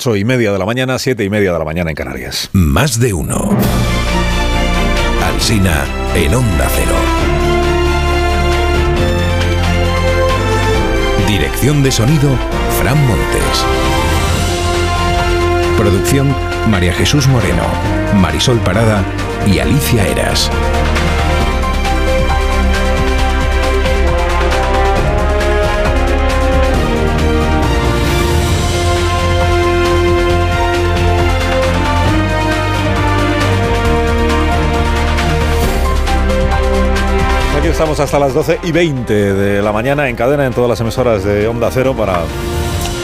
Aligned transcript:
8 0.00 0.16
y 0.16 0.24
media 0.24 0.50
de 0.50 0.58
la 0.58 0.64
mañana, 0.64 0.98
7 0.98 1.22
y 1.24 1.28
media 1.28 1.52
de 1.52 1.58
la 1.58 1.64
mañana 1.66 1.90
en 1.90 1.94
Canarias. 1.94 2.48
Más 2.54 2.98
de 2.98 3.12
uno. 3.12 3.50
Alsina 5.22 5.84
en 6.14 6.34
Onda 6.34 6.66
Cero. 6.74 6.94
Dirección 11.28 11.82
de 11.82 11.92
sonido, 11.92 12.30
Fran 12.80 12.96
Montes. 13.06 13.66
Producción, 15.76 16.34
María 16.70 16.94
Jesús 16.94 17.28
Moreno, 17.28 17.64
Marisol 18.14 18.58
Parada 18.60 19.04
y 19.46 19.58
Alicia 19.58 20.06
Eras. 20.08 20.50
Estamos 37.80 37.98
hasta 37.98 38.18
las 38.18 38.34
12 38.34 38.60
y 38.64 38.72
20 38.72 39.32
de 39.32 39.62
la 39.62 39.72
mañana 39.72 40.06
en 40.10 40.14
cadena 40.14 40.44
en 40.44 40.52
todas 40.52 40.68
las 40.68 40.78
emisoras 40.82 41.24
de 41.24 41.48
Onda 41.48 41.70
Cero 41.72 41.94
para 41.96 42.24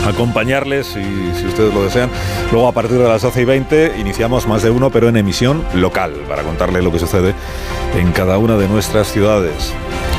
acompañarles 0.07 0.89
si, 0.89 1.03
si 1.35 1.47
ustedes 1.47 1.73
lo 1.73 1.83
desean. 1.83 2.11
Luego 2.53 2.69
a 2.69 2.73
partir 2.73 2.99
de 2.99 3.09
las 3.09 3.23
12 3.23 3.41
y 3.41 3.45
20 3.47 3.95
iniciamos 3.99 4.47
más 4.47 4.63
de 4.63 4.69
uno, 4.69 4.91
pero 4.91 5.09
en 5.09 5.17
emisión 5.17 5.65
local, 5.73 6.13
para 6.29 6.43
contarle 6.43 6.83
lo 6.83 6.93
que 6.93 6.99
sucede 6.99 7.35
en 7.97 8.13
cada 8.13 8.37
una 8.37 8.59
de 8.59 8.69
nuestras 8.69 9.11
ciudades. 9.11 9.73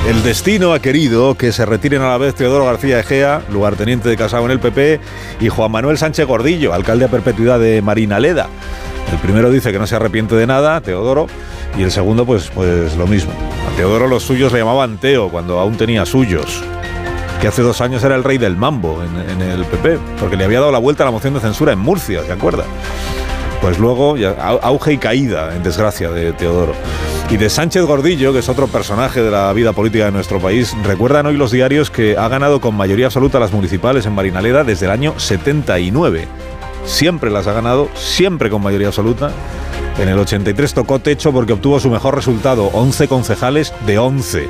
El 0.05 0.23
destino 0.23 0.73
ha 0.73 0.79
querido 0.79 1.35
que 1.35 1.51
se 1.51 1.65
retiren 1.65 2.01
a 2.01 2.09
la 2.09 2.17
vez 2.17 2.35
Teodoro 2.35 2.65
García 2.65 2.99
Egea, 2.99 3.41
lugarteniente 3.49 4.07
de 4.07 4.15
Casado 4.15 4.45
en 4.45 4.51
el 4.51 4.59
PP, 4.59 4.99
y 5.41 5.49
Juan 5.49 5.71
Manuel 5.71 5.97
Sánchez 5.97 6.25
Gordillo, 6.25 6.73
alcalde 6.73 7.05
a 7.05 7.09
perpetuidad 7.09 7.59
de 7.59 7.81
Marinaleda. 7.81 8.47
El 9.11 9.17
primero 9.19 9.49
dice 9.49 9.71
que 9.71 9.79
no 9.79 9.87
se 9.87 9.95
arrepiente 9.95 10.35
de 10.35 10.47
nada, 10.47 10.79
Teodoro, 10.81 11.27
y 11.77 11.83
el 11.83 11.91
segundo, 11.91 12.25
pues, 12.25 12.49
pues 12.53 12.95
lo 12.95 13.07
mismo. 13.07 13.31
A 13.71 13.75
Teodoro 13.75 14.07
los 14.07 14.23
suyos 14.23 14.53
le 14.53 14.59
llamaban 14.59 14.97
Teo 14.97 15.29
cuando 15.29 15.59
aún 15.59 15.75
tenía 15.77 16.05
suyos 16.05 16.63
que 17.39 17.47
hace 17.47 17.61
dos 17.61 17.81
años 17.81 18.03
era 18.03 18.15
el 18.15 18.23
rey 18.23 18.37
del 18.37 18.57
mambo 18.57 19.03
en, 19.03 19.41
el 19.41 19.63
PP, 19.65 19.99
porque 20.19 20.35
le 20.35 20.45
había 20.45 20.59
dado 20.59 20.71
la 20.71 20.79
vuelta 20.79 21.03
a 21.03 21.05
la 21.05 21.11
moción 21.11 21.33
de 21.35 21.39
censura 21.39 21.71
en 21.71 21.79
Murcia, 21.79 22.23
¿se 22.23 22.31
acuerda? 22.31 22.63
Pues 23.61 23.77
luego, 23.77 24.15
auge 24.61 24.93
y 24.93 24.97
caída, 24.97 25.55
en 25.55 25.61
desgracia, 25.61 26.09
de 26.09 26.33
Teodoro. 26.33 26.73
Y 27.29 27.35
de 27.35 27.49
Sánchez 27.49 27.83
Gordillo, 27.83 28.31
que 28.31 28.39
es 28.39 28.47
otro 28.47 28.67
personaje 28.67 29.21
de 29.21 29.29
la 29.29 29.51
vida 29.51 29.73
política 29.73 30.05
de 30.05 30.11
nuestro 30.11 30.39
país, 30.39 30.73
recuerdan 30.83 31.25
hoy 31.25 31.35
los 31.35 31.51
diarios 31.51 31.91
que 31.91 32.17
ha 32.17 32.29
ganado 32.29 32.61
con 32.61 32.73
mayoría 32.73 33.07
absoluta 33.07 33.37
las 33.37 33.51
municipales 33.51 34.05
en 34.05 34.15
Marinaleda 34.15 34.63
desde 34.63 34.85
el 34.85 34.93
año 34.93 35.19
79. 35.19 36.25
Siempre 36.85 37.29
las 37.29 37.47
ha 37.47 37.53
ganado, 37.53 37.89
siempre 37.95 38.49
con 38.49 38.63
mayoría 38.63 38.87
absoluta. 38.87 39.31
En 39.99 40.07
el 40.07 40.17
83 40.19 40.73
tocó 40.73 40.99
techo 40.99 41.33
porque 41.33 41.51
obtuvo 41.51 41.81
su 41.81 41.89
mejor 41.89 42.15
resultado, 42.15 42.69
11 42.73 43.09
concejales 43.09 43.73
de 43.85 43.97
11 43.97 44.47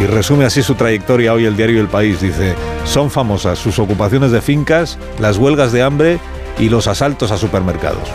y 0.00 0.06
resume 0.06 0.44
así 0.44 0.62
su 0.62 0.74
trayectoria 0.74 1.32
hoy 1.32 1.46
el 1.46 1.56
diario 1.56 1.80
El 1.80 1.88
País. 1.88 2.20
Dice, 2.20 2.54
son 2.84 3.10
famosas 3.10 3.58
sus 3.58 3.78
ocupaciones 3.78 4.30
de 4.30 4.40
fincas, 4.40 4.98
las 5.18 5.38
huelgas 5.38 5.72
de 5.72 5.82
hambre 5.82 6.18
y 6.58 6.68
los 6.68 6.86
asaltos 6.86 7.30
a 7.32 7.38
supermercados. 7.38 8.08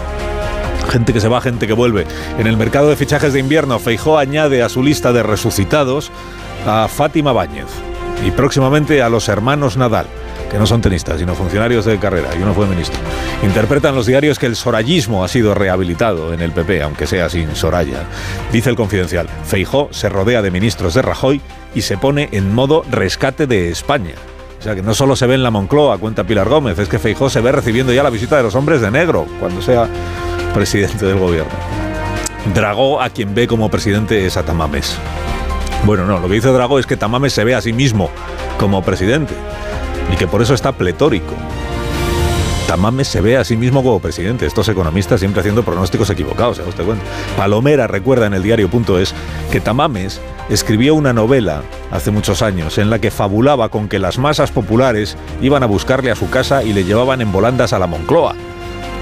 Gente 0.92 1.14
que 1.14 1.22
se 1.22 1.30
va, 1.30 1.40
gente 1.40 1.68
que 1.68 1.74
vuelve. 1.74 2.06
En 2.38 2.48
el 2.48 2.58
mercado 2.58 2.90
de 2.90 2.98
fichajes 2.98 3.32
de 3.32 3.40
invierno, 3.40 3.80
Feijó 3.80 4.18
añade 4.18 4.62
a 4.62 4.68
su 4.68 4.84
lista 4.84 5.14
de 5.14 5.24
resucitados 5.24 6.12
a 6.68 6.90
Fátima 6.90 7.32
Báñez 7.32 7.68
y 8.28 8.32
próximamente 8.32 9.02
a 9.02 9.10
los 9.10 9.30
hermanos 9.30 9.78
Nadal 9.78 10.06
que 10.52 10.60
no 10.60 10.68
son 10.68 10.82
tenistas, 10.82 11.18
sino 11.18 11.34
funcionarios 11.34 11.86
de 11.86 11.98
carrera, 11.98 12.28
y 12.38 12.44
uno 12.44 12.54
fue 12.54 12.68
ministro. 12.68 13.00
Interpretan 13.42 13.96
los 13.96 14.06
diarios 14.06 14.38
que 14.38 14.48
el 14.48 14.58
sorayismo 14.58 15.24
ha 15.24 15.30
sido 15.30 15.54
rehabilitado 15.54 16.34
en 16.34 16.42
el 16.42 16.52
PP, 16.52 16.84
aunque 16.84 17.08
sea 17.08 17.30
sin 17.30 17.56
Soraya. 17.56 18.04
Dice 18.52 18.70
el 18.70 18.76
confidencial, 18.76 19.30
Feijó 19.46 19.88
se 19.92 20.10
rodea 20.10 20.42
de 20.42 20.52
ministros 20.52 20.94
de 20.94 21.04
Rajoy 21.04 21.40
y 21.74 21.84
se 21.84 21.98
pone 21.98 22.28
en 22.34 22.54
modo 22.54 22.84
rescate 22.92 23.48
de 23.48 23.70
España. 23.70 24.12
O 24.60 24.62
sea 24.62 24.76
que 24.76 24.82
no 24.82 24.94
solo 24.94 25.16
se 25.16 25.26
ve 25.26 25.36
en 25.36 25.44
la 25.44 25.52
Moncloa, 25.52 25.98
cuenta 26.00 26.26
Pilar 26.26 26.50
Gómez, 26.50 26.78
es 26.80 26.90
que 26.90 27.00
Feijó 27.00 27.30
se 27.30 27.40
ve 27.40 27.54
recibiendo 27.54 27.94
ya 27.94 28.04
la 28.04 28.10
visita 28.10 28.36
de 28.36 28.44
los 28.44 28.54
hombres 28.54 28.82
de 28.82 28.92
negro 28.92 29.26
cuando 29.40 29.62
sea 29.62 29.88
presidente 30.54 31.06
del 31.06 31.18
gobierno. 31.18 31.52
Dragó 32.54 33.02
a 33.02 33.10
quien 33.10 33.34
ve 33.36 33.48
como 33.48 33.70
presidente 33.70 34.26
es 34.26 34.38
a 34.38 34.44
Tamames. 34.44 34.98
Bueno, 35.86 36.06
no, 36.06 36.20
lo 36.20 36.28
que 36.28 36.36
dice 36.36 36.50
Dragó 36.50 36.80
es 36.80 36.86
que 36.86 36.98
Tamames 36.98 37.34
se 37.34 37.44
ve 37.44 37.56
a 37.56 37.62
sí 37.62 37.74
mismo 37.74 38.10
como 38.60 38.84
presidente 38.84 39.34
y 40.12 40.16
que 40.16 40.28
por 40.28 40.42
eso 40.42 40.54
está 40.54 40.72
pletórico. 40.72 41.34
Tamames 42.68 43.08
se 43.10 43.20
ve 43.20 43.36
a 43.36 43.44
sí 43.44 43.58
mismo 43.58 43.84
como 43.84 44.00
presidente. 44.00 44.46
Estos 44.46 44.70
economistas 44.70 45.20
siempre 45.20 45.42
haciendo 45.42 45.64
pronósticos 45.64 46.10
equivocados, 46.10 46.58
¿se 46.58 46.64
usted 46.64 46.86
cuenta? 46.86 47.04
Palomera 47.36 47.88
recuerda 47.88 48.28
en 48.28 48.34
el 48.34 48.44
diario.es 48.44 49.14
que 49.52 49.60
Tamames 49.60 50.22
escribió 50.50 50.96
una 50.96 51.12
novela 51.12 51.64
hace 51.92 52.12
muchos 52.12 52.42
años 52.42 52.78
en 52.78 52.90
la 52.90 53.00
que 53.00 53.12
fabulaba 53.12 53.70
con 53.70 53.90
que 53.90 54.00
las 54.00 54.18
masas 54.18 54.52
populares 54.52 55.18
iban 55.42 55.64
a 55.64 55.66
buscarle 55.66 56.12
a 56.12 56.16
su 56.16 56.30
casa 56.30 56.64
y 56.64 56.72
le 56.72 56.86
llevaban 56.86 57.20
en 57.20 57.32
volandas 57.32 57.74
a 57.74 57.80
la 57.80 57.88
Moncloa. 57.88 58.36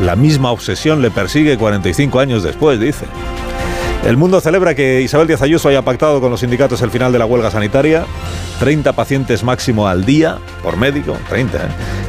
La 0.02 0.16
misma 0.16 0.52
obsesión 0.52 1.02
le 1.02 1.12
persigue 1.12 1.58
45 1.58 2.20
años 2.20 2.44
después, 2.44 2.80
dice. 2.80 3.06
El 4.06 4.16
mundo 4.16 4.40
celebra 4.40 4.76
que 4.76 5.02
Isabel 5.02 5.28
Díaz 5.28 5.42
Ayuso 5.42 5.68
haya 5.68 5.82
pactado 5.82 6.22
con 6.22 6.32
los 6.32 6.40
sindicatos 6.40 6.82
el 6.82 6.90
final 6.90 7.12
de 7.12 7.20
la 7.20 7.26
huelga 7.26 7.52
sanitaria. 7.52 8.06
30 8.60 8.94
pacientes 8.94 9.44
máximo 9.44 9.88
al 9.88 10.06
día 10.06 10.38
por 10.64 10.78
médico, 10.78 11.18
30. 11.28 11.58
¿eh? 11.58 11.62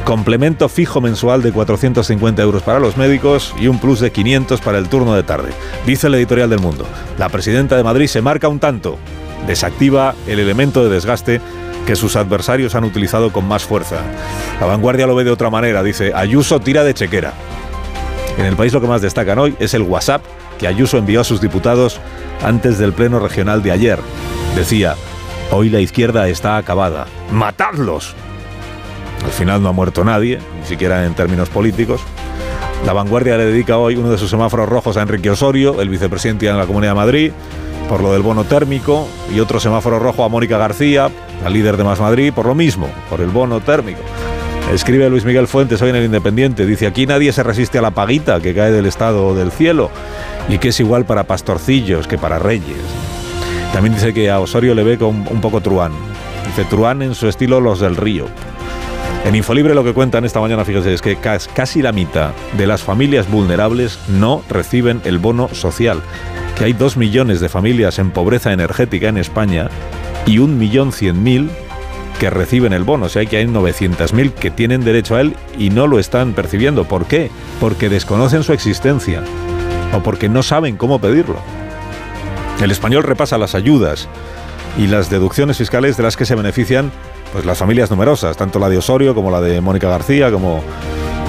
Complemento 0.05 0.69
fijo 0.69 1.01
mensual 1.01 1.41
de 1.41 1.51
450 1.51 2.41
euros 2.41 2.63
para 2.63 2.79
los 2.79 2.95
médicos 2.95 3.53
y 3.59 3.67
un 3.67 3.77
plus 3.77 3.99
de 3.99 4.11
500 4.11 4.61
para 4.61 4.77
el 4.77 4.87
turno 4.87 5.13
de 5.15 5.23
tarde. 5.23 5.49
Dice 5.85 6.07
el 6.07 6.15
editorial 6.15 6.49
del 6.49 6.59
mundo. 6.59 6.85
La 7.17 7.27
presidenta 7.27 7.75
de 7.75 7.83
Madrid 7.83 8.07
se 8.07 8.21
marca 8.21 8.47
un 8.47 8.59
tanto. 8.59 8.97
Desactiva 9.45 10.15
el 10.27 10.39
elemento 10.39 10.83
de 10.83 10.89
desgaste 10.89 11.41
que 11.85 11.95
sus 11.97 12.15
adversarios 12.15 12.73
han 12.75 12.85
utilizado 12.85 13.33
con 13.33 13.47
más 13.47 13.63
fuerza. 13.63 13.97
La 14.61 14.65
vanguardia 14.65 15.07
lo 15.07 15.15
ve 15.15 15.25
de 15.25 15.31
otra 15.31 15.49
manera. 15.49 15.83
Dice, 15.83 16.13
Ayuso 16.15 16.61
tira 16.61 16.83
de 16.83 16.93
chequera. 16.93 17.33
En 18.37 18.45
el 18.45 18.55
país 18.55 18.73
lo 18.73 18.81
que 18.81 18.87
más 18.87 19.01
destacan 19.01 19.39
hoy 19.39 19.55
es 19.59 19.73
el 19.73 19.83
WhatsApp 19.83 20.23
que 20.57 20.67
Ayuso 20.67 20.97
envió 20.97 21.21
a 21.21 21.23
sus 21.23 21.41
diputados 21.41 21.99
antes 22.43 22.77
del 22.77 22.93
pleno 22.93 23.19
regional 23.19 23.61
de 23.63 23.71
ayer. 23.71 23.99
Decía, 24.55 24.95
hoy 25.51 25.69
la 25.69 25.79
izquierda 25.79 26.27
está 26.27 26.57
acabada. 26.57 27.07
¡Matadlos! 27.31 28.15
Al 29.23 29.31
final 29.31 29.61
no 29.61 29.69
ha 29.69 29.73
muerto 29.73 30.03
nadie, 30.03 30.39
ni 30.59 30.65
siquiera 30.65 31.05
en 31.05 31.13
términos 31.13 31.49
políticos. 31.49 32.01
La 32.85 32.93
vanguardia 32.93 33.37
le 33.37 33.45
dedica 33.45 33.77
hoy 33.77 33.95
uno 33.95 34.09
de 34.09 34.17
sus 34.17 34.29
semáforos 34.29 34.67
rojos 34.67 34.97
a 34.97 35.03
Enrique 35.03 35.29
Osorio, 35.29 35.81
el 35.81 35.89
vicepresidente 35.89 36.47
de 36.47 36.53
la 36.53 36.65
Comunidad 36.65 36.93
de 36.93 36.95
Madrid, 36.95 37.31
por 37.87 38.01
lo 38.01 38.13
del 38.13 38.23
bono 38.23 38.43
térmico, 38.45 39.07
y 39.33 39.39
otro 39.39 39.59
semáforo 39.59 39.99
rojo 39.99 40.23
a 40.23 40.29
Mónica 40.29 40.57
García, 40.57 41.11
la 41.43 41.49
líder 41.49 41.77
de 41.77 41.83
Más 41.83 41.99
Madrid, 41.99 42.33
por 42.33 42.47
lo 42.47 42.55
mismo, 42.55 42.87
por 43.09 43.21
el 43.21 43.29
bono 43.29 43.59
térmico. 43.59 44.01
Escribe 44.71 45.09
Luis 45.09 45.25
Miguel 45.25 45.49
Fuentes 45.49 45.81
hoy 45.81 45.89
en 45.89 45.97
el 45.97 46.05
Independiente. 46.05 46.65
Dice, 46.65 46.87
aquí 46.87 47.05
nadie 47.05 47.33
se 47.33 47.43
resiste 47.43 47.77
a 47.77 47.81
la 47.81 47.91
paguita 47.91 48.39
que 48.39 48.53
cae 48.55 48.71
del 48.71 48.85
Estado 48.85 49.27
o 49.27 49.35
del 49.35 49.51
cielo 49.51 49.91
y 50.47 50.59
que 50.59 50.69
es 50.69 50.79
igual 50.79 51.05
para 51.05 51.25
pastorcillos 51.25 52.07
que 52.07 52.17
para 52.17 52.39
reyes. 52.39 52.77
También 53.73 53.95
dice 53.95 54.13
que 54.13 54.31
a 54.31 54.39
Osorio 54.39 54.73
le 54.73 54.83
ve 54.83 54.97
con 54.97 55.27
un 55.29 55.41
poco 55.41 55.59
truán. 55.59 55.91
Dice, 56.47 56.63
truán 56.69 57.01
en 57.01 57.15
su 57.15 57.27
estilo 57.27 57.59
los 57.59 57.81
del 57.81 57.97
río. 57.97 58.27
En 59.25 59.35
Infolibre 59.35 59.75
lo 59.75 59.83
que 59.83 59.93
cuentan 59.93 60.23
esta 60.23 60.39
mañana, 60.39 60.63
fíjese, 60.63 60.93
es 60.93 61.01
que 61.01 61.17
casi 61.17 61.81
la 61.81 61.91
mitad 61.91 62.31
de 62.57 62.65
las 62.65 62.81
familias 62.81 63.29
vulnerables 63.29 63.99
no 64.07 64.41
reciben 64.49 65.01
el 65.03 65.19
bono 65.19 65.49
social. 65.53 66.01
Que 66.57 66.63
hay 66.63 66.73
dos 66.73 66.95
millones 66.95 67.41
de 67.41 67.49
familias 67.49 67.99
en 67.99 68.11
pobreza 68.11 68.53
energética 68.53 69.09
en 69.09 69.17
España 69.17 69.69
y 70.25 70.37
un 70.37 70.57
millón 70.57 70.93
cien 70.93 71.21
mil 71.21 71.51
que 72.21 72.29
reciben 72.29 72.71
el 72.71 72.83
bono. 72.83 73.07
O 73.07 73.09
sea, 73.09 73.25
que 73.25 73.37
hay 73.37 73.47
900.000 73.47 74.33
que 74.33 74.51
tienen 74.51 74.83
derecho 74.83 75.15
a 75.15 75.21
él 75.21 75.35
y 75.57 75.71
no 75.71 75.87
lo 75.87 75.97
están 75.97 76.33
percibiendo. 76.33 76.83
¿Por 76.83 77.07
qué? 77.07 77.31
Porque 77.59 77.89
desconocen 77.89 78.43
su 78.43 78.53
existencia 78.53 79.23
o 79.91 80.03
porque 80.03 80.29
no 80.29 80.43
saben 80.43 80.77
cómo 80.77 81.01
pedirlo. 81.01 81.37
El 82.61 82.69
español 82.69 83.01
repasa 83.01 83.39
las 83.39 83.55
ayudas 83.55 84.07
y 84.77 84.85
las 84.85 85.09
deducciones 85.09 85.57
fiscales 85.57 85.97
de 85.97 86.03
las 86.03 86.15
que 86.15 86.25
se 86.25 86.35
benefician 86.35 86.91
pues 87.33 87.43
las 87.43 87.57
familias 87.57 87.89
numerosas, 87.89 88.37
tanto 88.37 88.59
la 88.59 88.69
de 88.69 88.77
Osorio 88.77 89.15
como 89.15 89.31
la 89.31 89.41
de 89.41 89.59
Mónica 89.59 89.89
García, 89.89 90.31
como 90.31 90.61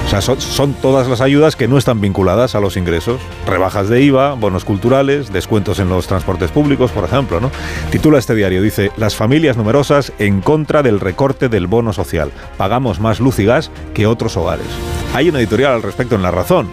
o 0.05 0.09
sea, 0.09 0.21
son, 0.21 0.73
todas 0.73 1.07
las 1.07 1.21
ayudas 1.21 1.55
que 1.55 1.67
no 1.67 1.77
están 1.77 2.01
vinculadas 2.01 2.55
a 2.55 2.59
los 2.59 2.77
ingresos. 2.77 3.19
Rebajas 3.47 3.89
de 3.89 4.01
IVA, 4.01 4.33
bonos 4.33 4.65
culturales, 4.65 5.31
descuentos 5.31 5.79
en 5.79 5.89
los 5.89 6.07
transportes 6.07 6.51
públicos, 6.51 6.91
por 6.91 7.03
ejemplo. 7.03 7.39
¿no? 7.39 7.51
Titula 7.89 8.19
este 8.19 8.35
diario, 8.35 8.61
dice, 8.61 8.91
las 8.97 9.15
familias 9.15 9.57
numerosas 9.57 10.13
en 10.19 10.41
contra 10.41 10.83
del 10.83 10.99
recorte 10.99 11.49
del 11.49 11.67
bono 11.67 11.93
social. 11.93 12.31
Pagamos 12.57 12.99
más 12.99 13.19
luz 13.19 13.39
y 13.39 13.45
gas 13.45 13.71
que 13.93 14.05
otros 14.05 14.37
hogares. 14.37 14.67
Hay 15.13 15.29
una 15.29 15.39
editorial 15.39 15.73
al 15.73 15.83
respecto 15.83 16.15
en 16.15 16.21
La 16.21 16.31
Razón. 16.31 16.67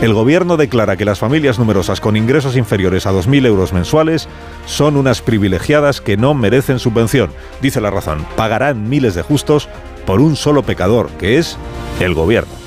El 0.00 0.14
gobierno 0.14 0.56
declara 0.56 0.96
que 0.96 1.04
las 1.04 1.18
familias 1.18 1.58
numerosas 1.58 2.00
con 2.00 2.16
ingresos 2.16 2.56
inferiores 2.56 3.06
a 3.06 3.12
2.000 3.12 3.46
euros 3.46 3.72
mensuales 3.72 4.28
son 4.64 4.96
unas 4.96 5.22
privilegiadas 5.22 6.00
que 6.00 6.16
no 6.16 6.34
merecen 6.34 6.78
subvención. 6.78 7.30
Dice 7.60 7.80
La 7.80 7.90
Razón, 7.90 8.24
pagarán 8.36 8.88
miles 8.88 9.16
de 9.16 9.22
justos 9.22 9.68
por 10.06 10.20
un 10.20 10.36
solo 10.36 10.62
pecador, 10.62 11.08
que 11.18 11.38
es 11.38 11.58
el 11.98 12.14
gobierno. 12.14 12.57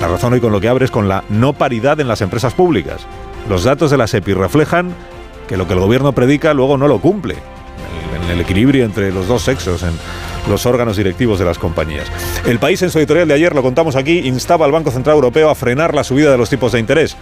La 0.00 0.08
razón 0.08 0.34
hoy 0.34 0.40
con 0.40 0.52
lo 0.52 0.60
que 0.60 0.68
abre 0.68 0.84
es 0.84 0.90
con 0.90 1.08
la 1.08 1.24
no 1.30 1.54
paridad 1.54 1.98
en 2.00 2.08
las 2.08 2.20
empresas 2.20 2.52
públicas. 2.52 3.06
Los 3.48 3.64
datos 3.64 3.90
de 3.90 3.96
la 3.96 4.06
SEPI 4.06 4.34
reflejan 4.34 4.94
que 5.48 5.56
lo 5.56 5.66
que 5.66 5.72
el 5.72 5.80
gobierno 5.80 6.12
predica 6.12 6.52
luego 6.52 6.76
no 6.76 6.86
lo 6.86 7.00
cumple. 7.00 7.36
En 8.24 8.30
el 8.30 8.40
equilibrio 8.40 8.84
entre 8.84 9.12
los 9.12 9.26
dos 9.26 9.42
sexos, 9.42 9.82
en 9.82 9.92
los 10.50 10.66
órganos 10.66 10.96
directivos 10.96 11.38
de 11.38 11.44
las 11.44 11.58
compañías. 11.58 12.06
El 12.44 12.58
país 12.58 12.82
en 12.82 12.90
su 12.90 12.98
editorial 12.98 13.28
de 13.28 13.34
ayer, 13.34 13.54
lo 13.54 13.62
contamos 13.62 13.96
aquí, 13.96 14.18
instaba 14.18 14.66
al 14.66 14.72
Banco 14.72 14.90
Central 14.90 15.14
Europeo 15.14 15.48
a 15.48 15.54
frenar 15.54 15.94
la 15.94 16.04
subida 16.04 16.30
de 16.30 16.38
los 16.38 16.50
tipos 16.50 16.72
de 16.72 16.80
interés. 16.80 17.16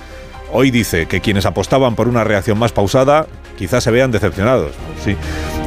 Hoy 0.57 0.71
dice 0.71 1.07
que 1.07 1.21
quienes 1.21 1.47
apostaban 1.47 1.97
por 1.97 2.07
una 2.07 2.23
reacción 2.23 2.57
más 2.57 2.71
pausada 2.71 3.27
quizás 3.59 3.83
se 3.83 3.91
vean 3.91 4.13
decepcionados. 4.13 4.71
Sí, 5.05 5.17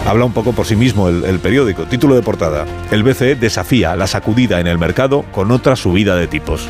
habla 0.06 0.24
un 0.24 0.32
poco 0.32 0.54
por 0.54 0.66
sí 0.66 0.78
mismo 0.78 1.10
el, 1.10 1.40
periódico. 1.40 1.84
Título 1.84 2.16
de 2.16 2.22
portada. 2.22 2.66
El 2.90 3.04
BCE 3.04 3.36
desafía 3.36 3.98
la 3.98 4.08
sacudida 4.08 4.62
en 4.62 4.68
el 4.68 4.78
mercado 4.78 5.24
con 5.34 5.52
otra 5.52 5.76
subida 5.76 6.16
de 6.16 6.28
tipos. 6.28 6.70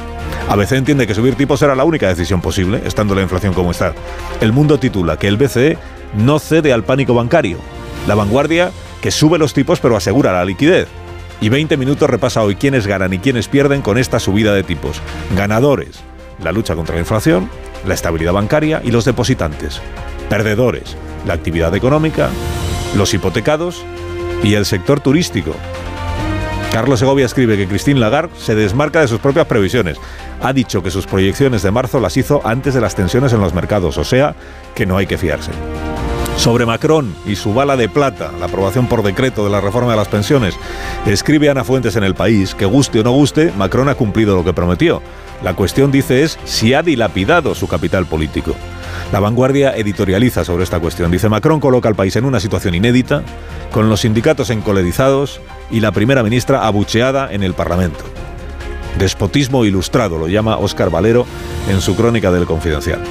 ABC 0.50 0.72
entiende 0.72 1.06
que 1.06 1.14
subir 1.14 1.36
tipos 1.36 1.62
era 1.62 1.75
la 1.75 1.84
única 1.84 2.08
decisión 2.08 2.42
posible, 2.42 2.81
estando 2.86 3.14
la 3.14 3.22
inflación 3.22 3.54
como 3.54 3.69
está. 3.69 3.94
El 4.42 4.52
mundo 4.52 4.80
titula 4.80 5.18
que 5.18 5.28
el 5.28 5.38
BCE 5.38 5.78
no 6.16 6.40
cede 6.40 6.74
al 6.74 6.84
pánico 6.84 7.14
bancario. 7.14 7.60
La 8.08 8.16
vanguardia 8.16 8.72
que 9.00 9.12
sube 9.12 9.38
los 9.38 9.54
tipos 9.54 9.80
pero 9.80 9.96
asegura 9.96 10.34
la 10.34 10.44
liquidez. 10.44 10.88
Y 11.40 11.50
20 11.50 11.78
minutos 11.78 12.10
repasa 12.10 12.42
hoy 12.42 12.56
quiénes 12.56 12.88
ganan 12.88 13.14
y 13.14 13.19
quiénes 13.19 13.48
pierden 13.48 13.84
con 13.84 14.00
esta 14.00 14.19
subida 14.19 14.56
de 14.56 14.64
tipos. 14.64 15.04
Ganadores, 15.36 16.00
la 16.42 16.52
lucha 16.52 16.75
contra 16.75 16.96
la 16.96 17.02
inflación, 17.02 17.48
la 17.86 17.94
estabilidad 17.94 18.34
bancaria 18.34 18.82
y 18.84 18.92
los 18.92 19.06
depositantes. 19.06 19.82
Perdedores, 20.30 20.96
la 21.26 21.34
actividad 21.34 21.76
económica, 21.76 22.30
los 22.96 23.14
hipotecados 23.14 23.84
y 24.44 24.54
el 24.56 24.66
sector 24.66 25.00
turístico. 25.00 25.54
Carlos 26.72 27.00
Segovia 27.00 27.26
escribe 27.26 27.58
que 27.58 27.68
Christine 27.68 28.00
Lagarde 28.00 28.36
se 28.38 28.54
desmarca 28.54 29.02
de 29.02 29.08
sus 29.08 29.20
propias 29.20 29.48
previsiones. 29.48 29.98
Ha 30.42 30.54
dicho 30.54 30.84
que 30.84 30.92
sus 30.92 31.08
proyecciones 31.08 31.64
de 31.64 31.72
marzo 31.72 32.00
las 32.00 32.18
hizo 32.18 32.42
antes 32.46 32.74
de 32.74 32.82
las 32.82 32.94
tensiones 32.94 33.34
en 33.34 33.42
los 33.42 33.54
mercados, 33.54 33.98
o 33.98 34.04
sea, 34.04 34.36
que 34.76 34.86
no 34.86 34.98
hay 34.98 35.08
que 35.08 35.18
fiarse. 35.18 35.52
Sobre 36.38 36.68
Macron 36.68 37.13
y 37.25 37.36
su 37.36 37.54
bala 37.54 37.75
de 37.75 37.89
plata, 37.89 38.31
la 38.39 38.45
aprobación 38.45 38.88
por 38.88 39.04
decreto 39.04 39.44
de 39.44 39.50
la 39.50 39.60
reforma 39.60 39.92
de 39.92 39.98
las 39.98 40.07
pensiones, 40.07 40.56
escribe 41.06 41.50
Ana 41.50 41.63
Fuentes 41.63 41.95
en 41.95 42.04
El 42.04 42.13
País 42.13 42.54
que 42.54 42.66
guste 42.66 43.00
o 43.00 43.04
no 43.04 43.12
guste, 43.12 43.51
Macron 43.57 43.89
ha 43.89 43.95
cumplido 43.95 44.36
lo 44.36 44.45
que 44.45 44.54
prometió. 44.54 45.01
La 45.44 45.56
cuestión, 45.56 45.92
dice, 45.92 46.24
es 46.24 46.39
si 46.45 46.74
ha 46.74 46.84
dilapidado 46.84 47.54
su 47.56 47.68
capital 47.68 48.06
político. 48.06 48.54
La 49.12 49.19
vanguardia 49.19 49.75
editorializa 49.75 50.45
sobre 50.45 50.63
esta 50.63 50.80
cuestión. 50.80 51.12
Dice 51.12 51.28
Macron 51.28 51.60
coloca 51.60 51.89
al 51.89 51.95
país 51.95 52.16
en 52.16 52.25
una 52.25 52.40
situación 52.40 52.75
inédita, 52.75 53.24
con 53.72 53.90
los 53.90 54.01
sindicatos 54.01 54.50
encolerizados 54.51 55.42
y 55.72 55.80
la 55.80 55.92
primera 55.92 56.24
ministra 56.24 56.66
abucheada 56.66 57.31
en 57.33 57.44
el 57.44 57.56
Parlamento. 57.56 58.06
Despotismo 59.00 59.66
ilustrado, 59.66 60.18
lo 60.18 60.28
llama 60.28 60.57
Óscar 60.57 60.92
Valero 60.92 61.25
en 61.69 61.81
su 61.81 61.95
crónica 61.95 62.31
del 62.31 62.45
Confidencial. 62.45 63.01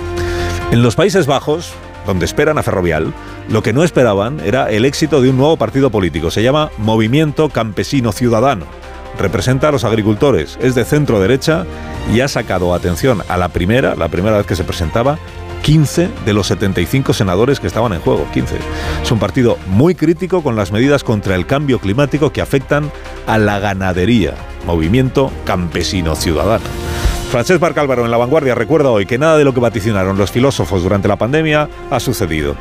En 0.70 0.82
los 0.82 0.96
Países 0.96 1.26
Bajos, 1.26 1.72
donde 2.06 2.24
esperan 2.24 2.58
a 2.58 2.62
Ferrovial, 2.62 3.12
lo 3.48 3.62
que 3.62 3.72
no 3.72 3.84
esperaban 3.84 4.40
era 4.40 4.70
el 4.70 4.84
éxito 4.84 5.20
de 5.20 5.30
un 5.30 5.36
nuevo 5.36 5.56
partido 5.56 5.90
político. 5.90 6.30
Se 6.30 6.42
llama 6.42 6.70
Movimiento 6.78 7.48
Campesino 7.48 8.12
Ciudadano. 8.12 8.66
Representa 9.18 9.68
a 9.68 9.72
los 9.72 9.84
agricultores, 9.84 10.58
es 10.60 10.74
de 10.74 10.84
centro 10.84 11.20
derecha 11.20 11.64
y 12.14 12.20
ha 12.20 12.28
sacado 12.28 12.74
atención 12.74 13.22
a 13.28 13.36
la 13.36 13.48
primera, 13.48 13.94
la 13.94 14.08
primera 14.08 14.36
vez 14.36 14.46
que 14.46 14.56
se 14.56 14.64
presentaba, 14.64 15.18
15 15.62 16.10
de 16.24 16.32
los 16.32 16.46
75 16.46 17.12
senadores 17.12 17.58
que 17.58 17.66
estaban 17.66 17.92
en 17.92 18.00
juego, 18.00 18.28
15. 18.32 18.56
Es 19.02 19.10
un 19.10 19.18
partido 19.18 19.58
muy 19.66 19.94
crítico 19.94 20.42
con 20.42 20.54
las 20.54 20.70
medidas 20.70 21.02
contra 21.02 21.34
el 21.34 21.46
cambio 21.46 21.80
climático 21.80 22.30
que 22.30 22.40
afectan 22.40 22.90
a 23.26 23.38
la 23.38 23.58
ganadería. 23.58 24.34
Movimiento 24.64 25.32
Campesino 25.44 26.14
Ciudadano. 26.14 26.85
Francesc 27.36 27.60
Barcálvaro 27.60 28.02
en 28.02 28.10
La 28.10 28.16
Vanguardia 28.16 28.54
recuerda 28.54 28.88
hoy 28.88 29.04
que 29.04 29.18
nada 29.18 29.36
de 29.36 29.44
lo 29.44 29.52
que 29.52 29.60
vaticinaron 29.60 30.16
los 30.16 30.30
filósofos 30.30 30.82
durante 30.82 31.06
la 31.06 31.16
pandemia 31.16 31.68
ha 31.90 32.00
sucedido. 32.00 32.56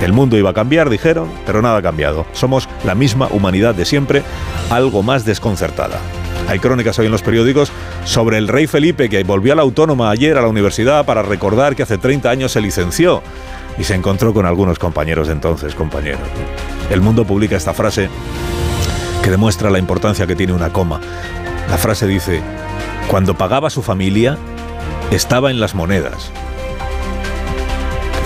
El 0.00 0.12
mundo 0.12 0.38
iba 0.38 0.50
a 0.50 0.54
cambiar, 0.54 0.90
dijeron, 0.90 1.28
pero 1.44 1.60
nada 1.60 1.78
ha 1.78 1.82
cambiado. 1.82 2.24
Somos 2.32 2.68
la 2.84 2.94
misma 2.94 3.26
humanidad 3.32 3.74
de 3.74 3.84
siempre, 3.84 4.22
algo 4.70 5.02
más 5.02 5.24
desconcertada. 5.24 5.98
Hay 6.46 6.60
crónicas 6.60 6.96
hoy 7.00 7.06
en 7.06 7.10
los 7.10 7.22
periódicos 7.22 7.72
sobre 8.04 8.38
el 8.38 8.46
rey 8.46 8.68
Felipe 8.68 9.08
que 9.08 9.24
volvió 9.24 9.54
a 9.54 9.56
la 9.56 9.62
autónoma 9.62 10.10
ayer 10.10 10.38
a 10.38 10.42
la 10.42 10.46
universidad 10.46 11.04
para 11.04 11.22
recordar 11.22 11.74
que 11.74 11.82
hace 11.82 11.98
30 11.98 12.30
años 12.30 12.52
se 12.52 12.60
licenció 12.60 13.24
y 13.76 13.82
se 13.82 13.96
encontró 13.96 14.32
con 14.32 14.46
algunos 14.46 14.78
compañeros 14.78 15.26
de 15.26 15.32
entonces, 15.32 15.74
compañeros. 15.74 16.20
El 16.90 17.00
mundo 17.00 17.24
publica 17.24 17.56
esta 17.56 17.74
frase 17.74 18.08
que 19.20 19.30
demuestra 19.30 19.68
la 19.68 19.80
importancia 19.80 20.28
que 20.28 20.36
tiene 20.36 20.52
una 20.52 20.72
coma. 20.72 21.00
La 21.68 21.76
frase 21.76 22.06
dice, 22.06 22.40
cuando 23.12 23.34
pagaba 23.34 23.68
su 23.68 23.82
familia, 23.82 24.38
estaba 25.10 25.50
en 25.50 25.60
las 25.60 25.74
monedas. 25.74 26.30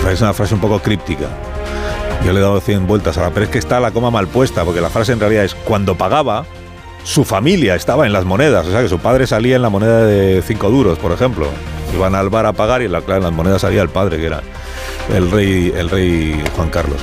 Es 0.09 0.21
una 0.21 0.33
frase 0.33 0.53
un 0.53 0.61
poco 0.61 0.79
críptica. 0.79 1.27
Yo 2.25 2.31
le 2.31 2.39
he 2.39 2.41
dado 2.41 2.61
100 2.61 2.87
vueltas 2.87 3.17
a 3.17 3.23
la, 3.23 3.31
pero 3.31 3.47
es 3.47 3.51
que 3.51 3.57
está 3.57 3.81
la 3.81 3.91
coma 3.91 4.11
mal 4.11 4.27
puesta, 4.27 4.63
porque 4.63 4.79
la 4.79 4.89
frase 4.89 5.11
en 5.11 5.19
realidad 5.19 5.43
es, 5.43 5.55
cuando 5.55 5.95
pagaba, 5.95 6.45
su 7.03 7.25
familia 7.25 7.75
estaba 7.75 8.05
en 8.05 8.13
las 8.13 8.23
monedas. 8.23 8.65
O 8.65 8.71
sea, 8.71 8.81
que 8.81 8.87
su 8.87 8.99
padre 8.99 9.27
salía 9.27 9.57
en 9.57 9.61
la 9.61 9.69
moneda 9.69 10.05
de 10.05 10.41
5 10.41 10.69
duros, 10.69 10.97
por 10.99 11.11
ejemplo. 11.11 11.49
Iban 11.93 12.15
al 12.15 12.29
bar 12.29 12.45
a 12.45 12.53
pagar 12.53 12.81
y 12.81 12.85
en, 12.85 12.93
la, 12.93 12.99
en 12.99 13.23
las 13.23 13.33
monedas 13.33 13.63
salía 13.63 13.81
el 13.81 13.89
padre, 13.89 14.15
que 14.19 14.27
era 14.27 14.41
el 15.13 15.29
rey, 15.29 15.73
el 15.75 15.89
rey 15.89 16.41
Juan 16.55 16.69
Carlos. 16.69 17.01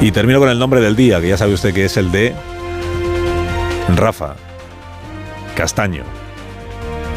Y 0.00 0.10
termino 0.10 0.38
con 0.38 0.48
el 0.48 0.58
nombre 0.58 0.80
del 0.80 0.96
día, 0.96 1.20
que 1.20 1.28
ya 1.28 1.36
sabe 1.36 1.52
usted 1.52 1.74
que 1.74 1.84
es 1.84 1.98
el 1.98 2.10
de 2.10 2.34
Rafa 3.94 4.36
Castaño. 5.54 6.25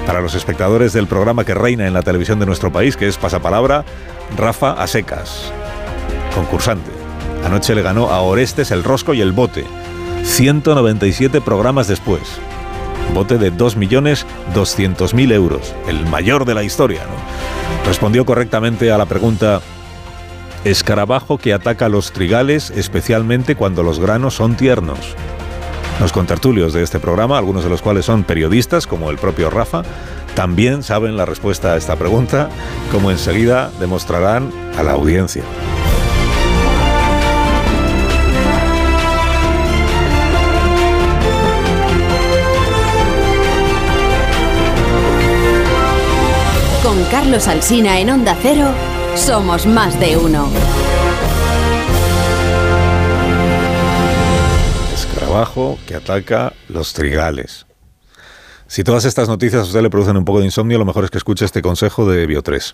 Para 0.09 0.21
los 0.21 0.33
espectadores 0.33 0.91
del 0.91 1.05
programa 1.05 1.45
que 1.45 1.53
reina 1.53 1.85
en 1.85 1.93
la 1.93 2.01
televisión 2.01 2.39
de 2.39 2.47
nuestro 2.47 2.71
país, 2.71 2.97
que 2.97 3.07
es 3.07 3.17
Pasapalabra, 3.17 3.85
Rafa 4.35 4.71
a 4.71 4.87
secas, 4.87 5.53
concursante. 6.33 6.89
Anoche 7.45 7.75
le 7.75 7.83
ganó 7.83 8.09
a 8.09 8.21
Orestes 8.21 8.71
el 8.71 8.83
rosco 8.83 9.13
y 9.13 9.21
el 9.21 9.33
bote. 9.33 9.65
197 10.23 11.41
programas 11.41 11.87
después. 11.87 12.23
Bote 13.13 13.37
de 13.37 13.53
2.200.000 13.53 15.31
euros, 15.31 15.75
el 15.87 16.03
mayor 16.07 16.43
de 16.45 16.55
la 16.55 16.63
historia. 16.63 17.01
Respondió 17.85 18.25
correctamente 18.25 18.91
a 18.91 18.97
la 18.97 19.05
pregunta, 19.05 19.61
escarabajo 20.63 21.37
que 21.37 21.53
ataca 21.53 21.87
los 21.87 22.13
trigales 22.13 22.71
especialmente 22.71 23.53
cuando 23.53 23.83
los 23.83 23.99
granos 23.99 24.33
son 24.33 24.55
tiernos. 24.57 25.15
Los 25.99 26.13
contertulios 26.13 26.71
de 26.71 26.81
este 26.81 26.99
programa, 26.99 27.37
algunos 27.37 27.63
de 27.65 27.69
los 27.69 27.81
cuales 27.81 28.05
son 28.05 28.23
periodistas, 28.23 28.87
como 28.87 29.11
el 29.11 29.17
propio 29.17 29.49
Rafa, 29.49 29.83
también 30.33 30.81
saben 30.81 31.17
la 31.17 31.25
respuesta 31.25 31.73
a 31.73 31.77
esta 31.77 31.97
pregunta, 31.97 32.49
como 32.91 33.11
enseguida 33.11 33.69
demostrarán 33.79 34.49
a 34.77 34.83
la 34.83 34.93
audiencia. 34.93 35.43
Con 46.81 47.03
Carlos 47.11 47.47
Alsina 47.49 47.99
en 47.99 48.09
Onda 48.09 48.37
Cero, 48.41 48.69
somos 49.15 49.65
más 49.65 49.99
de 49.99 50.15
uno. 50.15 50.47
Escarabajo 55.29 55.77
que 55.85 55.93
ataca 55.93 56.53
los 56.69 56.93
trigales. 56.93 57.67
Si 58.65 58.83
todas 58.83 59.05
estas 59.05 59.29
noticias 59.29 59.61
a 59.61 59.65
usted 59.65 59.83
le 59.83 59.91
producen 59.91 60.17
un 60.17 60.25
poco 60.25 60.39
de 60.39 60.45
insomnio, 60.45 60.79
lo 60.79 60.85
mejor 60.85 61.03
es 61.03 61.11
que 61.11 61.19
escuche 61.19 61.45
este 61.45 61.61
consejo 61.61 62.09
de 62.09 62.27
Bio3. 62.27 62.73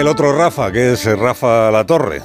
El 0.00 0.08
otro 0.08 0.32
Rafa, 0.32 0.72
que 0.72 0.92
es 0.92 1.04
Rafa 1.18 1.70
La 1.70 1.84
Torre, 1.84 2.22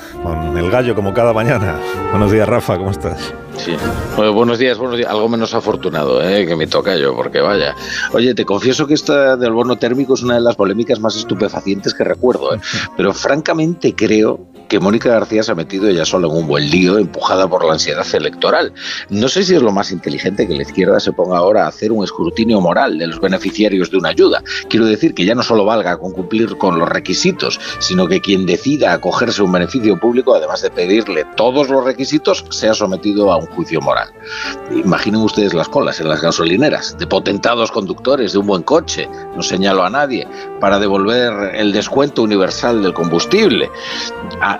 el 0.58 0.70
gallo 0.72 0.96
como 0.96 1.14
cada 1.14 1.34
mañana. 1.34 1.80
Buenos 2.12 2.32
días, 2.32 2.48
Rafa, 2.48 2.78
¿cómo 2.78 2.92
estás? 2.92 3.34
Sí. 3.58 3.76
buenos 4.16 4.60
días, 4.60 4.78
buenos 4.78 4.98
días. 4.98 5.10
Algo 5.10 5.30
menos 5.30 5.54
afortunado, 5.54 6.22
¿eh? 6.22 6.46
que 6.46 6.56
me 6.56 6.68
toca 6.68 6.96
yo, 6.96 7.16
porque 7.16 7.40
vaya. 7.40 7.76
Oye, 8.14 8.34
te 8.34 8.46
confieso 8.46 8.86
que 8.86 8.94
esta 8.94 9.38
del 9.38 9.54
bono 9.54 9.78
térmico 9.78 10.14
es 10.14 10.24
una 10.24 10.36
de 10.36 10.42
las 10.42 10.56
polémicas 10.56 11.00
más 11.00 11.16
estupefacientes 11.16 11.94
que 11.94 12.04
recuerdo, 12.04 12.54
¿eh? 12.56 12.60
pero 12.98 13.14
francamente 13.14 13.96
creo 13.96 14.48
que 14.68 14.80
Mónica 14.80 15.10
García 15.10 15.44
se 15.44 15.52
ha 15.52 15.56
metido 15.56 15.88
ella 15.88 16.06
sola 16.06 16.28
en 16.28 16.34
un 16.34 16.48
buen 16.48 16.70
lío, 16.70 16.98
empujada 16.98 17.48
por 17.48 17.64
la 17.66 17.74
ansiedad 17.74 18.06
electoral. 18.14 18.74
No 19.10 19.28
sé 19.28 19.44
si 19.44 19.56
es 19.56 19.62
lo 19.62 19.72
más 19.72 19.92
inteligente 19.92 20.48
que 20.48 20.56
la 20.56 20.64
izquierda 20.64 21.00
se 21.00 21.12
ponga 21.12 21.38
ahora 21.38 21.66
a 21.66 21.68
hacer 21.68 21.92
un 21.92 22.04
escrutinio 22.04 22.60
moral 22.62 22.98
de 22.98 23.08
los 23.08 23.20
beneficiarios 23.20 23.92
de 23.92 23.98
una 23.98 24.10
ayuda. 24.10 24.44
Quiero 24.70 24.86
decir 24.86 25.14
que 25.14 25.26
ya 25.26 25.36
no 25.36 25.44
solo 25.44 25.66
valga 25.66 25.98
con 25.98 26.12
cumplir 26.12 26.58
con 26.58 26.80
los 26.80 26.90
requisitos, 26.90 27.60
sino 27.80 28.08
que 28.08 28.22
quien 28.22 28.46
decida 28.46 28.94
acogerse 28.94 29.42
a 29.42 29.46
un 29.46 29.52
beneficio 29.52 30.00
público, 30.00 30.36
además 30.46 30.62
de 30.62 30.70
pedirle 30.70 31.26
todos 31.36 31.70
los 31.70 31.84
requisitos, 31.84 32.46
sea 32.50 32.74
sometido 32.74 33.32
a 33.32 33.38
un 33.38 33.48
juicio 33.48 33.82
moral. 33.82 34.10
Imaginen 34.72 35.22
ustedes 35.22 35.54
las 35.54 35.68
colas 35.68 36.00
en 36.00 36.08
las 36.08 36.22
gasolineras, 36.22 36.98
de 36.98 37.08
potentados 37.08 37.72
conductores 37.72 38.34
de 38.34 38.40
un 38.40 38.48
buen 38.48 38.64
coche, 38.64 39.10
no 39.36 39.42
señalo 39.42 39.84
a 39.84 39.90
nadie, 39.90 40.28
para 40.60 40.78
devolver 40.78 41.56
el 41.56 41.72
descuento 41.74 42.22
universal 42.22 42.84
del 42.84 42.94
combustible. 42.94 43.70
Ah, 44.40 44.60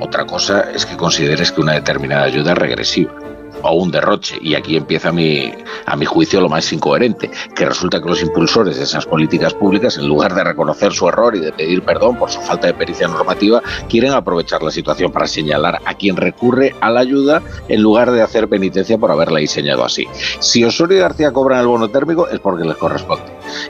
otra 0.00 0.24
cosa 0.24 0.70
es 0.72 0.86
que 0.86 0.96
consideres 0.96 1.50
que 1.50 1.60
una 1.60 1.72
determinada 1.72 2.24
ayuda 2.24 2.52
es 2.52 2.58
regresiva 2.58 3.12
o 3.62 3.74
un 3.74 3.90
derroche. 3.90 4.38
Y 4.40 4.54
aquí 4.54 4.76
empieza 4.76 5.12
mi, 5.12 5.52
a 5.86 5.96
mi 5.96 6.04
juicio 6.04 6.40
lo 6.40 6.48
más 6.48 6.72
incoherente, 6.72 7.30
que 7.54 7.64
resulta 7.64 8.00
que 8.00 8.08
los 8.08 8.22
impulsores 8.22 8.76
de 8.76 8.84
esas 8.84 9.06
políticas 9.06 9.54
públicas, 9.54 9.96
en 9.98 10.08
lugar 10.08 10.34
de 10.34 10.44
reconocer 10.44 10.92
su 10.92 11.08
error 11.08 11.36
y 11.36 11.40
de 11.40 11.52
pedir 11.52 11.82
perdón 11.82 12.16
por 12.16 12.30
su 12.30 12.40
falta 12.40 12.66
de 12.66 12.74
pericia 12.74 13.08
normativa, 13.08 13.62
quieren 13.88 14.12
aprovechar 14.12 14.62
la 14.62 14.70
situación 14.70 15.12
para 15.12 15.26
señalar 15.26 15.80
a 15.84 15.94
quien 15.94 16.16
recurre 16.16 16.74
a 16.80 16.90
la 16.90 17.00
ayuda 17.00 17.42
en 17.68 17.82
lugar 17.82 18.10
de 18.10 18.22
hacer 18.22 18.48
penitencia 18.48 18.98
por 18.98 19.10
haberla 19.10 19.40
diseñado 19.40 19.84
así. 19.84 20.06
Si 20.40 20.64
Osorio 20.64 20.98
y 20.98 21.00
García 21.00 21.32
cobran 21.32 21.60
el 21.60 21.66
bono 21.66 21.88
térmico 21.88 22.28
es 22.28 22.38
porque 22.40 22.64
les 22.64 22.76
corresponde. 22.76 23.24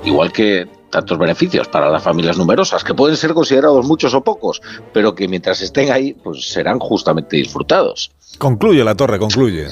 Igual 0.05 0.33
que 0.33 0.78
tantos 0.91 1.19
beneficios 1.19 1.69
para 1.69 1.91
las 1.91 2.03
familias 2.03 2.39
numerosas, 2.39 2.85
que 2.85 2.95
pueden 2.95 3.17
ser 3.17 3.35
considerados 3.35 3.87
muchos 3.87 4.15
o 4.15 4.23
pocos, 4.23 4.61
pero 4.93 5.15
que 5.15 5.29
mientras 5.29 5.61
estén 5.61 5.91
ahí, 5.93 6.15
pues 6.15 6.51
serán 6.51 6.79
justamente 6.79 7.37
disfrutados. 7.37 8.11
Concluye 8.39 8.85
la 8.85 8.95
torre, 8.95 9.19
concluye. 9.19 9.69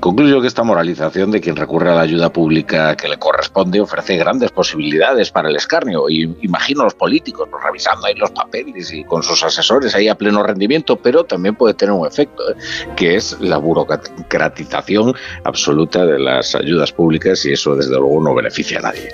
Concluyo 0.00 0.40
que 0.40 0.46
esta 0.46 0.62
moralización 0.62 1.32
de 1.32 1.40
quien 1.40 1.56
recurre 1.56 1.90
a 1.90 1.94
la 1.94 2.02
ayuda 2.02 2.32
pública 2.32 2.94
que 2.96 3.08
le 3.08 3.16
corresponde 3.16 3.80
ofrece 3.80 4.16
grandes 4.16 4.52
posibilidades 4.52 5.32
para 5.32 5.48
el 5.48 5.56
escarnio. 5.56 6.08
Y 6.08 6.36
imagino 6.42 6.82
a 6.82 6.84
los 6.84 6.94
políticos 6.94 7.48
pues, 7.50 7.64
revisando 7.64 8.06
ahí 8.06 8.14
los 8.14 8.30
papeles 8.30 8.92
y 8.92 9.02
con 9.02 9.24
sus 9.24 9.42
asesores 9.42 9.94
ahí 9.96 10.06
a 10.06 10.14
pleno 10.14 10.42
rendimiento, 10.44 10.96
pero 10.96 11.24
también 11.24 11.56
puede 11.56 11.74
tener 11.74 11.92
un 11.92 12.06
efecto, 12.06 12.48
¿eh? 12.48 12.54
que 12.96 13.16
es 13.16 13.40
la 13.40 13.56
burocratización 13.58 15.14
absoluta 15.42 16.06
de 16.06 16.20
las 16.20 16.54
ayudas 16.54 16.92
públicas 16.92 17.44
y 17.44 17.52
eso 17.52 17.74
desde 17.74 17.96
luego 17.96 18.22
no 18.22 18.34
beneficia 18.34 18.78
a 18.78 18.82
nadie. 18.82 19.08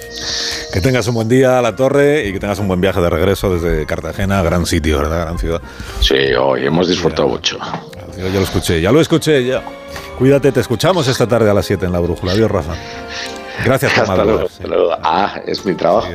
Que 0.71 0.83
tengas 0.83 1.09
un 1.09 1.14
buen 1.14 1.29
día 1.29 1.59
a 1.59 1.62
la 1.62 1.75
torre 1.75 2.26
y 2.26 2.33
que 2.35 2.41
tengas 2.41 2.59
un 2.59 2.69
buen 2.69 2.83
viaje 2.83 3.00
de 3.00 3.09
regreso 3.09 3.55
desde 3.55 3.87
Cartagena, 3.87 4.43
gran 4.43 4.67
sitio, 4.67 4.99
¿verdad? 4.99 5.23
Gran 5.23 5.38
ciudad. 5.38 5.62
Sí, 6.00 6.35
hoy 6.38 6.67
hemos 6.67 6.88
disfrutado 6.88 7.29
mucho. 7.29 7.59
Ya 8.16 8.28
lo 8.28 8.40
escuché, 8.40 8.80
ya 8.80 8.92
lo 8.92 9.00
escuché, 9.00 9.44
ya. 9.44 9.62
Cuídate, 10.18 10.52
te 10.52 10.61
escuchamos 10.61 11.09
esta 11.09 11.26
tarde 11.26 11.50
a 11.50 11.54
las 11.54 11.66
7 11.66 11.87
en 11.87 11.92
la 11.92 12.00
brújula. 12.00 12.33
Adiós, 12.33 12.50
Rafa. 12.50 12.75
Gracias 13.64 13.92
por 13.92 14.02
Hasta 14.02 14.25
luego, 14.66 14.97
Ah, 15.02 15.40
es 15.47 15.64
mi 15.64 15.75
trabajo. 15.75 16.09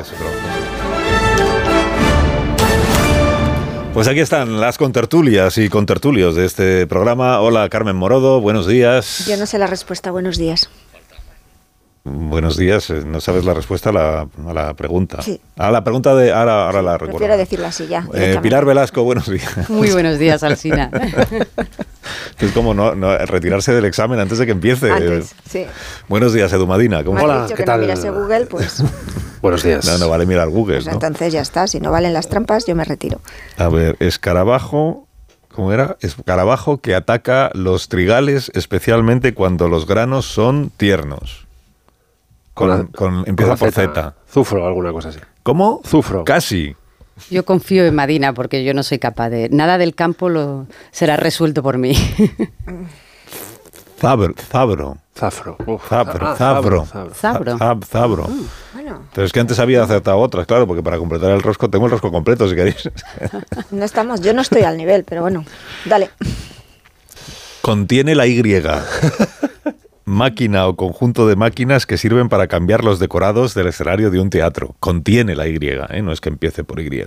Pues 3.93 4.07
aquí 4.07 4.19
están 4.19 4.61
las 4.61 4.77
contertulias 4.77 5.57
y 5.57 5.67
contertulios 5.67 6.35
de 6.35 6.45
este 6.45 6.87
programa. 6.87 7.41
Hola, 7.41 7.67
Carmen 7.69 7.95
Morodo, 7.95 8.39
buenos 8.39 8.67
días. 8.67 9.25
Yo 9.27 9.35
no 9.35 9.45
sé 9.45 9.57
la 9.57 9.67
respuesta, 9.67 10.11
buenos 10.11 10.37
días. 10.37 10.69
Buenos 12.03 12.55
días, 12.55 12.89
eh, 12.89 13.03
no 13.05 13.19
sabes 13.19 13.43
la 13.43 13.53
respuesta 13.53 13.89
a 13.89 13.93
la, 13.93 14.27
a 14.47 14.53
la 14.53 14.73
pregunta. 14.73 15.21
Sí. 15.21 15.39
A 15.57 15.69
la 15.69 15.83
pregunta 15.83 16.15
de. 16.15 16.31
Ahora, 16.31 16.67
ahora 16.67 16.81
la 16.81 16.93
recuerdo. 16.93 17.17
Prefiero 17.17 17.37
decirlo 17.37 17.67
así 17.67 17.87
ya. 17.87 18.07
Eh, 18.13 18.39
Pilar 18.41 18.63
Velasco, 18.65 19.03
buenos 19.03 19.29
días. 19.29 19.69
Muy 19.69 19.91
buenos 19.91 20.17
días, 20.17 20.41
Alsina. 20.43 20.89
es 22.39 22.51
como 22.53 22.73
no, 22.73 22.95
no, 22.95 23.17
retirarse 23.17 23.73
del 23.73 23.83
examen 23.83 24.17
antes 24.19 24.37
de 24.37 24.45
que 24.45 24.53
empiece. 24.53 24.89
Antes, 24.89 25.35
sí. 25.47 25.65
Buenos 26.07 26.33
días, 26.33 26.51
Edu 26.53 26.65
Madina. 26.67 27.03
¿Cómo 27.03 27.21
Hola, 27.21 27.45
¿qué 27.49 27.55
que 27.55 27.63
tal? 27.63 27.81
No 27.81 27.87
mirase 27.87 28.09
Google, 28.09 28.45
pues. 28.45 28.81
buenos 29.41 29.61
días. 29.61 29.85
No, 29.85 29.97
no 29.97 30.09
vale 30.09 30.25
mirar 30.25 30.49
Google. 30.49 30.77
Pues 30.77 30.87
¿no? 30.87 30.93
Entonces 30.93 31.33
ya 31.33 31.41
está. 31.41 31.67
Si 31.67 31.81
no 31.81 31.91
valen 31.91 32.13
las 32.13 32.29
trampas, 32.29 32.65
yo 32.65 32.75
me 32.75 32.85
retiro. 32.85 33.19
A 33.57 33.67
ver, 33.67 33.97
escarabajo. 33.99 35.05
¿Cómo 35.53 35.73
era? 35.73 35.97
Escarabajo 35.99 36.77
que 36.79 36.95
ataca 36.95 37.51
los 37.53 37.89
trigales, 37.89 38.51
especialmente 38.55 39.33
cuando 39.33 39.67
los 39.67 39.85
granos 39.85 40.25
son 40.25 40.71
tiernos. 40.77 41.48
Con, 42.67 42.87
con, 42.87 43.23
empieza 43.27 43.51
con 43.51 43.59
por 43.59 43.71
Z. 43.71 44.15
Zufro 44.31 44.65
alguna 44.67 44.91
cosa 44.91 45.09
así. 45.09 45.19
¿Cómo? 45.43 45.81
Zufro. 45.85 46.23
Casi. 46.23 46.75
Yo 47.29 47.43
confío 47.45 47.85
en 47.85 47.95
Madina 47.95 48.33
porque 48.33 48.63
yo 48.63 48.73
no 48.73 48.83
soy 48.83 48.99
capaz 48.99 49.29
de... 49.29 49.49
Nada 49.49 49.77
del 49.77 49.95
campo 49.95 50.29
lo 50.29 50.67
será 50.91 51.17
resuelto 51.17 51.61
por 51.63 51.77
mí. 51.77 51.93
Zabro. 53.99 54.33
Zabro. 54.49 54.97
Zafro. 55.13 55.57
Zabro. 55.89 56.27
Ah, 56.27 56.35
zabro. 56.37 56.85
Zabro. 57.13 57.57
Zab- 57.57 57.83
Zabro. 57.85 58.27
Mm, 58.29 58.45
Bueno, 58.73 59.01
Pero 59.13 59.27
es 59.27 59.33
que 59.33 59.41
antes 59.41 59.59
había 59.59 59.83
acertado 59.83 60.17
otras, 60.19 60.47
claro, 60.47 60.65
porque 60.65 60.81
para 60.81 60.97
completar 60.97 61.31
el 61.31 61.41
rosco, 61.41 61.69
tengo 61.69 61.85
el 61.85 61.91
rosco 61.91 62.09
completo 62.09 62.47
si 62.47 62.55
queréis. 62.55 62.89
no 63.71 63.83
estamos. 63.83 64.21
Yo 64.21 64.33
no 64.33 64.41
estoy 64.41 64.61
al 64.61 64.77
nivel, 64.77 65.03
pero 65.03 65.21
bueno. 65.21 65.43
Dale. 65.85 66.11
Contiene 67.61 68.15
la 68.15 68.25
Y. 68.27 68.41
Máquina 70.09 70.67
o 70.67 70.75
conjunto 70.75 71.27
de 71.27 71.35
máquinas 71.35 71.85
que 71.85 71.97
sirven 71.97 72.29
para 72.29 72.47
cambiar 72.47 72.83
los 72.83 72.97
decorados 72.99 73.53
del 73.53 73.67
escenario 73.67 74.09
de 74.09 74.19
un 74.19 74.29
teatro. 74.29 74.75
Contiene 74.79 75.35
la 75.35 75.47
Y, 75.47 75.57
¿eh? 75.61 76.01
no 76.01 76.11
es 76.11 76.19
que 76.19 76.29
empiece 76.29 76.63
por 76.63 76.79
Y. 76.79 77.05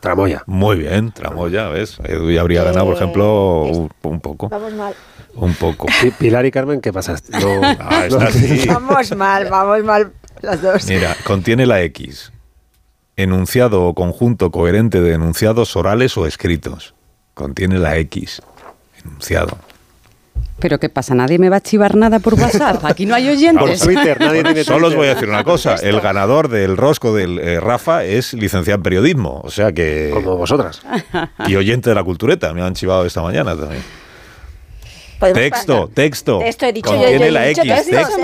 Tramoya. 0.00 0.42
Muy 0.46 0.76
bien, 0.76 1.10
tramoya, 1.12 1.68
¿ves? 1.68 1.98
Edu 2.04 2.30
ya 2.30 2.42
habría 2.42 2.62
ganado, 2.62 2.86
por 2.86 2.94
ejemplo, 2.96 3.62
un, 3.64 3.90
un 4.02 4.20
poco. 4.20 4.48
Vamos 4.50 4.72
mal. 4.74 4.94
Un 5.34 5.52
poco. 5.54 5.86
Pi- 6.00 6.10
Pilar 6.12 6.46
y 6.46 6.50
Carmen, 6.50 6.80
¿qué 6.80 6.92
pasa? 6.92 7.16
No, 7.40 7.60
Ah, 7.62 8.06
no-. 8.10 8.18
Vamos 8.68 9.16
mal, 9.16 9.48
vamos 9.50 9.82
mal 9.82 10.12
las 10.42 10.62
dos. 10.62 10.86
Mira, 10.86 11.16
contiene 11.24 11.66
la 11.66 11.82
X. 11.82 12.30
Enunciado 13.16 13.82
o 13.84 13.94
conjunto 13.94 14.50
coherente 14.50 15.00
de 15.00 15.14
enunciados 15.14 15.74
orales 15.76 16.16
o 16.18 16.26
escritos. 16.26 16.94
Contiene 17.34 17.78
la 17.78 17.96
X. 17.98 18.42
Enunciado. 19.04 19.58
Pero 20.58 20.78
¿qué 20.78 20.88
pasa? 20.88 21.14
¿Nadie 21.14 21.38
me 21.38 21.48
va 21.48 21.56
a 21.56 21.60
chivar 21.60 21.96
nada 21.96 22.20
por 22.20 22.34
WhatsApp? 22.34 22.84
Aquí 22.84 23.06
no 23.06 23.14
hay 23.14 23.24
Por 23.24 23.32
oyentes. 23.34 23.80
Twitter, 23.80 24.18
nadie 24.20 24.42
tiene 24.42 24.64
Solo 24.64 24.88
os 24.88 24.94
voy 24.94 25.08
a 25.08 25.14
decir 25.14 25.28
una 25.28 25.44
cosa. 25.44 25.74
El 25.74 26.00
ganador 26.00 26.48
del 26.48 26.76
rosco 26.76 27.14
del 27.14 27.38
eh, 27.38 27.60
Rafa 27.60 28.04
es 28.04 28.32
licenciado 28.34 28.76
en 28.76 28.82
periodismo. 28.82 29.40
O 29.44 29.50
sea 29.50 29.72
que... 29.72 30.10
Como 30.12 30.36
vosotras. 30.36 30.82
Y 31.46 31.56
oyente 31.56 31.90
de 31.90 31.94
la 31.94 32.04
cultureta. 32.04 32.52
Me 32.54 32.62
han 32.62 32.74
chivado 32.74 33.04
esta 33.04 33.20
mañana 33.20 33.56
también. 33.56 33.82
Texto, 35.32 35.86
pa- 35.88 35.94
texto. 35.94 36.38
Texto, 36.38 36.66
he 36.66 36.72
dicho 36.72 36.90
yo. 36.90 36.96
Contiene 36.98 37.18
yo 37.20 37.24
he 37.26 37.30
la 37.30 37.48
X, 37.50 37.62
texto, 37.62 37.96
texto. 37.96 38.16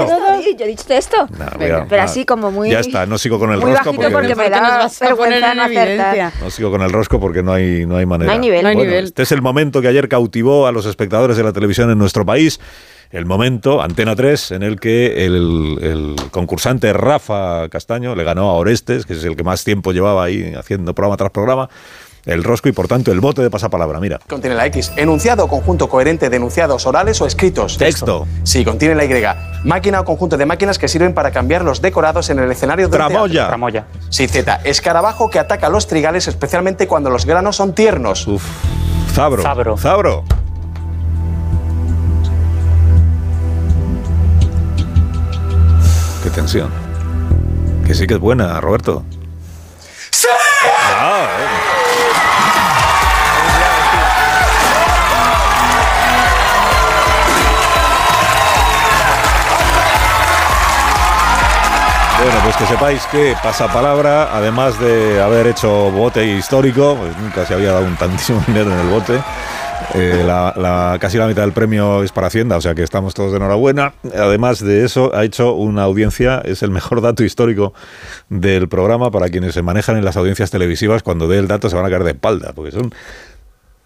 sí, 0.42 0.56
Yo 0.58 0.64
he 0.64 0.68
dicho 0.68 0.84
texto. 0.84 1.16
Venga. 1.58 1.82
a- 1.82 1.86
Pero 1.86 2.02
así 2.02 2.24
como 2.24 2.50
muy. 2.50 2.70
Ya 2.70 2.80
está, 2.80 3.06
no 3.06 3.18
sigo 3.18 3.38
con 3.38 3.50
el 3.52 3.60
muy 3.60 3.70
rosco 3.70 3.92
porque, 3.94 4.10
porque 4.10 4.34
me 4.34 4.50
da 4.50 4.88
vergüenza 5.00 5.50
en 5.52 5.56
no 5.56 5.62
acertar. 5.64 6.32
no 6.40 6.50
sigo 6.50 6.70
con 6.70 6.82
el 6.82 6.90
rosco 6.92 7.18
porque 7.20 7.42
no 7.42 7.52
hay, 7.52 7.86
no 7.86 7.96
hay 7.96 8.06
manera. 8.06 8.26
No 8.26 8.32
hay 8.34 8.38
nivel. 8.38 8.62
No 8.62 8.68
hay 8.68 8.74
Bueno, 8.74 8.90
nivel. 8.90 9.04
Este 9.06 9.22
es 9.22 9.32
el 9.32 9.42
momento 9.42 9.80
que 9.80 9.88
ayer 9.88 10.08
cautivó 10.08 10.66
a 10.66 10.72
los 10.72 10.86
espectadores 10.86 11.36
de 11.36 11.42
la 11.44 11.52
televisión 11.52 11.90
en 11.90 11.98
nuestro 11.98 12.26
país. 12.26 12.60
El 13.10 13.26
momento, 13.26 13.82
Antena 13.82 14.14
3, 14.14 14.52
en 14.52 14.62
el 14.62 14.78
que 14.78 15.26
el, 15.26 15.78
el 15.82 16.16
concursante 16.30 16.92
Rafa 16.92 17.68
Castaño 17.68 18.14
le 18.14 18.22
ganó 18.22 18.50
a 18.50 18.54
Orestes, 18.54 19.04
que 19.04 19.14
es 19.14 19.24
el 19.24 19.34
que 19.34 19.42
más 19.42 19.64
tiempo 19.64 19.90
llevaba 19.92 20.22
ahí 20.22 20.52
haciendo 20.56 20.94
programa 20.94 21.16
tras 21.16 21.32
programa, 21.32 21.68
el 22.24 22.44
rosco 22.44 22.68
y 22.68 22.72
por 22.72 22.88
tanto 22.88 23.12
el 23.12 23.20
bote 23.20 23.42
de 23.42 23.50
pasapalabra. 23.50 24.00
Mira. 24.00 24.20
Contiene 24.28 24.56
la 24.56 24.66
X. 24.66 24.92
Enunciado 24.96 25.44
o 25.44 25.48
conjunto 25.48 25.88
coherente 25.88 26.30
de 26.30 26.36
enunciados 26.36 26.86
orales 26.86 27.20
o 27.20 27.26
escritos. 27.26 27.78
Texto. 27.78 28.26
Sí, 28.42 28.64
contiene 28.64 28.94
la 28.94 29.04
Y. 29.04 29.10
Máquina 29.64 30.00
o 30.00 30.04
conjunto 30.04 30.36
de 30.36 30.46
máquinas 30.46 30.78
que 30.78 30.88
sirven 30.88 31.14
para 31.14 31.30
cambiar 31.30 31.64
los 31.64 31.82
decorados 31.82 32.30
en 32.30 32.38
el 32.38 32.50
escenario 32.50 32.88
de 32.88 32.96
Tramoya. 32.96 33.48
Tramoya. 33.48 33.86
Sí, 34.08 34.26
Z. 34.26 34.60
Escarabajo 34.64 35.30
que 35.30 35.38
ataca 35.38 35.68
los 35.68 35.86
trigales 35.86 36.28
especialmente 36.28 36.86
cuando 36.86 37.10
los 37.10 37.26
granos 37.26 37.56
son 37.56 37.74
tiernos. 37.74 38.26
Uf. 38.26 38.44
Zabro. 39.12 39.42
Zabro. 39.42 39.76
Zabro. 39.76 40.24
Qué 46.22 46.30
tensión. 46.30 46.70
Que 47.86 47.94
sí 47.94 48.06
que 48.06 48.14
es 48.14 48.20
buena, 48.20 48.60
Roberto. 48.60 49.04
¡Sí! 50.10 50.28
Ah, 50.72 51.26
eh. 51.40 51.59
Bueno, 62.22 62.38
pues 62.44 62.56
que 62.56 62.66
sepáis 62.66 63.06
que 63.06 63.34
Pasapalabra, 63.42 64.36
además 64.36 64.78
de 64.78 65.22
haber 65.22 65.46
hecho 65.46 65.90
bote 65.90 66.26
histórico, 66.26 66.94
pues 67.00 67.16
nunca 67.16 67.46
se 67.46 67.54
había 67.54 67.72
dado 67.72 67.86
un 67.86 67.96
tantísimo 67.96 68.42
dinero 68.46 68.70
en 68.72 68.78
el 68.78 68.88
bote, 68.88 69.18
Eh, 69.94 70.22
la, 70.26 70.98
casi 71.00 71.16
la 71.16 71.26
mitad 71.26 71.42
del 71.42 71.52
premio 71.52 72.02
es 72.04 72.12
para 72.12 72.26
Hacienda, 72.26 72.58
o 72.58 72.60
sea 72.60 72.74
que 72.74 72.82
estamos 72.82 73.14
todos 73.14 73.32
de 73.32 73.38
enhorabuena. 73.38 73.94
Además 74.14 74.60
de 74.60 74.84
eso, 74.84 75.14
ha 75.14 75.24
hecho 75.24 75.54
una 75.54 75.84
audiencia, 75.84 76.42
es 76.44 76.62
el 76.62 76.70
mejor 76.70 77.00
dato 77.00 77.24
histórico 77.24 77.72
del 78.28 78.68
programa 78.68 79.10
para 79.10 79.30
quienes 79.30 79.54
se 79.54 79.62
manejan 79.62 79.96
en 79.96 80.04
las 80.04 80.16
audiencias 80.18 80.50
televisivas. 80.50 81.02
Cuando 81.02 81.26
dé 81.26 81.38
el 81.38 81.48
dato 81.48 81.70
se 81.70 81.76
van 81.76 81.86
a 81.86 81.88
caer 81.88 82.04
de 82.04 82.10
espalda, 82.10 82.52
porque 82.54 82.70
son 82.72 82.92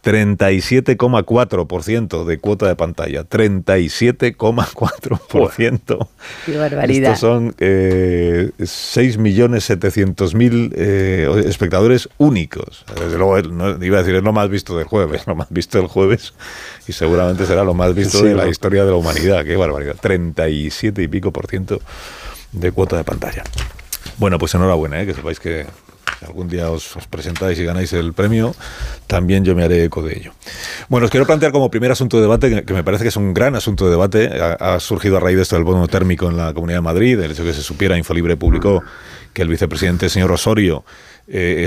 37,4% 0.05 2.25
de 2.25 2.39
cuota 2.39 2.69
de 2.69 2.77
pantalla. 2.77 3.25
37,4%. 3.25 6.09
Qué 6.45 6.59
barbaridad. 6.59 7.15
Estos 7.15 7.21
son 7.21 7.55
eh, 7.59 8.51
6.700.000 8.59 10.73
eh, 10.77 11.45
espectadores 11.47 12.11
únicos. 12.19 12.85
Desde 12.95 13.17
luego, 13.17 13.41
no, 13.49 13.83
iba 13.83 13.97
a 13.99 14.03
decir, 14.03 14.17
es 14.17 14.23
lo 14.23 14.35
más 14.35 14.51
visto 14.51 14.77
del 14.77 14.87
jueves, 14.87 15.27
lo 15.31 15.35
más 15.35 15.49
visto 15.51 15.79
del 15.79 15.87
jueves, 15.89 16.35
y 16.87 16.93
seguramente 16.93 17.47
será 17.47 17.65
lo 17.65 17.73
más 17.73 17.95
visto 17.95 18.19
Sí, 18.19 18.27
de 18.27 18.35
la 18.35 18.47
historia 18.47 18.85
de 18.85 18.91
la 18.91 18.97
humanidad. 18.97 19.43
Qué 19.45 19.57
barbaridad. 19.57 19.97
37 20.01 21.03
y 21.03 21.09
pico 21.09 21.33
por 21.33 21.47
ciento 21.47 21.81
de 22.53 22.73
cuota 22.73 22.99
de 22.99 23.05
pantalla. 23.05 23.43
Bueno, 24.19 24.39
pues 24.39 24.55
enhorabuena, 24.55 25.01
¿eh? 25.01 25.07
que 25.07 25.15
sepáis 25.15 25.41
que 25.41 25.65
algún 26.25 26.49
día 26.49 26.71
os, 26.71 26.97
presentáis 27.11 27.59
y 27.59 27.65
ganáis 27.65 27.93
el 27.93 28.13
premio, 28.13 28.55
también 29.07 29.45
yo 29.45 29.55
me 29.55 29.65
haré 29.65 29.85
eco 29.85 30.03
de 30.03 30.17
ello. 30.17 30.33
Bueno, 30.89 31.05
os 31.07 31.11
quiero 31.11 31.27
plantear 31.27 31.53
como 31.53 31.71
primer 31.71 31.93
asunto 31.93 32.17
de 32.17 32.23
debate, 32.23 32.65
que- 32.65 32.73
me 32.75 32.83
parece 32.85 33.05
que 33.05 33.09
es 33.09 33.17
un 33.17 33.35
gran 33.35 33.55
asunto 33.55 33.85
de 33.85 33.91
debate, 33.93 34.31
ha, 34.59 34.81
surgido 34.81 35.17
a 35.17 35.21
raíz 35.21 35.37
de 35.37 35.43
esto 35.43 35.57
del 35.57 35.65
bono 35.65 35.87
térmico 35.89 36.29
en 36.29 36.37
la 36.37 36.53
Comunidad 36.53 36.79
de 36.79 36.83
Madrid, 36.83 37.21
el 37.21 37.31
hecho 37.31 37.45
de 37.45 37.51
que 37.51 37.57
se 37.57 37.63
supiera, 37.63 37.97
Infolibre 37.97 38.37
publicó 38.37 38.83
que 39.33 39.43
el 39.43 39.49
vicepresidente, 39.49 40.09
señor 40.09 40.33
Osorio, 40.33 40.85
eh, 41.27 41.67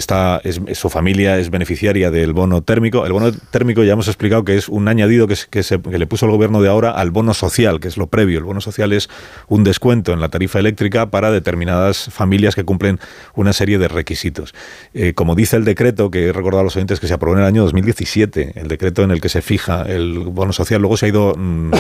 su 0.73 0.89
familia 0.89 1.37
es 1.39 1.49
beneficiaria 1.49 2.11
del 2.11 2.33
bono 2.33 2.61
térmico. 2.61 3.05
El 3.05 3.13
bono 3.13 3.31
térmico 3.31 3.83
ya 3.83 3.93
hemos 3.93 4.07
explicado 4.07 4.43
que 4.45 4.55
es 4.55 4.69
un 4.69 4.87
añadido 4.87 5.27
que, 5.27 5.35
se- 5.35 5.81
que 5.81 5.97
le 5.97 6.07
puso 6.07 6.25
el 6.25 6.31
gobierno 6.31 6.61
de 6.61 6.69
ahora 6.69 6.91
al 6.91 7.11
bono 7.11 7.33
social, 7.33 7.79
que 7.79 7.87
es 7.87 7.97
lo 7.97 8.07
previo. 8.07 8.37
El 8.37 8.43
bono 8.45 8.61
social 8.61 8.93
es 8.93 9.09
un 9.47 9.63
descuento 9.63 10.13
en 10.13 10.19
la 10.19 10.29
tarifa 10.29 10.59
eléctrica 10.59 11.09
para 11.09 11.31
determinadas 11.31 12.09
familias 12.11 12.55
que 12.55 12.63
cumplen 12.63 12.99
una 13.35 13.53
serie 13.53 13.77
de 13.79 13.87
requisitos. 13.87 14.53
Eh, 14.93 15.13
como 15.13 15.33
dice 15.35 15.55
el 15.57 15.65
decreto, 15.65 16.11
que 16.11 16.27
he 16.27 16.33
recordado 16.33 16.61
a 16.61 16.63
los 16.65 16.75
oyentes 16.75 16.99
que 16.99 17.07
se 17.07 17.13
aprobó 17.13 17.35
en 17.35 17.41
el 17.41 17.47
año 17.47 17.63
2017, 17.63 18.53
el 18.55 18.67
decreto 18.67 19.01
en 19.03 19.11
el 19.11 19.21
que 19.21 19.29
se 19.29 19.41
fija 19.41 19.81
el 19.83 20.19
bono 20.19 20.53
social, 20.53 20.81
luego 20.81 20.97
se 20.97 21.07
ha 21.07 21.09
ido 21.09 21.33
mm, 21.35 21.71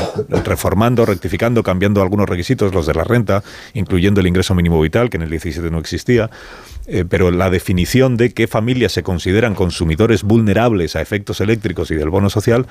reformando, 0.43 1.05
rectificando, 1.05 1.63
cambiando 1.63 2.01
algunos 2.01 2.27
requisitos, 2.27 2.73
los 2.73 2.87
de 2.87 2.93
la 2.93 3.03
renta, 3.03 3.43
incluyendo 3.73 4.21
el 4.21 4.27
ingreso 4.27 4.55
mínimo 4.55 4.81
vital, 4.81 5.09
que 5.09 5.17
en 5.17 5.23
el 5.23 5.29
17 5.29 5.69
no 5.69 5.79
existía. 5.79 6.29
Eh, 6.89 7.03
pero 7.07 7.31
la 7.31 7.49
definición 7.49 7.66
de 7.67 8.33
qué 8.33 8.47
familias 8.47 8.93
se 8.93 9.03
consideran 9.03 9.53
consumidores 9.53 10.23
vulnerables 10.23 10.95
a 10.95 11.01
efectos 11.01 11.41
eléctricos 11.41 11.91
y 11.91 11.95
del 11.95 12.09
bono 12.09 12.29
social 12.29 12.65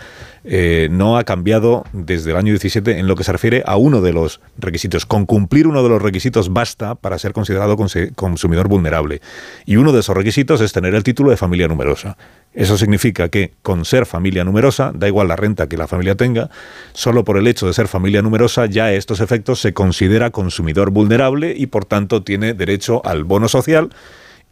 eh, 0.44 0.88
no 0.90 1.18
ha 1.18 1.24
cambiado 1.24 1.84
desde 1.92 2.30
el 2.30 2.36
año 2.36 2.52
17 2.52 2.98
en 2.98 3.06
lo 3.06 3.14
que 3.14 3.22
se 3.22 3.32
refiere 3.32 3.62
a 3.66 3.76
uno 3.76 4.00
de 4.00 4.14
los 4.14 4.40
requisitos. 4.58 5.04
Con 5.04 5.26
cumplir 5.26 5.66
uno 5.66 5.82
de 5.82 5.90
los 5.90 6.00
requisitos 6.00 6.52
basta 6.52 6.94
para 6.94 7.18
ser 7.18 7.32
considerado 7.32 7.76
consumidor 8.14 8.68
vulnerable. 8.68 9.20
Y 9.66 9.76
uno 9.76 9.92
de 9.92 10.00
esos 10.00 10.16
requisitos 10.16 10.60
es 10.62 10.72
tener 10.72 10.94
el 10.94 11.02
título 11.02 11.30
de 11.30 11.36
familia 11.36 11.68
numerosa. 11.68 12.16
Eso 12.54 12.78
significa 12.78 13.28
que 13.28 13.52
con 13.60 13.84
ser 13.84 14.06
familia 14.06 14.44
numerosa, 14.44 14.92
da 14.94 15.06
igual 15.06 15.28
la 15.28 15.36
renta 15.36 15.68
que 15.68 15.76
la 15.76 15.86
familia 15.86 16.14
tenga, 16.14 16.48
solo 16.94 17.22
por 17.22 17.36
el 17.36 17.46
hecho 17.46 17.66
de 17.66 17.74
ser 17.74 17.86
familia 17.86 18.22
numerosa 18.22 18.64
ya 18.64 18.92
estos 18.92 19.20
efectos 19.20 19.60
se 19.60 19.74
considera 19.74 20.30
consumidor 20.30 20.90
vulnerable 20.90 21.54
y 21.54 21.66
por 21.66 21.84
tanto 21.84 22.22
tiene 22.22 22.54
derecho 22.54 23.04
al 23.04 23.24
bono 23.24 23.48
social 23.48 23.90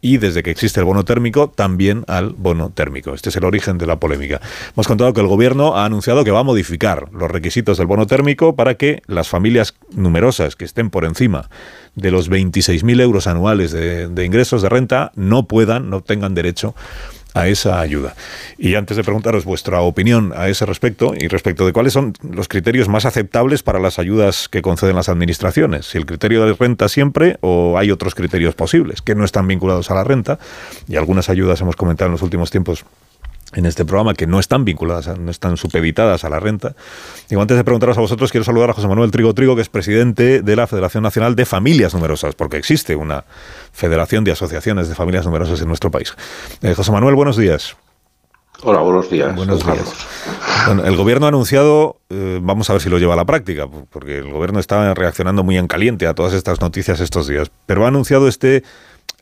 y 0.05 0.17
desde 0.17 0.43
que 0.43 0.51
existe 0.51 0.79
el 0.79 0.85
bono 0.85 1.03
térmico 1.03 1.49
también 1.49 2.03
al 2.07 2.35
bono 2.37 2.69
térmico. 2.69 3.15
Este 3.15 3.29
es 3.29 3.35
el 3.37 3.43
origen 3.43 3.79
de 3.79 3.87
la 3.87 3.99
polémica. 3.99 4.39
Hemos 4.73 4.87
contado 4.87 5.11
que 5.13 5.21
el 5.21 5.25
gobierno 5.25 5.75
ha 5.75 5.85
anunciado 5.85 6.23
que 6.23 6.29
va 6.29 6.41
a 6.41 6.43
modificar 6.43 7.07
los 7.11 7.31
requisitos 7.31 7.79
del 7.79 7.87
bono 7.87 8.05
térmico 8.05 8.55
para 8.55 8.75
que 8.75 9.01
las 9.07 9.29
familias 9.29 9.73
numerosas 9.95 10.55
que 10.55 10.63
estén 10.63 10.91
por 10.91 11.05
encima 11.05 11.49
de 11.95 12.11
los 12.11 12.29
26.000 12.29 13.01
euros 13.01 13.25
anuales 13.25 13.71
de, 13.71 14.07
de 14.07 14.25
ingresos 14.25 14.61
de 14.61 14.69
renta 14.69 15.11
no 15.15 15.47
puedan, 15.47 15.89
no 15.89 16.01
tengan 16.01 16.35
derecho 16.35 16.75
a 17.35 17.47
esa 17.47 17.79
ayuda. 17.79 18.15
Y 18.57 18.73
antes 18.75 18.97
de 18.97 19.03
preguntaros 19.03 19.45
vuestra 19.45 19.81
opinión 19.81 20.33
a 20.35 20.47
ese 20.47 20.65
respecto 20.65 21.13
y 21.15 21.27
respecto 21.27 21.65
de 21.65 21.73
cuáles 21.73 21.93
son 21.93 22.13
los 22.23 22.47
criterios 22.47 22.87
más 22.87 23.05
aceptables 23.05 23.61
para 23.61 23.79
las 23.79 23.99
ayudas 23.99 24.49
que 24.49 24.61
conceden 24.61 24.95
las 24.95 25.09
administraciones, 25.09 25.85
si 25.85 25.97
el 25.97 26.05
criterio 26.05 26.45
de 26.45 26.53
renta 26.53 26.87
siempre 26.89 27.37
o 27.41 27.77
hay 27.77 27.91
otros 27.91 28.15
criterios 28.15 28.55
posibles 28.55 29.01
que 29.01 29.15
no 29.15 29.25
están 29.25 29.47
vinculados 29.47 29.91
a 29.91 29.95
la 29.95 30.03
renta 30.03 30.39
y 30.87 30.95
algunas 30.95 31.29
ayudas 31.29 31.59
hemos 31.61 31.75
comentado 31.75 32.07
en 32.07 32.13
los 32.13 32.21
últimos 32.21 32.49
tiempos 32.51 32.85
en 33.55 33.65
este 33.65 33.85
programa 33.85 34.13
que 34.13 34.27
no 34.27 34.39
están 34.39 34.65
vinculadas, 34.65 35.17
no 35.17 35.31
están 35.31 35.57
supeditadas 35.57 36.23
a 36.23 36.29
la 36.29 36.39
renta. 36.39 36.75
Digo, 37.29 37.41
antes 37.41 37.57
de 37.57 37.63
preguntaros 37.63 37.97
a 37.97 38.01
vosotros, 38.01 38.31
quiero 38.31 38.43
saludar 38.43 38.69
a 38.69 38.73
José 38.73 38.87
Manuel 38.87 39.11
Trigo 39.11 39.33
Trigo, 39.33 39.55
que 39.55 39.61
es 39.61 39.69
presidente 39.69 40.41
de 40.41 40.55
la 40.55 40.67
Federación 40.67 41.03
Nacional 41.03 41.35
de 41.35 41.45
Familias 41.45 41.93
Numerosas, 41.93 42.35
porque 42.35 42.57
existe 42.57 42.95
una 42.95 43.23
federación 43.71 44.23
de 44.23 44.31
asociaciones 44.31 44.89
de 44.89 44.95
familias 44.95 45.25
numerosas 45.25 45.61
en 45.61 45.67
nuestro 45.67 45.89
país. 45.89 46.13
Eh, 46.61 46.73
José 46.73 46.91
Manuel, 46.91 47.15
buenos 47.15 47.37
días. 47.37 47.75
Hola, 48.63 48.79
buenos 48.79 49.09
días. 49.09 49.35
Buenos 49.35 49.63
días. 49.65 49.93
Bueno, 50.65 50.85
el 50.85 50.95
gobierno 50.95 51.25
ha 51.25 51.29
anunciado, 51.29 51.97
eh, 52.09 52.39
vamos 52.41 52.69
a 52.69 52.73
ver 52.73 52.81
si 52.81 52.89
lo 52.89 52.97
lleva 52.97 53.13
a 53.13 53.17
la 53.17 53.25
práctica, 53.25 53.67
porque 53.67 54.17
el 54.17 54.31
gobierno 54.31 54.59
está 54.59 54.93
reaccionando 54.93 55.43
muy 55.43 55.57
en 55.57 55.67
caliente 55.67 56.07
a 56.07 56.13
todas 56.15 56.33
estas 56.33 56.61
noticias 56.61 56.99
estos 56.99 57.27
días, 57.27 57.51
pero 57.65 57.85
ha 57.85 57.89
anunciado 57.89 58.27
este 58.27 58.63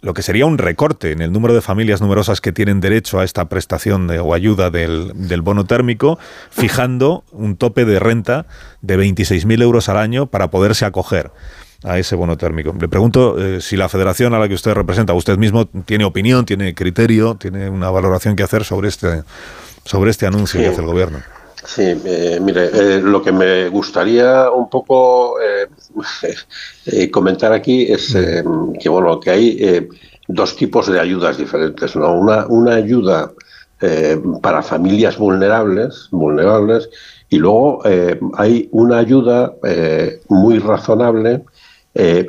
lo 0.02 0.14
que 0.14 0.22
sería 0.22 0.46
un 0.46 0.58
recorte 0.58 1.12
en 1.14 1.22
el 1.22 1.32
número 1.32 1.54
de 1.54 1.62
familias 1.62 2.02
numerosas 2.02 2.42
que 2.42 2.52
tienen 2.52 2.82
derecho 2.82 3.20
a 3.20 3.24
esta 3.24 3.46
prestación 3.46 4.08
de- 4.08 4.20
o 4.20 4.34
ayuda 4.34 4.70
del, 4.70 5.12
del 5.16 5.42
bono 5.42 5.64
térmico, 5.66 6.20
fijando 6.50 7.24
un 7.32 7.56
tope 7.56 7.86
de 7.86 8.00
renta 8.00 8.46
de 8.82 8.98
26.000 8.98 9.62
euros 9.62 9.88
al 9.88 9.98
año 9.98 10.26
para 10.26 10.50
poderse 10.50 10.84
acoger 10.84 11.32
a 11.84 11.98
ese 12.00 12.16
bono 12.16 12.38
térmico. 12.38 12.74
Le 12.80 12.88
pregunto 12.88 13.38
eh, 13.38 13.62
si 13.62 13.76
la 13.76 13.90
federación 13.90 14.34
a 14.34 14.40
la 14.40 14.48
que 14.48 14.54
usted 14.54 14.74
representa, 14.74 15.14
usted 15.14 15.38
mismo 15.38 15.66
tiene 15.68 16.06
opinión, 16.06 16.46
tiene 16.46 16.74
criterio, 16.74 17.36
tiene 17.36 17.70
una 17.70 17.90
valoración 17.92 18.36
que 18.36 18.44
hacer 18.44 18.64
sobre 18.64 18.90
este, 18.90 19.24
sobre 19.86 20.12
este 20.12 20.26
anuncio 20.26 20.60
que 20.60 20.68
Sí. 20.68 20.72
hace 20.72 20.82
el 20.82 20.88
gobierno. 20.88 21.20
Sí, 21.66 21.84
eh, 22.06 22.40
mire, 22.42 22.70
eh, 22.74 23.02
lo 23.02 23.22
que 23.22 23.32
me 23.32 23.70
gustaría 23.70 24.50
un 24.52 24.70
poco 24.70 25.36
comentar 27.12 27.54
aquí 27.54 27.84
es 27.92 28.16
que 28.82 28.90
bueno 28.90 29.20
que 29.20 29.30
hay 29.30 29.90
dos 30.28 30.56
tipos 30.56 30.92
de 30.92 31.00
ayudas 31.00 31.38
diferentes, 31.38 31.96
¿no? 31.96 32.14
Una, 32.14 32.46
una 32.48 32.76
ayuda 32.76 33.32
para 34.42 34.62
familias 34.62 35.18
vulnerables, 35.18 36.08
vulnerables, 36.12 36.90
y 37.30 37.38
luego 37.40 37.82
eh, 37.84 38.20
hay 38.38 38.70
una 38.72 39.00
ayuda 39.00 39.54
eh, 39.64 40.22
muy 40.30 40.60
razonable 40.60 41.42
eh, 41.96 42.28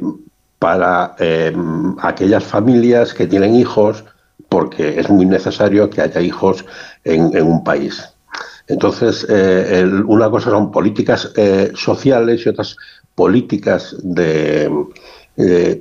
para 0.59 1.15
eh, 1.19 1.55
aquellas 2.03 2.45
familias 2.45 3.13
que 3.15 3.27
tienen 3.27 3.55
hijos, 3.55 4.05
porque 4.49 4.99
es 4.99 5.09
muy 5.11 5.27
necesario 5.27 5.91
que 5.91 6.01
haya 6.01 6.21
hijos 6.21 6.65
en, 7.05 7.37
en 7.37 7.47
un 7.47 7.65
país. 7.65 8.03
Entonces, 8.67 9.27
eh, 9.29 9.81
el- 9.81 10.05
una 10.05 10.31
cosa 10.31 10.51
son 10.51 10.71
políticas 10.71 11.33
sociales 11.75 12.45
y 12.45 12.49
otras 12.49 12.77
políticas 13.15 13.95
de, 14.03 14.71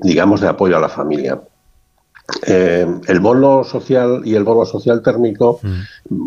digamos, 0.02 0.42
de 0.42 0.48
apoyo 0.48 0.78
a 0.78 0.82
la 0.82 0.90
familia. 0.90 1.40
Eh, 2.48 2.88
el 3.08 3.20
bono 3.20 3.64
social 3.64 4.22
y 4.24 4.36
el 4.36 4.44
bono 4.44 4.66
social 4.66 5.02
térmico, 5.02 5.60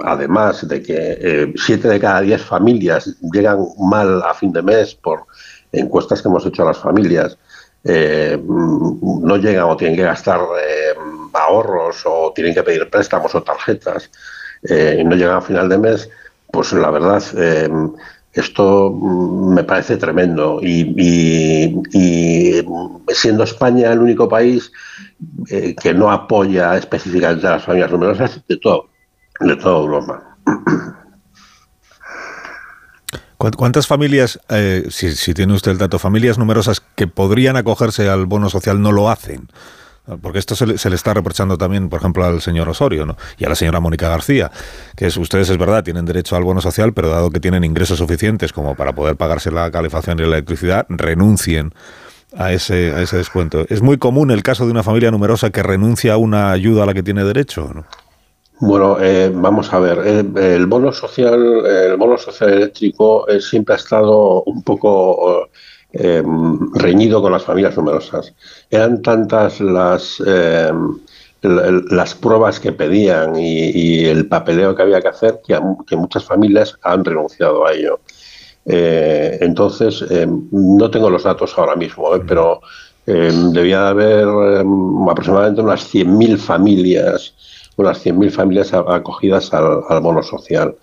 además 0.04 0.66
de 0.68 0.82
que 0.82 0.96
eh, 0.98 1.52
siete 1.56 1.88
de 1.88 1.98
cada 1.98 2.20
diez 2.20 2.42
familias 2.42 3.16
llegan 3.32 3.66
mal 3.78 4.22
a 4.22 4.34
fin 4.34 4.52
de 4.52 4.62
mes 4.62 4.94
por 4.94 5.24
encuestas 5.72 6.20
que 6.22 6.28
hemos 6.28 6.44
hecho 6.46 6.62
a 6.62 6.66
las 6.66 6.78
familias, 6.78 7.38
eh, 7.86 8.38
no 8.46 9.36
llegan 9.36 9.64
o 9.64 9.76
tienen 9.76 9.96
que 9.96 10.02
gastar 10.02 10.40
eh, 10.60 10.94
ahorros 11.32 12.02
o 12.06 12.32
tienen 12.34 12.54
que 12.54 12.62
pedir 12.62 12.88
préstamos 12.90 13.34
o 13.34 13.42
tarjetas 13.42 14.10
eh, 14.68 14.98
y 15.00 15.04
no 15.04 15.14
llegan 15.16 15.36
a 15.36 15.40
final 15.40 15.68
de 15.68 15.78
mes, 15.78 16.08
pues 16.50 16.72
la 16.72 16.90
verdad 16.90 17.22
esto 18.32 18.90
mm, 18.90 19.54
me 19.54 19.64
parece 19.64 19.96
tremendo 19.96 20.58
y, 20.62 20.94
y- 21.92 22.64
siendo 23.14 23.44
España 23.44 23.92
el 23.92 24.00
único 24.00 24.28
país 24.28 24.70
que 25.80 25.94
no 25.94 26.10
apoya 26.10 26.76
específicamente 26.76 27.46
a 27.46 27.52
las 27.52 27.64
familias 27.64 27.90
numerosas 27.90 28.42
de 28.46 28.56
todo 28.58 28.88
de 29.40 29.56
toda 29.56 29.80
Europa. 29.80 30.36
¿Cuán- 33.38 33.52
¿Cuántas 33.52 33.86
familias, 33.86 34.38
eh, 34.48 34.86
si, 34.90 35.12
si 35.12 35.34
tiene 35.34 35.52
usted 35.52 35.72
el 35.72 35.78
dato, 35.78 35.98
familias 35.98 36.38
numerosas 36.38 36.80
que 36.94 37.06
podrían 37.06 37.56
acogerse 37.56 38.08
al 38.08 38.26
bono 38.26 38.48
social 38.48 38.80
no 38.80 38.92
lo 38.92 39.10
hacen? 39.10 39.48
Porque 40.22 40.38
esto 40.38 40.54
se 40.54 40.66
le, 40.68 40.78
se 40.78 40.88
le 40.88 40.94
está 40.94 41.14
reprochando 41.14 41.58
también, 41.58 41.88
por 41.88 41.98
ejemplo, 41.98 42.24
al 42.24 42.40
señor 42.40 42.68
Osorio 42.68 43.06
¿no? 43.06 43.16
y 43.38 43.44
a 43.44 43.48
la 43.48 43.56
señora 43.56 43.80
Mónica 43.80 44.08
García, 44.08 44.52
que 44.94 45.06
es, 45.06 45.16
ustedes 45.16 45.50
es 45.50 45.58
verdad, 45.58 45.82
tienen 45.82 46.04
derecho 46.04 46.36
al 46.36 46.44
bono 46.44 46.60
social, 46.60 46.92
pero 46.92 47.08
dado 47.08 47.30
que 47.30 47.40
tienen 47.40 47.64
ingresos 47.64 47.98
suficientes 47.98 48.52
como 48.52 48.76
para 48.76 48.94
poder 48.94 49.16
pagarse 49.16 49.50
la 49.50 49.68
calefacción 49.72 50.16
y 50.20 50.22
la 50.22 50.28
electricidad, 50.28 50.86
renuncien 50.88 51.74
a 52.38 52.52
ese, 52.52 52.92
a 52.94 53.02
ese 53.02 53.16
descuento. 53.16 53.66
¿Es 53.68 53.82
muy 53.82 53.98
común 53.98 54.30
el 54.30 54.44
caso 54.44 54.64
de 54.64 54.70
una 54.70 54.84
familia 54.84 55.10
numerosa 55.10 55.50
que 55.50 55.64
renuncia 55.64 56.12
a 56.12 56.16
una 56.18 56.52
ayuda 56.52 56.84
a 56.84 56.86
la 56.86 56.94
que 56.94 57.02
tiene 57.02 57.24
derecho? 57.24 57.72
¿no? 57.74 57.84
Bueno, 58.58 58.96
eh, 59.00 59.30
vamos 59.34 59.72
a 59.72 59.78
ver. 59.78 59.98
eh, 60.06 60.54
el 60.56 60.66
bono 60.66 60.92
social, 60.92 61.66
el 61.66 61.96
bono 61.96 62.16
social 62.16 62.52
eléctrico 62.54 63.28
eh, 63.28 63.40
siempre 63.40 63.74
ha 63.74 63.78
estado 63.78 64.42
un 64.44 64.62
poco 64.62 65.48
eh, 65.92 66.22
reñido 66.74 67.20
con 67.20 67.32
las 67.32 67.44
familias 67.44 67.76
numerosas. 67.76 68.34
Eran 68.70 69.02
tantas 69.02 69.60
las 69.60 70.22
las 71.42 72.14
pruebas 72.14 72.58
que 72.58 72.72
pedían 72.72 73.36
y, 73.36 74.04
el 74.06 74.26
papeleo 74.26 74.74
que 74.74 74.82
había 74.82 75.00
que 75.00 75.08
hacer 75.08 75.40
que, 75.46 75.96
muchas 75.96 76.24
familias 76.24 76.76
han 76.82 77.04
renunciado 77.04 77.64
a 77.66 77.72
ello. 77.72 78.00
Entonces, 78.64 80.04
no 80.50 80.90
tengo 80.90 81.08
los 81.08 81.22
datos 81.22 81.56
ahora 81.56 81.76
mismo, 81.76 82.10
pero 82.26 82.60
debía 83.06 83.82
de 83.82 83.88
haber 83.88 84.28
eh, 84.28 84.64
aproximadamente 85.08 85.60
unas 85.60 85.94
100.000 85.94 86.38
familias, 86.38 87.34
unas 87.76 88.04
100.000 88.04 88.30
familias 88.30 88.72
acogidas 88.72 89.52
al, 89.52 89.80
al 89.88 90.00
bono 90.00 90.22
social. 90.22 90.74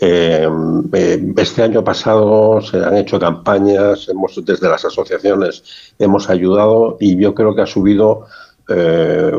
Eh, 0.00 0.48
eh, 0.92 1.32
este 1.36 1.62
año 1.62 1.84
pasado 1.84 2.60
se 2.60 2.78
han 2.84 2.96
hecho 2.96 3.18
campañas, 3.18 4.08
hemos, 4.08 4.44
desde 4.44 4.68
las 4.68 4.84
asociaciones 4.84 5.62
hemos 5.98 6.28
ayudado 6.28 6.96
y 7.00 7.16
yo 7.16 7.32
creo 7.34 7.54
que 7.54 7.62
ha 7.62 7.66
subido, 7.66 8.26
eh, 8.68 9.32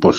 pues 0.00 0.18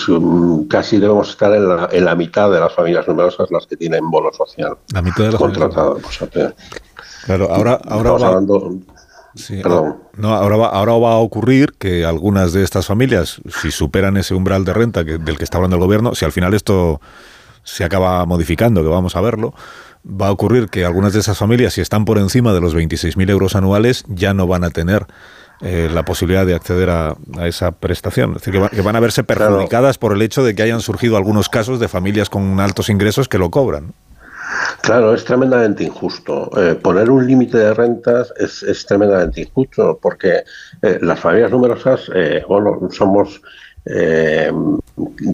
casi 0.68 0.98
debemos 0.98 1.30
estar 1.30 1.54
en 1.54 1.68
la, 1.68 1.88
en 1.92 2.04
la 2.04 2.14
mitad 2.16 2.50
de 2.50 2.58
las 2.60 2.72
familias 2.74 3.06
numerosas 3.06 3.50
las 3.50 3.66
que 3.66 3.76
tienen 3.76 4.10
bono 4.10 4.32
social 4.32 4.76
La 4.92 5.00
mitad 5.00 5.24
de 5.24 5.32
las 5.32 5.40
contratado. 5.40 5.96
que 6.32 6.48
Claro, 7.24 7.48
ahora, 7.52 7.80
ahora 7.88 8.10
hablando- 8.10 8.72
sí, 9.34 9.60
perdón. 9.62 9.98
no, 10.16 10.34
ahora, 10.34 10.56
va, 10.56 10.66
ahora 10.68 10.92
va 10.94 11.12
a 11.12 11.16
ocurrir 11.18 11.72
que 11.78 12.04
algunas 12.04 12.52
de 12.52 12.62
estas 12.62 12.86
familias, 12.86 13.40
si 13.60 13.70
superan 13.70 14.16
ese 14.16 14.34
umbral 14.34 14.64
de 14.64 14.72
renta 14.72 15.04
que, 15.04 15.18
del 15.18 15.38
que 15.38 15.44
está 15.44 15.58
hablando 15.58 15.76
el 15.76 15.82
gobierno, 15.82 16.14
si 16.14 16.24
al 16.24 16.32
final 16.32 16.54
esto 16.54 17.00
se 17.64 17.84
acaba 17.84 18.24
modificando, 18.26 18.82
que 18.82 18.88
vamos 18.88 19.14
a 19.16 19.20
verlo, 19.20 19.54
va 20.04 20.28
a 20.28 20.32
ocurrir 20.32 20.68
que 20.68 20.84
algunas 20.84 21.12
de 21.12 21.20
esas 21.20 21.38
familias, 21.38 21.74
si 21.74 21.80
están 21.80 22.04
por 22.04 22.18
encima 22.18 22.52
de 22.52 22.60
los 22.60 22.74
26.000 22.74 23.30
euros 23.30 23.54
anuales, 23.54 24.04
ya 24.08 24.34
no 24.34 24.46
van 24.48 24.64
a 24.64 24.70
tener 24.70 25.06
eh, 25.60 25.88
la 25.92 26.04
posibilidad 26.04 26.44
de 26.44 26.56
acceder 26.56 26.90
a, 26.90 27.14
a 27.38 27.46
esa 27.46 27.70
prestación. 27.70 28.30
Es 28.30 28.38
decir, 28.38 28.52
que, 28.54 28.58
va- 28.58 28.68
que 28.68 28.80
van 28.82 28.96
a 28.96 29.00
verse 29.00 29.22
perjudicadas 29.22 29.96
por 29.98 30.12
el 30.12 30.20
hecho 30.22 30.42
de 30.42 30.56
que 30.56 30.62
hayan 30.64 30.80
surgido 30.80 31.16
algunos 31.16 31.48
casos 31.48 31.78
de 31.78 31.86
familias 31.86 32.28
con 32.30 32.58
altos 32.58 32.88
ingresos 32.88 33.28
que 33.28 33.38
lo 33.38 33.50
cobran. 33.52 33.92
Claro, 34.82 35.14
es 35.14 35.24
tremendamente 35.24 35.84
injusto. 35.84 36.50
Eh, 36.56 36.74
poner 36.74 37.10
un 37.10 37.26
límite 37.26 37.56
de 37.58 37.72
rentas 37.74 38.32
es, 38.36 38.62
es 38.62 38.84
tremendamente 38.84 39.42
injusto 39.42 39.98
porque 40.00 40.42
eh, 40.82 40.98
las 41.00 41.20
familias 41.20 41.50
numerosas, 41.52 42.10
eh, 42.14 42.42
bueno, 42.48 42.88
somos 42.90 43.40
eh, 43.84 44.52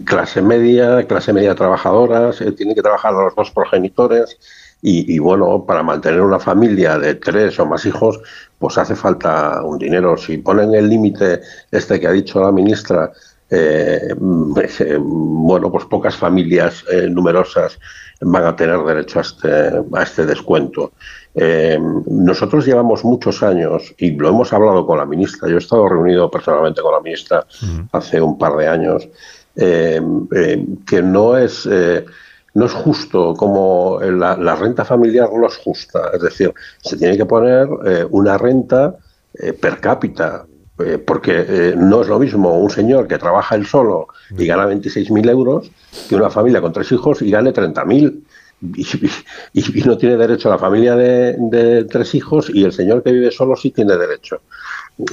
clase 0.05 0.41
media, 0.41 1.05
clase 1.07 1.33
media 1.33 1.55
trabajadoras, 1.55 2.37
tienen 2.55 2.75
que 2.75 2.81
trabajar 2.81 3.13
los 3.13 3.35
dos 3.35 3.51
progenitores 3.51 4.37
y, 4.81 5.19
bueno, 5.19 5.65
para 5.65 5.83
mantener 5.83 6.21
una 6.21 6.39
familia 6.39 6.97
de 6.97 7.15
tres 7.15 7.59
o 7.59 7.65
más 7.65 7.85
hijos, 7.85 8.21
pues 8.59 8.77
hace 8.77 8.95
falta 8.95 9.61
un 9.61 9.77
dinero. 9.77 10.15
Si 10.15 10.37
ponen 10.37 10.73
el 10.73 10.87
límite 10.87 11.41
este 11.69 11.99
que 11.99 12.07
ha 12.07 12.11
dicho 12.11 12.41
la 12.41 12.51
ministra, 12.53 13.11
eh, 13.49 14.13
bueno, 14.99 15.69
pues 15.69 15.85
pocas 15.85 16.15
familias 16.15 16.85
numerosas 17.09 17.77
van 18.21 18.45
a 18.45 18.55
tener 18.55 18.79
derecho 18.83 19.19
a 19.19 19.21
este, 19.21 19.49
a 19.93 20.03
este 20.03 20.25
descuento. 20.25 20.91
Eh, 21.35 21.79
nosotros 22.07 22.65
llevamos 22.65 23.03
muchos 23.05 23.43
años 23.43 23.93
y 23.97 24.11
lo 24.11 24.29
hemos 24.29 24.51
hablado 24.51 24.85
con 24.85 24.97
la 24.97 25.05
ministra. 25.05 25.47
Yo 25.47 25.55
he 25.55 25.59
estado 25.59 25.87
reunido 25.87 26.29
personalmente 26.29 26.81
con 26.81 26.93
la 26.93 27.01
ministra 27.01 27.45
hace 27.91 28.21
un 28.21 28.37
par 28.37 28.55
de 28.57 28.67
años. 28.67 29.07
eh, 29.55 30.01
eh, 30.35 30.65
que 30.87 31.01
no 31.01 31.35
es 31.35 31.67
no 32.55 32.65
es 32.65 32.73
justo 32.73 33.35
como 33.35 33.99
la, 34.01 34.35
la 34.35 34.55
renta 34.55 34.83
familiar 34.83 35.29
no 35.33 35.47
es 35.47 35.57
justa. 35.57 36.11
Es 36.13 36.21
decir, 36.21 36.53
se 36.81 36.97
tiene 36.97 37.15
que 37.15 37.25
poner 37.25 37.67
una 38.09 38.37
renta 38.37 38.95
per 39.61 39.79
cápita 39.79 40.45
eh, 40.85 40.97
porque 40.97 41.45
eh, 41.47 41.73
no 41.77 42.01
es 42.01 42.07
lo 42.07 42.19
mismo 42.19 42.57
un 42.57 42.69
señor 42.69 43.07
que 43.07 43.17
trabaja 43.17 43.55
él 43.55 43.65
solo 43.65 44.07
y 44.37 44.45
gana 44.45 44.67
26.000 44.67 45.29
euros 45.29 45.71
que 46.07 46.15
una 46.15 46.29
familia 46.29 46.61
con 46.61 46.71
tres 46.71 46.91
hijos 46.91 47.21
y 47.21 47.31
gane 47.31 47.53
30.000. 47.53 48.21
Y, 48.61 48.85
y, 49.53 49.81
no 49.83 49.97
tiene 49.97 50.17
derecho 50.17 50.49
a 50.49 50.55
la 50.55 50.57
familia 50.57 50.93
de, 50.93 51.85
tres 51.89 52.13
hijos 52.13 52.51
y 52.53 52.65
el 52.65 52.73
señor 52.73 53.01
que 53.01 53.13
vive 53.13 53.31
solo 53.31 53.55
sí 53.55 53.71
tiene 53.71 53.95
derecho. 53.95 54.41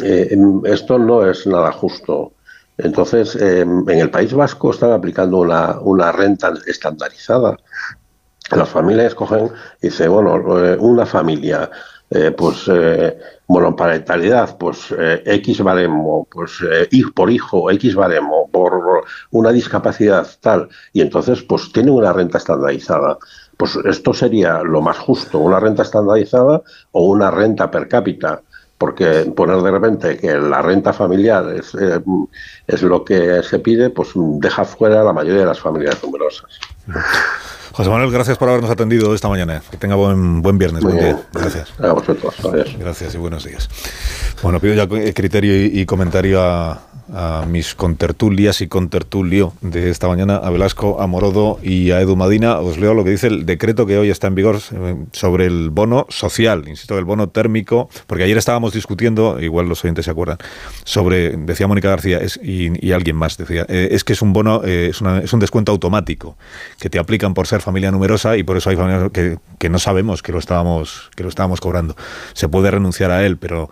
Eh, 0.02 0.37
esto 0.64 0.98
no 0.98 1.24
es 1.29 1.46
nada 1.46 1.70
justo. 1.70 2.33
Entonces, 2.76 3.37
eh, 3.37 3.61
en 3.61 3.88
el 3.88 4.11
País 4.11 4.35
Vasco 4.35 4.72
están 4.72 4.90
aplicando 4.90 5.38
una, 5.38 5.79
una 5.81 6.11
renta 6.11 6.55
estandarizada. 6.66 7.57
Las 8.50 8.68
familias 8.68 9.14
cogen 9.14 9.50
y 9.81 9.88
dicen, 9.88 10.11
bueno, 10.11 10.35
una 10.81 11.07
familia 11.07 11.70
eh, 12.11 12.31
pues 12.31 12.69
eh, 12.69 13.19
monoparentalidad, 13.49 14.57
pues 14.59 14.95
eh, 14.99 15.23
X 15.25 15.62
baremo, 15.62 16.27
pues 16.31 16.53
eh, 16.71 16.88
por 17.14 17.31
hijo, 17.31 17.71
X 17.71 17.95
baremo, 17.95 18.49
por 18.51 19.05
una 19.31 19.53
discapacidad 19.53 20.27
tal, 20.40 20.69
y 20.92 21.01
entonces 21.01 21.42
pues 21.42 21.73
tienen 21.73 21.95
una 21.95 22.12
renta 22.12 22.38
estandarizada. 22.38 23.19
Pues 23.57 23.77
esto 23.85 24.12
sería 24.12 24.62
lo 24.62 24.83
más 24.83 24.99
justo, 24.99 25.38
una 25.38 25.61
renta 25.61 25.83
estandarizada 25.83 26.62
o 26.92 27.05
una 27.07 27.31
renta 27.31 27.71
per 27.71 27.88
cápita, 27.88 28.42
porque 28.77 29.33
poner 29.35 29.62
de 29.62 29.71
repente 29.71 30.16
que 30.19 30.35
la 30.37 30.61
renta 30.61 30.92
familiar 30.92 31.51
es, 31.55 31.75
eh, 31.75 32.03
es 32.66 32.83
lo 32.83 33.05
que 33.05 33.42
se 33.42 33.59
pide, 33.61 33.90
pues 33.90 34.11
deja 34.14 34.64
fuera 34.64 35.01
a 35.01 35.05
la 35.05 35.12
mayoría 35.12 35.40
de 35.40 35.47
las 35.47 35.61
familias 35.61 36.03
numerosas. 36.03 36.59
José 37.77 37.91
Manuel, 37.91 38.11
gracias 38.11 38.39
por 38.39 38.49
habernos 38.49 38.71
atendido 38.71 39.15
esta 39.15 39.29
mañana. 39.29 39.61
Que 39.71 39.77
tenga 39.77 39.97
buen, 39.97 40.41
buen 40.41 40.57
viernes. 40.57 40.83
Muy 40.83 40.95
buen 40.95 41.05
bien. 41.05 41.17
día. 41.17 41.27
Gracias. 41.31 41.75
A 41.79 41.93
vosotros. 41.93 42.35
Adiós. 42.43 42.75
Gracias 42.79 43.15
y 43.15 43.19
buenos 43.19 43.45
días. 43.45 43.69
Bueno, 44.43 44.61
pido 44.61 44.73
ya 44.73 44.89
criterio 45.12 45.67
y, 45.67 45.81
y 45.81 45.85
comentario 45.85 46.41
a, 46.41 46.81
a, 47.12 47.45
mis 47.47 47.75
contertulias 47.75 48.61
y 48.61 48.69
contertulio 48.69 49.53
de 49.61 49.91
esta 49.91 50.09
mañana, 50.09 50.37
a 50.37 50.51
Velasco, 50.51 51.01
a 51.01 51.07
Morodo 51.07 51.59
y 51.62 51.91
a 51.91 52.01
Edu 52.01 52.17
Madina. 52.17 52.59
Os 52.59 52.79
leo 52.79 52.95
lo 52.95 53.05
que 53.05 53.11
dice 53.11 53.29
el 53.29 53.47
decreto 53.47 53.87
que 53.87 53.99
hoy 53.99 54.11
está 54.11 54.27
en 54.27 54.35
vigor 54.35 54.61
eh, 54.73 54.97
sobre 55.12 55.47
el 55.47 55.71
bono 55.71 56.07
social, 56.09 56.69
insisto, 56.69 56.99
el 56.99 57.05
bono 57.05 57.29
térmico, 57.29 57.89
porque 58.07 58.25
ayer 58.25 58.39
estábamos 58.39 58.73
discutiendo, 58.73 59.41
igual 59.41 59.69
los 59.69 59.85
oyentes 59.85 60.05
se 60.05 60.11
acuerdan, 60.11 60.39
sobre, 60.85 61.37
decía 61.37 61.67
Mónica 61.67 61.89
García 61.89 62.19
es, 62.19 62.39
y, 62.43 62.87
y, 62.87 62.93
alguien 62.93 63.17
más, 63.17 63.37
decía, 63.37 63.67
eh, 63.69 63.89
es 63.93 64.05
que 64.05 64.12
es 64.12 64.23
un 64.23 64.33
bono, 64.33 64.62
eh, 64.65 64.89
es, 64.91 65.01
una, 65.01 65.19
es 65.19 65.33
un 65.33 65.41
descuento 65.41 65.73
automático 65.73 66.37
que 66.79 66.91
te 66.91 66.99
aplican 66.99 67.35
por 67.35 67.47
ser 67.47 67.61
familia 67.66 67.90
numerosa 67.90 68.37
y 68.37 68.44
por 68.44 68.57
eso 68.57 68.70
hay 68.70 68.76
familias 68.76 69.11
que, 69.12 69.38
que, 69.59 69.68
no 69.68 69.81
sabemos 69.81 70.22
que 70.22 70.31
lo 70.31 70.38
estábamos 70.38 71.11
que 71.16 71.24
lo 71.24 71.29
estábamos 71.29 71.61
cobrando. 71.61 71.96
Se 72.33 72.48
puede 72.48 72.70
renunciar 72.70 73.11
a 73.11 73.26
él, 73.26 73.37
pero 73.37 73.68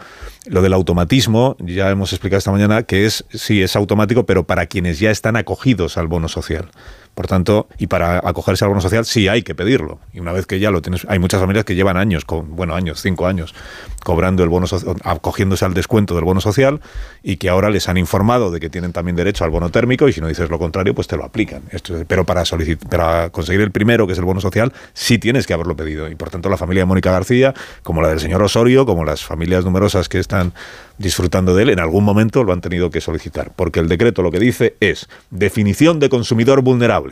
lo 0.46 0.60
del 0.62 0.72
automatismo 0.72 1.56
ya 1.60 1.88
hemos 1.90 2.12
explicado 2.12 2.38
esta 2.38 2.50
mañana 2.50 2.82
que 2.82 3.06
es 3.06 3.24
sí 3.32 3.62
es 3.62 3.76
automático, 3.76 4.26
pero 4.26 4.44
para 4.44 4.66
quienes 4.66 4.98
ya 4.98 5.10
están 5.10 5.36
acogidos 5.36 5.96
al 5.96 6.08
bono 6.08 6.28
social. 6.28 6.70
Por 7.14 7.26
tanto, 7.28 7.68
y 7.78 7.86
para 7.86 8.18
acogerse 8.18 8.64
al 8.64 8.70
bono 8.70 8.80
social 8.80 9.04
sí 9.04 9.28
hay 9.28 9.42
que 9.42 9.54
pedirlo. 9.54 10.00
Y 10.12 10.20
una 10.20 10.32
vez 10.32 10.46
que 10.46 10.58
ya 10.58 10.70
lo 10.70 10.82
tienes, 10.82 11.06
hay 11.08 11.18
muchas 11.18 11.40
familias 11.40 11.64
que 11.64 11.74
llevan 11.74 11.96
años, 11.96 12.24
con, 12.24 12.56
bueno, 12.56 12.74
años, 12.74 13.00
cinco 13.00 13.26
años, 13.26 13.54
cobrando 14.02 14.42
el 14.42 14.48
bono 14.48 14.66
social, 14.66 14.96
acogiéndose 15.04 15.64
al 15.64 15.74
descuento 15.74 16.14
del 16.14 16.24
bono 16.24 16.40
social 16.40 16.80
y 17.22 17.36
que 17.36 17.48
ahora 17.48 17.70
les 17.70 17.88
han 17.88 17.96
informado 17.96 18.50
de 18.50 18.60
que 18.60 18.68
tienen 18.68 18.92
también 18.92 19.16
derecho 19.16 19.44
al 19.44 19.50
bono 19.50 19.70
térmico 19.70 20.08
y 20.08 20.12
si 20.12 20.20
no 20.20 20.28
dices 20.28 20.50
lo 20.50 20.58
contrario, 20.58 20.94
pues 20.94 21.06
te 21.06 21.16
lo 21.16 21.24
aplican. 21.24 21.62
Esto, 21.70 21.94
pero 22.06 22.24
para, 22.24 22.42
para 22.90 23.30
conseguir 23.30 23.60
el 23.62 23.70
primero, 23.70 24.06
que 24.06 24.12
es 24.12 24.18
el 24.18 24.24
bono 24.24 24.40
social, 24.40 24.72
sí 24.92 25.18
tienes 25.18 25.46
que 25.46 25.54
haberlo 25.54 25.76
pedido. 25.76 26.08
Y 26.08 26.14
por 26.16 26.30
tanto, 26.30 26.48
la 26.48 26.56
familia 26.56 26.82
de 26.82 26.86
Mónica 26.86 27.10
García, 27.12 27.54
como 27.82 28.02
la 28.02 28.08
del 28.08 28.20
señor 28.20 28.42
Osorio, 28.42 28.86
como 28.86 29.04
las 29.04 29.24
familias 29.24 29.64
numerosas 29.64 30.08
que 30.08 30.18
están 30.18 30.52
disfrutando 30.98 31.54
de 31.54 31.64
él, 31.64 31.70
en 31.70 31.80
algún 31.80 32.04
momento 32.04 32.44
lo 32.44 32.52
han 32.52 32.60
tenido 32.60 32.90
que 32.90 33.00
solicitar. 33.00 33.52
Porque 33.54 33.80
el 33.80 33.88
decreto 33.88 34.22
lo 34.22 34.30
que 34.30 34.38
dice 34.38 34.76
es 34.80 35.08
definición 35.30 36.00
de 36.00 36.08
consumidor 36.08 36.62
vulnerable. 36.62 37.03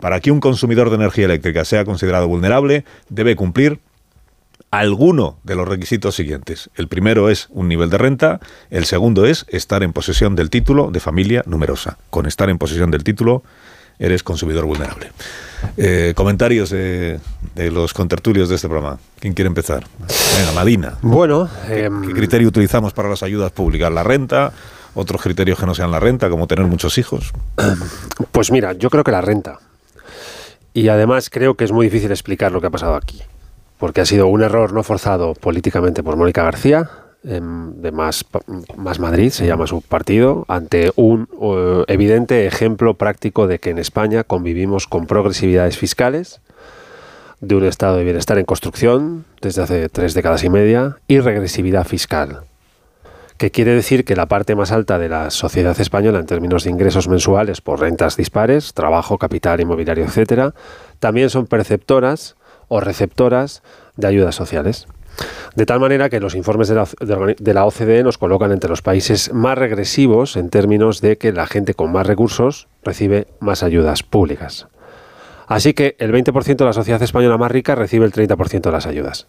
Para 0.00 0.20
que 0.20 0.30
un 0.30 0.40
consumidor 0.40 0.90
de 0.90 0.96
energía 0.96 1.24
eléctrica 1.24 1.64
sea 1.64 1.84
considerado 1.84 2.28
vulnerable, 2.28 2.84
debe 3.08 3.36
cumplir 3.36 3.80
alguno 4.70 5.38
de 5.44 5.54
los 5.54 5.66
requisitos 5.66 6.14
siguientes. 6.14 6.70
El 6.74 6.88
primero 6.88 7.30
es 7.30 7.48
un 7.50 7.68
nivel 7.68 7.90
de 7.90 7.98
renta, 7.98 8.40
el 8.70 8.84
segundo 8.84 9.26
es 9.26 9.46
estar 9.48 9.82
en 9.82 9.92
posesión 9.92 10.36
del 10.36 10.50
título 10.50 10.90
de 10.90 11.00
familia 11.00 11.42
numerosa. 11.46 11.98
Con 12.10 12.26
estar 12.26 12.50
en 12.50 12.58
posesión 12.58 12.90
del 12.90 13.04
título 13.04 13.42
eres 13.98 14.22
consumidor 14.22 14.66
vulnerable. 14.66 15.10
Eh, 15.76 16.12
comentarios 16.14 16.70
de, 16.70 17.18
de, 17.54 17.70
los 17.70 17.94
contertulios 17.94 18.48
de 18.48 18.56
este 18.56 18.68
programa. 18.68 18.98
¿Quién 19.18 19.32
quiere 19.32 19.48
empezar? 19.48 19.86
Venga, 20.38 20.52
Madina. 20.52 20.98
Bueno, 21.00 21.48
¿Qué, 21.66 21.90
¿qué 22.06 22.12
criterio 22.12 22.48
utilizamos 22.48 22.92
para 22.92 23.08
las 23.08 23.22
ayudas 23.22 23.52
públicas? 23.52 23.90
¿La 23.90 24.02
renta? 24.02 24.52
¿Otros 24.96 25.20
criterios 25.20 25.60
que 25.60 25.66
no 25.66 25.74
sean 25.74 25.90
la 25.90 26.00
renta, 26.00 26.30
como 26.30 26.46
tener 26.46 26.64
muchos 26.66 26.96
hijos? 26.98 27.32
Pues 28.32 28.50
mira, 28.50 28.72
yo 28.72 28.90
creo 28.90 29.04
que 29.04 29.12
la 29.12 29.20
renta. 29.20 29.58
Y 30.72 30.88
además 30.88 31.30
creo 31.30 31.54
que 31.54 31.64
es 31.64 31.72
muy 31.72 31.86
difícil 31.86 32.10
explicar 32.10 32.52
lo 32.52 32.60
que 32.60 32.68
ha 32.68 32.70
pasado 32.70 32.94
aquí. 32.94 33.22
Porque 33.78 34.00
ha 34.00 34.06
sido 34.06 34.26
un 34.26 34.42
error 34.42 34.72
no 34.72 34.82
forzado 34.82 35.34
políticamente 35.34 36.02
por 36.02 36.16
Mónica 36.16 36.42
García, 36.42 36.88
em, 37.24 37.74
de 37.74 37.92
más, 37.92 38.24
más 38.76 38.98
Madrid, 38.98 39.30
se 39.30 39.46
llama 39.46 39.66
su 39.66 39.82
partido, 39.82 40.46
ante 40.48 40.92
un 40.96 41.28
eh, 41.42 41.84
evidente 41.88 42.46
ejemplo 42.46 42.94
práctico 42.94 43.46
de 43.46 43.58
que 43.58 43.70
en 43.70 43.78
España 43.78 44.24
convivimos 44.24 44.86
con 44.86 45.06
progresividades 45.06 45.76
fiscales, 45.76 46.40
de 47.40 47.54
un 47.54 47.64
estado 47.64 47.98
de 47.98 48.04
bienestar 48.04 48.38
en 48.38 48.46
construcción 48.46 49.26
desde 49.42 49.62
hace 49.62 49.88
tres 49.90 50.14
décadas 50.14 50.42
y 50.42 50.48
media 50.48 50.96
y 51.06 51.20
regresividad 51.20 51.86
fiscal 51.86 52.44
que 53.38 53.50
quiere 53.50 53.74
decir 53.74 54.04
que 54.04 54.16
la 54.16 54.26
parte 54.26 54.54
más 54.54 54.72
alta 54.72 54.98
de 54.98 55.08
la 55.08 55.30
sociedad 55.30 55.78
española 55.78 56.18
en 56.18 56.26
términos 56.26 56.64
de 56.64 56.70
ingresos 56.70 57.08
mensuales 57.08 57.60
por 57.60 57.80
rentas 57.80 58.16
dispares, 58.16 58.72
trabajo, 58.72 59.18
capital, 59.18 59.60
inmobiliario, 59.60 60.04
etcétera, 60.04 60.54
también 60.98 61.28
son 61.28 61.46
perceptoras 61.46 62.36
o 62.68 62.80
receptoras 62.80 63.62
de 63.96 64.06
ayudas 64.06 64.34
sociales. 64.34 64.86
De 65.54 65.64
tal 65.64 65.80
manera 65.80 66.10
que 66.10 66.20
los 66.20 66.34
informes 66.34 66.68
de 66.68 66.74
la, 66.74 66.86
de 67.38 67.54
la, 67.54 67.64
OCDE 67.64 68.02
nos 68.02 68.18
colocan 68.18 68.52
entre 68.52 68.68
los 68.68 68.82
países 68.82 69.32
más 69.32 69.56
regresivos 69.56 70.36
en 70.36 70.50
términos 70.50 71.00
de 71.00 71.16
que 71.16 71.32
la 71.32 71.46
gente 71.46 71.74
con 71.74 71.92
más 71.92 72.06
recursos 72.06 72.68
recibe 72.84 73.26
más 73.40 73.62
ayudas 73.62 74.02
públicas. 74.02 74.66
Así 75.46 75.74
que 75.74 75.96
el 75.98 76.12
20% 76.12 76.56
de 76.56 76.64
la 76.64 76.72
sociedad 76.72 77.02
española 77.02 77.38
más 77.38 77.50
rica 77.50 77.74
recibe 77.74 78.04
el 78.04 78.12
30% 78.12 78.60
de 78.60 78.72
las 78.72 78.86
ayudas. 78.86 79.26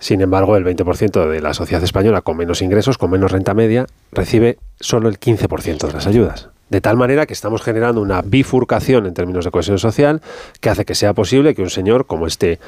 Sin 0.00 0.22
embargo, 0.22 0.56
el 0.56 0.64
20% 0.64 1.28
de 1.28 1.40
la 1.40 1.52
sociedad 1.52 1.84
española 1.84 2.22
con 2.22 2.38
menos 2.38 2.62
ingresos, 2.62 2.96
con 2.96 3.10
menos 3.10 3.30
renta 3.30 3.52
media, 3.52 3.86
recibe 4.12 4.58
solo 4.80 5.10
el 5.10 5.20
15% 5.20 5.86
de 5.86 5.92
las 5.92 6.06
ayudas. 6.06 6.48
De 6.70 6.80
tal 6.80 6.96
manera 6.96 7.26
que 7.26 7.34
estamos 7.34 7.60
generando 7.60 8.00
una 8.00 8.22
bifurcación 8.22 9.04
en 9.04 9.12
términos 9.12 9.44
de 9.44 9.50
cohesión 9.50 9.78
social 9.78 10.22
que 10.60 10.70
hace 10.70 10.86
que 10.86 10.94
sea 10.94 11.12
posible 11.12 11.54
que 11.54 11.60
un 11.60 11.68
señor 11.68 12.06
como 12.06 12.26
este 12.26 12.58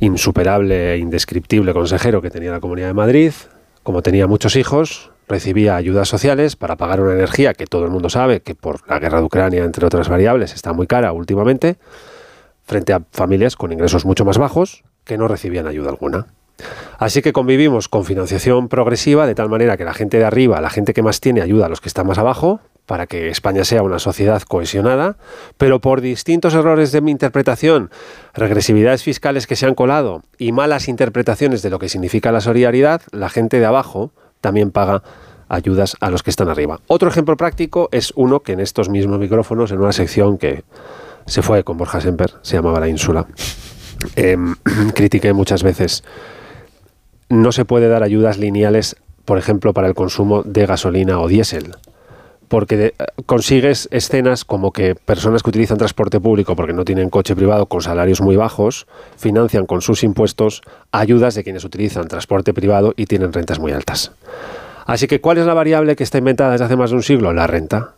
insuperable 0.00 0.94
e 0.94 0.98
indescriptible 0.98 1.72
consejero 1.72 2.20
que 2.20 2.30
tenía 2.30 2.50
la 2.50 2.60
Comunidad 2.60 2.88
de 2.88 2.94
Madrid, 2.94 3.32
como 3.84 4.02
tenía 4.02 4.26
muchos 4.26 4.56
hijos, 4.56 5.12
recibía 5.28 5.76
ayudas 5.76 6.08
sociales 6.08 6.56
para 6.56 6.74
pagar 6.74 7.00
una 7.00 7.12
energía 7.12 7.54
que 7.54 7.66
todo 7.66 7.84
el 7.84 7.92
mundo 7.92 8.10
sabe 8.10 8.40
que 8.40 8.56
por 8.56 8.80
la 8.88 8.98
guerra 8.98 9.20
de 9.20 9.26
Ucrania, 9.26 9.62
entre 9.62 9.86
otras 9.86 10.08
variables, 10.08 10.54
está 10.54 10.72
muy 10.72 10.88
cara 10.88 11.12
últimamente, 11.12 11.76
frente 12.64 12.92
a 12.92 13.02
familias 13.12 13.54
con 13.54 13.72
ingresos 13.72 14.04
mucho 14.04 14.24
más 14.24 14.38
bajos 14.38 14.82
que 15.06 15.16
no 15.16 15.28
recibían 15.28 15.66
ayuda 15.66 15.88
alguna. 15.88 16.26
Así 16.98 17.22
que 17.22 17.32
convivimos 17.32 17.88
con 17.88 18.04
financiación 18.04 18.68
progresiva 18.68 19.26
de 19.26 19.34
tal 19.34 19.48
manera 19.48 19.76
que 19.76 19.84
la 19.84 19.94
gente 19.94 20.18
de 20.18 20.24
arriba, 20.24 20.60
la 20.60 20.70
gente 20.70 20.92
que 20.94 21.02
más 21.02 21.20
tiene, 21.20 21.40
ayuda 21.40 21.66
a 21.66 21.68
los 21.68 21.80
que 21.80 21.88
están 21.88 22.06
más 22.06 22.18
abajo, 22.18 22.60
para 22.86 23.06
que 23.06 23.28
España 23.28 23.64
sea 23.64 23.82
una 23.82 23.98
sociedad 23.98 24.42
cohesionada, 24.42 25.16
pero 25.58 25.80
por 25.80 26.00
distintos 26.00 26.54
errores 26.54 26.92
de 26.92 27.00
mi 27.00 27.10
interpretación, 27.10 27.90
regresividades 28.32 29.02
fiscales 29.02 29.46
que 29.46 29.56
se 29.56 29.66
han 29.66 29.74
colado 29.74 30.22
y 30.38 30.52
malas 30.52 30.88
interpretaciones 30.88 31.62
de 31.62 31.70
lo 31.70 31.78
que 31.78 31.88
significa 31.88 32.32
la 32.32 32.40
solidaridad, 32.40 33.02
la 33.10 33.28
gente 33.28 33.58
de 33.58 33.66
abajo 33.66 34.12
también 34.40 34.70
paga 34.70 35.02
ayudas 35.48 35.96
a 36.00 36.10
los 36.10 36.22
que 36.22 36.30
están 36.30 36.48
arriba. 36.48 36.80
Otro 36.86 37.08
ejemplo 37.08 37.36
práctico 37.36 37.88
es 37.92 38.12
uno 38.16 38.40
que 38.40 38.52
en 38.52 38.60
estos 38.60 38.88
mismos 38.88 39.18
micrófonos, 39.18 39.72
en 39.72 39.80
una 39.80 39.92
sección 39.92 40.38
que 40.38 40.64
se 41.26 41.42
fue 41.42 41.64
con 41.64 41.76
Borja 41.76 42.00
Semper, 42.00 42.34
se 42.42 42.56
llamaba 42.56 42.80
La 42.80 42.88
Ínsula, 42.88 43.26
eh, 44.16 44.36
critiqué 44.94 45.32
muchas 45.32 45.62
veces. 45.62 46.04
No 47.28 47.52
se 47.52 47.64
puede 47.64 47.88
dar 47.88 48.02
ayudas 48.02 48.38
lineales, 48.38 48.96
por 49.24 49.38
ejemplo, 49.38 49.72
para 49.72 49.88
el 49.88 49.94
consumo 49.94 50.42
de 50.42 50.66
gasolina 50.66 51.18
o 51.20 51.28
diésel 51.28 51.74
porque 52.48 52.94
consigues 53.26 53.88
escenas 53.90 54.44
como 54.44 54.72
que 54.72 54.94
personas 54.94 55.42
que 55.42 55.50
utilizan 55.50 55.78
transporte 55.78 56.20
público 56.20 56.54
porque 56.56 56.72
no 56.72 56.84
tienen 56.84 57.10
coche 57.10 57.34
privado 57.34 57.66
con 57.66 57.80
salarios 57.82 58.20
muy 58.20 58.36
bajos 58.36 58.86
financian 59.16 59.66
con 59.66 59.82
sus 59.82 60.04
impuestos 60.04 60.62
ayudas 60.92 61.34
de 61.34 61.44
quienes 61.44 61.64
utilizan 61.64 62.08
transporte 62.08 62.54
privado 62.54 62.94
y 62.96 63.06
tienen 63.06 63.32
rentas 63.32 63.58
muy 63.58 63.72
altas. 63.72 64.12
Así 64.86 65.08
que, 65.08 65.20
¿cuál 65.20 65.38
es 65.38 65.46
la 65.46 65.54
variable 65.54 65.96
que 65.96 66.04
está 66.04 66.18
inventada 66.18 66.52
desde 66.52 66.66
hace 66.66 66.76
más 66.76 66.90
de 66.90 66.96
un 66.96 67.02
siglo? 67.02 67.32
La 67.32 67.48
renta. 67.48 67.94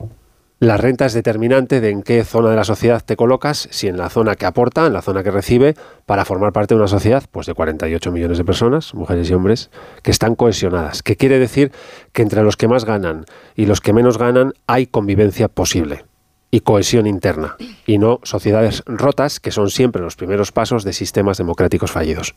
La 0.61 0.77
renta 0.77 1.07
es 1.07 1.13
determinante 1.13 1.81
de 1.81 1.91
en 1.91 2.03
qué 2.03 2.25
zona 2.25 2.51
de 2.51 2.57
la 2.57 2.65
sociedad 2.65 3.01
te 3.05 3.15
colocas, 3.15 3.69
si 3.71 3.87
en 3.87 3.97
la 3.97 4.11
zona 4.11 4.35
que 4.35 4.45
aporta, 4.45 4.87
en 4.87 4.93
la 4.93 5.03
zona 5.03 5.23
que 5.23 5.31
recibe, 5.31 5.77
para 6.05 6.25
formar 6.25 6.53
parte 6.53 6.75
de 6.75 6.81
una 6.81 6.89
sociedad 6.89 7.23
pues 7.31 7.47
de 7.47 7.55
48 7.55 8.11
millones 8.11 8.39
de 8.39 8.45
personas, 8.45 8.93
mujeres 8.93 9.31
y 9.31 9.35
hombres, 9.35 9.71
que 10.03 10.11
están 10.11 10.35
cohesionadas. 10.35 11.05
Que 11.05 11.15
quiere 11.15 11.39
decir 11.39 11.71
que 12.13 12.23
entre 12.23 12.43
los 12.43 12.57
que 12.57 12.67
más 12.67 12.85
ganan 12.85 13.25
y 13.55 13.67
los 13.67 13.81
que 13.81 13.93
menos 13.93 14.19
ganan 14.19 14.53
hay 14.67 14.89
convivencia 14.89 15.47
posible 15.47 16.07
y 16.51 16.61
cohesión 16.61 17.07
interna, 17.07 17.57
y 17.87 17.99
no 17.99 18.19
sociedades 18.25 18.83
rotas 18.87 19.39
que 19.39 19.53
son 19.53 19.71
siempre 19.71 20.03
los 20.03 20.17
primeros 20.17 20.51
pasos 20.51 20.83
de 20.83 20.93
sistemas 20.93 21.39
democráticos 21.39 21.93
fallidos. 21.93 22.35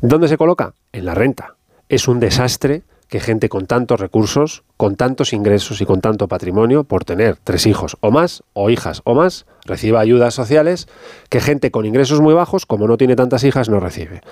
¿Dónde 0.00 0.26
se 0.26 0.36
coloca? 0.36 0.74
En 0.90 1.04
la 1.04 1.14
renta. 1.14 1.54
Es 1.88 2.08
un 2.08 2.18
desastre 2.18 2.82
que 3.08 3.20
gente 3.20 3.48
con 3.48 3.66
tantos 3.66 4.00
recursos, 4.00 4.64
con 4.76 4.96
tantos 4.96 5.32
ingresos 5.32 5.80
y 5.80 5.86
con 5.86 6.00
tanto 6.00 6.28
patrimonio, 6.28 6.84
por 6.84 7.04
tener 7.04 7.36
tres 7.42 7.66
hijos 7.66 7.96
o 8.00 8.10
más, 8.10 8.42
o 8.52 8.70
hijas 8.70 9.02
o 9.04 9.14
más, 9.14 9.46
reciba 9.64 10.00
ayudas 10.00 10.34
sociales 10.34 10.88
que 11.28 11.40
gente 11.40 11.70
con 11.70 11.86
ingresos 11.86 12.20
muy 12.20 12.34
bajos, 12.34 12.66
como 12.66 12.88
no 12.88 12.96
tiene 12.96 13.16
tantas 13.16 13.44
hijas, 13.44 13.68
no 13.68 13.80
recibe. 13.80 14.22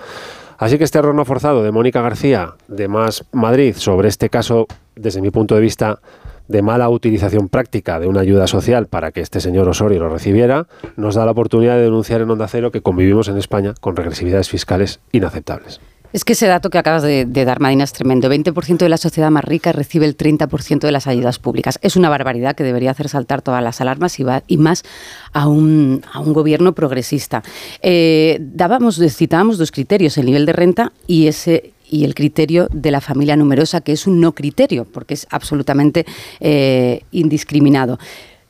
Así 0.59 0.79
que 0.79 0.85
este 0.85 0.99
error 0.99 1.15
no 1.15 1.25
forzado 1.25 1.63
de 1.63 1.73
Mónica 1.73 2.01
García 2.01 2.55
de 2.69 2.89
Más 2.89 3.25
Madrid 3.33 3.75
sobre 3.77 4.09
este 4.09 4.31
caso, 4.31 4.67
desde 4.95 5.21
mi 5.21 5.31
punto 5.31 5.55
de 5.55 5.61
vista, 5.61 6.01
de 6.49 6.63
mala 6.63 6.89
utilización 6.89 7.49
práctica 7.49 7.99
de 7.99 8.07
una 8.07 8.21
ayuda 8.21 8.47
social 8.47 8.87
para 8.87 9.13
que 9.13 9.21
este 9.21 9.41
señor 9.41 9.69
Osorio 9.69 10.01
lo 10.01 10.11
recibiera, 10.11 10.67
nos 10.97 11.15
da 11.15 11.25
la 11.25 11.33
oportunidad 11.33 11.77
de 11.77 11.83
denunciar 11.83 12.21
en 12.21 12.31
Onda 12.31 12.49
Cero 12.49 12.71
que 12.71 12.83
convivimos 12.83 13.29
en 13.29 13.39
España 13.39 13.75
con 13.81 13.97
regresividades 13.97 14.49
fiscales 14.49 15.01
inaceptables. 15.13 15.81
Es 16.15 16.25
que 16.25 16.35
ese 16.35 16.47
dato 16.47 16.71
que 16.71 16.79
acabas 16.79 17.03
de, 17.03 17.27
dar, 17.27 17.59
Madina, 17.59 17.83
es 17.83 17.93
tremendo. 17.93 18.31
20% 18.31 18.77
de 18.77 18.89
la 18.89 18.99
sociedad 18.99 19.33
más 19.33 19.45
rica 19.45 19.73
recibe 19.73 20.07
el 20.07 20.17
30% 20.17 20.79
de 20.79 20.93
las 20.93 21.09
ayudas 21.09 21.41
públicas. 21.41 21.81
Es 21.83 21.97
una 21.97 22.09
barbaridad 22.09 22.55
que 22.55 22.63
debería 22.63 22.93
hacer 22.93 23.09
saltar 23.09 23.43
todas 23.43 23.65
las 23.65 23.81
alarmas 23.81 24.21
y, 24.21 24.57
más 24.57 24.85
a 25.33 25.49
un, 25.49 26.03
gobierno 26.27 26.73
progresista. 26.73 27.43
Eh, 27.83 28.39
dábamos, 28.41 29.01
citábamos 29.13 29.59
dos 29.59 29.73
criterios, 29.73 30.17
el 30.17 30.27
nivel 30.27 30.47
de 30.47 30.53
renta 30.53 30.93
y 31.09 31.27
el 31.27 32.15
criterio 32.15 32.69
de 32.71 32.93
la 32.93 33.01
familia 33.01 33.35
numerosa, 33.35 33.81
que 33.81 33.91
es 33.91 34.07
un 34.07 34.21
no 34.21 34.37
criterio, 34.37 34.85
porque 34.85 35.15
es 35.15 35.27
absolutamente 35.31 36.07
eh, 36.39 37.03
indiscriminado. 37.11 37.99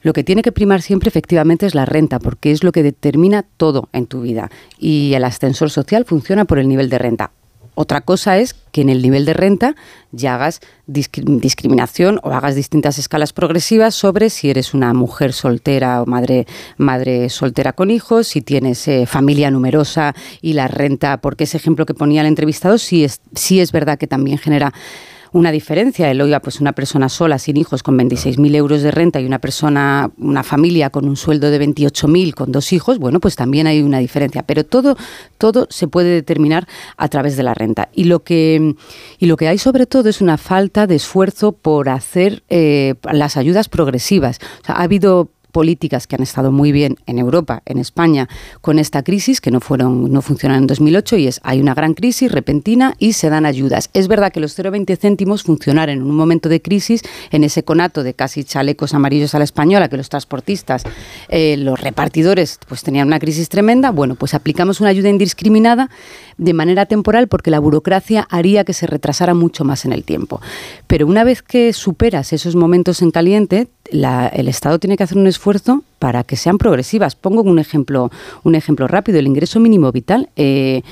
Lo 0.03 0.13
que 0.13 0.23
tiene 0.23 0.43
que 0.43 0.53
primar 0.53 0.83
siempre 0.83 1.09
efectivamente 1.09 1.65
es 1.65 1.75
la 1.75 1.87
renta, 1.87 2.19
porque 2.19 2.51
es 2.51 2.63
lo 2.63 2.73
que 2.73 2.83
determina 2.83 3.43
todo 3.57 3.89
en 3.95 4.05
tu 4.05 4.21
vida. 4.21 4.51
Y 4.79 5.15
el 5.15 5.25
ascensor 5.25 5.71
social 5.71 6.05
funciona 6.05 6.45
por 6.45 6.59
el 6.59 6.69
nivel 6.69 6.91
de 6.91 6.99
renta. 6.99 7.31
Otra 7.75 8.01
cosa 8.01 8.39
es 8.39 8.55
que 8.73 8.81
en 8.81 8.89
el 8.89 9.03
nivel 9.03 9.25
de 9.25 9.35
renta 9.35 9.75
ya 10.13 10.35
hagas 10.35 10.61
discriminación 10.87 12.21
o 12.23 12.31
hagas 12.31 12.55
distintas 12.55 12.99
escalas 12.99 13.33
progresivas 13.33 13.95
sobre 13.95 14.31
si 14.31 14.51
eres 14.51 14.75
una 14.75 14.95
mujer 14.95 15.33
soltera 15.33 16.03
o 16.03 16.07
madre, 16.07 16.47
madre 16.77 17.29
soltera 17.31 17.73
con 17.73 17.91
hijos, 17.91 18.29
si 18.29 18.43
tienes 18.43 18.87
eh, 18.89 19.07
familia 19.07 19.51
numerosa 19.51 20.15
y 20.41 20.53
la 20.53 20.69
renta, 20.69 21.19
porque 21.19 21.45
ese 21.45 21.57
ejemplo 21.57 21.87
que 21.87 21.95
ponía 21.95 22.21
el 22.21 22.27
entrevistado 22.27 22.79
sí 22.79 23.05
es, 23.05 23.21
sí 23.35 23.61
es 23.61 23.73
verdad 23.73 23.99
que 23.99 24.07
también 24.07 24.39
genera 24.39 24.73
una 25.35 25.51
diferencia. 25.51 26.09
El 26.11 26.21
oiga, 26.21 26.39
pues 26.39 26.61
una 26.61 26.73
persona 26.73 27.09
sola, 27.09 27.41
sin 27.41 27.57
hijos, 27.57 27.83
con 27.83 27.99
26.000 27.99 28.55
euros 28.55 28.83
de 28.83 28.93
renta 28.93 29.21
y 29.21 29.27
una 29.27 29.41
persona, 29.41 30.13
una 30.17 30.45
familia 30.45 30.91
con 30.91 31.09
un 31.09 31.17
sueldo 31.17 31.51
de 31.51 31.61
28.000 31.61 32.35
con 32.35 32.53
dos 32.53 32.73
hijos, 32.73 33.01
bueno, 33.01 33.19
pues 33.19 33.35
también 33.35 33.67
hay 33.67 33.83
una 33.83 33.99
diferencia. 33.99 34.45
Pero 34.45 34.65
todo, 34.65 34.97
todo 35.37 35.67
se 35.71 35.89
puede 35.89 36.11
determinar 36.11 36.69
a 36.97 37.09
través 37.09 37.37
de 37.37 37.43
la 37.43 37.53
renta. 37.53 37.89
Y 37.93 38.05
lo 38.05 38.23
que, 38.23 38.77
y 39.19 39.27
lo 39.27 39.37
que 39.37 39.49
hay 39.49 39.59
sobre 39.59 39.87
todo 39.87 40.09
es 40.09 40.21
una 40.21 40.39
falta 40.39 40.87
de 40.87 40.95
esfuerzo 40.95 41.51
por 41.51 41.89
hacer 41.89 42.45
eh, 42.49 42.95
las 43.13 43.37
ayudas 43.37 43.69
progresivas. 43.69 44.39
ha 44.69 44.85
habido 44.85 45.31
políticas 45.55 46.09
que 46.09 46.17
han 46.17 46.23
estado 46.23 46.51
muy 46.51 46.73
bien 46.73 46.97
en 47.07 47.21
Europa, 47.21 47.63
en 47.65 47.79
España, 47.79 48.29
con 48.61 48.81
esta 48.81 49.05
crisis, 49.05 49.41
que 49.41 49.53
no 49.53 49.61
fueron, 49.61 50.13
no 50.13 50.21
funcionaron 50.21 50.65
en 50.65 50.67
2008, 50.67 51.17
y 51.17 51.29
es 51.29 51.41
hay 51.45 51.61
una 51.61 51.75
gran 51.75 51.95
crisis 51.95 52.31
repentina 52.31 52.97
y 52.99 53.13
se 53.13 53.31
dan 53.31 53.47
ayudas. 53.47 53.89
Es 53.95 54.09
verdad 54.09 54.33
que 54.33 54.41
los 54.41 54.59
0,20 54.59 54.99
céntimos 54.99 55.45
funcionaron 55.45 55.95
en 55.99 56.03
un 56.03 56.17
momento 56.17 56.49
de 56.49 56.61
crisis, 56.61 57.03
en 57.31 57.45
ese 57.45 57.63
conato 57.63 58.03
de 58.03 58.15
casi 58.15 58.43
chalecos 58.43 58.95
amarillos 58.95 59.37
a 59.37 59.39
la 59.39 59.45
española, 59.45 59.89
que 59.89 59.97
los 59.97 60.09
transportistas, 60.09 60.83
eh, 61.29 61.57
los 61.57 61.81
repartidores, 61.81 62.59
pues 62.67 62.83
tenían 62.83 63.07
una 63.07 63.21
crisis 63.21 63.49
tremenda. 63.49 63.93
Bueno, 63.93 64.17
pues 64.17 64.35
aplicamos 64.35 64.81
una 64.81 64.91
ayuda 64.91 65.09
indiscriminada 65.09 65.89
de 66.39 66.55
manera 66.55 66.87
temporal 66.87 67.29
porque 67.29 67.51
la 67.51 67.59
burocracia 67.59 68.27
haría 68.31 68.65
que 68.65 68.73
se 68.73 68.87
retrasara 68.87 69.35
mucho 69.35 69.65
más 69.65 69.85
en 69.85 69.93
el 69.93 70.05
tiempo. 70.05 70.41
Pero 70.87 71.07
una 71.07 71.25
vez 71.25 71.43
que 71.43 71.73
superas 71.73 72.33
esos 72.33 72.57
momentos 72.57 73.03
en 73.03 73.11
caliente, 73.11 73.69
el 73.91 74.49
Estado 74.49 74.79
tiene 74.79 74.97
que 74.97 75.05
hacer 75.05 75.19
un 75.19 75.27
esfuerzo 75.27 75.83
para 75.99 76.25
que 76.25 76.37
sean 76.37 76.59
progresivas. 76.59 77.15
Pongo 77.15 77.43
un 77.43 77.59
ejemplo, 77.59 78.11
un 78.43 78.55
ejemplo 78.55 78.89
rápido. 78.89 79.19
El 79.19 79.27
ingreso 79.27 79.61
mínimo 79.61 79.93
vital. 79.93 80.29
Eh, 80.37 80.83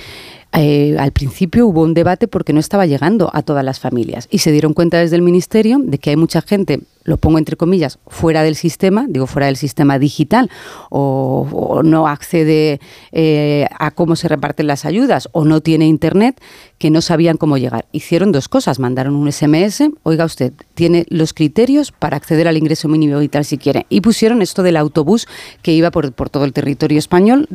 eh, 0.55 0.97
al 0.99 1.13
principio 1.13 1.67
hubo 1.67 1.83
un 1.83 1.95
debate 1.95 2.29
porque 2.29 2.53
no 2.53 2.61
estaba 2.61 2.85
llegando 2.85 3.31
a 3.33 3.43
todas 3.43 3.65
las 3.65 3.81
familias 3.81 4.29
y 4.31 4.39
se 4.39 4.53
dieron 4.53 4.75
cuenta 4.75 4.99
desde 4.99 5.17
el 5.17 5.23
Ministerio 5.23 5.79
de 5.83 5.97
que 5.97 6.11
hay 6.11 6.17
mucha 6.17 6.43
gente, 6.43 6.81
lo 7.05 7.17
pongo 7.17 7.39
entre 7.39 7.57
comillas, 7.57 7.99
fuera 8.07 8.43
del 8.43 8.57
sistema, 8.57 9.07
digo 9.09 9.27
fuera 9.27 9.47
del 9.47 9.57
sistema 9.57 9.99
digital, 9.99 10.51
o, 10.91 11.83
no 11.85 12.07
accede 12.07 12.81
eh, 13.13 13.67
a 13.79 13.91
cómo 13.91 14.17
se 14.17 14.29
reparten 14.29 14.67
las 14.67 14.85
ayudas 14.85 15.29
o 15.33 15.45
no 15.45 15.61
tiene 15.61 15.87
Internet, 15.87 16.41
que 16.79 16.91
no 16.91 17.01
sabían 17.01 17.37
cómo 17.37 17.59
llegar. 17.59 17.87
Hicieron 17.93 18.33
dos 18.33 18.49
cosas, 18.49 18.79
mandaron 18.79 19.15
un 19.15 19.31
SMS, 19.31 19.91
oiga 20.03 20.25
usted, 20.25 20.53
tiene 20.75 21.07
los 21.09 21.33
criterios 21.33 21.93
para 21.93 22.17
acceder 22.17 22.49
al 22.49 22.57
ingreso 22.57 22.89
mínimo 22.89 23.19
vital 23.19 23.45
si 23.45 23.59
quiere, 23.59 23.87
y 23.89 24.01
pusieron 24.01 24.43
esto 24.43 24.63
del 24.63 24.77
autobús 24.77 25.27
que 25.63 25.73
iba 25.73 25.91
por, 25.91 26.13
por 26.13 26.31
todo 26.31 26.45
el 26.45 26.53
territorio 26.53 26.99
español, 26.99 27.49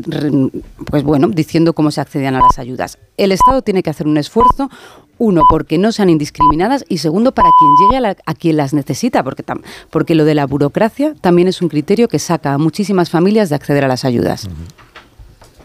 pues 0.86 1.04
bueno, 1.04 1.28
diciendo 1.28 1.74
cómo 1.74 1.92
se 1.92 2.02
accedían 2.02 2.36
a 2.36 2.42
las 2.42 2.60
ayudas. 2.60 2.98
El 3.18 3.32
Estado 3.32 3.62
tiene 3.62 3.84
que 3.84 3.90
hacer 3.90 4.08
un 4.08 4.18
esfuerzo, 4.18 4.70
uno, 5.18 5.44
porque 5.50 5.78
no 5.78 5.92
sean 5.92 6.10
indiscriminadas 6.10 6.86
y 6.88 7.00
segundo, 7.00 7.32
para 7.34 7.50
quien 7.60 8.02
llegue 8.02 8.16
a, 8.26 8.34
quien 8.34 8.58
las 8.58 8.74
necesita, 8.74 9.24
porque, 9.24 9.44
porque 9.90 10.16
lo 10.16 10.26
de 10.26 10.36
la 10.36 10.46
burocracia 10.46 11.16
también 11.22 11.48
es 11.48 11.62
un 11.62 11.70
criterio 11.70 12.08
que 12.08 12.20
saca 12.20 12.54
a 12.54 12.58
muchísimas 12.58 13.10
familias 13.10 13.50
de 13.50 13.56
acceder 13.56 13.84
a 13.84 13.88
las 13.88 14.06
ayudas. 14.06 14.48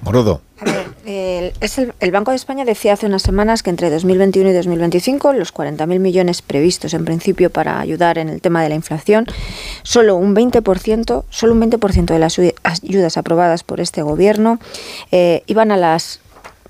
Morodo. 0.03 0.41
el, 1.07 1.53
es 1.61 1.79
el, 1.79 2.11
Banco 2.11 2.33
de 2.33 2.37
España 2.37 2.65
decía 2.65 2.93
hace 2.93 3.07
unas 3.07 3.23
semanas 3.23 3.63
que 3.63 3.71
entre 3.71 3.89
2021 3.89 4.51
y 4.51 4.53
2025 4.53 5.33
los 5.33 5.55
40.000 5.55 6.01
millones 6.01 6.43
previstos 6.43 6.93
en 6.95 7.05
principio 7.05 7.51
para 7.51 7.79
ayudar 7.79 8.19
en 8.19 8.29
el 8.29 8.41
tema 8.41 8.63
de 8.65 8.69
la 8.69 8.75
inflación, 8.75 9.27
solo 9.85 10.17
un 10.17 10.35
20%, 10.35 11.25
solo 11.31 11.53
un 11.53 11.63
20% 11.63 12.07
de 12.07 12.19
las 12.19 12.39
ayudas 12.65 13.17
aprobadas 13.17 13.63
por 13.63 13.81
este 13.81 14.03
gobierno 14.03 14.59
eh, 15.13 15.45
iban 15.47 15.71
a 15.71 15.77
las 15.77 16.22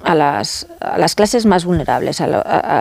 a 0.04 0.14
las, 0.14 0.66
a 0.80 0.98
las 0.98 1.14
clases 1.14 1.46
más 1.46 1.64
vulnerables, 1.64 2.20
a, 2.20 2.26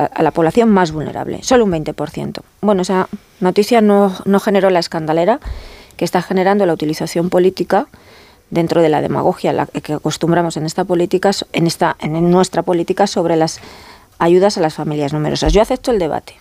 a, 0.05 0.23
la 0.23 0.31
población 0.31 0.69
más 0.69 0.91
vulnerable, 0.91 1.43
solo 1.43 1.65
un 1.65 1.71
20%. 1.71 2.41
Bueno, 2.61 2.81
esa 2.81 3.07
noticia 3.39 3.81
no, 3.81 4.13
no 4.25 4.39
generó 4.39 4.69
la 4.69 4.79
escandalera 4.79 5.39
que 5.97 6.05
está 6.05 6.21
generando 6.21 6.65
la 6.65 6.73
utilización 6.73 7.29
política 7.29 7.87
dentro 8.49 8.81
de 8.81 8.89
la 8.89 9.01
demagogia 9.01 9.53
la 9.53 9.65
que 9.65 9.93
acostumbramos 9.93 10.57
en 10.57 10.65
esta 10.65 10.83
política, 10.83 11.31
en 11.53 11.67
esta, 11.67 11.95
en 11.99 12.29
nuestra 12.29 12.61
política 12.63 13.07
sobre 13.07 13.35
las 13.35 13.59
ayudas 14.19 14.57
a 14.57 14.61
las 14.61 14.75
familias 14.75 15.13
numerosas. 15.13 15.51
Yo 15.53 15.61
acepto 15.61 15.91
el 15.91 15.99
debate. 15.99 16.35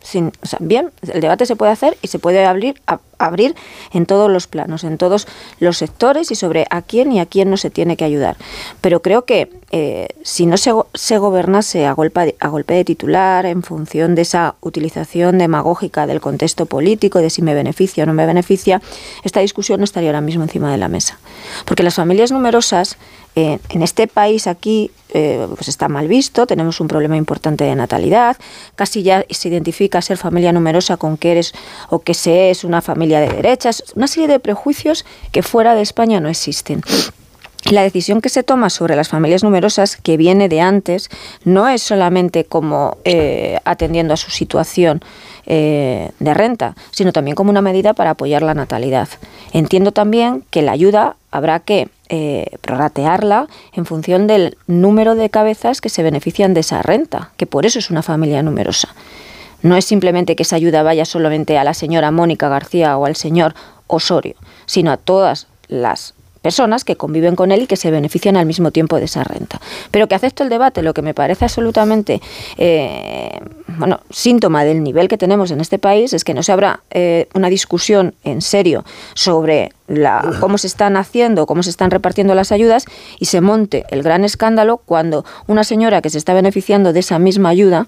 Sin, 0.00 0.32
bien, 0.60 0.92
el 1.00 1.20
debate 1.20 1.46
se 1.46 1.56
puede 1.56 1.72
hacer 1.72 1.96
y 2.02 2.08
se 2.08 2.18
puede 2.18 2.44
abrir, 2.44 2.80
abrir 3.18 3.54
en 3.92 4.06
todos 4.06 4.30
los 4.30 4.46
planos, 4.46 4.84
en 4.84 4.98
todos 4.98 5.26
los 5.60 5.78
sectores 5.78 6.30
y 6.30 6.34
sobre 6.34 6.66
a 6.70 6.82
quién 6.82 7.12
y 7.12 7.20
a 7.20 7.26
quién 7.26 7.50
no 7.50 7.56
se 7.56 7.70
tiene 7.70 7.96
que 7.96 8.04
ayudar. 8.04 8.36
Pero 8.80 9.02
creo 9.02 9.24
que 9.24 9.50
eh, 9.70 10.08
si 10.22 10.46
no 10.46 10.56
se, 10.56 10.72
se 10.94 11.18
gobernase 11.18 11.86
a 11.86 11.92
golpe, 11.92 12.34
de, 12.74 12.84
titular, 12.84 13.46
en 13.46 13.62
función 13.62 14.14
de 14.14 14.22
esa 14.22 14.54
utilización 14.60 15.38
demagógica 15.38 16.06
del 16.06 16.20
contexto 16.20 16.66
político, 16.66 17.18
de 17.18 17.30
si 17.30 17.42
me 17.42 17.54
beneficia 17.54 18.04
o 18.04 18.06
no 18.06 18.14
me 18.14 18.26
beneficia, 18.26 18.80
esta 19.24 19.40
discusión 19.40 19.80
no 19.80 19.84
estaría 19.84 20.10
ahora 20.10 20.20
mismo 20.20 20.44
encima 20.44 20.70
de 20.70 20.78
la 20.78 20.88
mesa. 20.88 21.18
Porque 21.64 21.82
las 21.82 21.94
familias 21.94 22.30
numerosas 22.30 22.96
eh, 23.36 23.58
en 23.70 23.82
este 23.82 24.06
país 24.06 24.46
aquí 24.46 24.92
eh, 25.16 25.46
pues 25.54 25.68
está 25.68 25.88
mal 25.88 26.08
visto, 26.08 26.46
tenemos 26.46 26.80
un 26.80 26.88
problema 26.88 27.16
importante 27.16 27.64
de 27.64 27.74
natalidad, 27.74 28.36
casi 28.76 29.02
ya 29.02 29.24
se 29.28 29.48
identifica 29.48 30.00
ser 30.02 30.18
familia 30.18 30.52
numerosa 30.52 30.96
con 30.96 31.16
que 31.16 31.32
eres 31.32 31.52
o 31.90 32.00
que 32.00 32.14
se 32.14 32.50
es 32.50 32.62
una 32.62 32.80
familia 32.80 33.13
de 33.20 33.28
derechas, 33.28 33.82
una 33.94 34.06
serie 34.06 34.28
de 34.28 34.40
prejuicios 34.40 35.04
que 35.32 35.42
fuera 35.42 35.74
de 35.74 35.82
España 35.82 36.20
no 36.20 36.28
existen. 36.28 36.82
La 37.70 37.82
decisión 37.82 38.20
que 38.20 38.28
se 38.28 38.42
toma 38.42 38.68
sobre 38.68 38.94
las 38.94 39.08
familias 39.08 39.42
numerosas, 39.42 39.96
que 39.96 40.18
viene 40.18 40.50
de 40.50 40.60
antes, 40.60 41.08
no 41.44 41.66
es 41.66 41.82
solamente 41.82 42.44
como 42.44 42.98
eh, 43.04 43.58
atendiendo 43.64 44.12
a 44.12 44.18
su 44.18 44.30
situación 44.30 45.00
eh, 45.46 46.10
de 46.18 46.34
renta, 46.34 46.76
sino 46.90 47.12
también 47.12 47.34
como 47.34 47.50
una 47.50 47.62
medida 47.62 47.94
para 47.94 48.10
apoyar 48.10 48.42
la 48.42 48.52
natalidad. 48.52 49.08
Entiendo 49.52 49.92
también 49.92 50.44
que 50.50 50.60
la 50.60 50.72
ayuda 50.72 51.16
habrá 51.30 51.60
que 51.60 51.88
eh, 52.10 52.58
prorratearla 52.60 53.48
en 53.72 53.86
función 53.86 54.26
del 54.26 54.58
número 54.66 55.14
de 55.14 55.30
cabezas 55.30 55.80
que 55.80 55.88
se 55.88 56.02
benefician 56.02 56.52
de 56.52 56.60
esa 56.60 56.82
renta, 56.82 57.30
que 57.38 57.46
por 57.46 57.64
eso 57.64 57.78
es 57.78 57.88
una 57.88 58.02
familia 58.02 58.42
numerosa. 58.42 58.94
No 59.64 59.76
es 59.76 59.86
simplemente 59.86 60.36
que 60.36 60.42
esa 60.42 60.56
ayuda 60.56 60.82
vaya 60.82 61.06
solamente 61.06 61.56
a 61.56 61.64
la 61.64 61.72
señora 61.72 62.10
Mónica 62.10 62.50
García 62.50 62.98
o 62.98 63.06
al 63.06 63.16
señor 63.16 63.54
Osorio, 63.86 64.34
sino 64.66 64.92
a 64.92 64.98
todas 64.98 65.48
las 65.68 66.12
personas 66.42 66.84
que 66.84 66.96
conviven 66.96 67.34
con 67.34 67.50
él 67.50 67.62
y 67.62 67.66
que 67.66 67.76
se 67.76 67.90
benefician 67.90 68.36
al 68.36 68.44
mismo 68.44 68.70
tiempo 68.70 68.98
de 68.98 69.06
esa 69.06 69.24
renta. 69.24 69.62
Pero 69.90 70.06
que 70.06 70.14
acepto 70.14 70.42
el 70.42 70.50
debate, 70.50 70.82
lo 70.82 70.92
que 70.92 71.00
me 71.00 71.14
parece 71.14 71.46
absolutamente 71.46 72.20
eh, 72.58 73.40
bueno, 73.78 74.00
síntoma 74.10 74.64
del 74.64 74.82
nivel 74.82 75.08
que 75.08 75.16
tenemos 75.16 75.50
en 75.50 75.62
este 75.62 75.78
país 75.78 76.12
es 76.12 76.24
que 76.24 76.34
no 76.34 76.42
se 76.42 76.52
habrá 76.52 76.80
eh, 76.90 77.28
una 77.32 77.48
discusión 77.48 78.14
en 78.22 78.42
serio 78.42 78.84
sobre 79.14 79.72
la, 79.88 80.36
cómo 80.40 80.58
se 80.58 80.66
están 80.66 80.98
haciendo, 80.98 81.46
cómo 81.46 81.62
se 81.62 81.70
están 81.70 81.90
repartiendo 81.90 82.34
las 82.34 82.52
ayudas 82.52 82.84
y 83.18 83.24
se 83.24 83.40
monte 83.40 83.86
el 83.88 84.02
gran 84.02 84.24
escándalo 84.24 84.76
cuando 84.76 85.24
una 85.46 85.64
señora 85.64 86.02
que 86.02 86.10
se 86.10 86.18
está 86.18 86.34
beneficiando 86.34 86.92
de 86.92 87.00
esa 87.00 87.18
misma 87.18 87.48
ayuda 87.48 87.86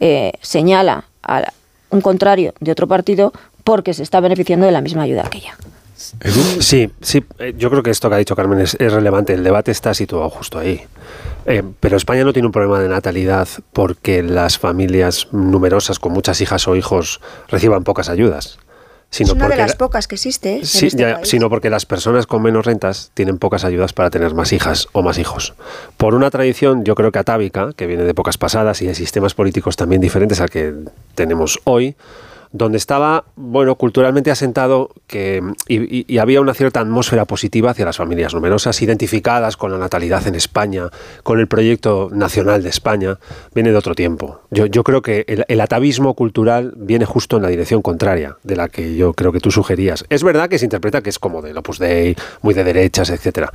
eh, 0.00 0.32
señala 0.40 1.04
a 1.22 1.52
un 1.90 2.00
contrario 2.00 2.54
de 2.60 2.72
otro 2.72 2.86
partido 2.86 3.32
porque 3.64 3.94
se 3.94 4.02
está 4.02 4.20
beneficiando 4.20 4.66
de 4.66 4.72
la 4.72 4.80
misma 4.80 5.02
ayuda 5.02 5.24
que 5.30 5.38
ella. 5.38 5.56
Sí, 6.60 6.90
sí, 7.00 7.24
eh, 7.38 7.54
yo 7.56 7.70
creo 7.70 7.82
que 7.82 7.90
esto 7.90 8.08
que 8.08 8.14
ha 8.14 8.18
dicho 8.18 8.36
Carmen 8.36 8.60
es, 8.60 8.74
relevante. 8.78 9.34
El 9.34 9.42
debate 9.42 9.70
está 9.70 9.94
situado 9.94 10.28
justo 10.28 10.58
ahí. 10.58 10.82
Eh, 11.46 11.62
pero 11.80 11.96
España 11.96 12.24
no 12.24 12.32
tiene 12.32 12.46
un 12.46 12.52
problema 12.52 12.80
de 12.80 12.88
natalidad 12.88 13.48
porque 13.72 14.22
las 14.22 14.58
familias 14.58 15.28
numerosas 15.32 15.98
con 15.98 16.12
muchas 16.12 16.40
hijas 16.40 16.66
o 16.68 16.76
hijos 16.76 17.20
reciban 17.48 17.84
pocas 17.84 18.08
ayudas. 18.08 18.58
Sino 19.10 19.28
es 19.28 19.34
una 19.34 19.48
de 19.48 19.56
las 19.56 19.76
pocas 19.76 20.08
que 20.08 20.16
existe. 20.16 20.64
Sí, 20.64 20.88
este 20.88 21.24
sino 21.24 21.48
porque 21.48 21.70
las 21.70 21.86
personas 21.86 22.26
con 22.26 22.42
menos 22.42 22.66
rentas 22.66 23.10
tienen 23.14 23.38
pocas 23.38 23.64
ayudas 23.64 23.92
para 23.92 24.10
tener 24.10 24.34
más 24.34 24.52
hijas 24.52 24.88
o 24.92 25.02
más 25.02 25.18
hijos. 25.18 25.54
Por 25.96 26.14
una 26.14 26.30
tradición, 26.30 26.84
yo 26.84 26.94
creo 26.94 27.12
que 27.12 27.18
atávica, 27.18 27.70
que 27.74 27.86
viene 27.86 28.02
de 28.02 28.14
pocas 28.14 28.36
pasadas 28.36 28.82
y 28.82 28.86
de 28.86 28.94
sistemas 28.94 29.34
políticos 29.34 29.76
también 29.76 30.00
diferentes 30.00 30.40
al 30.40 30.50
que 30.50 30.74
tenemos 31.14 31.60
hoy, 31.64 31.96
donde 32.52 32.78
estaba, 32.78 33.24
bueno, 33.36 33.74
culturalmente 33.76 34.30
asentado 34.30 34.90
que, 35.06 35.42
y, 35.68 36.18
había 36.18 36.40
una 36.40 36.54
cierta 36.54 36.80
atmósfera 36.80 37.24
positiva 37.24 37.70
hacia 37.70 37.84
las 37.84 37.96
familias 37.96 38.34
numerosas, 38.34 38.80
identificadas 38.82 39.56
con 39.56 39.72
la 39.72 39.78
natalidad 39.78 40.26
en 40.26 40.34
España, 40.34 40.88
con 41.22 41.40
el 41.40 41.46
proyecto 41.46 42.08
nacional 42.12 42.62
de 42.62 42.68
España, 42.68 43.18
viene 43.54 43.70
de 43.70 43.76
otro 43.76 43.94
tiempo. 43.94 44.40
Yo, 44.50 44.84
creo 44.84 45.02
que 45.02 45.24
el, 45.48 45.60
atavismo 45.60 46.14
cultural 46.14 46.72
viene 46.76 47.04
justo 47.04 47.36
en 47.36 47.42
la 47.42 47.48
dirección 47.48 47.82
contraria 47.82 48.36
de 48.42 48.56
la 48.56 48.68
que 48.68 48.96
yo 48.96 49.12
creo 49.12 49.32
que 49.32 49.40
tú 49.40 49.50
sugerías. 49.50 50.04
Es 50.08 50.22
verdad 50.22 50.48
que 50.48 50.58
se 50.58 50.64
interpreta 50.64 51.02
que 51.02 51.10
es 51.10 51.18
como 51.18 51.42
del 51.42 51.56
Opus 51.58 51.78
Dei, 51.78 52.16
muy 52.42 52.54
de 52.54 52.64
derechas, 52.64 53.10
etcétera. 53.10 53.52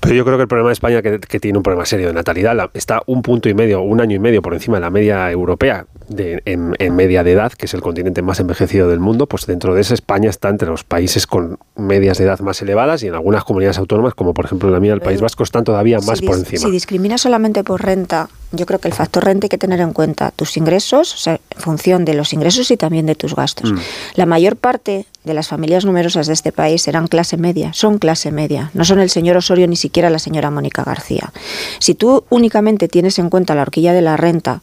Pero 0.00 0.14
yo 0.14 0.24
creo 0.24 0.36
que 0.36 0.42
el 0.42 0.48
problema 0.48 0.70
de 0.70 0.74
España, 0.74 1.02
que 1.02 1.40
tiene 1.40 1.58
un 1.58 1.62
problema 1.62 1.84
serio 1.84 2.08
de 2.08 2.12
natalidad, 2.12 2.70
está 2.74 3.02
un 3.06 3.22
punto 3.22 3.48
y 3.48 3.54
medio, 3.54 3.82
un 3.82 4.00
año 4.00 4.16
y 4.16 4.18
medio 4.18 4.42
por 4.42 4.54
encima 4.54 4.76
de 4.76 4.82
la 4.82 4.90
media 4.90 5.30
europea 5.30 5.86
de, 6.08 6.42
en, 6.44 6.74
en 6.78 6.96
media 6.96 7.24
de 7.24 7.32
edad, 7.32 7.52
que 7.52 7.66
es 7.66 7.74
el 7.74 7.80
continente 7.80 8.22
más 8.22 8.40
envejecido 8.40 8.88
del 8.88 9.00
mundo, 9.00 9.26
pues 9.26 9.46
dentro 9.46 9.74
de 9.74 9.80
ese 9.80 9.94
España 9.94 10.30
está 10.30 10.48
entre 10.48 10.68
los 10.68 10.84
países 10.84 11.26
con 11.26 11.58
medias 11.76 12.18
de 12.18 12.24
edad 12.24 12.40
más 12.40 12.60
elevadas 12.62 13.02
y 13.02 13.08
en 13.08 13.14
algunas 13.14 13.44
comunidades 13.44 13.78
autónomas, 13.78 14.14
como 14.14 14.34
por 14.34 14.44
ejemplo 14.44 14.68
en 14.68 14.74
la 14.74 14.80
mía, 14.80 14.92
el 14.92 15.00
País 15.00 15.20
Vasco, 15.20 15.42
están 15.42 15.64
todavía 15.64 15.98
más 16.00 16.20
por 16.20 16.36
encima. 16.36 16.60
Si 16.60 16.70
discrimina 16.70 17.18
solamente 17.18 17.64
por 17.64 17.82
renta, 17.82 18.28
yo 18.52 18.66
creo 18.66 18.78
que 18.78 18.88
el 18.88 18.94
factor 18.94 19.24
renta 19.24 19.46
hay 19.46 19.48
que 19.48 19.58
tener 19.58 19.80
en 19.80 19.92
cuenta 19.92 20.30
tus 20.30 20.56
ingresos, 20.56 21.14
o 21.14 21.16
sea, 21.16 21.40
en 21.50 21.60
función 21.60 22.04
de 22.04 22.14
los 22.14 22.32
ingresos 22.32 22.70
y 22.70 22.76
también 22.76 23.06
de 23.06 23.14
tus 23.14 23.34
gastos. 23.34 23.72
Mm. 23.72 23.78
La 24.14 24.26
mayor 24.26 24.56
parte 24.56 25.06
de 25.24 25.34
las 25.34 25.48
familias 25.48 25.84
numerosas 25.84 26.26
de 26.26 26.32
este 26.32 26.52
país 26.52 26.86
eran 26.86 27.08
clase 27.08 27.36
media, 27.36 27.72
son 27.72 27.98
clase 27.98 28.30
media, 28.30 28.70
no 28.74 28.84
son 28.84 29.00
el 29.00 29.10
señor 29.10 29.36
Osorio 29.36 29.66
ni 29.66 29.76
siquiera 29.76 30.10
la 30.10 30.18
señora 30.18 30.50
Mónica 30.50 30.84
García. 30.84 31.32
Si 31.80 31.94
tú 31.94 32.24
únicamente 32.30 32.88
tienes 32.88 33.18
en 33.18 33.30
cuenta 33.30 33.54
la 33.54 33.62
horquilla 33.62 33.92
de 33.92 34.02
la 34.02 34.16
renta, 34.16 34.62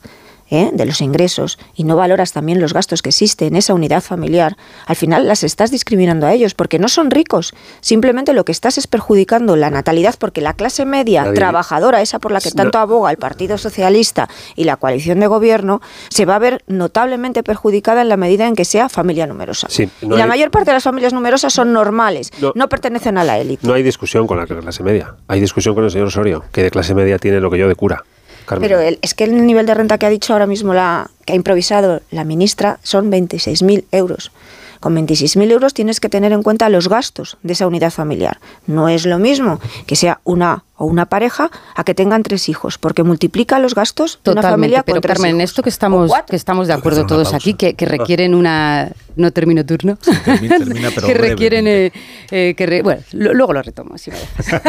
¿eh? 0.53 0.69
de 0.71 0.85
los 0.85 1.01
ingresos 1.01 1.57
y 1.75 1.83
no 1.83 1.95
valoras 1.95 2.31
también 2.31 2.61
los 2.61 2.73
gastos 2.73 3.01
que 3.01 3.09
existen 3.09 3.49
en 3.49 3.55
esa 3.55 3.73
unidad 3.73 4.01
familiar, 4.01 4.55
al 4.85 4.95
final 4.95 5.27
las 5.27 5.43
estás 5.43 5.71
discriminando 5.71 6.27
a 6.27 6.33
ellos 6.33 6.53
porque 6.53 6.79
no 6.79 6.87
son 6.87 7.11
ricos. 7.11 7.53
Simplemente 7.81 8.33
lo 8.33 8.45
que 8.45 8.51
estás 8.51 8.77
es 8.77 8.87
perjudicando 8.87 9.55
la 9.55 9.69
natalidad 9.69 10.15
porque 10.17 10.41
la 10.41 10.53
clase 10.53 10.85
media 10.85 11.33
trabajadora, 11.33 12.01
esa 12.01 12.19
por 12.19 12.31
la 12.31 12.39
que 12.39 12.51
tanto 12.51 12.77
aboga 12.77 13.11
el 13.11 13.17
Partido 13.17 13.57
Socialista 13.57 14.29
y 14.55 14.63
la 14.63 14.77
coalición 14.77 15.19
de 15.19 15.27
gobierno, 15.27 15.81
se 16.09 16.25
va 16.25 16.35
a 16.35 16.39
ver 16.39 16.63
notablemente 16.67 17.43
perjudicada 17.43 18.01
en 18.01 18.09
la 18.09 18.17
medida 18.17 18.47
en 18.47 18.55
que 18.55 18.65
sea 18.65 18.89
familia 18.89 19.25
numerosa. 19.27 19.67
y 20.01 20.05
la 20.05 20.27
mayor 20.27 20.51
parte 20.51 20.69
de 20.69 20.75
las 20.75 20.83
familias 20.83 21.13
numerosas 21.13 21.51
son 21.51 21.73
normales, 21.73 22.31
no, 22.55 22.69
pertenecen 22.69 23.17
a 23.17 23.23
la 23.23 23.39
élite. 23.39 23.65
No 23.65 23.73
hay 23.73 23.83
discusión 23.83 24.27
con 24.27 24.37
la 24.37 24.45
clase 24.45 24.83
media, 24.83 25.15
hay 25.27 25.39
discusión 25.39 25.73
con 25.73 25.83
el 25.83 25.91
señor 25.91 26.07
Osorio, 26.07 26.43
que 26.51 26.63
de 26.63 26.71
clase 26.71 26.93
media 26.93 27.17
tiene 27.17 27.39
lo 27.39 27.49
que 27.49 27.57
yo 27.57 27.67
de 27.67 27.75
cura. 27.75 28.03
Pero 28.47 28.79
es 28.79 29.13
que 29.13 29.23
el 29.23 29.45
nivel 29.45 29.65
de 29.65 29.73
renta 29.73 29.97
que 29.97 30.05
ha 30.05 30.09
dicho 30.09 30.33
ahora 30.33 30.47
mismo 30.47 30.73
la, 30.73 31.09
que 31.25 31.33
ha 31.33 31.35
improvisado 31.35 32.01
la 32.11 32.23
ministra 32.23 32.79
son 32.83 33.11
26.000 33.11 33.85
euros. 33.91 34.31
Con 34.79 34.95
26.000 34.95 35.49
euros 35.49 35.73
tienes 35.73 36.01
que 36.01 36.09
tener 36.09 36.33
en 36.33 36.43
cuenta 36.43 36.67
los 36.67 36.89
gastos 36.89 37.37
de 37.41 37.53
esa 37.53 37.67
unidad 37.67 37.91
familiar. 37.91 38.39
No 38.67 38.89
es 38.89 39.05
lo 39.05 39.17
mismo 39.17 39.61
que 39.85 39.95
sea 39.95 40.19
una 40.25 40.65
o 40.83 40.85
una 40.85 41.05
pareja 41.07 41.49
a 41.75 41.83
que 41.83 41.93
tengan 41.95 42.23
tres 42.23 42.49
hijos, 42.49 42.77
porque 42.77 43.03
multiplica 43.03 43.59
los 43.59 43.73
gastos 43.75 44.19
de 44.23 44.31
una 44.31 44.41
familia 44.41 44.83
pero 44.83 44.95
con 44.95 45.01
tres 45.01 45.13
Carmen, 45.15 45.35
en 45.35 45.41
esto 45.41 45.63
que 45.63 45.69
estamos, 45.69 46.11
que 46.29 46.35
estamos 46.35 46.67
de 46.67 46.73
acuerdo 46.73 47.05
todos 47.05 47.33
aquí, 47.33 47.53
que, 47.53 47.73
que 47.73 47.85
requieren 47.97 48.35
una... 48.35 48.91
No 49.15 49.29
termino 49.31 49.63
turno. 49.63 49.97
termina, 50.25 50.57
termina, 50.57 50.89
pero 50.93 51.05
que 51.07 51.13
requieren... 51.13 51.67
eh, 51.67 51.91
eh, 52.31 52.55
que 52.57 52.65
re- 52.65 52.81
bueno, 52.81 53.01
lo- 53.11 53.33
luego 53.33 53.53
lo 53.53 53.61
retomo. 53.61 53.95
si 53.97 54.09
me. 54.09 54.17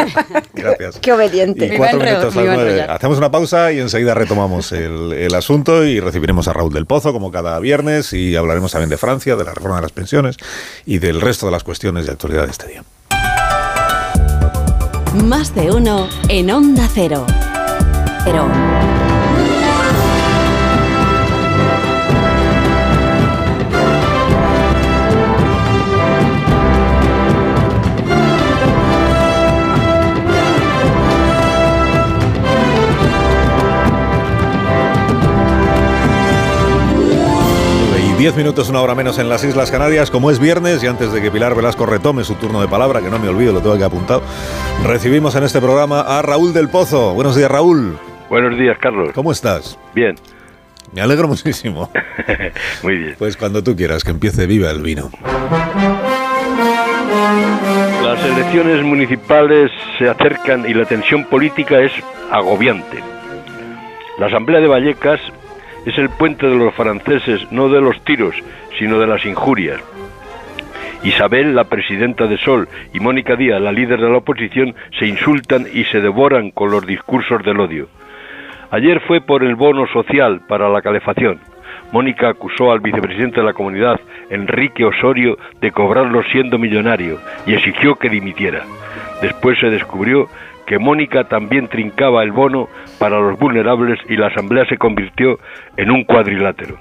Gracias. 0.53 0.99
Qué 0.99 1.11
obediente. 1.13 1.65
Y 1.73 1.77
cuatro 1.77 1.99
minutos 1.99 2.35
las 2.35 2.45
nueve. 2.45 2.81
Hacemos 2.83 3.17
una 3.17 3.31
pausa 3.31 3.71
y 3.71 3.79
enseguida 3.79 4.13
retomamos 4.13 4.71
el, 4.71 5.13
el 5.13 5.33
asunto 5.33 5.83
y 5.83 5.99
recibiremos 5.99 6.47
a 6.47 6.53
Raúl 6.53 6.71
del 6.73 6.85
Pozo 6.85 7.11
como 7.11 7.31
cada 7.31 7.59
viernes 7.59 8.13
y 8.13 8.35
hablaremos 8.35 8.71
también 8.71 8.89
de 8.91 8.97
Francia, 8.97 9.35
de 9.35 9.43
la 9.43 9.53
reforma 9.53 9.77
de 9.77 9.81
las 9.83 9.91
pensiones 9.91 10.37
y 10.85 10.99
del 10.99 11.21
resto 11.21 11.47
de 11.47 11.51
las 11.51 11.63
cuestiones 11.63 12.05
de 12.05 12.11
actualidad 12.11 12.45
de 12.45 12.51
este 12.51 12.67
día. 12.67 12.83
Más 15.23 15.55
de 15.55 15.71
uno 15.71 16.07
en 16.27 16.51
Onda 16.51 16.87
Cero. 16.93 17.25
Pero. 18.25 18.94
10 38.25 38.37
minutos, 38.37 38.69
una 38.69 38.81
hora 38.81 38.95
menos 38.95 39.19
en 39.19 39.29
las 39.29 39.43
Islas 39.43 39.69
Canarias, 39.69 40.09
como 40.09 40.31
es 40.31 40.39
viernes 40.39 40.83
y 40.83 40.87
antes 40.87 41.11
de 41.11 41.21
que 41.21 41.29
Pilar 41.29 41.53
Velasco 41.53 41.85
retome 41.85 42.23
su 42.23 42.33
turno 42.33 42.59
de 42.59 42.67
palabra, 42.67 42.99
que 42.99 43.11
no 43.11 43.19
me 43.19 43.27
olvido, 43.29 43.53
lo 43.53 43.59
tengo 43.59 43.75
aquí 43.75 43.83
apuntado, 43.83 44.23
recibimos 44.83 45.35
en 45.35 45.43
este 45.43 45.61
programa 45.61 46.01
a 46.01 46.23
Raúl 46.23 46.51
del 46.51 46.67
Pozo. 46.67 47.13
Buenos 47.13 47.35
días, 47.35 47.51
Raúl. 47.51 47.99
Buenos 48.27 48.57
días, 48.57 48.79
Carlos. 48.79 49.11
¿Cómo 49.13 49.31
estás? 49.31 49.77
Bien, 49.93 50.15
Me 50.91 51.01
alegro 51.01 51.27
muchísimo. 51.27 51.91
muy 52.81 52.97
bien. 52.97 53.15
Pues 53.19 53.37
cuando 53.37 53.63
tú 53.63 53.75
quieras, 53.75 54.03
que 54.03 54.09
empiece 54.09 54.47
viva 54.47 54.71
el 54.71 54.81
vino. 54.81 55.11
Las 58.03 58.25
elecciones 58.25 58.83
municipales 58.83 59.69
se 59.99 60.09
acercan 60.09 60.67
y 60.67 60.73
la 60.73 60.85
tensión 60.85 61.25
política 61.25 61.79
es 61.79 61.91
agobiante. 62.31 63.03
La 64.17 64.25
Asamblea 64.25 64.61
de 64.61 64.67
Vallecas 64.67 65.19
es 65.85 65.97
el 65.97 66.09
puente 66.09 66.47
de 66.47 66.55
los 66.55 66.73
franceses, 66.73 67.51
no 67.51 67.69
de 67.69 67.81
los 67.81 68.03
tiros, 68.03 68.35
sino 68.77 68.99
de 68.99 69.07
las 69.07 69.25
injurias. 69.25 69.81
Isabel, 71.03 71.53
la 71.53 71.65
presidenta 71.65 72.25
de 72.25 72.37
Sol, 72.37 72.67
y 72.93 72.99
Mónica 72.99 73.35
Díaz, 73.35 73.61
la 73.61 73.71
líder 73.71 74.01
de 74.01 74.09
la 74.09 74.17
oposición, 74.17 74.73
se 74.97 75.05
insultan 75.05 75.67
y 75.71 75.83
se 75.85 76.01
devoran 76.01 76.49
con 76.49 76.71
los 76.71 76.85
discursos 76.85 77.43
del 77.43 77.59
odio. 77.59 77.87
Ayer 78.71 78.99
fue 79.01 79.21
por 79.21 79.43
el 79.43 79.55
bono 79.55 79.85
social 79.87 80.41
para 80.47 80.67
la 80.67 80.81
calefacción. 80.81 81.39
Mónica 81.91 82.29
acusó 82.29 82.71
al 82.71 82.79
vicepresidente 82.79 83.39
de 83.39 83.45
la 83.45 83.53
comunidad, 83.53 83.99
Enrique 84.29 84.83
Osorio, 84.83 85.37
de 85.61 85.71
cobrarlo 85.71 86.23
siendo 86.31 86.57
millonario 86.57 87.19
y 87.45 87.53
exigió 87.53 87.95
que 87.95 88.09
dimitiera. 88.09 88.63
Después 89.21 89.59
se 89.59 89.69
descubrió 89.69 90.27
que 90.65 90.79
Mónica 90.79 91.25
también 91.25 91.67
trincaba 91.67 92.23
el 92.23 92.31
bono 92.31 92.67
para 92.99 93.19
los 93.19 93.37
vulnerables 93.37 93.99
y 94.09 94.17
la 94.17 94.27
asamblea 94.27 94.65
se 94.65 94.77
convirtió 94.77 95.39
en 95.77 95.91
un 95.91 96.03
cuadrilátero. 96.03 96.77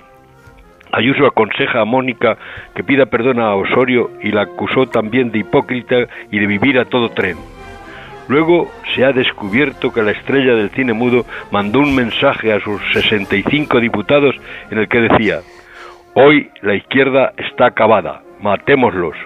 Ayuso 0.93 1.26
aconseja 1.26 1.80
a 1.80 1.85
Mónica 1.85 2.37
que 2.74 2.85
pida 2.85 3.07
perdón 3.07 3.41
a 3.41 3.55
Osorio 3.55 4.11
y 4.22 4.30
la 4.30 4.43
acusó 4.43 4.87
también 4.87 5.32
de 5.32 5.41
hipócrita 5.41 5.97
y 6.30 6.39
de 6.39 6.47
vivir 6.47 6.78
a 6.78 6.85
todo 6.85 7.09
tren. 7.09 7.37
Luego 8.28 8.70
se 8.95 9.05
ha 9.05 9.12
descubierto 9.12 9.93
que 9.93 10.03
la 10.03 10.12
estrella 10.12 10.55
del 10.55 10.70
cine 10.70 10.93
mudo 10.93 11.26
mandó 11.51 11.80
un 11.80 11.95
mensaje 11.95 12.53
a 12.53 12.61
sus 12.61 12.80
65 12.93 13.80
diputados 13.80 14.35
en 14.70 14.78
el 14.78 14.89
que 14.89 15.01
decía, 15.01 15.41
hoy 16.14 16.51
la 16.62 16.74
izquierda 16.74 17.32
está 17.37 17.66
acabada, 17.66 18.22
matémoslos. 18.41 19.16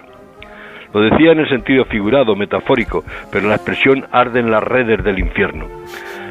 Lo 0.93 1.01
decía 1.01 1.33
en 1.33 1.41
el 1.41 1.49
sentido 1.49 1.85
figurado, 1.85 2.35
metafórico, 2.37 3.05
pero 3.31 3.49
la 3.49 3.57
expresión 3.57 4.07
arde 4.13 4.41
en 4.41 4.51
las 4.51 4.63
redes 4.63 5.03
del 5.05 5.19
infierno. 5.19 5.67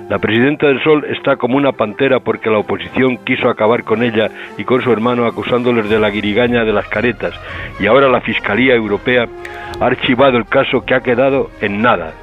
La 0.10 0.20
presidenta 0.20 0.68
del 0.68 0.82
Sol 0.84 1.06
está 1.10 1.36
como 1.36 1.58
una 1.58 1.74
pantera 1.74 2.22
porque 2.22 2.50
la 2.50 2.60
oposición 2.60 3.18
quiso 3.26 3.50
acabar 3.50 3.84
con 3.84 4.04
ella 4.04 4.30
y 4.58 4.64
con 4.64 4.82
su 4.82 4.92
hermano 4.92 5.26
acusándoles 5.26 5.90
de 5.90 6.00
la 6.00 6.10
guirigaña 6.10 6.64
de 6.64 6.72
las 6.72 6.88
caretas 6.88 7.34
y 7.78 7.88
ahora 7.88 8.08
la 8.08 8.22
Fiscalía 8.22 8.74
Europea 8.74 9.28
ha 9.82 9.86
archivado 9.86 10.38
el 10.38 10.46
caso 10.46 10.86
que 10.86 10.96
ha 10.96 11.02
quedado 11.02 11.50
en 11.60 11.82
nada. 11.82 12.14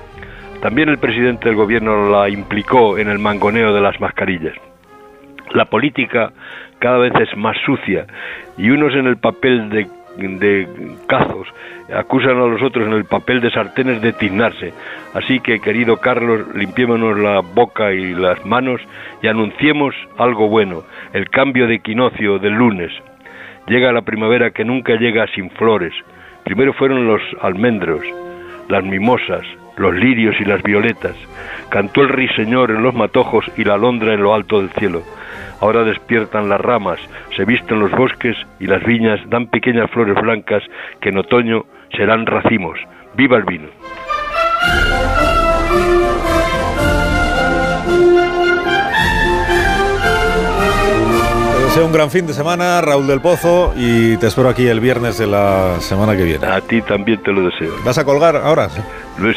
También 0.63 0.89
el 0.89 0.97
presidente 0.97 1.47
del 1.47 1.57
gobierno 1.57 2.09
la 2.11 2.31
implicó 2.31 2.97
en 2.97 3.11
el 3.11 3.19
mangoneo 3.19 3.75
de 3.75 3.83
las 3.83 4.01
mascarillas. 4.01 4.55
La 5.53 5.67
política 5.67 6.33
cada 6.79 6.97
vez 6.97 7.13
es 7.21 7.37
más 7.37 7.57
sucia 7.67 8.07
y 8.57 8.71
unos 8.71 8.95
en 8.95 9.07
el 9.07 9.19
papel 9.19 9.69
de, 9.69 9.87
de 10.17 10.69
cazos 11.07 11.49
acusan 11.93 12.37
a 12.37 12.47
los 12.47 12.63
otros 12.63 12.87
en 12.87 12.95
el 12.95 13.05
papel 13.05 13.41
de 13.41 13.51
sartenes 13.51 14.01
de 14.01 14.13
tiznarse. 14.13 14.73
Así 15.13 15.41
que, 15.41 15.61
querido 15.61 15.99
Carlos, 15.99 16.55
limpiémonos 16.55 17.19
la 17.19 17.41
boca 17.41 17.93
y 17.93 18.15
las 18.15 18.45
manos 18.47 18.81
y 19.23 19.29
anunciemos 19.29 19.95
algo 20.17 20.49
bueno, 20.49 20.83
el 21.13 21.29
cambio 21.29 21.67
de 21.67 21.77
equinoccio 21.77 22.39
del 22.39 22.55
lunes. 22.55 22.93
Llega 23.67 23.93
la 23.93 24.03
primavera 24.03 24.51
que 24.51 24.65
nunca 24.65 24.95
llega 24.95 25.27
sin 25.35 25.51
flores. 25.51 25.93
Primero 26.45 26.73
fueron 26.75 27.07
los 27.07 27.23
almendros, 27.41 28.03
las 28.69 28.85
mimosas, 28.85 29.45
los 29.77 29.95
lirios 29.95 30.37
y 30.41 30.45
las 30.45 30.63
violetas. 30.63 31.17
Cantó 31.71 32.03
el 32.03 32.09
ruiseñor 32.09 32.71
en 32.71 32.83
los 32.83 32.95
matojos 32.95 33.45
y 33.57 33.65
la 33.65 33.75
alondra 33.75 34.15
en 34.15 34.23
lo 34.23 34.35
alto 34.35 34.61
del 34.61 34.71
cielo. 34.71 35.03
Ahora 35.65 35.83
despiertan 35.83 36.51
las 36.51 36.61
ramas, 36.61 37.01
se 37.35 37.47
visten 37.47 37.81
los 37.81 37.91
bosques 37.93 38.37
y 38.61 38.67
las 38.67 38.85
viñas 38.85 39.19
dan 39.31 39.47
pequeñas 39.47 39.91
flores 39.91 40.15
blancas 40.21 40.63
que 41.01 41.09
en 41.09 41.17
otoño 41.17 41.65
serán 41.97 42.27
racimos. 42.27 42.79
¡Viva 43.15 43.39
el 43.39 43.45
vino! 43.45 43.69
Deseo 51.75 51.87
un 51.87 51.93
gran 51.93 52.09
fin 52.11 52.25
de 52.25 52.33
semana, 52.33 52.81
Raúl 52.81 53.07
del 53.09 53.21
Pozo, 53.21 53.75
y 53.77 54.17
te 54.19 54.29
espero 54.29 54.49
aquí 54.49 54.65
el 54.69 54.79
viernes 54.79 55.19
de 55.19 55.27
la 55.27 55.81
semana 55.81 56.17
que 56.17 56.23
viene. 56.23 56.47
A 56.47 56.61
ti 56.61 56.81
también 56.83 57.21
te 57.23 57.33
lo 57.33 57.43
deseo. 57.49 57.73
¿Vas 57.85 57.99
a 57.99 58.05
colgar 58.05 58.37
ahora? 58.37 58.69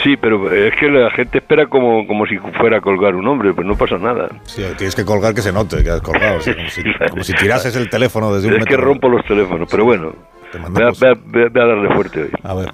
Sí, 0.03 0.15
pero 0.21 0.51
es 0.51 0.71
que 0.79 0.88
la 0.88 1.09
gente 1.11 1.39
espera 1.39 1.65
como, 1.67 2.05
como 2.05 2.27
si 2.27 2.38
fuera 2.59 2.77
a 2.77 2.81
colgar 2.81 3.15
un 3.15 3.27
hombre, 3.27 3.53
pues 3.55 3.65
no 3.65 3.75
pasa 3.75 3.97
nada. 3.97 4.27
Sí, 4.43 4.63
tienes 4.77 4.93
que 4.95 5.03
colgar 5.03 5.33
que 5.33 5.41
se 5.41 5.51
note 5.51 5.83
que 5.83 5.89
has 5.89 6.01
colgado, 6.01 6.39
sí, 6.41 6.53
como, 6.53 6.69
si, 6.69 6.83
como 7.09 7.23
si 7.23 7.33
tirases 7.33 7.75
el 7.75 7.89
teléfono 7.89 8.31
desde 8.33 8.49
un 8.49 8.53
Es 8.55 8.65
que 8.65 8.71
metro. 8.71 8.85
rompo 8.85 9.09
los 9.09 9.25
teléfonos, 9.25 9.67
pero 9.71 9.85
bueno, 9.85 10.13
Te 10.51 10.59
voy 10.59 10.83
a, 10.83 10.89
voy 10.91 11.09
a- 11.09 11.13
voy 11.15 11.49
darle 11.49 11.95
fuerte 11.95 12.21
hoy. 12.21 12.29
A 12.43 12.53
ver. 12.53 12.71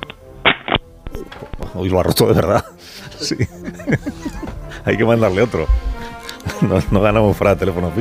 Hoy 1.76 1.88
lo 1.90 2.00
ha 2.02 2.04
roto 2.04 2.28
de 2.28 2.34
verdad. 2.34 2.66
Sí. 3.18 3.38
Hay 4.86 4.98
que 4.98 5.06
mandarle 5.06 5.42
otro. 5.42 5.66
No, 6.62 6.80
no 6.92 7.02
ganamos 7.02 7.38
fuera 7.38 7.54
de 7.54 7.60
teléfonos 7.62 7.94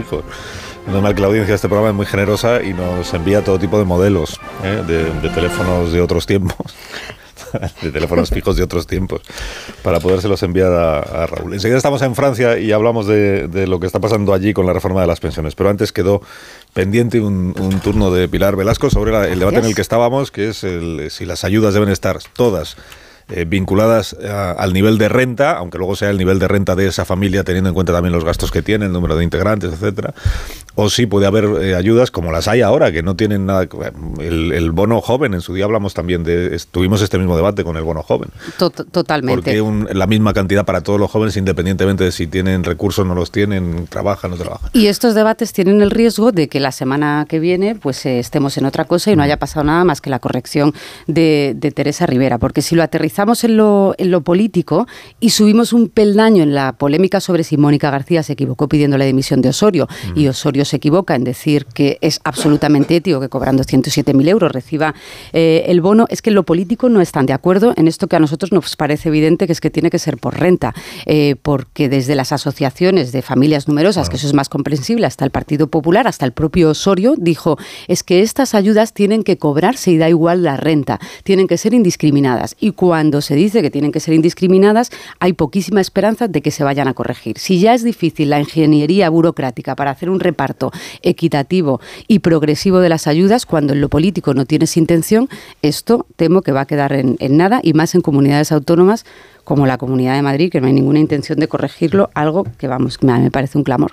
fijos. 0.82 0.92
Normal 0.94 1.14
que 1.14 1.20
la 1.20 1.26
audiencia 1.28 1.52
de 1.52 1.56
este 1.56 1.68
programa 1.68 1.90
es 1.90 1.94
muy 1.96 2.06
generosa 2.06 2.62
y 2.62 2.72
nos 2.74 3.12
envía 3.14 3.42
todo 3.42 3.58
tipo 3.58 3.78
de 3.78 3.84
modelos 3.84 4.38
¿eh? 4.64 4.82
de, 4.86 5.04
de 5.20 5.28
teléfonos 5.30 5.92
de 5.92 6.00
otros 6.00 6.26
tiempos. 6.26 6.74
de 7.82 7.90
teléfonos 7.90 8.30
fijos 8.30 8.56
de 8.56 8.62
otros 8.62 8.86
tiempos 8.86 9.20
para 9.82 10.00
podérselos 10.00 10.42
enviar 10.42 10.72
a, 10.72 10.98
a 11.00 11.26
Raúl. 11.26 11.52
Enseguida 11.52 11.76
estamos 11.76 12.00
en 12.00 12.14
Francia 12.14 12.58
y 12.58 12.72
hablamos 12.72 13.06
de, 13.06 13.46
de 13.46 13.66
lo 13.66 13.78
que 13.78 13.86
está 13.86 14.00
pasando 14.00 14.32
allí 14.32 14.54
con 14.54 14.64
la 14.64 14.72
reforma 14.72 15.02
de 15.02 15.06
las 15.06 15.20
pensiones. 15.20 15.54
Pero 15.54 15.68
antes 15.68 15.92
quedó 15.92 16.22
pendiente 16.72 17.20
un, 17.20 17.54
un 17.60 17.80
turno 17.80 18.10
de 18.10 18.26
Pilar 18.26 18.56
Velasco 18.56 18.88
sobre 18.88 19.12
la- 19.12 19.28
el 19.28 19.38
debate 19.38 19.58
en 19.58 19.66
el 19.66 19.74
que 19.74 19.82
estábamos, 19.82 20.30
que 20.30 20.48
es 20.48 20.64
el, 20.64 21.10
si 21.10 21.26
las 21.26 21.44
ayudas 21.44 21.74
deben 21.74 21.90
estar 21.90 22.18
todas 22.32 22.76
eh, 23.34 23.44
vinculadas 23.44 24.14
a- 24.28 24.52
al 24.52 24.72
nivel 24.72 24.98
de 24.98 25.08
renta, 25.08 25.56
aunque 25.56 25.78
luego 25.78 25.96
sea 25.96 26.10
el 26.10 26.18
nivel 26.18 26.38
de 26.38 26.48
renta 26.48 26.74
de 26.76 26.86
esa 26.86 27.04
familia, 27.04 27.44
teniendo 27.44 27.68
en 27.70 27.74
cuenta 27.74 27.92
también 27.92 28.12
los 28.12 28.24
gastos 28.24 28.50
que 28.50 28.62
tiene, 28.62 28.86
el 28.86 28.92
número 28.92 29.16
de 29.16 29.24
integrantes, 29.24 29.72
etcétera, 29.72 30.14
o 30.74 30.88
si 30.88 31.06
puede 31.06 31.26
haber 31.26 31.44
eh, 31.62 31.74
ayudas 31.76 32.10
como 32.10 32.32
las 32.32 32.48
hay 32.48 32.62
ahora, 32.62 32.90
que 32.92 33.02
no 33.02 33.14
tienen 33.14 33.44
nada. 33.46 33.68
El, 34.20 34.52
el 34.52 34.70
bono 34.70 35.00
joven, 35.00 35.34
en 35.34 35.40
su 35.42 35.54
día 35.54 35.64
hablamos 35.66 35.92
también 35.94 36.24
de. 36.24 36.58
Tuvimos 36.70 37.02
este 37.02 37.18
mismo 37.18 37.36
debate 37.36 37.62
con 37.64 37.76
el 37.76 37.82
bono 37.82 38.02
joven. 38.02 38.30
Tot- 38.58 38.86
totalmente. 38.90 39.36
Porque 39.42 39.60
un- 39.60 39.86
la 39.92 40.06
misma 40.06 40.32
cantidad 40.32 40.64
para 40.64 40.80
todos 40.80 40.98
los 40.98 41.10
jóvenes, 41.10 41.36
independientemente 41.36 42.04
de 42.04 42.12
si 42.12 42.26
tienen 42.26 42.64
recursos, 42.64 43.06
no 43.06 43.14
los 43.14 43.30
tienen, 43.30 43.86
trabajan, 43.88 44.30
no 44.30 44.36
trabajan. 44.36 44.70
Y 44.72 44.86
estos 44.86 45.14
debates 45.14 45.52
tienen 45.52 45.82
el 45.82 45.90
riesgo 45.90 46.32
de 46.32 46.48
que 46.48 46.58
la 46.60 46.72
semana 46.72 47.26
que 47.28 47.38
viene 47.38 47.74
pues 47.74 48.04
eh, 48.06 48.18
estemos 48.18 48.56
en 48.56 48.64
otra 48.64 48.84
cosa 48.86 49.10
y 49.10 49.16
no 49.16 49.22
haya 49.22 49.36
pasado 49.38 49.64
nada 49.64 49.84
más 49.84 50.00
que 50.00 50.08
la 50.10 50.18
corrección 50.20 50.72
de, 51.06 51.52
de 51.56 51.70
Teresa 51.70 52.06
Rivera, 52.06 52.38
porque 52.38 52.62
si 52.62 52.74
lo 52.76 52.82
aterrizamos 52.82 53.21
en 53.44 53.56
lo, 53.56 53.94
en 53.98 54.10
lo 54.10 54.20
político 54.22 54.86
y 55.20 55.30
subimos 55.30 55.72
un 55.72 55.88
peldaño 55.88 56.42
en 56.42 56.54
la 56.54 56.72
polémica 56.72 57.20
sobre 57.20 57.44
si 57.44 57.56
Mónica 57.56 57.90
García 57.90 58.22
se 58.22 58.32
equivocó 58.32 58.68
pidiendo 58.68 58.98
la 58.98 59.04
dimisión 59.04 59.40
de 59.40 59.48
Osorio. 59.48 59.88
Y 60.14 60.26
Osorio 60.26 60.64
se 60.64 60.76
equivoca 60.76 61.14
en 61.14 61.24
decir 61.24 61.66
que 61.66 61.98
es 62.00 62.20
absolutamente 62.24 62.96
ético 62.96 63.20
que 63.20 63.28
cobrando 63.28 63.62
107.000 63.62 64.28
euros 64.28 64.50
reciba 64.50 64.94
eh, 65.32 65.64
el 65.68 65.80
bono, 65.80 66.06
es 66.10 66.20
que 66.20 66.30
en 66.30 66.34
lo 66.34 66.42
político 66.42 66.88
no 66.88 67.00
están 67.00 67.26
de 67.26 67.32
acuerdo 67.32 67.72
en 67.76 67.88
esto 67.88 68.08
que 68.08 68.16
a 68.16 68.20
nosotros 68.20 68.52
nos 68.52 68.76
parece 68.76 69.08
evidente 69.08 69.46
que 69.46 69.52
es 69.52 69.60
que 69.60 69.70
tiene 69.70 69.88
que 69.88 69.98
ser 69.98 70.18
por 70.18 70.38
renta, 70.38 70.74
eh, 71.06 71.36
porque 71.40 71.88
desde 71.88 72.14
las 72.14 72.32
asociaciones 72.32 73.12
de 73.12 73.22
familias 73.22 73.68
numerosas, 73.68 74.10
que 74.10 74.16
eso 74.16 74.26
es 74.26 74.34
más 74.34 74.48
comprensible, 74.48 75.06
hasta 75.06 75.24
el 75.24 75.30
Partido 75.30 75.68
Popular, 75.68 76.08
hasta 76.08 76.26
el 76.26 76.32
propio 76.32 76.70
Osorio, 76.70 77.14
dijo, 77.16 77.56
es 77.86 78.02
que 78.02 78.20
estas 78.22 78.54
ayudas 78.54 78.92
tienen 78.92 79.22
que 79.22 79.38
cobrarse 79.38 79.92
y 79.92 79.98
da 79.98 80.08
igual 80.08 80.42
la 80.42 80.56
renta, 80.56 80.98
tienen 81.22 81.46
que 81.46 81.56
ser 81.56 81.72
indiscriminadas. 81.72 82.56
Y 82.58 82.72
cuando 82.72 83.11
se 83.20 83.34
dice 83.34 83.62
que 83.62 83.70
tienen 83.70 83.92
que 83.92 84.00
ser 84.00 84.14
indiscriminadas, 84.14 84.90
hay 85.20 85.32
poquísima 85.32 85.80
esperanza 85.80 86.28
de 86.28 86.42
que 86.42 86.50
se 86.50 86.64
vayan 86.64 86.88
a 86.88 86.94
corregir. 86.94 87.38
Si 87.38 87.60
ya 87.60 87.74
es 87.74 87.84
difícil 87.84 88.30
la 88.30 88.40
ingeniería 88.40 89.10
burocrática 89.10 89.76
para 89.76 89.90
hacer 89.90 90.10
un 90.10 90.20
reparto 90.20 90.72
equitativo 91.02 91.80
y 92.08 92.20
progresivo 92.20 92.80
de 92.80 92.88
las 92.88 93.06
ayudas, 93.06 93.46
cuando 93.46 93.72
en 93.72 93.80
lo 93.80 93.88
político 93.88 94.34
no 94.34 94.46
tienes 94.46 94.76
intención, 94.76 95.28
esto 95.62 96.06
temo 96.16 96.42
que 96.42 96.52
va 96.52 96.62
a 96.62 96.66
quedar 96.66 96.92
en, 96.92 97.16
en 97.18 97.36
nada 97.36 97.60
y 97.62 97.74
más 97.74 97.94
en 97.94 98.00
comunidades 98.00 98.52
autónomas 98.52 99.04
como 99.44 99.66
la 99.66 99.78
Comunidad 99.78 100.14
de 100.14 100.22
Madrid, 100.22 100.50
que 100.50 100.60
no 100.60 100.68
hay 100.68 100.72
ninguna 100.72 101.00
intención 101.00 101.38
de 101.38 101.48
corregirlo, 101.48 102.10
algo 102.14 102.46
que, 102.58 102.68
vamos, 102.68 103.02
me 103.02 103.30
parece 103.30 103.58
un 103.58 103.64
clamor. 103.64 103.92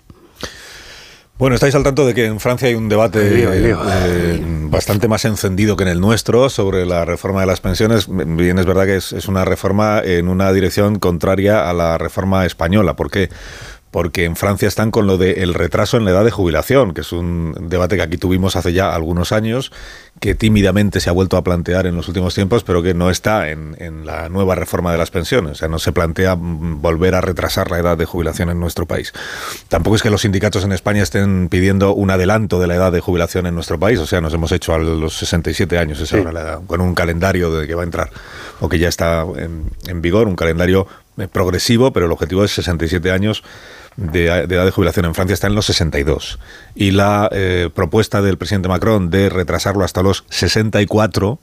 Bueno, 1.40 1.56
estáis 1.56 1.74
al 1.74 1.84
tanto 1.84 2.06
de 2.06 2.14
que 2.14 2.26
en 2.26 2.42
Francia 2.42 2.68
hay 2.68 2.76
un 2.76 2.90
debate 2.90 3.22
eh, 3.24 4.42
bastante 4.66 5.08
más 5.08 5.24
encendido 5.24 5.78
que 5.78 5.84
en 5.84 5.90
el 5.90 6.02
nuestro 6.02 6.50
sobre 6.50 6.86
la 6.86 7.06
reforma 7.06 7.40
de 7.40 7.48
las 7.48 7.62
pensiones. 7.62 8.08
Bien, 8.10 8.60
es 8.60 8.66
verdad 8.66 8.86
que 8.86 8.98
es, 8.98 9.14
es 9.14 9.30
una 9.30 9.46
reforma 9.46 10.02
en 10.04 10.28
una 10.28 10.52
dirección 10.52 11.00
contraria 11.00 11.70
a 11.70 11.74
la 11.74 11.98
reforma 11.98 12.46
española. 12.46 12.98
¿Por 12.98 13.10
qué? 13.10 13.30
Porque 13.92 14.26
en 14.26 14.36
Francia 14.36 14.68
están 14.68 14.92
con 14.92 15.08
lo 15.08 15.18
del 15.18 15.54
retraso 15.54 15.98
en 15.98 16.06
la 16.06 16.12
edad 16.12 16.24
de 16.24 16.32
jubilación, 16.32 16.94
que 16.94 17.02
es 17.02 17.12
un 17.12 17.56
debate 17.70 17.96
que 17.96 18.04
aquí 18.04 18.18
tuvimos 18.18 18.56
hace 18.56 18.72
ya 18.72 18.94
algunos 18.94 19.32
años, 19.32 19.72
que 20.20 20.36
tímidamente 20.36 21.00
se 21.00 21.10
ha 21.10 21.14
vuelto 21.14 21.38
a 21.38 21.44
plantear 21.44 21.88
en 21.88 21.96
los 21.96 22.08
últimos 22.08 22.36
tiempos, 22.36 22.64
pero 22.64 22.84
que 22.84 22.94
no 22.94 23.10
está 23.10 23.50
en, 23.50 23.78
la 24.06 24.30
nueva 24.30 24.56
reforma 24.56 24.92
de 24.92 24.98
las 24.98 25.10
pensiones. 25.10 25.54
O 25.54 25.56
sea, 25.56 25.68
no 25.68 25.80
se 25.80 25.92
plantea 25.92 26.36
volver 26.38 27.16
a 27.16 27.22
retrasar 27.22 27.72
la 27.72 27.80
edad 27.80 27.98
de 27.98 28.06
jubilación 28.06 28.50
en 28.50 28.60
nuestro 28.60 28.86
país. 28.86 29.12
Tampoco 29.70 29.96
es 29.96 30.04
que 30.04 30.10
los 30.10 30.22
sindicatos 30.22 30.64
en 30.64 30.72
España 30.72 31.02
estén 31.02 31.50
pidiendo 31.50 31.94
un 31.94 32.12
adelanto 32.12 32.60
de 32.60 32.68
la 32.68 32.76
edad 32.76 32.92
de 32.92 33.00
jubilación 33.00 33.48
en 33.48 33.56
nuestro 33.56 33.80
país. 33.80 34.00
O 34.00 34.06
sea, 34.06 34.22
nos 34.22 34.34
hemos 34.34 34.52
hecho 34.52 34.74
a 34.74 34.80
los 34.80 35.18
67 35.18 35.78
años, 35.78 36.00
esa 36.00 36.18
la 36.18 36.42
edad, 36.42 36.60
con 36.68 36.82
un 36.82 36.94
calendario 36.94 37.52
de 37.52 37.66
que 37.66 37.74
va 37.74 37.82
a 37.82 37.86
entrar 37.86 38.10
o 38.60 38.70
que 38.70 38.78
ya 38.78 38.90
está 38.90 39.26
en, 39.38 39.72
en 39.88 40.02
vigor, 40.02 40.28
un 40.28 40.36
calendario 40.36 40.86
eh, 41.18 41.28
progresivo, 41.28 41.92
pero 41.92 42.06
el 42.06 42.12
objetivo 42.12 42.44
es 42.44 42.52
67 42.52 43.12
años 43.12 43.44
de, 44.00 44.28
edad 44.28 44.66
de 44.66 44.72
jubilación 44.72 45.06
en 45.06 45.16
Francia 45.16 45.34
está 45.34 45.48
en 45.48 45.56
los 45.56 45.66
62. 45.66 46.40
Y 46.76 46.92
la 46.92 47.30
eh, 47.32 47.70
propuesta 47.74 48.22
del 48.22 48.38
presidente 48.38 48.70
Macron 48.70 49.10
de 49.10 49.30
retrasarlo 49.30 49.84
hasta 49.84 50.02
los 50.02 50.26
64 50.30 51.40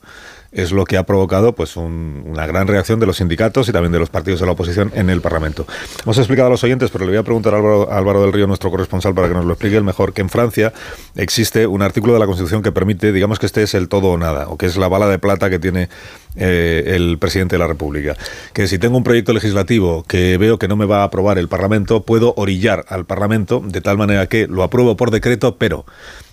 es 0.51 0.71
lo 0.71 0.85
que 0.85 0.97
ha 0.97 1.03
provocado 1.03 1.53
pues 1.53 1.75
una 1.77 2.45
gran 2.47 2.67
reacción 2.67 2.99
de 2.99 3.05
los 3.05 3.17
sindicatos 3.17 3.69
y 3.69 3.71
también 3.71 3.91
de 3.91 3.99
los 3.99 4.09
partidos 4.09 4.39
de 4.39 4.45
la 4.45 4.53
oposición 4.53 4.91
en 4.95 5.09
el 5.09 5.21
Parlamento. 5.21 5.65
Hemos 6.03 6.17
explicado 6.17 6.47
a 6.47 6.51
los 6.51 6.63
oyentes, 6.63 6.89
pero 6.91 7.05
le 7.05 7.11
voy 7.11 7.19
a 7.19 7.23
preguntar 7.23 7.53
a 7.53 7.57
Álvaro, 7.57 8.21
del 8.21 8.33
Río, 8.33 8.47
nuestro 8.47 8.69
corresponsal, 8.69 9.13
para 9.13 9.27
que 9.27 9.33
nos 9.33 9.45
lo 9.45 9.53
explique 9.53 9.77
el 9.77 9.83
mejor, 9.83 10.13
que 10.13 10.21
en 10.21 10.29
Francia 10.29 10.73
existe 11.15 11.67
un 11.67 11.81
artículo 11.81 12.13
de 12.13 12.19
la 12.19 12.25
Constitución 12.25 12.61
que 12.61 12.71
permite, 12.71 13.11
digamos 13.11 13.39
que 13.39 13.45
este 13.45 13.63
es 13.63 13.73
el 13.73 13.87
todo 13.89 14.07
o 14.07 14.17
nada, 14.17 14.47
o 14.49 14.57
que 14.57 14.65
es 14.65 14.77
la 14.77 14.87
bala 14.87 15.07
de 15.07 15.19
plata 15.19 15.49
que 15.49 15.59
tiene 15.59 15.89
eh, 16.35 16.93
el 16.95 17.17
presidente 17.17 17.55
de 17.55 17.59
la 17.59 17.67
República. 17.67 18.15
Que 18.53 18.67
si 18.67 18.77
tengo 18.79 18.97
un 18.97 19.03
proyecto 19.03 19.33
legislativo 19.33 20.03
que 20.03 20.37
veo 20.37 20.57
que 20.57 20.67
no 20.67 20.75
me 20.75 20.85
va 20.85 21.01
a 21.01 21.03
aprobar 21.03 21.37
el 21.37 21.47
Parlamento, 21.47 22.03
puedo 22.03 22.33
orillar 22.37 22.85
al 22.89 23.05
Parlamento 23.05 23.61
de 23.65 23.81
tal 23.81 23.97
manera 23.97 24.27
que 24.27 24.47
lo 24.47 24.63
apruebo 24.63 24.97
por 24.97 25.11
decreto, 25.11 25.57
pero 25.57 25.85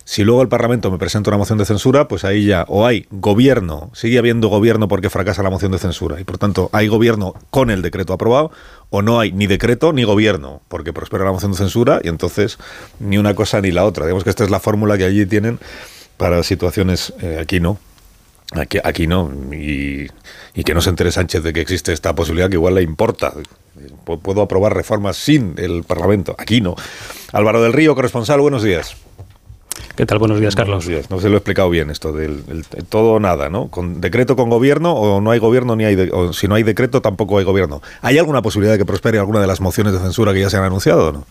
si 0.07 0.23
luego 0.23 0.43
el 0.43 0.47
Parlamento 0.47 0.91
me 0.91 0.99
presenta 0.99 1.31
una 1.31 1.39
moción 1.39 1.57
de 1.57 1.65
censura, 1.65 2.07
pues 2.07 2.25
ahí 2.25 2.45
ya 2.45 2.63
o 2.67 2.85
hay 2.85 3.07
gobierno, 3.09 3.89
sigue 3.95 4.19
habiendo 4.19 4.49
gobierno 4.49 4.87
porque 4.87 5.09
fracasa 5.09 5.41
la 5.41 5.49
moción 5.49 5.71
de 5.71 5.79
censura 5.79 6.21
y 6.21 6.23
por 6.23 6.37
tanto 6.37 6.69
hay 6.73 6.87
gobierno 6.87 7.33
con 7.49 7.71
el 7.71 7.81
decreto 7.81 8.13
aprobado 8.13 8.51
o 8.91 9.01
no 9.01 9.19
hay 9.19 9.31
ni 9.31 9.47
decreto 9.47 9.93
ni 9.93 10.03
gobierno 10.03 10.61
porque 10.67 10.93
prospera 10.93 11.25
la 11.25 11.31
moción 11.31 11.53
de 11.53 11.57
censura 11.57 12.01
y 12.03 12.09
entonces 12.09 12.59
ni 12.99 13.17
una 13.17 13.33
cosa 13.33 13.61
ni 13.61 13.71
la 13.71 13.83
otra. 13.83 14.05
Digamos 14.05 14.23
que 14.23 14.29
esta 14.29 14.43
es 14.43 14.51
la 14.51 14.59
fórmula 14.59 14.95
que 14.95 15.05
allí 15.05 15.25
tienen 15.25 15.57
para 16.17 16.43
situaciones, 16.43 17.11
eh, 17.21 17.39
aquí 17.41 17.59
no. 17.59 17.79
Aquí, 18.51 18.77
aquí 18.83 19.07
no, 19.07 19.31
y, 19.51 20.07
y, 20.53 20.63
que 20.63 20.75
no 20.75 20.81
se 20.81 20.91
entere 20.91 21.11
Sánchez 21.11 21.41
de 21.41 21.51
que 21.51 21.61
existe 21.61 21.91
esta 21.91 22.13
posibilidad 22.13 22.47
que 22.47 22.57
igual 22.57 22.75
le 22.75 22.83
importa. 22.83 23.33
Puedo 24.03 24.43
aprobar 24.43 24.75
reformas 24.75 25.17
sin 25.17 25.55
el 25.57 25.83
Parlamento. 25.83 26.35
Aquí 26.37 26.61
no. 26.61 26.75
Álvaro 27.33 27.63
del 27.63 27.73
Río, 27.73 27.95
corresponsal, 27.95 28.39
buenos 28.39 28.61
días. 28.61 28.95
¿Qué 29.95 30.05
tal? 30.05 30.19
Buenos 30.19 30.39
días, 30.39 30.55
Carlos. 30.55 30.85
Buenos 30.85 30.87
días. 30.87 31.11
No 31.11 31.19
se 31.19 31.29
lo 31.29 31.35
he 31.35 31.37
explicado 31.37 31.69
bien 31.69 31.89
esto 31.89 32.11
del 32.11 32.43
todo 32.89 33.13
o 33.13 33.19
nada, 33.19 33.49
¿no? 33.49 33.69
Con 33.69 34.01
decreto 34.01 34.35
con 34.35 34.49
gobierno 34.49 34.93
o 34.93 35.21
no 35.21 35.31
hay 35.31 35.39
gobierno 35.39 35.75
ni 35.75 35.85
hay 35.85 36.09
o 36.11 36.33
si 36.33 36.47
no 36.47 36.55
hay 36.55 36.63
decreto 36.63 37.01
tampoco 37.01 37.37
hay 37.37 37.45
gobierno. 37.45 37.81
¿Hay 38.01 38.17
alguna 38.17 38.41
posibilidad 38.41 38.73
de 38.73 38.79
que 38.79 38.85
prospere 38.85 39.19
alguna 39.19 39.39
de 39.39 39.47
las 39.47 39.61
mociones 39.61 39.93
de 39.93 39.99
censura 39.99 40.33
que 40.33 40.41
ya 40.41 40.49
se 40.49 40.57
han 40.57 40.63
anunciado 40.63 41.09
o 41.09 41.11
no? 41.11 41.25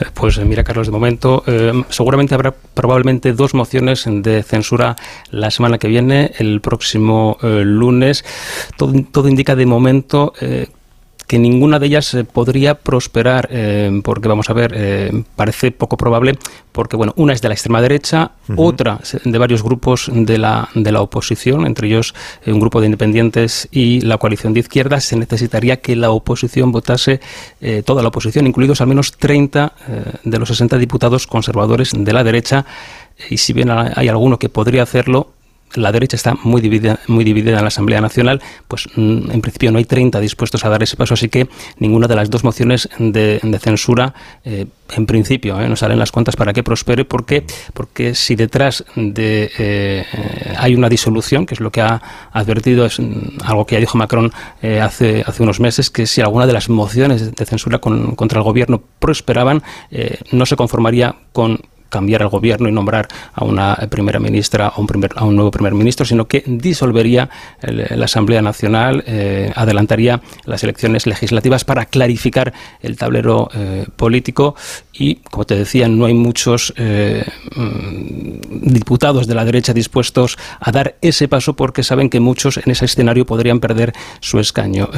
Eh, 0.00 0.06
pues 0.14 0.38
eh, 0.38 0.44
mira, 0.44 0.64
Carlos, 0.64 0.86
de 0.86 0.92
momento 0.92 1.42
eh, 1.46 1.72
seguramente 1.88 2.34
habrá 2.34 2.52
probablemente 2.52 3.32
dos 3.32 3.54
mociones 3.54 4.04
de 4.06 4.42
censura 4.42 4.96
la 5.30 5.50
semana 5.50 5.78
que 5.78 5.88
viene, 5.88 6.32
el 6.38 6.60
próximo 6.60 7.36
lunes. 7.42 8.24
Todo, 8.76 8.92
todo, 9.10 9.28
indica 9.28 9.54
de 9.54 9.66
momento 9.66 10.32
que 11.30 11.38
ninguna 11.38 11.78
de 11.78 11.86
ellas 11.86 12.12
eh, 12.14 12.24
podría 12.24 12.74
prosperar, 12.74 13.48
eh, 13.52 14.00
porque 14.02 14.26
vamos 14.26 14.50
a 14.50 14.52
ver, 14.52 14.72
eh, 14.74 15.22
parece 15.36 15.70
poco 15.70 15.96
probable, 15.96 16.36
porque 16.72 16.96
bueno, 16.96 17.12
una 17.14 17.32
es 17.32 17.40
de 17.40 17.46
la 17.46 17.54
extrema 17.54 17.80
derecha, 17.80 18.32
otra 18.56 18.98
de 19.24 19.38
varios 19.38 19.62
grupos 19.62 20.10
de 20.12 20.38
la, 20.38 20.68
de 20.74 20.90
la 20.90 21.02
oposición, 21.02 21.68
entre 21.68 21.86
ellos 21.86 22.16
un 22.48 22.58
grupo 22.58 22.80
de 22.80 22.86
independientes 22.86 23.68
y 23.70 24.00
la 24.00 24.18
coalición 24.18 24.54
de 24.54 24.60
izquierdas, 24.60 25.04
se 25.04 25.14
necesitaría 25.14 25.76
que 25.80 25.94
la 25.94 26.10
oposición 26.10 26.72
votase, 26.72 27.20
toda 27.84 28.02
la 28.02 28.08
oposición, 28.08 28.48
incluidos 28.48 28.80
al 28.80 28.88
menos 28.88 29.12
30 29.12 29.72
de 30.24 30.38
los 30.38 30.48
60 30.48 30.78
diputados 30.78 31.28
conservadores 31.28 31.92
de 31.96 32.12
la 32.12 32.24
derecha, 32.24 32.66
y 33.28 33.36
si 33.36 33.52
bien 33.52 33.70
hay 33.70 34.08
alguno 34.08 34.36
que 34.40 34.48
podría 34.48 34.82
hacerlo, 34.82 35.28
la 35.74 35.92
derecha 35.92 36.16
está 36.16 36.34
muy 36.42 36.60
dividida, 36.60 36.98
muy 37.06 37.24
dividida 37.24 37.56
en 37.56 37.62
la 37.62 37.68
Asamblea 37.68 38.00
Nacional, 38.00 38.40
pues 38.66 38.88
mm, 38.96 39.30
en 39.30 39.40
principio 39.40 39.70
no 39.70 39.78
hay 39.78 39.84
30 39.84 40.20
dispuestos 40.20 40.64
a 40.64 40.68
dar 40.68 40.82
ese 40.82 40.96
paso, 40.96 41.14
así 41.14 41.28
que 41.28 41.48
ninguna 41.78 42.08
de 42.08 42.16
las 42.16 42.30
dos 42.30 42.44
mociones 42.44 42.88
de, 42.98 43.40
censura, 43.60 44.14
eh, 44.44 44.66
en 44.96 45.06
principio, 45.06 45.60
eh, 45.60 45.68
no 45.68 45.76
salen 45.76 45.98
las 45.98 46.10
cuentas 46.10 46.36
para 46.36 46.52
que 46.52 46.62
prospere, 46.62 47.04
porque 47.04 47.44
porque 47.74 48.14
si 48.14 48.34
detrás 48.34 48.84
de 48.96 49.50
eh, 49.58 50.04
hay 50.58 50.74
una 50.74 50.88
disolución, 50.88 51.46
que 51.46 51.54
es 51.54 51.60
lo 51.60 51.70
que 51.70 51.80
ha 51.80 52.02
advertido, 52.32 52.86
es 52.86 52.98
mm, 52.98 53.38
algo 53.44 53.66
que 53.66 53.76
ya 53.76 53.80
dijo 53.80 53.98
Macron 53.98 54.32
hace, 54.82 55.22
hace 55.26 55.42
unos 55.42 55.60
meses, 55.60 55.90
que 55.90 56.06
si 56.06 56.20
alguna 56.20 56.46
de 56.46 56.52
las 56.52 56.68
mociones 56.68 57.34
de 57.34 57.46
censura 57.46 57.78
contra 57.78 58.38
el 58.38 58.44
gobierno 58.44 58.82
prosperaban, 58.98 59.62
no 60.32 60.46
se 60.46 60.56
conformaría 60.56 61.14
con 61.32 61.60
cambiar 61.90 62.22
el 62.22 62.28
gobierno 62.28 62.68
y 62.68 62.72
nombrar 62.72 63.08
a 63.34 63.44
una 63.44 63.76
primera 63.90 64.18
ministra 64.18 64.72
o 64.76 64.80
un 64.80 64.86
primer, 64.86 65.10
a 65.16 65.24
un 65.24 65.36
nuevo 65.36 65.50
primer 65.50 65.74
ministro, 65.74 66.06
sino 66.06 66.26
que 66.26 66.42
disolvería 66.46 67.28
la 67.60 68.04
Asamblea 68.04 68.40
Nacional, 68.40 69.04
eh, 69.06 69.52
adelantaría 69.54 70.20
las 70.44 70.64
elecciones 70.64 71.06
legislativas 71.06 71.64
para 71.64 71.86
clarificar 71.86 72.52
el 72.80 72.96
tablero 72.96 73.50
eh, 73.54 73.86
político 73.96 74.54
y, 74.92 75.16
como 75.16 75.44
te 75.44 75.56
decía, 75.56 75.88
no 75.88 76.06
hay 76.06 76.14
muchos 76.14 76.72
eh, 76.76 77.24
mm, 77.56 78.72
diputados 78.72 79.26
de 79.26 79.34
la 79.34 79.44
derecha 79.44 79.72
dispuestos 79.72 80.38
a 80.60 80.70
dar 80.70 80.96
ese 81.00 81.28
paso 81.28 81.54
porque 81.54 81.82
saben 81.82 82.10
que 82.10 82.20
muchos 82.20 82.58
en 82.58 82.70
ese 82.70 82.84
escenario 82.84 83.26
podrían 83.26 83.60
perder 83.60 83.92
su 84.20 84.38
escaño. 84.38 84.88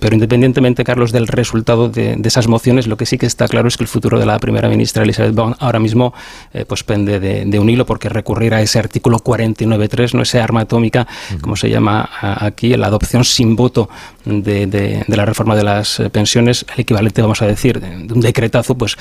pero 0.00 0.14
independientemente, 0.14 0.84
Carlos, 0.84 1.12
del 1.12 1.26
resultado 1.26 1.88
de, 1.88 2.16
de, 2.16 2.28
esas 2.28 2.48
mociones, 2.48 2.86
lo 2.86 2.96
que 2.96 3.06
sí 3.06 3.18
que 3.18 3.26
está 3.26 3.48
claro 3.48 3.68
es 3.68 3.76
que 3.76 3.84
el 3.84 3.88
futuro 3.88 4.18
de 4.18 4.26
la 4.26 4.38
primera 4.38 4.68
ministra 4.68 5.02
Elizabeth 5.02 5.34
Bond 5.34 5.56
ahora 5.58 5.78
mismo 5.78 6.14
eh, 6.52 6.64
pues 6.66 6.84
pende 6.84 7.20
de, 7.20 7.58
un 7.58 7.70
hilo, 7.70 7.86
porque 7.86 8.08
recurrir 8.08 8.54
a 8.54 8.62
ese 8.62 8.78
artículo 8.78 9.18
49.3, 9.18 10.14
no 10.14 10.22
ese 10.22 10.40
arma 10.40 10.62
atómica, 10.62 11.06
como 11.40 11.56
se 11.56 11.68
llama 11.68 12.08
aquí, 12.20 12.76
la 12.76 12.86
adopción 12.86 13.24
sin 13.24 13.56
voto 13.56 13.88
de, 14.24 15.04
la 15.08 15.24
reforma 15.24 15.56
de 15.56 15.64
las 15.64 16.00
eh, 16.00 16.10
pensiones, 16.10 16.64
el 16.74 16.80
equivalente, 16.80 17.22
vamos 17.22 17.42
a 17.42 17.46
decir, 17.46 17.80
de, 17.80 18.12
un 18.12 18.20
decretazo, 18.20 18.76
pues 18.76 18.96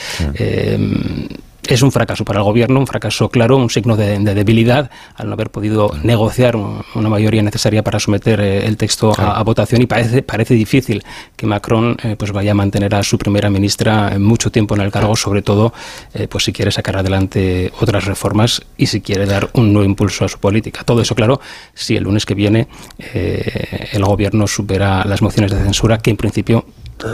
es 1.68 1.82
un 1.82 1.92
fracaso 1.92 2.24
para 2.24 2.40
el 2.40 2.44
gobierno, 2.44 2.80
un 2.80 2.88
fracaso 2.88 3.30
claro, 3.30 3.58
un 3.58 3.70
signo 3.70 3.96
de, 3.96 4.20
debilidad 4.20 4.90
al 5.16 5.28
no 5.28 5.34
haber 5.34 5.50
podido 5.50 5.92
negociar 6.04 6.56
una 6.56 7.10
mayoría 7.10 7.42
necesaria 7.44 7.84
para 7.84 8.00
someter 8.00 8.40
eh, 8.40 8.66
el 8.66 8.78
texto 8.78 9.14
a, 9.18 9.44
votación. 9.44 9.82
Y 9.82 9.86
parece, 9.86 10.24
parece 10.24 10.54
difícil 10.54 11.04
que 11.36 11.46
Macron 11.46 11.98
eh, 12.04 12.16
pues 12.18 12.32
vaya 12.32 12.52
a 12.52 12.54
mantener 12.54 12.96
a 12.96 13.04
su 13.04 13.18
primera 13.18 13.50
ministra 13.50 14.18
mucho 14.18 14.52
tiempo 14.52 14.76
en 14.76 14.82
el 14.82 14.92
cargo, 14.92 15.16
sobre 15.16 15.42
todo 15.42 15.74
eh, 16.14 16.28
pues 16.28 16.46
si 16.46 16.54
quiere 16.54 16.72
sacar 16.72 16.98
adelante 16.98 17.72
otras 17.80 18.06
reformas 18.06 18.62
y 18.78 18.88
si 18.88 19.02
quiere 19.02 19.26
dar 19.26 19.50
un 19.54 19.74
nuevo 19.74 19.86
impulso 19.86 20.26
a 20.26 20.30
su 20.30 20.40
política. 20.40 20.84
Todo 20.84 21.02
eso, 21.02 21.16
claro, 21.16 21.42
si 21.74 21.96
el 21.96 22.04
lunes 22.04 22.26
que 22.26 22.34
viene 22.34 22.68
el 22.98 24.04
gobierno 24.04 24.48
supera 24.48 25.04
las 25.06 25.22
mociones 25.22 25.52
de 25.52 25.58
censura 25.58 25.98
que 25.98 26.12
en 26.12 26.18
principio 26.18 26.66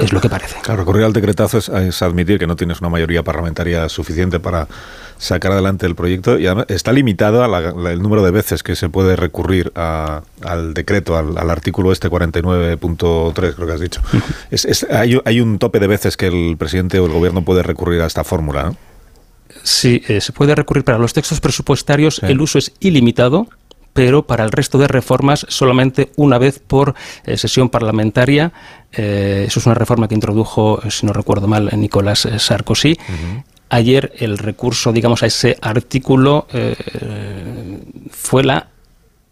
es 0.02 0.14
lo 0.14 0.22
que 0.22 0.30
parece. 0.30 0.60
Claro, 0.62 0.82
recurrir 0.82 1.04
al 1.04 1.14
decretazo 1.14 1.58
es, 1.58 2.02
admitir 2.02 2.40
que 2.40 2.48
no 2.48 2.56
tienes 2.56 2.80
una 2.80 2.90
mayoría 2.90 3.24
parlamentaria 3.24 3.88
suficiente 3.90 4.40
para 4.40 4.68
sacar 5.18 5.52
adelante 5.52 5.86
el 5.86 5.96
proyecto 5.96 6.38
y 6.38 6.48
además 6.48 6.66
está 6.70 6.92
limitado 6.92 7.44
el 7.46 8.02
número 8.02 8.24
de 8.24 8.32
veces 8.32 8.64
que 8.64 8.76
se 8.76 8.90
puede 8.90 9.16
recurrir 9.16 9.72
al 9.76 10.74
decreto, 10.74 11.18
al, 11.18 11.50
artículo 11.50 11.92
este 11.92 12.10
49.3, 12.10 13.56
creo 13.56 13.68
que 13.68 13.74
has 13.74 13.80
dicho. 13.80 14.02
hay, 15.26 15.42
un 15.42 15.60
tope 15.60 15.80
de 15.80 15.88
veces 15.88 16.18
que 16.18 16.28
el 16.28 16.56
presidente 16.58 17.00
o 17.00 17.06
el 17.06 17.12
gobierno 17.12 17.44
puede 17.44 17.64
recurrir 17.64 18.02
a 18.02 18.06
esta 18.06 18.24
fórmula, 18.24 18.64
¿no? 18.64 18.78
Sí, 19.62 20.02
eh, 20.08 20.20
se 20.20 20.34
puede 20.34 20.56
recurrir 20.56 20.84
para 20.84 20.98
los 20.98 21.14
textos 21.14 21.40
presupuestarios, 21.40 22.22
el 22.24 22.42
uso 22.42 22.58
es 22.58 22.74
ilimitado 22.80 23.48
pero 23.94 24.26
para 24.26 24.44
el 24.44 24.52
resto 24.52 24.78
de 24.78 24.88
reformas 24.88 25.46
solamente 25.50 26.12
una 26.16 26.38
vez 26.38 26.60
por 26.60 26.96
eh, 27.26 27.38
sesión 27.38 27.70
parlamentaria. 27.70 28.52
Eh, 28.92 29.46
eso 29.48 29.60
es 29.60 29.66
una 29.66 29.76
reforma 29.76 30.08
que 30.08 30.16
introdujo, 30.16 30.82
si 30.90 31.06
no 31.06 31.14
recuerdo 31.14 31.48
mal, 31.48 31.70
Nicolás 31.78 32.28
Sarkozy. 32.38 32.98
Ayer 33.70 34.14
el 34.18 34.38
recurso, 34.38 34.92
digamos, 34.92 35.24
a 35.24 35.28
ese 35.28 35.58
artículo 35.62 36.48
eh, 36.54 36.76
fue 38.12 38.44
la 38.44 38.68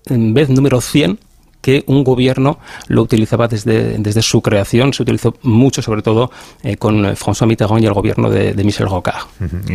en 0.07 0.33
vez 0.33 0.49
número 0.49 0.81
100 0.81 1.19
que 1.61 1.83
un 1.87 2.03
gobierno 2.03 2.59
lo 2.87 3.01
utilizaba 3.01 3.47
desde, 3.47 3.97
desde 3.97 4.21
su 4.21 4.41
creación. 4.41 4.93
Se 4.93 5.03
utilizó 5.03 5.35
mucho, 5.43 5.81
sobre 5.81 6.01
todo 6.01 6.31
eh, 6.63 6.77
con 6.77 7.03
François 7.15 7.47
Mitterrand 7.47 7.83
y 7.83 7.87
el 7.87 7.93
gobierno 7.93 8.29
de, 8.29 8.61
Michel 8.63 8.87
Rocard. 8.87 9.25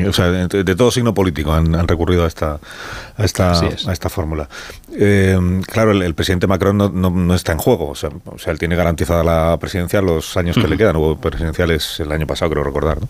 O 0.09 0.12
sea, 0.12 0.30
de, 0.30 0.76
todo 0.76 0.91
signo 0.91 1.14
político 1.14 1.53
han, 1.53 1.87
recurrido 1.87 2.24
a 2.24 2.28
esta, 2.28 2.59
a 3.16 3.24
esta, 3.24 3.53
a 3.61 3.93
esta 3.93 4.09
fórmula. 4.09 4.49
Eh, 4.99 5.61
claro, 5.66 5.92
el, 5.92 6.14
presidente 6.14 6.47
Macron 6.47 6.78
no, 6.78 6.88
no, 6.88 7.34
está 7.34 7.53
en 7.53 7.59
juego. 7.59 7.90
O 7.90 7.94
sea, 7.94 8.11
o 8.24 8.38
sea, 8.38 8.53
él 8.53 8.59
tiene 8.59 8.76
garantizada 8.76 9.22
la 9.22 9.59
presidencia 9.59 10.01
los 10.01 10.36
años 10.36 10.57
que 10.57 10.66
le 10.66 10.76
quedan. 10.76 10.97
Hubo 10.97 11.16
presidenciales 11.18 12.01
el 12.01 12.11
año 12.12 12.26
pasado, 12.26 12.51
creo 12.53 12.64
recordar. 12.64 13.01
¿no? 13.01 13.09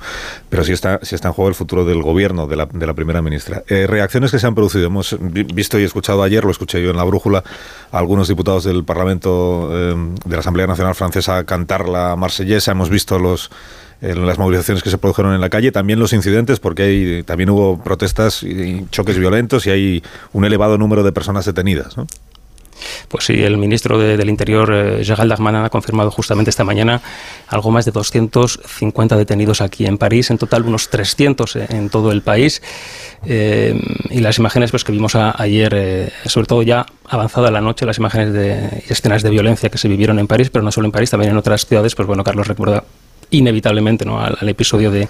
Pero 0.49 0.65
sí 0.65 0.73
está, 0.73 0.99
sí 1.03 1.15
está 1.15 1.29
en 1.29 1.35
juego 1.35 1.49
el 1.49 1.55
futuro 1.55 1.85
del 1.85 2.03
gobierno, 2.03 2.47
de 2.47 2.57
la, 2.57 2.67
de 2.67 2.87
la 2.87 2.95
primera 2.95 3.23
ministra. 3.23 3.63
Eh, 3.69 3.87
reacciones 3.87 4.33
que 4.33 4.39
se 4.39 4.47
han 4.47 4.55
producido. 4.55 4.87
Hemos 4.87 5.17
visto 5.21 5.79
y 5.79 5.85
escuchado 5.85 6.23
ayer, 6.23 6.45
lo 6.45 6.51
escuché 6.51 6.83
yo 6.83 6.91
en 6.91 6.97
la 6.97 7.05
brújula, 7.05 7.45
a 7.93 7.99
algunos 7.99 8.27
diputados 8.27 8.65
del 8.65 8.85
Parlamento 8.85 9.71
em, 9.73 10.15
de 10.17 10.37
la 10.37 10.41
Asamblea 10.41 10.67
Nacional 10.67 10.95
Francesa 10.95 11.45
cantar 11.45 11.89
la 11.89 12.17
marsellesa, 12.17 12.73
hemos 12.73 12.91
visto 12.91 13.19
los 13.19 13.51
en 14.01 14.27
las 14.27 14.39
movilizaciones 14.39 14.83
que 14.83 14.91
se 14.91 14.99
produjeron 14.99 15.35
en 15.35 15.41
la 15.41 15.49
calle, 15.49 15.73
también 15.73 15.99
los 15.99 16.13
incidentes, 16.13 16.61
porque 16.61 16.83
hay, 16.83 17.23
también 17.23 17.51
hubo 17.51 17.83
protestas 17.83 18.43
y 18.43 18.87
choques 18.91 19.19
violentos 19.19 19.67
y 19.67 19.71
hay 19.71 20.03
un 20.33 20.45
elevado 20.45 20.79
número 20.79 21.03
de 21.03 21.13
personas 21.13 21.45
detenidas. 21.45 21.97
Pues 23.09 23.25
sí, 23.25 23.43
el 23.43 23.57
ministro 23.57 23.99
del 23.99 24.29
Interior, 24.29 24.73
eh, 24.73 25.05
Gérald 25.05 25.31
Darmanin, 25.31 25.63
ha 25.63 25.71
confirmado 25.71 26.11
justamente 26.11 26.51
esta 26.51 26.65
mañana 26.65 27.01
algo 27.49 27.71
más 27.71 27.85
de 27.85 27.93
250 27.93 29.17
detenidos 29.17 29.61
aquí 29.61 29.87
en 29.87 29.99
París, 29.99 30.31
en 30.31 30.39
total 30.39 30.65
unos 30.65 30.89
300 30.91 31.57
en 31.57 31.89
todo 31.89 32.13
el 32.13 32.23
país. 32.23 32.63
Eh, 33.25 33.81
y 34.11 34.21
las 34.21 34.39
imágenes 34.39 34.71
pues, 34.71 34.85
que 34.85 34.93
vimos 34.93 35.15
ayer, 35.15 35.73
eh, 35.75 36.13
sobre 36.27 36.47
todo 36.47 36.63
ya 36.63 36.87
avanzada 37.09 37.51
la 37.51 37.61
noche, 37.61 37.87
las 37.87 37.99
imágenes 37.99 38.33
de 38.33 38.85
escenas 38.89 39.23
de 39.23 39.31
violencia 39.31 39.69
que 39.71 39.79
se 39.79 39.89
vivieron 39.89 40.19
en 40.19 40.27
París, 40.27 40.51
pero 40.51 40.63
no 40.63 40.71
solo 40.71 40.87
en 40.87 40.93
París, 40.93 41.11
también 41.11 41.33
en 41.33 41.39
otras 41.39 41.67
ciudades, 41.67 41.95
pues 41.95 42.07
bueno, 42.07 42.23
Carlos 42.25 42.47
recuerda 42.47 42.85
inevitablemente 43.31 44.05
¿no? 44.05 44.21
al, 44.21 44.49
episodio 44.49 44.91
de, 44.91 45.09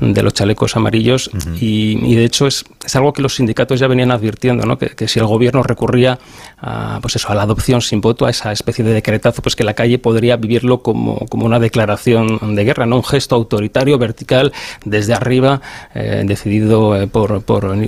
de, 0.00 0.22
los 0.22 0.34
chalecos 0.34 0.76
amarillos 0.76 1.30
y, 1.60 2.14
de 2.14 2.24
hecho 2.24 2.46
es, 2.46 2.64
es, 2.84 2.96
algo 2.96 3.12
que 3.12 3.22
los 3.22 3.36
sindicatos 3.36 3.78
ya 3.80 3.86
venían 3.86 4.10
advirtiendo, 4.10 4.66
¿no? 4.66 4.78
que, 4.78 5.08
si 5.08 5.18
el 5.18 5.26
gobierno 5.26 5.62
recurría 5.62 6.18
a, 6.58 6.98
pues 7.00 7.16
eso, 7.16 7.30
a 7.30 7.34
la 7.34 7.42
adopción 7.42 7.80
sin 7.80 8.00
voto, 8.00 8.26
a 8.26 8.30
esa 8.30 8.52
especie 8.52 8.84
de 8.84 8.92
decretazo, 8.92 9.42
pues 9.42 9.56
que 9.56 9.64
la 9.64 9.74
calle 9.74 9.98
podría 9.98 10.36
vivirlo 10.36 10.82
como, 10.82 11.26
como 11.28 11.46
una 11.46 11.60
declaración 11.60 12.54
de 12.54 12.64
guerra, 12.64 12.86
¿no? 12.86 12.96
un 12.96 13.04
gesto 13.04 13.34
autoritario, 13.34 13.98
vertical, 13.98 14.52
desde 14.84 15.14
arriba, 15.14 15.60
eh, 15.94 16.22
decidido 16.24 16.96
eh, 16.96 17.06
por, 17.06 17.42
por 17.42 17.64
um, 17.66 17.86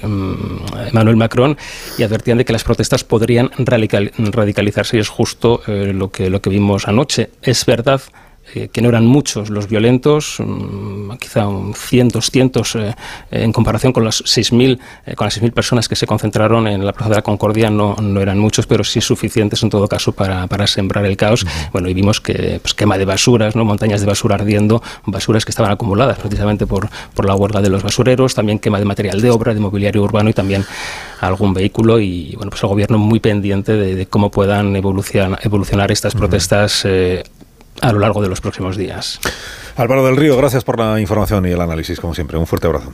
Emmanuel 0.88 1.16
Macron 1.16 1.56
y 1.98 2.02
advertían 2.02 2.38
de 2.38 2.44
que 2.44 2.52
las 2.52 2.64
protestas 2.64 3.04
podrían 3.04 3.50
radicalizarse 3.58 4.96
y 4.96 5.00
es 5.00 5.08
justo 5.08 5.62
eh, 5.66 5.92
lo, 5.94 6.10
que, 6.10 6.30
lo 6.30 6.40
que 6.40 6.50
vimos 6.50 6.88
anoche. 6.88 7.30
Es 7.42 7.66
verdad 7.66 8.00
eh, 8.52 8.68
que 8.68 8.82
no 8.82 8.90
eran 8.90 9.06
muchos 9.06 9.48
los 9.48 9.68
violentos, 9.68 10.36
mm, 10.38 11.12
quizá 11.12 11.46
cientos, 11.74 12.30
cientos 12.30 12.76
eh, 12.76 12.94
en 13.30 13.52
comparación 13.52 13.92
con 13.92 14.04
las 14.04 14.22
6.000 14.22 14.78
eh, 15.06 15.14
con 15.14 15.26
las 15.26 15.40
6.000 15.40 15.52
personas 15.52 15.88
que 15.88 15.96
se 15.96 16.06
concentraron 16.06 16.68
en 16.68 16.84
la 16.84 16.92
Plaza 16.92 17.08
de 17.08 17.16
la 17.16 17.22
Concordia, 17.22 17.70
no, 17.70 17.96
no 18.02 18.20
eran 18.20 18.38
muchos, 18.38 18.66
pero 18.66 18.84
sí 18.84 19.00
suficientes 19.00 19.62
en 19.62 19.70
todo 19.70 19.88
caso 19.88 20.12
para, 20.12 20.46
para 20.46 20.66
sembrar 20.66 21.06
el 21.06 21.16
caos. 21.16 21.46
Bueno, 21.72 21.88
y 21.88 21.94
vimos 21.94 22.20
que 22.20 22.60
pues, 22.60 22.74
quema 22.74 22.98
de 22.98 23.06
basuras, 23.06 23.56
¿no? 23.56 23.64
montañas 23.64 24.02
de 24.02 24.06
basura 24.06 24.34
ardiendo, 24.34 24.82
basuras 25.06 25.46
que 25.46 25.50
estaban 25.50 25.72
acumuladas 25.72 26.18
precisamente 26.18 26.66
por, 26.66 26.90
por 27.14 27.24
la 27.24 27.34
huelga 27.34 27.62
de 27.62 27.70
los 27.70 27.82
basureros, 27.82 28.34
también 28.34 28.58
quema 28.58 28.78
de 28.78 28.84
material 28.84 29.22
de 29.22 29.30
obra, 29.30 29.54
de 29.54 29.60
mobiliario 29.60 30.02
urbano 30.02 30.28
y 30.28 30.34
también 30.34 30.66
algún 31.20 31.54
vehículo 31.54 31.98
y 31.98 32.34
bueno, 32.36 32.50
pues 32.50 32.62
el 32.62 32.68
gobierno 32.68 32.98
muy 32.98 33.20
pendiente 33.20 33.72
de, 33.72 34.06
cómo 34.06 34.30
puedan 34.30 34.76
evolucionar, 34.76 35.40
evolucionar 35.42 35.90
estas 35.90 36.14
protestas 36.14 36.84
a 37.80 37.92
lo 37.92 37.98
largo 37.98 38.22
de 38.22 38.28
los 38.28 38.40
próximos 38.40 38.76
días. 38.76 39.20
Álvaro 39.76 40.04
del 40.04 40.16
Río, 40.16 40.36
gracias 40.36 40.64
por 40.64 40.78
la 40.78 41.00
información 41.00 41.46
y 41.46 41.50
el 41.50 41.60
análisis, 41.60 42.00
como 42.00 42.14
siempre. 42.14 42.38
Un 42.38 42.46
fuerte 42.46 42.66
abrazo. 42.66 42.92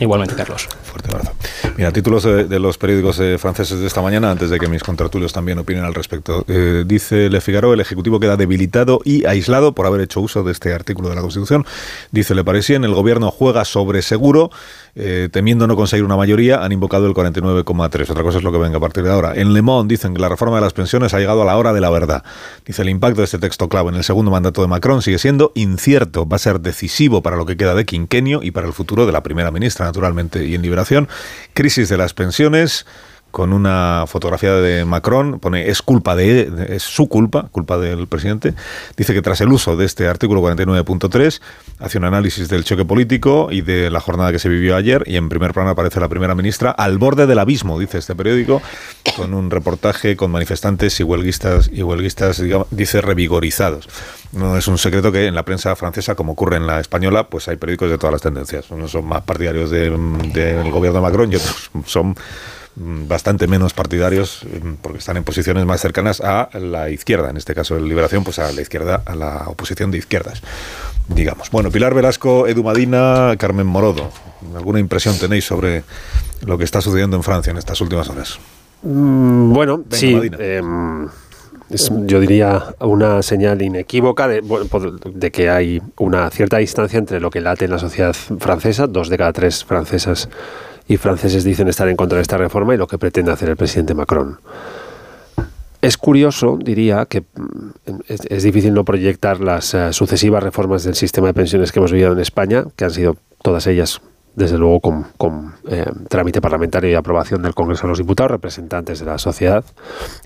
Igualmente, 0.00 0.34
Carlos. 0.34 0.68
Fuerte 0.82 1.08
abrazo. 1.10 1.32
Mira, 1.76 1.92
títulos 1.92 2.24
de, 2.24 2.58
los 2.58 2.78
periódicos 2.78 3.20
eh, 3.20 3.38
franceses 3.38 3.78
de 3.78 3.86
esta 3.86 4.02
mañana, 4.02 4.30
antes 4.30 4.50
de 4.50 4.58
que 4.58 4.66
mis 4.66 4.82
contratulios 4.82 5.32
también 5.32 5.58
opinen 5.58 5.84
al 5.84 5.94
respecto. 5.94 6.44
Eh, 6.48 6.84
dice 6.86 7.30
Le 7.30 7.40
Figaro, 7.40 7.72
el 7.72 7.80
Ejecutivo 7.80 8.18
queda 8.18 8.36
debilitado 8.36 9.00
y 9.04 9.24
aislado 9.24 9.72
por 9.72 9.86
haber 9.86 10.00
hecho 10.00 10.20
uso 10.20 10.42
de 10.42 10.52
este 10.52 10.72
artículo 10.72 11.10
de 11.10 11.14
la 11.14 11.20
Constitución. 11.20 11.64
Dice 12.10 12.34
Le 12.34 12.42
Parisien, 12.42 12.84
el 12.84 12.94
Gobierno 12.94 13.30
juega 13.30 13.64
sobre 13.64 14.02
seguro 14.02 14.50
eh, 14.96 15.28
temiendo 15.32 15.66
no 15.66 15.74
conseguir 15.74 16.04
una 16.04 16.16
mayoría, 16.16 16.64
han 16.64 16.70
invocado 16.72 17.06
el 17.06 17.14
49,3. 17.14 18.10
Otra 18.10 18.22
cosa 18.22 18.38
es 18.38 18.44
lo 18.44 18.52
que 18.52 18.58
venga 18.58 18.76
a 18.76 18.80
partir 18.80 19.02
de 19.02 19.10
ahora. 19.10 19.34
En 19.34 19.52
Le 19.52 19.62
Monde 19.62 19.92
dicen 19.92 20.14
que 20.14 20.20
la 20.20 20.28
reforma 20.28 20.56
de 20.56 20.62
las 20.62 20.72
pensiones 20.72 21.14
ha 21.14 21.18
llegado 21.18 21.42
a 21.42 21.44
la 21.44 21.56
hora 21.56 21.72
de 21.72 21.80
la 21.80 21.90
verdad. 21.90 22.22
Dice 22.64 22.82
el 22.82 22.88
impacto 22.88 23.20
de 23.20 23.24
este 23.24 23.38
texto 23.38 23.68
clave 23.68 23.88
en 23.88 23.96
el 23.96 24.04
segundo 24.04 24.30
mandato 24.30 24.62
de 24.62 24.68
Macron 24.68 25.02
sigue 25.02 25.18
siendo 25.18 25.52
incierto. 25.54 26.28
Va 26.28 26.36
a 26.36 26.38
ser 26.38 26.60
decisivo 26.60 27.22
para 27.22 27.36
lo 27.36 27.46
que 27.46 27.56
queda 27.56 27.74
de 27.74 27.84
quinquenio 27.84 28.42
y 28.42 28.52
para 28.52 28.66
el 28.66 28.72
futuro 28.72 29.06
de 29.06 29.12
la 29.12 29.22
primera 29.22 29.50
ministra, 29.50 29.84
naturalmente, 29.86 30.44
y 30.46 30.54
en 30.54 30.62
liberación. 30.62 31.08
Crisis 31.54 31.88
de 31.88 31.96
las 31.96 32.14
pensiones 32.14 32.86
con 33.34 33.52
una 33.52 34.04
fotografía 34.06 34.52
de 34.52 34.84
Macron, 34.84 35.40
pone 35.40 35.68
es 35.68 35.82
culpa 35.82 36.14
de, 36.14 36.68
es 36.68 36.84
su 36.84 37.08
culpa, 37.08 37.48
culpa 37.50 37.78
del 37.78 38.06
presidente. 38.06 38.54
Dice 38.96 39.12
que 39.12 39.22
tras 39.22 39.40
el 39.40 39.48
uso 39.48 39.76
de 39.76 39.86
este 39.86 40.06
artículo 40.06 40.40
49.3 40.40 41.40
hace 41.80 41.98
un 41.98 42.04
análisis 42.04 42.48
del 42.48 42.62
choque 42.62 42.84
político 42.84 43.48
y 43.50 43.62
de 43.62 43.90
la 43.90 43.98
jornada 43.98 44.30
que 44.30 44.38
se 44.38 44.48
vivió 44.48 44.76
ayer 44.76 45.02
y 45.06 45.16
en 45.16 45.28
primer 45.28 45.52
plano 45.52 45.70
aparece 45.70 45.98
la 45.98 46.08
primera 46.08 46.36
ministra 46.36 46.70
al 46.70 46.96
borde 46.98 47.26
del 47.26 47.40
abismo, 47.40 47.76
dice 47.76 47.98
este 47.98 48.14
periódico, 48.14 48.62
con 49.16 49.34
un 49.34 49.50
reportaje 49.50 50.14
con 50.14 50.30
manifestantes 50.30 51.00
y 51.00 51.02
huelguistas 51.02 51.68
y 51.72 51.82
huelguistas 51.82 52.40
dice 52.70 53.00
revigorizados. 53.00 53.88
No 54.30 54.56
es 54.56 54.68
un 54.68 54.78
secreto 54.78 55.10
que 55.10 55.26
en 55.26 55.34
la 55.34 55.44
prensa 55.44 55.74
francesa, 55.74 56.14
como 56.14 56.34
ocurre 56.34 56.56
en 56.56 56.68
la 56.68 56.78
española, 56.78 57.28
pues 57.28 57.48
hay 57.48 57.56
periódicos 57.56 57.90
de 57.90 57.98
todas 57.98 58.12
las 58.12 58.22
tendencias. 58.22 58.70
Unos 58.70 58.92
son 58.92 59.06
más 59.06 59.22
partidarios 59.22 59.70
del 59.70 59.96
gobierno 60.70 61.00
de 61.00 61.00
Macron 61.00 61.32
y 61.32 61.34
otros 61.34 61.70
son 61.84 62.14
bastante 62.76 63.46
menos 63.46 63.72
partidarios 63.72 64.42
mm, 64.44 64.74
porque 64.82 64.98
están 64.98 65.16
en 65.16 65.24
posiciones 65.24 65.64
más 65.64 65.80
cercanas 65.80 66.20
a 66.20 66.48
la 66.58 66.90
izquierda, 66.90 67.30
en 67.30 67.36
este 67.36 67.54
caso 67.54 67.76
de 67.76 67.82
Liberación, 67.82 68.24
pues 68.24 68.38
a 68.38 68.50
la 68.52 68.60
izquierda, 68.60 69.02
a 69.06 69.14
la 69.14 69.44
oposición 69.46 69.90
de 69.90 69.98
izquierdas, 69.98 70.42
digamos. 71.08 71.50
Bueno, 71.50 71.70
Pilar 71.70 71.94
Velasco, 71.94 72.48
Edu 72.48 72.64
Madina, 72.64 73.34
Carmen 73.38 73.66
Morodo, 73.66 74.10
¿alguna 74.56 74.80
impresión 74.80 75.16
tenéis 75.18 75.44
sobre 75.44 75.84
lo 76.44 76.58
que 76.58 76.64
está 76.64 76.80
sucediendo 76.80 77.16
en 77.16 77.22
Francia 77.22 77.50
en 77.50 77.58
estas 77.58 77.80
últimas 77.80 78.08
horas? 78.08 78.38
Mm, 78.82 79.52
bueno, 79.52 79.84
sí. 79.90 80.20
Em, 80.38 81.08
yo 82.06 82.20
diría 82.20 82.62
una 82.80 83.22
señal 83.22 83.62
inequívoca 83.62 84.28
de, 84.28 84.42
de, 85.14 85.30
que 85.30 85.48
hay 85.48 85.80
una 85.96 86.28
cierta 86.30 86.58
distancia 86.58 86.98
entre 86.98 87.20
lo 87.20 87.30
que 87.30 87.40
late 87.40 87.64
en 87.64 87.70
la 87.70 87.78
sociedad 87.78 88.12
francesa, 88.12 88.86
dos 88.86 89.08
de 89.08 89.16
cada 89.16 89.32
tres 89.32 89.64
francesas 89.64 90.28
y 90.88 90.96
franceses 90.96 91.44
dicen 91.44 91.68
estar 91.68 91.88
en 91.88 91.96
contra 91.96 92.16
de 92.16 92.22
esta 92.22 92.36
reforma 92.36 92.74
y 92.74 92.76
lo 92.76 92.86
que 92.86 92.98
pretende 92.98 93.32
hacer 93.32 93.48
el 93.48 93.56
presidente 93.56 93.94
Macron. 93.94 94.38
Es 95.84 95.98
curioso, 95.98 96.58
diría, 96.58 97.04
que 97.04 97.20
mm, 97.20 98.00
es, 98.08 98.42
difícil 98.42 98.72
no 98.72 98.84
proyectar 98.84 99.40
las 99.40 99.74
eh, 99.74 99.92
sucesivas 99.92 100.42
reformas 100.42 100.82
del 100.84 100.94
sistema 100.94 101.26
de 101.26 101.34
pensiones 101.34 101.72
que 101.72 101.78
hemos 101.78 101.92
vivido 101.92 102.12
en 102.12 102.20
España, 102.20 102.64
que 102.74 102.86
han 102.86 102.90
sido 102.90 103.16
todas 103.42 103.66
ellas 103.66 104.00
desde 104.34 104.58
luego 104.58 104.80
con, 104.80 105.52
eh, 105.68 105.84
trámite 106.08 106.40
parlamentario 106.40 106.90
y 106.90 106.94
aprobación 106.94 107.42
del 107.42 107.54
Congreso 107.54 107.82
de 107.82 107.88
los 107.88 107.98
Diputados, 107.98 108.30
representantes 108.30 109.00
de 109.00 109.06
la 109.06 109.18
sociedad 109.18 109.64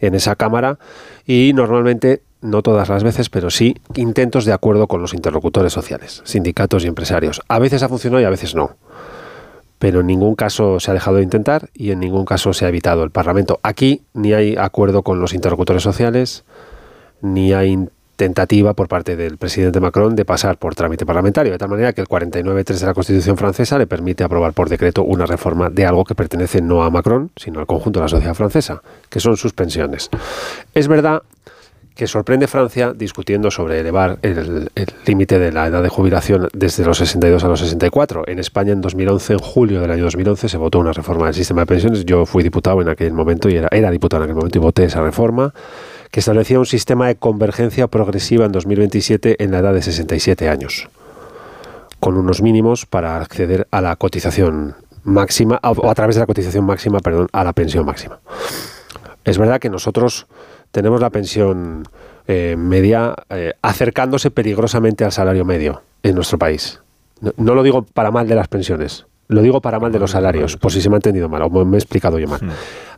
en 0.01 0.15
esa 0.15 0.37
Cámara 0.37 0.79
y 1.27 1.53
normalmente, 1.55 2.23
no 2.41 2.63
todas 2.63 2.89
las 2.89 3.03
veces, 3.03 3.29
pero 3.29 3.51
sí 3.51 3.77
intentos 3.97 4.45
de 4.45 4.53
acuerdo 4.53 4.87
con 4.87 5.03
los 5.03 5.13
interlocutores 5.13 5.73
sociales, 5.73 6.23
sindicatos 6.25 6.85
y 6.85 6.87
empresarios. 6.87 7.43
A 7.49 7.59
veces 7.59 7.83
ha 7.83 7.89
funcionado 7.89 8.23
y 8.23 8.25
a 8.25 8.31
veces 8.31 8.55
no. 8.55 8.77
Pero 9.79 10.01
en 10.01 10.07
ningún 10.07 10.35
caso 10.35 10.81
se 10.81 10.91
ha 10.91 10.95
dejado 10.95 11.19
de 11.19 11.23
intentar 11.23 11.71
y 11.75 11.91
en 11.93 12.01
ningún 12.01 12.25
caso 12.25 12.53
se 12.53 12.65
ha 12.65 12.69
evitado 12.69 13.05
el 13.05 13.11
Parlamento. 13.11 13.61
Aquí 13.63 14.03
ni 14.15 14.33
hay 14.33 14.57
acuerdo 14.57 15.03
con 15.03 15.21
los 15.21 15.35
interlocutores 15.35 15.83
sociales, 15.83 16.45
ni 17.21 17.53
hay 17.53 17.89
tentativa 18.19 18.75
por 18.75 18.89
parte 18.89 19.15
del 19.15 19.39
presidente 19.39 19.79
Macron 19.79 20.17
de 20.17 20.25
pasar 20.25 20.59
por 20.59 20.75
trámite 20.75 21.07
parlamentario, 21.07 21.53
de 21.53 21.59
tal 21.59 21.69
manera 21.69 21.93
que 21.93 22.01
el 22.01 22.09
49.3 22.09 22.81
de 22.81 22.87
la 22.87 22.93
Constitución 22.93 23.37
francesa 23.37 23.79
le 23.79 23.87
permite 23.87 24.25
aprobar 24.25 24.55
por 24.55 24.69
decreto 24.69 25.05
una 25.05 25.25
reforma 25.25 25.71
de 25.71 25.87
algo 25.87 26.05
que 26.05 26.17
pertenece 26.17 26.61
no 26.61 26.83
a 26.83 26.91
Macron, 26.91 27.31
sino 27.37 27.61
al 27.61 27.67
conjunto 27.67 28.01
de 28.01 28.05
la 28.05 28.09
sociedad 28.09 28.35
francesa, 28.35 28.83
que 29.09 29.21
son 29.21 29.37
sus 29.37 29.53
pensiones. 29.53 30.11
Es 30.75 30.89
verdad 30.89 31.23
que 31.99 32.07
sorprende 32.07 32.47
Francia 32.47 32.93
discutiendo 32.95 33.51
sobre 33.51 33.81
elevar 33.81 34.21
el 34.23 34.71
límite 35.05 35.41
de 35.41 35.51
la 35.51 35.67
edad 35.67 35.83
de 35.83 35.89
jubilación 35.89 36.49
desde 36.53 36.85
los 36.85 36.99
62 36.99 37.43
a 37.43 37.49
los 37.49 37.59
64. 37.59 38.23
En 38.29 38.39
España, 38.39 38.73
en 38.73 38.81
2011, 38.81 39.33
en 39.33 39.39
julio 39.41 39.81
del 39.81 39.91
año 39.91 40.05
2011, 40.05 40.49
se 40.49 40.57
votó 40.59 40.79
una 40.79 40.93
reforma 40.93 41.25
del 41.25 41.35
sistema 41.35 41.63
de 41.63 41.67
pensiones. 41.67 42.05
Yo 42.05 42.25
fui 42.25 42.45
diputado 42.45 42.81
en 42.83 42.89
aquel 42.89 43.13
momento 43.13 43.49
y 43.49 43.57
era, 43.57 43.67
era 43.73 43.91
diputado 43.91 44.23
en 44.23 44.31
aquel 44.31 44.37
momento 44.37 44.59
y 44.59 44.61
voté 44.61 44.85
esa 44.85 45.03
reforma 45.03 45.53
que 46.13 46.21
establecía 46.21 46.61
un 46.61 46.67
sistema 46.67 47.09
de 47.09 47.17
convergencia 47.17 47.89
progresiva 47.89 48.47
en 48.47 48.53
2027 48.53 49.43
en 49.43 49.51
la 49.51 49.59
edad 49.59 49.75
de 49.75 49.83
67 49.83 50.49
años, 50.49 50.89
con 51.99 52.17
unos 52.17 52.43
mínimos 52.43 52.87
para 52.87 53.17
acceder 53.17 53.67
a 53.73 53.81
la 53.81 53.97
cotización 53.97 54.77
máxima, 55.03 55.59
o 55.65 55.91
a 55.91 55.95
través 55.97 56.15
de 56.15 56.21
la 56.21 56.27
cotización 56.27 56.65
máxima, 56.65 57.01
perdón, 57.01 57.27
a 57.33 57.43
la 57.43 57.53
pensión 57.55 57.85
máxima. 57.85 58.21
Es 59.25 59.37
verdad 59.37 59.59
que 59.59 59.69
nosotros 59.69 60.29
tenemos 60.71 61.01
la 61.01 61.11
pensión 61.11 61.85
eh, 62.27 62.57
media 62.59 63.15
eh, 63.31 63.55
acercándose 63.63 64.31
peligrosamente 64.31 65.05
al 65.05 65.13
salario 65.13 65.45
medio 65.45 65.83
en 66.03 66.15
nuestro 66.15 66.39
país. 66.39 66.81
No, 67.37 67.55
lo 67.55 67.63
digo 67.63 67.83
para 67.83 68.11
mal 68.11 68.29
de 68.29 68.35
las 68.35 68.49
pensiones, 68.49 69.07
lo 69.27 69.43
digo 69.43 69.61
para 69.61 69.81
mal 69.81 69.91
de 69.91 69.99
los 69.99 70.13
salarios, 70.13 70.57
por 70.57 70.71
si 70.71 70.81
se 70.81 70.89
me 70.89 70.97
ha 70.97 70.99
entendido 70.99 71.29
mal 71.29 71.43
o 71.43 71.65
me 71.65 71.77
he 71.77 71.81
explicado 71.81 72.19
yo 72.19 72.29
mal. 72.29 72.41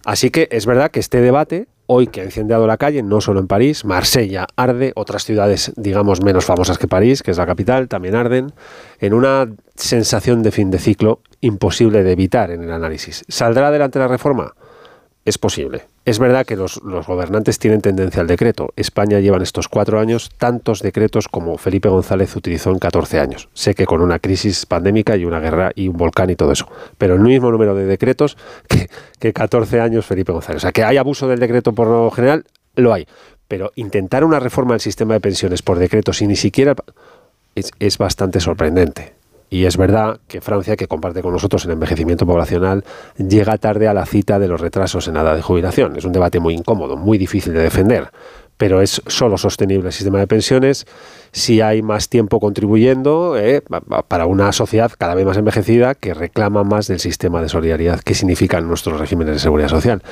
Así 0.05 0.31
que 0.31 0.49
es 0.51 0.67
verdad 0.67 0.91
que 0.91 1.01
este 1.01 1.21
debate 1.21 1.69
hoy 1.87 2.07
que 2.07 2.21
ha 2.21 2.25
incendiado 2.25 2.69
la 2.69 2.77
calle, 2.77 3.03
no 3.03 3.21
solo 3.21 3.41
en 3.41 3.49
París, 3.49 3.85
Marsella 3.85 4.47
arde, 4.55 4.93
otras 4.95 5.25
ciudades, 5.25 5.73
digamos, 5.77 6.23
menos 6.23 6.45
famosas 6.45 6.79
que 6.79 6.87
París, 6.87 7.23
que 7.23 7.33
es 7.33 7.37
la 7.37 7.47
capital, 7.47 7.89
también 7.89 8.15
arden, 8.15 8.53
en 9.01 9.13
una 9.13 9.49
sensación 9.75 10.43
de 10.45 10.53
fin 10.53 10.71
de 10.71 10.79
ciclo 10.79 11.21
imposible 11.41 12.05
de 12.05 12.13
evitar 12.13 12.53
en 12.53 12.63
el 12.63 12.71
análisis. 12.71 13.25
¿Saldrá 13.27 13.69
adelante 13.69 13.99
la 13.99 14.07
reforma? 14.07 14.55
Es 15.25 15.37
posible. 15.37 15.85
Es 16.07 16.19
verdad 16.19 16.47
que 16.47 16.57
los, 16.57 16.81
gobernantes 16.81 17.59
tienen 17.59 17.83
tendencia 17.83 18.23
al 18.23 18.27
decreto. 18.27 18.73
España 18.77 19.21
lleva 19.21 19.37
en 19.37 19.43
estos 19.43 19.69
cuatro 19.69 20.01
años 20.01 20.31
tantos 20.39 20.81
decretos 20.81 21.29
como 21.29 21.59
Felipe 21.59 21.91
González 21.91 22.35
utilizó 22.37 22.71
en 22.71 22.79
14 22.79 23.21
años. 23.21 23.51
Sé 23.53 23.75
que 23.75 23.85
con 23.85 24.01
una 24.01 24.19
crisis 24.19 24.65
pandémica 24.65 25.17
y 25.17 25.27
una 25.27 25.39
guerra 25.39 25.73
y 25.75 25.89
un 25.89 25.99
volcán 25.99 26.31
y 26.31 26.37
todo 26.37 26.53
eso. 26.53 26.69
Pero 26.97 27.15
el 27.15 27.21
mismo 27.21 27.51
número 27.51 27.75
de 27.75 27.85
decretos 27.85 28.39
que, 28.67 28.89
que 29.19 29.33
14 29.35 29.81
años 29.81 30.07
Felipe 30.07 30.33
González. 30.33 30.57
O 30.57 30.61
sea, 30.61 30.73
que 30.73 30.85
hay 30.85 30.97
abuso 30.97 31.29
del 31.29 31.39
decreto 31.39 31.75
por 31.75 31.89
lo 31.89 32.11
general, 32.11 32.47
lo 32.75 32.95
hay. 32.95 33.07
Pero 33.47 33.73
intentar 33.77 34.25
una 34.25 34.41
reforma 34.41 34.73
del 34.73 34.81
sistema 34.81 35.15
de 35.15 35.21
pensiones 35.21 35.61
por 35.61 35.79
decreto 35.79 36.15
sin 36.15 36.29
ni 36.29 36.37
siquiera... 36.37 36.75
es 37.55 37.99
bastante 37.99 38.41
sorprendente. 38.41 39.20
Y 39.51 39.65
es 39.65 39.77
verdad 39.77 40.21
que 40.29 40.41
Francia, 40.41 40.77
que 40.77 40.87
comparte 40.87 41.23
con 41.23 41.33
nosotros 41.33 41.65
el 41.65 41.73
envejecimiento 41.73 42.25
poblacional, 42.25 42.85
llega 43.19 43.59
tarde 43.59 43.89
a 43.89 43.95
la 43.95 44.07
cita 44.07 44.39
de 44.39 44.47
los 44.47 44.61
retrasos 44.61 45.09
en 45.09 45.17
edad 45.17 45.35
de 45.35 45.43
jubilación. 45.43 45.97
Es 45.97 46.05
un 46.05 46.13
debate 46.13 46.39
muy 46.39 46.55
incómodo, 46.55 46.97
muy 46.97 47.19
difícil 47.19 47.53
de 47.53 47.65
defender, 47.65 48.13
pero 48.57 48.81
es 48.81 49.03
solo 49.07 49.39
sostenible 49.39 49.89
el 49.89 49.93
sistema 49.93 50.21
de 50.21 50.29
pensiones 50.29 50.87
si 51.33 51.61
hay 51.61 51.83
más 51.83 52.09
tiempo 52.09 52.39
contribuyendo 52.39 53.37
eh, 53.37 53.63
para 54.07 54.27
una 54.27 54.53
sociedad 54.53 54.93
cada 54.97 55.15
vez 55.15 55.27
más 55.27 55.37
envejecida 55.37 55.97
que 55.97 56.15
reclama 56.15 56.63
más 56.63 56.87
del 56.87 57.01
sistema 57.01 57.43
de 57.43 57.49
solidaridad 57.49 58.01
que 58.01 58.15
significan 58.15 58.69
nuestros 58.69 59.01
regímenes 59.01 59.35
de 59.35 59.41
seguridad 59.41 59.69
social. 59.69 60.03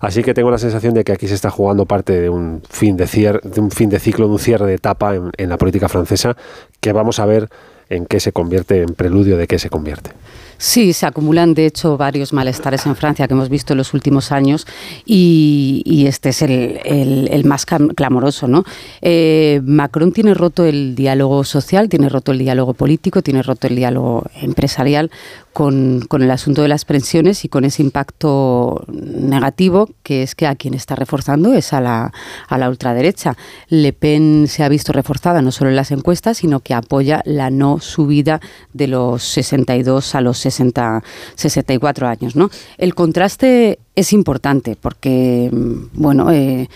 Así 0.00 0.24
que 0.24 0.34
tengo 0.34 0.50
la 0.50 0.58
sensación 0.58 0.94
de 0.94 1.04
que 1.04 1.12
aquí 1.12 1.28
se 1.28 1.34
está 1.34 1.50
jugando 1.50 1.86
parte 1.86 2.20
de 2.20 2.30
un 2.30 2.62
fin 2.68 2.96
de, 2.96 3.06
de 3.44 3.60
un 3.60 3.70
fin 3.70 3.90
de 3.90 4.00
ciclo, 4.00 4.26
de 4.26 4.32
un 4.32 4.38
cierre 4.40 4.66
de 4.66 4.74
etapa 4.74 5.14
en 5.14 5.48
la 5.48 5.56
política 5.56 5.88
francesa 5.88 6.36
que 6.80 6.92
vamos 6.92 7.20
a 7.20 7.26
ver 7.26 7.48
en 7.90 8.06
qué 8.06 8.20
se 8.20 8.32
convierte, 8.32 8.82
en 8.82 8.94
preludio 8.94 9.36
de 9.36 9.46
qué 9.46 9.58
se 9.58 9.70
convierte. 9.70 10.10
Sí, 10.58 10.92
se 10.92 11.06
acumulan 11.06 11.54
de 11.54 11.66
hecho 11.66 11.96
varios 11.96 12.32
malestares 12.32 12.84
en 12.84 12.96
Francia 12.96 13.28
que 13.28 13.34
hemos 13.34 13.48
visto 13.48 13.74
en 13.74 13.78
los 13.78 13.94
últimos 13.94 14.32
años 14.32 14.66
y, 15.06 16.04
este 16.08 16.30
es 16.30 16.42
el, 16.42 17.42
más 17.44 17.64
clamoroso. 17.64 18.48
¿no? 18.48 18.64
Eh, 19.00 19.60
Macron 19.64 20.12
tiene 20.12 20.34
roto 20.34 20.64
el 20.64 20.96
diálogo 20.96 21.44
social, 21.44 21.88
tiene 21.88 22.08
roto 22.08 22.32
el 22.32 22.38
diálogo 22.38 22.74
político, 22.74 23.22
tiene 23.22 23.42
roto 23.42 23.68
el 23.68 23.76
diálogo 23.76 24.24
empresarial 24.42 25.12
con, 25.52 26.06
el 26.10 26.30
asunto 26.30 26.62
de 26.62 26.68
las 26.68 26.84
pensiones 26.84 27.44
y 27.44 27.48
con 27.48 27.64
ese 27.64 27.82
impacto 27.82 28.84
negativo 28.88 29.88
que 30.04 30.22
es 30.22 30.36
que 30.36 30.46
a 30.46 30.54
quien 30.54 30.74
está 30.74 30.94
reforzando 30.94 31.52
es 31.54 31.72
a 31.72 31.80
la, 31.80 32.12
a 32.48 32.58
la 32.58 32.68
ultraderecha. 32.68 33.36
Le 33.68 33.92
Pen 33.92 34.46
se 34.48 34.62
ha 34.62 34.68
visto 34.68 34.92
reforzada 34.92 35.42
no 35.42 35.50
solo 35.50 35.70
en 35.70 35.76
las 35.76 35.90
encuestas, 35.90 36.38
sino 36.38 36.60
que 36.60 36.74
apoya 36.74 37.22
la 37.24 37.50
no 37.50 37.80
subida 37.80 38.40
de 38.72 38.86
los 38.86 39.24
62 39.24 40.14
a 40.14 40.20
los 40.20 40.38
60, 40.50 41.02
64 41.34 42.06
años. 42.08 42.36
¿no? 42.36 42.50
El 42.76 42.94
contraste 42.94 43.78
es 43.94 44.12
importante 44.12 44.76
porque, 44.80 45.50
mm, 45.52 45.74
bueno, 45.94 46.30
eh, 46.30 46.68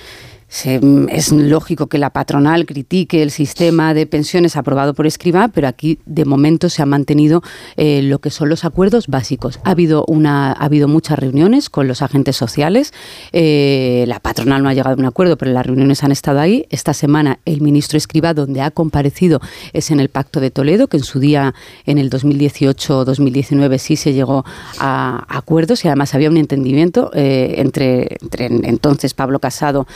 es 0.53 1.33
lógico 1.33 1.87
que 1.87 1.97
la 1.97 2.11
patronal 2.11 2.67
critique 2.67 3.23
el 3.23 3.31
sistema 3.31 3.95
de 3.95 4.07
pensiones 4.07 4.55
aprobado 4.57 4.93
por 4.93 5.07
Escriba, 5.07 5.49
pero 5.49 5.67
aquí 5.67 5.99
de 6.05 6.27
momento 6.27 6.69
se 6.69 6.83
han 6.83 6.91
mantenido 6.91 7.43
eh, 7.79 8.03
lo 8.03 8.19
que 8.19 8.29
son 8.29 8.51
los 8.51 8.67
acuerdos 8.67 9.07
básicos. 9.07 9.61
Ha 9.65 9.71
habido, 9.71 10.05
una, 10.09 10.53
ha 10.53 10.65
habido 10.65 10.89
muchas 10.89 11.19
reuniones 11.19 11.71
con 11.71 11.89
los 11.89 12.03
agentes 12.03 12.37
sociales. 12.37 12.93
Eh, 13.33 14.05
la 14.07 14.21
patronal 14.21 14.63
no 14.63 14.69
ha 14.69 14.75
llegado 14.75 14.95
a 14.95 14.99
un 14.99 15.07
acuerdo, 15.07 15.39
pero 15.39 15.53
las 15.53 15.65
reuniones 15.65 16.05
han 16.05 16.13
estado 16.13 16.39
ahí. 16.39 16.67
Esta 16.69 16.93
semana 16.93 17.39
el 17.47 17.63
ministro 17.63 17.97
Escriba, 17.97 18.35
donde 18.35 18.61
ha 18.61 18.71
comparecido, 18.71 19.41
es 19.73 19.91
en 19.91 20.01
el 20.01 20.11
Pacto 20.11 20.39
de 20.41 20.51
Toledo, 20.51 20.87
que 20.87 20.99
en 20.99 21.05
su 21.05 21.19
día, 21.19 21.55
en 21.87 21.97
el 21.97 22.11
2018-2019, 22.11 23.79
sí 23.79 23.97
se 23.97 24.13
llegó 24.13 24.45
a 24.79 25.25
acuerdos 25.29 25.83
y 25.87 25.89
además 25.89 26.15
había 26.15 26.29
un 26.29 26.37
entendimiento 26.37 27.11
eh, 27.15 27.55
entre, 27.57 28.19
entre 28.21 28.47
entonces 28.47 29.15
Pablo 29.15 29.39
Casado 29.39 29.87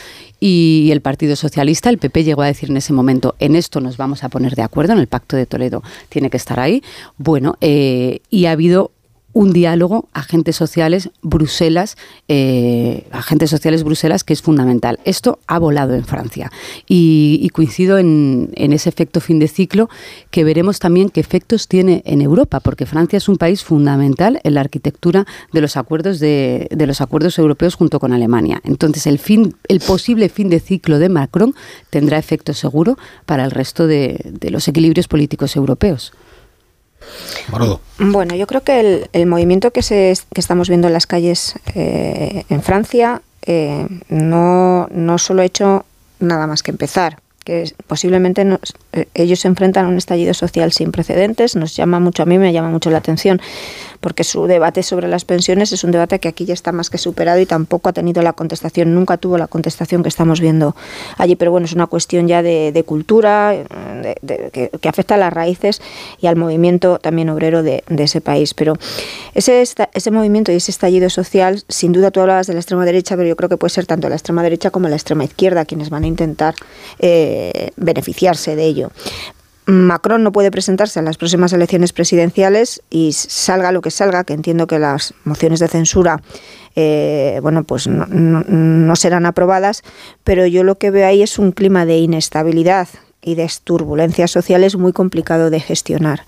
y 0.41 0.46
el 0.91 1.01
Partido 1.01 1.37
Socialista, 1.37 1.91
el 1.91 1.99
PP 1.99 2.25
llegó 2.25 2.43
a 2.43 2.47
decir 2.47 2.71
en 2.71 2.77
ese 2.77 2.93
momento, 2.93 3.35
en 3.39 3.57
esto 3.57 3.81
nos 3.81 3.97
vamos 3.97 4.25
a 4.25 4.29
poner 4.29 4.55
de 4.55 4.63
acuerdo, 4.63 4.93
en 4.93 4.99
el 4.99 5.07
Pacto 5.07 5.37
de 5.37 5.47
Toledo 5.47 5.83
tiene 6.09 6.31
que 6.31 6.37
estar 6.37 6.61
ahí. 6.61 6.83
Bueno, 7.17 7.57
eh, 7.61 8.21
y 8.31 8.47
ha 8.47 8.53
habido 8.53 8.93
un 9.37 9.53
diálogo 9.53 10.09
agentes 10.15 10.57
sociales 10.57 11.11
Bruselas 11.21 11.99
eh, 12.27 13.07
agentes 13.13 13.51
sociales 13.51 13.85
Bruselas 13.85 14.25
que 14.25 14.33
es 14.33 14.41
fundamental. 14.41 14.99
Esto 15.05 15.41
ha 15.47 15.59
volado 15.59 15.93
en 15.93 16.07
Francia. 16.07 16.51
Y, 16.89 17.47
coincido 17.53 17.99
en, 17.99 18.51
ese 18.57 18.89
efecto 18.89 19.21
fin 19.21 19.39
de 19.39 19.49
ciclo 19.49 19.91
que 20.31 20.43
veremos 20.43 20.79
también 20.79 21.11
qué 21.11 21.21
efectos 21.21 21.69
tiene 21.69 22.03
en 22.07 22.23
Europa 22.23 22.61
porque 22.61 22.87
Francia 22.87 23.19
es 23.19 23.29
un 23.29 23.37
país 23.37 23.63
fundamental 23.63 24.41
en 24.43 24.55
la 24.55 24.63
arquitectura 24.63 25.27
de 25.53 25.61
los 25.61 25.77
acuerdos 25.77 26.19
de, 26.19 26.69
los 26.75 27.03
acuerdos 27.03 27.39
europeos 27.39 27.75
junto 27.75 28.01
con 28.01 28.15
Alemania. 28.15 28.63
Entonces 28.65 29.07
el 29.07 29.19
fin 29.19 29.55
el 29.69 29.81
posible 29.81 30.31
fin 30.31 30.49
de 30.49 30.61
ciclo 30.61 30.99
de 30.99 31.11
Macron 31.11 31.55
tendrá 31.91 32.17
efecto 32.17 32.55
seguro 32.55 32.97
para 33.27 33.45
el 33.45 33.51
resto 33.51 33.87
de 33.87 34.49
los 34.51 34.67
equilibrios 34.67 35.09
políticos 35.09 35.57
europeos 35.57 36.15
bueno, 37.99 38.35
yo 38.35 38.47
creo 38.47 38.63
que 38.63 39.09
el, 39.13 39.27
movimiento 39.27 39.71
que, 39.71 39.83
se, 39.83 40.17
que 40.33 40.41
estamos 40.41 40.69
viendo 40.69 40.87
en 40.87 40.93
las 40.93 41.07
calles 41.07 41.55
eh, 41.75 42.45
en 42.49 42.63
Francia 42.63 43.23
eh, 43.43 43.87
no, 44.09 44.89
no 44.91 45.19
solo 45.19 45.43
ha 45.43 45.45
hecho 45.45 45.85
nada 46.19 46.47
más 46.47 46.63
que 46.63 46.71
empezar 46.71 47.19
que 47.47 47.73
posiblemente 47.87 48.45
eh, 48.93 49.07
ellos 49.15 49.39
se 49.39 49.47
enfrentan 49.47 49.85
a 49.87 49.89
un 49.89 49.97
estallido 49.97 50.35
social 50.35 50.73
sin 50.73 50.91
precedentes, 50.91 51.55
nos 51.55 51.77
llama 51.77 52.01
mucho, 52.01 52.25
a 52.25 52.27
mí 52.27 52.39
me 52.39 52.53
llama 52.53 52.71
mucho 52.71 52.91
la 52.91 52.99
atención, 52.99 53.41
porque 54.07 54.23
su 54.23 54.47
debate 54.47 54.85
sobre 54.85 55.09
las 55.09 55.25
pensiones 55.25 55.73
es 55.73 55.83
un 55.83 55.91
debate 55.91 56.21
que 56.21 56.29
aquí 56.29 56.45
ya 56.45 56.55
está 56.55 56.71
más 56.71 56.91
que 56.91 56.97
superado 56.97 57.41
y 57.41 57.47
tampoco 57.47 57.89
ha 57.89 57.93
tenido 57.93 58.23
la 58.23 58.35
contestación, 58.35 58.95
nunca 58.95 59.17
tuvo 59.17 59.37
la 59.37 59.49
contestación 59.49 60.05
que 60.05 60.09
estamos 60.09 60.41
viendo 60.41 60.77
allí, 61.19 61.35
pero 61.35 61.51
bueno, 61.51 61.65
es 61.65 61.73
una 61.73 61.89
cuestión 61.89 62.29
ya 62.29 62.41
de, 62.41 62.85
cultura, 62.87 63.53
que, 64.53 64.89
afecta 64.89 65.17
a 65.17 65.19
las 65.19 65.33
raíces 65.33 65.83
y 66.21 66.29
al 66.29 66.37
movimiento 66.37 67.01
también 67.01 67.31
obrero 67.31 67.65
de, 67.65 67.83
ese 67.99 68.21
país, 68.21 68.55
pero 68.55 68.75
ese, 69.35 69.61
ese 69.61 70.11
movimiento 70.13 70.53
y 70.53 70.55
ese 70.55 70.71
estallido 70.71 71.11
social, 71.11 71.65
sin 71.69 71.91
duda 71.91 72.13
tú 72.13 72.21
hablabas 72.21 72.47
de 72.47 72.53
la 72.53 72.61
extrema 72.61 72.85
derecha, 72.85 73.17
pero 73.17 73.29
yo 73.29 73.35
creo 73.35 73.49
que 73.49 73.57
puede 73.57 73.71
ser 73.71 73.87
tanto 73.87 74.09
la 74.09 74.15
extrema 74.15 74.45
derecha 74.45 74.71
como 74.71 74.89
la 74.89 74.95
extrema 74.95 75.25
izquierda 75.25 75.65
quienes 75.65 75.91
van 75.91 76.05
a 76.05 76.07
intentar... 76.07 76.55
Eh, 77.01 77.71
beneficiarse 77.77 78.57
de 78.57 78.65
ello. 78.65 78.91
Macron 79.67 80.23
no 80.23 80.33
puede 80.33 80.51
presentarse 80.51 81.01
a 81.01 81.03
las 81.03 81.17
próximas 81.17 81.53
elecciones 81.53 81.93
presidenciales 81.93 82.83
y 82.89 83.13
salga 83.13 83.73
lo 83.73 83.81
que 83.81 83.91
salga, 83.91 84.25
que 84.25 84.33
entiendo 84.33 84.67
que 84.67 84.79
las 84.79 85.15
mociones 85.25 85.61
de 85.61 85.69
censura 85.69 86.23
eh, 86.77 87.39
bueno, 87.43 87.65
pues 87.65 87.89
no, 87.89 88.97
serán 88.97 89.25
aprobadas, 89.25 89.83
pero 90.25 90.47
yo 90.47 90.63
lo 90.63 90.77
que 90.77 90.91
veo 90.91 91.07
ahí 91.07 91.23
es 91.23 91.39
un 91.39 91.53
clima 91.53 91.87
de 91.87 91.97
inestabilidad 91.97 92.89
y 93.23 93.35
de 93.35 93.51
turbulencias 93.65 94.31
sociales 94.31 94.77
muy 94.77 94.93
complicado 94.93 95.49
de 95.49 95.59
gestionar. 95.59 96.25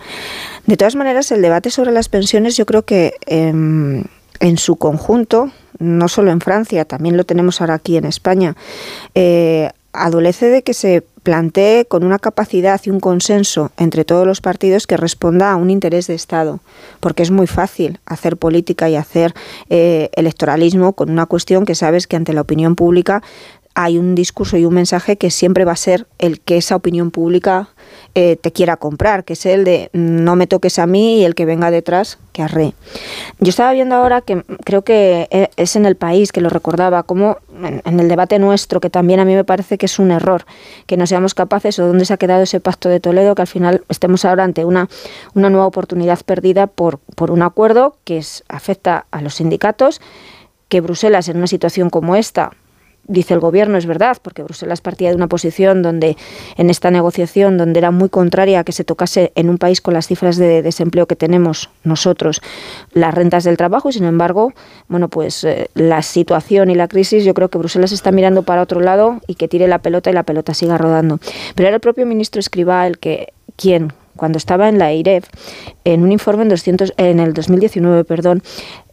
De 0.67 0.79
todas 0.79 0.97
maneras, 0.97 1.31
el 1.33 1.43
debate 1.43 1.71
sobre 1.71 1.93
las 1.93 2.09
pensiones 2.09 2.57
yo 2.57 2.65
creo 2.65 2.83
que 2.83 3.15
em, 3.27 4.05
en 4.41 4.57
su 4.57 4.77
conjunto, 4.77 5.53
no 5.79 6.09
solo 6.09 6.31
en 6.31 6.41
Francia, 6.41 6.87
también 6.87 7.19
lo 7.19 7.25
tenemos 7.25 7.61
ahora 7.61 7.75
aquí 7.75 7.99
en 7.99 8.07
España, 8.07 8.57
eh, 9.15 9.71
adolece 10.05 10.47
de 10.47 10.63
que 10.63 10.75
se 10.75 11.05
plantee 11.23 11.85
con 11.85 12.05
una 12.05 12.19
capacidad 12.19 12.81
y 12.85 12.91
un 12.91 13.01
consenso 13.01 13.71
entre 13.77 14.05
todos 14.05 14.27
los 14.27 14.41
partidos 14.41 14.87
que 14.87 14.97
responda 14.97 15.53
a 15.53 15.57
un 15.57 15.69
interés 15.69 16.07
de 16.07 16.15
Estado, 16.15 16.61
porque 17.01 17.23
es 17.23 17.31
muy 17.31 17.47
fácil 17.47 18.01
hacer 18.07 18.37
política 18.37 18.89
y 18.89 18.97
hacer 18.97 19.35
eh, 19.69 20.09
electoralismo 20.15 20.95
con 20.95 21.11
una 21.11 21.27
cuestión 21.27 21.67
que 21.67 21.75
sabes 21.75 22.07
que 22.07 22.17
ante 22.17 22.33
la 22.33 22.41
opinión 22.41 22.77
pública 22.77 23.23
hay 23.75 23.99
un 23.99 24.15
discurso 24.15 24.57
y 24.57 24.65
un 24.65 24.75
mensaje 24.75 25.17
que 25.17 25.31
siempre 25.31 25.65
va 25.65 25.73
a 25.73 25.77
ser 25.77 26.07
el 26.19 26.41
que 26.41 26.57
esa 26.57 26.75
opinión 26.77 27.11
pública 27.11 27.69
eh, 28.15 28.37
te 28.37 28.51
quiera 28.51 28.77
comprar, 28.77 29.25
que 29.25 29.35
es 29.35 29.47
el 29.47 29.65
de 29.65 29.91
no 29.93 30.35
me 30.35 30.49
toques 30.49 30.79
a 30.79 30.87
mí 30.87 31.21
y 31.21 31.25
el 31.25 31.35
que 31.37 31.45
venga 31.45 31.71
detrás 31.71 32.19
que 32.33 32.43
arre. 32.43 32.75
Yo 33.39 33.51
estaba 33.51 33.73
viendo 33.73 33.95
ahora 33.95 34.21
que 34.21 34.43
creo 34.65 34.83
que 34.83 35.29
e, 35.31 35.51
es 35.57 35.77
en 35.77 35.87
el 35.87 35.95
país 35.95 36.33
que 36.33 36.41
lo 36.41 36.49
recordaba, 36.49 37.05
como 37.05 37.39
en, 37.63 38.01
el 38.01 38.09
debate 38.09 38.39
nuestro, 38.39 38.81
que 38.81 38.91
también 38.91 39.21
a 39.21 39.25
mí 39.25 39.35
me 39.35 39.45
parece 39.45 39.79
que 39.79 39.87
es 39.87 39.99
un 40.01 40.11
error, 40.11 40.45
que 40.87 40.97
no 40.97 41.07
seamos 41.07 41.35
capaces 41.35 41.79
o 41.79 41.87
dónde 41.87 42.05
se 42.05 42.15
ha 42.15 42.17
quedado 42.17 42.43
ese 42.43 42.59
pacto 42.59 42.89
de 42.89 42.99
Toledo, 42.99 43.35
que 43.37 43.43
al 43.43 43.49
final 43.49 43.85
estemos 43.89 44.25
ahora 44.25 44.43
ante 44.43 44.65
una, 44.65 44.89
una 45.35 45.51
nueva 45.51 45.67
oportunidad 45.67 46.19
perdida 46.25 46.67
por, 46.67 46.99
por 47.15 47.31
un 47.31 47.43
acuerdo 47.43 47.97
que 48.05 48.21
afecta 48.49 49.07
a 49.13 49.21
los 49.21 49.37
sindicatos, 49.37 50.01
que 50.69 50.81
Bruselas 50.81 51.29
en 51.29 51.37
una 51.37 51.47
situación 51.47 51.91
como 51.91 52.17
esta 52.17 52.51
dice 53.09 53.35
el 53.35 53.41
gobierno, 53.41 53.79
es 53.79 53.87
verdad, 53.87 54.19
porque 54.23 54.43
Bruselas 54.43 54.81
partía 54.81 55.09
de 55.09 55.17
una 55.17 55.27
posición 55.27 55.83
donde 55.83 56.17
en 56.57 56.71
esta 56.71 56.91
negociación, 56.91 57.59
donde 57.59 57.79
era 57.79 57.91
muy 57.91 58.09
contraria 58.09 58.61
a 58.61 58.65
que 58.65 58.73
se 58.73 58.85
tocase 58.85 59.33
en 59.35 59.49
un 59.51 59.59
país 59.59 59.81
con 59.81 59.95
las 59.95 60.07
cifras 60.07 60.37
de 60.37 60.63
desempleo 60.63 61.07
que 61.07 61.17
tenemos 61.17 61.71
nosotros 61.85 62.41
las 62.93 63.15
rentas 63.15 63.45
del 63.45 63.57
trabajo 63.57 63.89
y 63.89 63.95
sin 63.95 64.05
embargo, 64.05 64.53
bueno, 64.89 65.09
pues 65.09 65.43
eh, 65.45 65.71
la 65.75 66.03
situación 66.03 66.71
y 66.71 66.75
la 66.75 66.87
crisis, 66.87 67.25
yo 67.25 67.35
creo 67.35 67.49
que 67.49 67.59
Bruselas 67.59 67.93
está 67.93 68.13
mirando 68.13 68.43
para 68.43 68.63
otro 68.63 68.81
lado 68.81 69.21
y 69.27 69.35
que 69.35 69.49
tire 69.49 69.67
la 69.67 69.79
pelota 69.79 70.11
y 70.11 70.13
la 70.13 70.23
pelota 70.23 70.55
siga 70.55 70.79
rodando. 70.79 71.19
Pero 71.55 71.69
era 71.69 71.77
el 71.77 71.81
propio 71.81 72.07
ministro 72.07 72.41
Escribá 72.41 72.87
el 72.87 72.99
que 72.99 73.33
quien 73.57 73.93
cuando 74.17 74.37
estaba 74.37 74.69
en 74.69 74.79
la 74.79 74.93
IREF, 74.93 75.25
en 75.85 76.03
un 76.03 76.13
informe 76.13 76.43
en, 76.43 76.49
200, 76.51 76.93
en 76.97 77.21
el 77.21 77.33
2019, 77.33 78.05
perdón, 78.05 78.43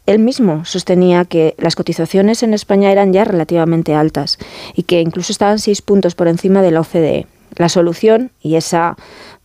él 0.06 0.20
mismo 0.20 0.66
sostenía 0.66 1.26
que 1.26 1.56
las 1.58 1.76
cotizaciones 1.76 2.44
en 2.44 2.54
España 2.54 2.92
eran 2.92 3.14
ya 3.14 3.26
relativamente 3.26 3.96
altas 3.96 4.38
y 4.76 4.84
que 4.84 5.02
incluso 5.02 5.32
estaban 5.32 5.60
seis 5.60 5.82
puntos 5.82 6.16
por 6.16 6.28
encima 6.28 6.62
de 6.62 6.72
la 6.72 6.82
OCDE. 6.82 7.28
La 7.56 7.70
solución 7.70 8.32
y 8.42 8.56
esa 8.56 8.98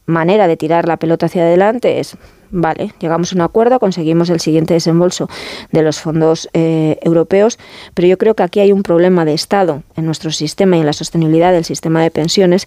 manera 0.06 0.48
de 0.48 0.56
tirar 0.56 0.86
la 0.86 0.96
pelota 0.96 1.26
hacia 1.26 1.42
adelante 1.42 2.00
es, 2.00 2.16
vale, 2.50 2.92
llegamos 2.98 3.32
a 3.32 3.36
un 3.36 3.42
acuerdo, 3.42 3.78
conseguimos 3.78 4.28
el 4.28 4.40
siguiente 4.40 4.74
desembolso 4.74 5.28
de 5.70 5.82
los 5.82 6.00
fondos 6.00 6.48
eh, 6.52 6.98
europeos, 7.02 7.58
pero 7.94 8.08
yo 8.08 8.18
creo 8.18 8.34
que 8.34 8.42
aquí 8.42 8.60
hay 8.60 8.72
un 8.72 8.82
problema 8.82 9.24
de 9.24 9.34
Estado 9.34 9.82
en 9.96 10.04
nuestro 10.04 10.30
sistema 10.30 10.76
y 10.76 10.80
en 10.80 10.86
la 10.86 10.92
sostenibilidad 10.92 11.52
del 11.52 11.64
sistema 11.64 12.02
de 12.02 12.10
pensiones 12.10 12.66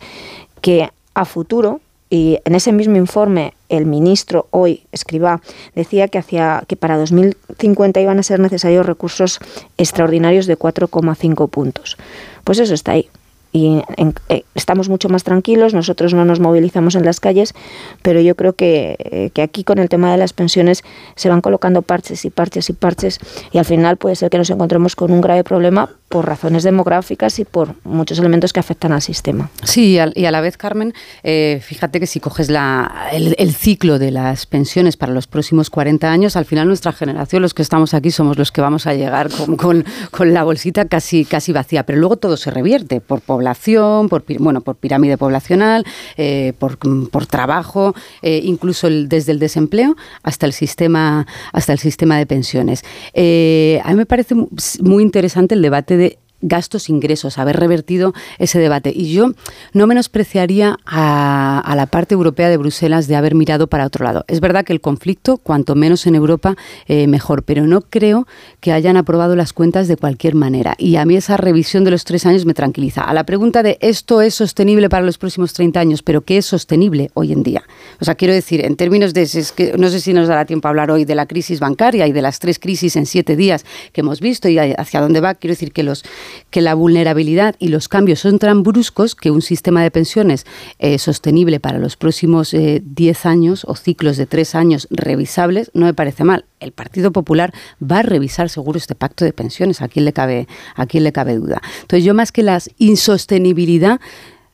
que 0.62 0.90
a 1.14 1.26
futuro 1.26 1.82
y 2.14 2.38
en 2.46 2.54
ese 2.54 2.72
mismo 2.72 2.96
informe, 2.96 3.56
el 3.70 3.88
ministro 3.88 4.46
hoy, 4.52 4.84
escriba, 4.92 5.42
decía 5.74 6.08
que, 6.10 6.20
hacia, 6.20 6.62
que 6.68 6.76
para 6.76 6.96
2050 6.96 8.00
iban 8.02 8.20
a 8.20 8.22
ser 8.22 8.40
necesarios 8.40 8.86
recursos 8.86 9.40
extraordinarios 9.80 10.46
de 10.46 10.56
4,5 10.56 11.50
puntos. 11.50 11.98
Pues 12.44 12.60
eso 12.60 12.76
está 12.76 12.92
ahí 12.92 13.10
y 13.52 13.82
eh, 14.30 14.44
estamos 14.54 14.90
mucho 14.90 15.10
más 15.10 15.24
tranquilos, 15.24 15.74
nosotros 15.74 16.14
no 16.14 16.26
nos 16.26 16.40
movilizamos 16.40 16.94
en 16.96 17.06
las 17.06 17.20
calles, 17.20 17.54
pero 18.02 18.20
yo 18.20 18.36
creo 18.36 18.54
que, 18.54 18.96
eh, 19.00 19.30
que, 19.34 19.44
aquí 19.44 19.64
con 19.64 19.78
el 19.80 19.90
tema 19.90 20.12
de 20.12 20.18
las 20.18 20.34
pensiones 20.34 20.84
se 21.16 21.30
van 21.30 21.42
colocando 21.42 21.84
parches 21.84 22.26
y 22.26 22.32
parches 22.32 22.70
y 22.70 22.74
parches 22.74 23.20
y 23.52 23.60
al 23.60 23.66
final 23.66 23.98
puede 23.98 24.16
ser 24.16 24.32
que 24.32 24.40
nos 24.40 24.50
encontremos 24.50 24.96
con 24.96 25.12
un 25.12 25.22
grave 25.22 25.44
problema 25.44 25.90
por 26.14 26.28
razones 26.28 26.62
demográficas 26.62 27.40
y 27.40 27.44
por 27.44 27.74
muchos 27.84 28.20
elementos 28.20 28.54
que 28.54 28.60
afectan 28.60 28.92
al 28.92 29.02
sistema. 29.02 29.50
Sí, 29.64 29.98
y 30.14 30.26
a 30.26 30.32
la 30.32 30.42
vez, 30.42 30.58
Carmen, 30.58 30.94
eh, 31.24 31.60
fíjate 31.64 32.00
que 32.00 32.06
si 32.06 32.20
coges 32.20 32.52
la, 32.52 33.10
el, 33.12 33.56
ciclo 33.56 33.98
de 33.98 34.12
las 34.12 34.46
pensiones 34.46 34.96
para 34.96 35.12
los 35.12 35.26
próximos 35.26 35.72
40 35.72 36.12
años, 36.12 36.36
al 36.36 36.46
final 36.46 36.68
nuestra 36.68 36.92
generación, 36.92 37.42
los 37.42 37.56
que 37.56 37.64
estamos 37.64 37.96
aquí, 37.96 38.12
somos 38.12 38.38
los 38.38 38.52
que 38.52 38.62
vamos 38.62 38.86
a 38.86 38.94
llegar 38.94 39.32
con, 39.32 39.56
con, 39.58 39.86
con 40.12 40.36
la 40.36 40.44
bolsita 40.44 40.86
casi, 40.86 41.26
casi 41.26 41.52
vacía, 41.52 41.84
pero 41.84 41.98
luego 41.98 42.18
todo 42.18 42.38
se 42.38 42.52
revierte 42.52 43.02
por 43.02 43.22
población 43.22 44.08
por, 44.08 44.24
bueno, 44.38 44.62
por 44.62 44.76
pirámide 44.76 45.18
poblacional, 45.18 45.84
eh, 46.18 46.54
por, 46.60 46.78
trabajo, 47.26 47.96
eh, 48.22 48.40
incluso 48.44 48.88
desde 48.88 49.32
el 49.32 49.40
desempleo 49.40 49.96
hasta 50.22 50.46
el 50.46 50.54
sistema, 50.54 51.26
hasta 51.54 51.74
el 51.74 51.80
sistema 51.80 52.20
de 52.20 52.28
pensiones. 52.28 52.84
A 52.84 53.90
mí 53.90 53.96
me 53.96 54.06
parece 54.06 54.36
muy 54.36 55.02
interesante 55.02 55.56
el 55.56 55.64
debate 55.64 55.98
de 55.98 56.03
gastos 56.44 56.90
ingresos, 56.90 57.40
haber 57.40 57.58
revertido 57.58 58.14
ese 58.38 58.60
debate. 58.60 58.92
Y 58.96 59.12
yo 59.12 59.32
no 59.74 59.88
menospreciaría 59.88 60.78
a, 60.86 61.74
la 61.76 61.88
parte 61.88 62.14
europea 62.14 62.50
de 62.50 62.58
Bruselas 62.58 63.08
de 63.08 63.16
haber 63.16 63.34
mirado 63.34 63.68
para 63.68 63.86
otro 63.86 64.06
lado. 64.06 64.26
Es 64.28 64.40
verdad 64.40 64.64
que 64.64 64.74
el 64.74 64.82
conflicto, 64.82 65.38
cuanto 65.38 65.74
menos 65.74 66.06
en 66.06 66.16
Europa, 66.16 66.56
eh, 66.88 67.08
mejor, 67.08 67.44
pero 67.44 67.66
no 67.66 67.82
creo 67.82 68.28
que 68.60 68.72
hayan 68.72 68.98
aprobado 68.98 69.36
las 69.36 69.54
cuentas 69.54 69.88
de 69.88 69.98
cualquier 69.98 70.36
manera. 70.36 70.76
Y 70.78 70.98
a 70.98 71.06
mí 71.06 71.16
esa 71.16 71.38
revisión 71.38 71.84
de 71.84 71.92
los 71.92 72.04
tres 72.04 72.26
años 72.26 72.46
me 72.46 72.54
tranquiliza. 72.54 73.02
A 73.02 73.14
la 73.14 73.24
pregunta 73.24 73.64
de 73.64 73.78
esto 73.82 74.22
es 74.22 74.36
sostenible 74.36 74.90
para 74.90 75.06
los 75.06 75.18
próximos 75.18 75.54
30 75.54 75.80
años, 75.80 76.04
pero 76.04 76.22
¿qué 76.22 76.38
es 76.38 76.46
sostenible 76.46 77.10
hoy 77.14 77.32
en 77.32 77.44
día? 77.44 77.64
O 78.00 78.06
sea, 78.06 78.16
quiero 78.16 78.34
decir, 78.34 78.66
en 78.66 78.76
términos 78.76 79.14
de, 79.14 79.24
es 79.24 79.52
que 79.52 79.76
no 79.78 79.90
sé 79.90 80.00
si 80.00 80.14
nos 80.14 80.28
dará 80.28 80.46
tiempo 80.46 80.68
a 80.68 80.70
hablar 80.70 80.92
hoy 80.92 81.06
de 81.06 81.16
la 81.16 81.26
crisis 81.26 81.60
bancaria 81.60 82.06
y 82.08 82.12
de 82.12 82.22
las 82.22 82.40
tres 82.40 82.60
crisis 82.60 82.96
en 82.96 83.06
siete 83.06 83.36
días 83.36 83.66
que 83.92 84.02
hemos 84.02 84.20
visto 84.20 84.50
y 84.50 84.58
hacia 84.58 85.02
dónde 85.02 85.22
va, 85.22 85.36
quiero 85.36 85.54
decir 85.54 85.72
que 85.72 85.84
los 85.84 86.04
que 86.50 86.62
la 86.62 86.74
vulnerabilidad 86.74 87.56
y 87.60 87.70
los 87.70 87.88
cambios 87.88 88.20
son 88.20 88.40
tan 88.40 88.64
bruscos 88.64 89.16
que 89.16 89.32
un 89.32 89.42
sistema 89.42 89.84
de 89.84 89.92
pensiones 89.92 90.46
eh, 90.80 90.98
sostenible 90.98 91.60
para 91.60 91.80
los 91.80 91.98
próximos 91.98 92.52
10 92.52 92.56
eh, 92.56 93.28
años 93.28 93.66
o 93.68 93.76
ciclos 93.76 94.18
de 94.18 94.26
3 94.26 94.56
años 94.56 94.88
revisables 94.92 95.72
no 95.74 95.86
me 95.86 95.94
parece 95.94 96.24
mal. 96.24 96.46
El 96.60 96.72
Partido 96.72 97.12
Popular 97.12 97.54
va 97.82 98.00
a 98.00 98.04
revisar 98.04 98.50
seguro 98.50 98.78
este 98.78 98.96
pacto 98.96 99.26
de 99.26 99.34
pensiones, 99.34 99.82
a 99.82 99.88
quién 99.88 100.06
le 100.06 100.14
cabe, 100.14 100.48
a 100.76 100.86
quién 100.86 101.04
le 101.04 101.12
cabe 101.12 101.36
duda. 101.36 101.62
Entonces 101.82 102.04
yo 102.04 102.14
más 102.14 102.32
que 102.32 102.44
la 102.44 102.60
insostenibilidad, 102.78 104.00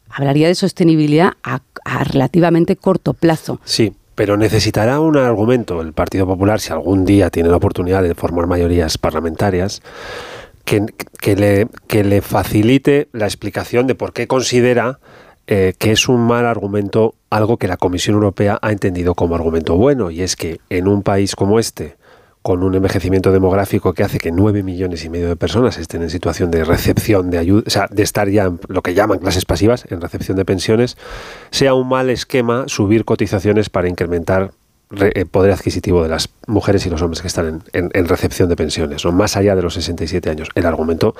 hablaría 0.09 0.47
de 0.47 0.55
sostenibilidad 0.55 1.34
a, 1.43 1.61
a 1.86 2.03
relativamente 2.03 2.75
corto 2.75 3.13
plazo. 3.13 3.59
Sí, 3.63 3.93
pero 4.19 4.36
necesitará 4.36 4.99
un 4.99 5.15
argumento 5.15 5.82
el 5.82 5.93
Partido 5.93 6.27
Popular 6.27 6.59
si 6.59 6.73
algún 6.73 7.05
día 7.05 7.30
tiene 7.30 7.47
la 7.47 7.55
oportunidad 7.55 8.03
de 8.03 8.15
formar 8.15 8.47
mayorías 8.47 8.97
parlamentarias 8.97 9.82
que, 11.20 11.36
le, 11.36 11.67
que 11.88 12.03
le 12.03 12.22
facilite 12.22 13.09
la 13.11 13.26
explicación 13.26 13.88
de 13.88 13.95
por 13.95 14.13
qué 14.13 14.28
considera 14.28 14.99
eh, 15.47 15.74
que 15.80 15.91
es 15.91 16.07
un 16.07 16.22
mal 16.28 16.45
argumento 16.45 17.15
algo 17.32 17.57
que 17.57 17.67
la 17.67 17.78
Comisión 17.78 18.13
Europea 18.13 18.59
ha 18.61 18.72
entendido 18.72 19.15
como 19.15 19.34
argumento 19.34 19.76
bueno, 19.76 20.11
y 20.11 20.22
es 20.22 20.36
que 20.36 20.59
en 20.70 20.88
un 20.88 21.01
país 21.01 21.36
como 21.36 21.57
este, 21.57 21.97
con 22.43 22.63
un 22.63 22.76
envejecimiento 22.76 23.32
demográfico 23.32 23.93
que 23.93 24.03
hace 24.03 24.20
que 24.20 24.32
nueve 24.32 24.61
millones 24.61 25.03
y 25.05 25.09
medio 25.09 25.28
de 25.28 25.36
personas 25.36 25.78
estén 25.78 26.03
en 26.03 26.11
situación 26.11 26.51
de 26.51 26.63
recepción 26.63 27.32
de 27.32 27.39
ayuda, 27.39 27.63
o 27.65 27.70
sea, 27.70 27.88
de 27.89 28.03
estar 28.03 28.30
ya 28.30 28.45
en 28.45 28.59
lo 28.67 28.82
que 28.82 28.93
llaman 28.93 29.20
clases 29.20 29.45
pasivas, 29.45 29.86
en 29.89 30.01
recepción 30.01 30.38
de 30.38 30.45
pensiones, 30.45 30.97
sea 31.49 31.74
un 31.74 31.89
mal 31.89 32.11
esquema 32.11 32.65
subir 32.67 33.03
cotizaciones 33.03 33.70
para 33.70 33.89
incrementar 33.89 34.51
eh, 34.91 35.25
poder 35.25 35.51
adquisitivo 35.51 36.01
de 36.01 36.09
las 36.09 36.29
mujeres 36.47 36.83
y 36.87 36.89
los 36.89 37.03
hombres 37.03 37.21
que 37.21 37.27
están 37.27 37.61
en, 37.73 38.07
recepción 38.07 38.49
de 38.49 38.55
pensiones, 38.55 39.05
más 39.05 39.37
allá 39.37 39.55
de 39.55 39.61
los 39.61 39.75
67 39.75 40.31
años. 40.31 40.49
El 40.55 40.65
argumento 40.65 41.13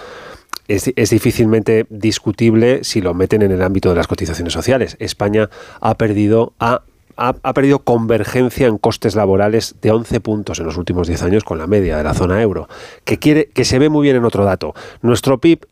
es, 0.68 0.86
difícilmente 1.12 1.86
discutible 1.92 2.84
si 2.84 3.00
lo 3.00 3.14
meten 3.14 3.44
en 3.44 3.52
el 3.52 3.62
ámbito 3.62 3.90
de 3.90 3.96
las 3.96 4.08
cotizaciones 4.08 4.54
sociales. 4.54 4.98
España 5.00 5.52
ha 5.82 5.94
perdido, 5.96 6.54
ha, 6.60 6.82
ha, 7.16 7.54
perdido 7.54 7.80
convergencia 7.80 8.66
en 8.66 8.80
costes 8.80 9.16
laborales 9.16 9.76
de 9.84 9.92
11 9.92 10.20
puntos 10.20 10.60
en 10.60 10.66
los 10.66 10.78
últimos 10.78 11.08
10 11.08 11.22
años 11.22 11.44
con 11.44 11.60
la 11.60 11.68
media 11.68 11.96
de 11.96 12.04
la 12.04 12.16
zona 12.16 12.42
euro, 12.42 12.68
que, 13.04 13.20
quiere, 13.20 13.50
que 13.54 13.66
se 13.66 13.78
ve 13.78 13.90
muy 13.90 14.02
bien 14.02 14.16
en 14.16 14.26
otro 14.26 14.46
dato. 14.46 14.74
Nuestro 15.04 15.38
PIB 15.38 15.68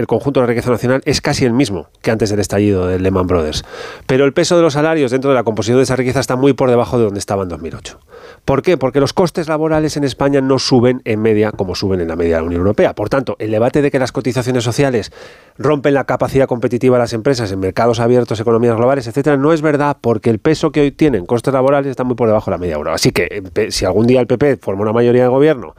el 0.00 0.06
conjunto 0.06 0.40
de 0.40 0.46
la 0.46 0.48
riqueza 0.48 0.70
nacional 0.70 1.02
es 1.04 1.20
casi 1.20 1.44
el 1.44 1.52
mismo 1.52 1.88
que 2.02 2.10
antes 2.10 2.30
del 2.30 2.40
estallido 2.40 2.86
del 2.86 3.02
Lehman 3.02 3.26
Brothers. 3.26 3.64
Pero 4.06 4.24
el 4.24 4.32
peso 4.32 4.56
de 4.56 4.62
los 4.62 4.72
salarios 4.72 5.10
dentro 5.10 5.30
de 5.30 5.36
la 5.36 5.44
composición 5.44 5.76
de 5.76 5.84
esa 5.84 5.96
riqueza 5.96 6.20
está 6.20 6.36
muy 6.36 6.54
por 6.54 6.70
debajo 6.70 6.98
de 6.98 7.04
donde 7.04 7.20
estaba 7.20 7.42
en 7.42 7.50
2008. 7.50 8.00
¿Por 8.44 8.62
qué? 8.62 8.76
Porque 8.76 9.00
los 9.00 9.12
costes 9.12 9.48
laborales 9.48 9.96
en 9.96 10.04
España 10.04 10.40
no 10.40 10.58
suben 10.58 11.02
en 11.04 11.20
media 11.20 11.52
como 11.52 11.74
suben 11.74 12.00
en 12.00 12.08
la 12.08 12.16
media 12.16 12.36
de 12.36 12.40
la 12.40 12.46
Unión 12.46 12.60
Europea. 12.60 12.94
Por 12.94 13.08
tanto, 13.08 13.36
el 13.38 13.50
debate 13.50 13.82
de 13.82 13.90
que 13.90 13.98
las 13.98 14.12
cotizaciones 14.12 14.64
sociales 14.64 15.12
rompen 15.58 15.94
la 15.94 16.04
capacidad 16.04 16.46
competitiva 16.46 16.96
de 16.96 17.02
las 17.02 17.12
empresas 17.12 17.52
en 17.52 17.60
mercados 17.60 18.00
abiertos, 18.00 18.40
economías 18.40 18.76
globales, 18.76 19.06
etcétera, 19.06 19.36
no 19.36 19.52
es 19.52 19.62
verdad 19.62 19.98
porque 20.00 20.30
el 20.30 20.38
peso 20.38 20.72
que 20.72 20.80
hoy 20.80 20.90
tienen 20.90 21.26
costes 21.26 21.52
laborales 21.52 21.90
está 21.90 22.04
muy 22.04 22.16
por 22.16 22.28
debajo 22.28 22.50
de 22.50 22.56
la 22.56 22.58
media 22.58 22.74
euro. 22.74 22.92
Así 22.92 23.12
que 23.12 23.42
eh, 23.54 23.70
si 23.70 23.84
algún 23.84 24.06
día 24.06 24.20
el 24.20 24.26
PP 24.26 24.56
forma 24.56 24.82
una 24.82 24.92
mayoría 24.92 25.22
de 25.22 25.28
gobierno 25.28 25.74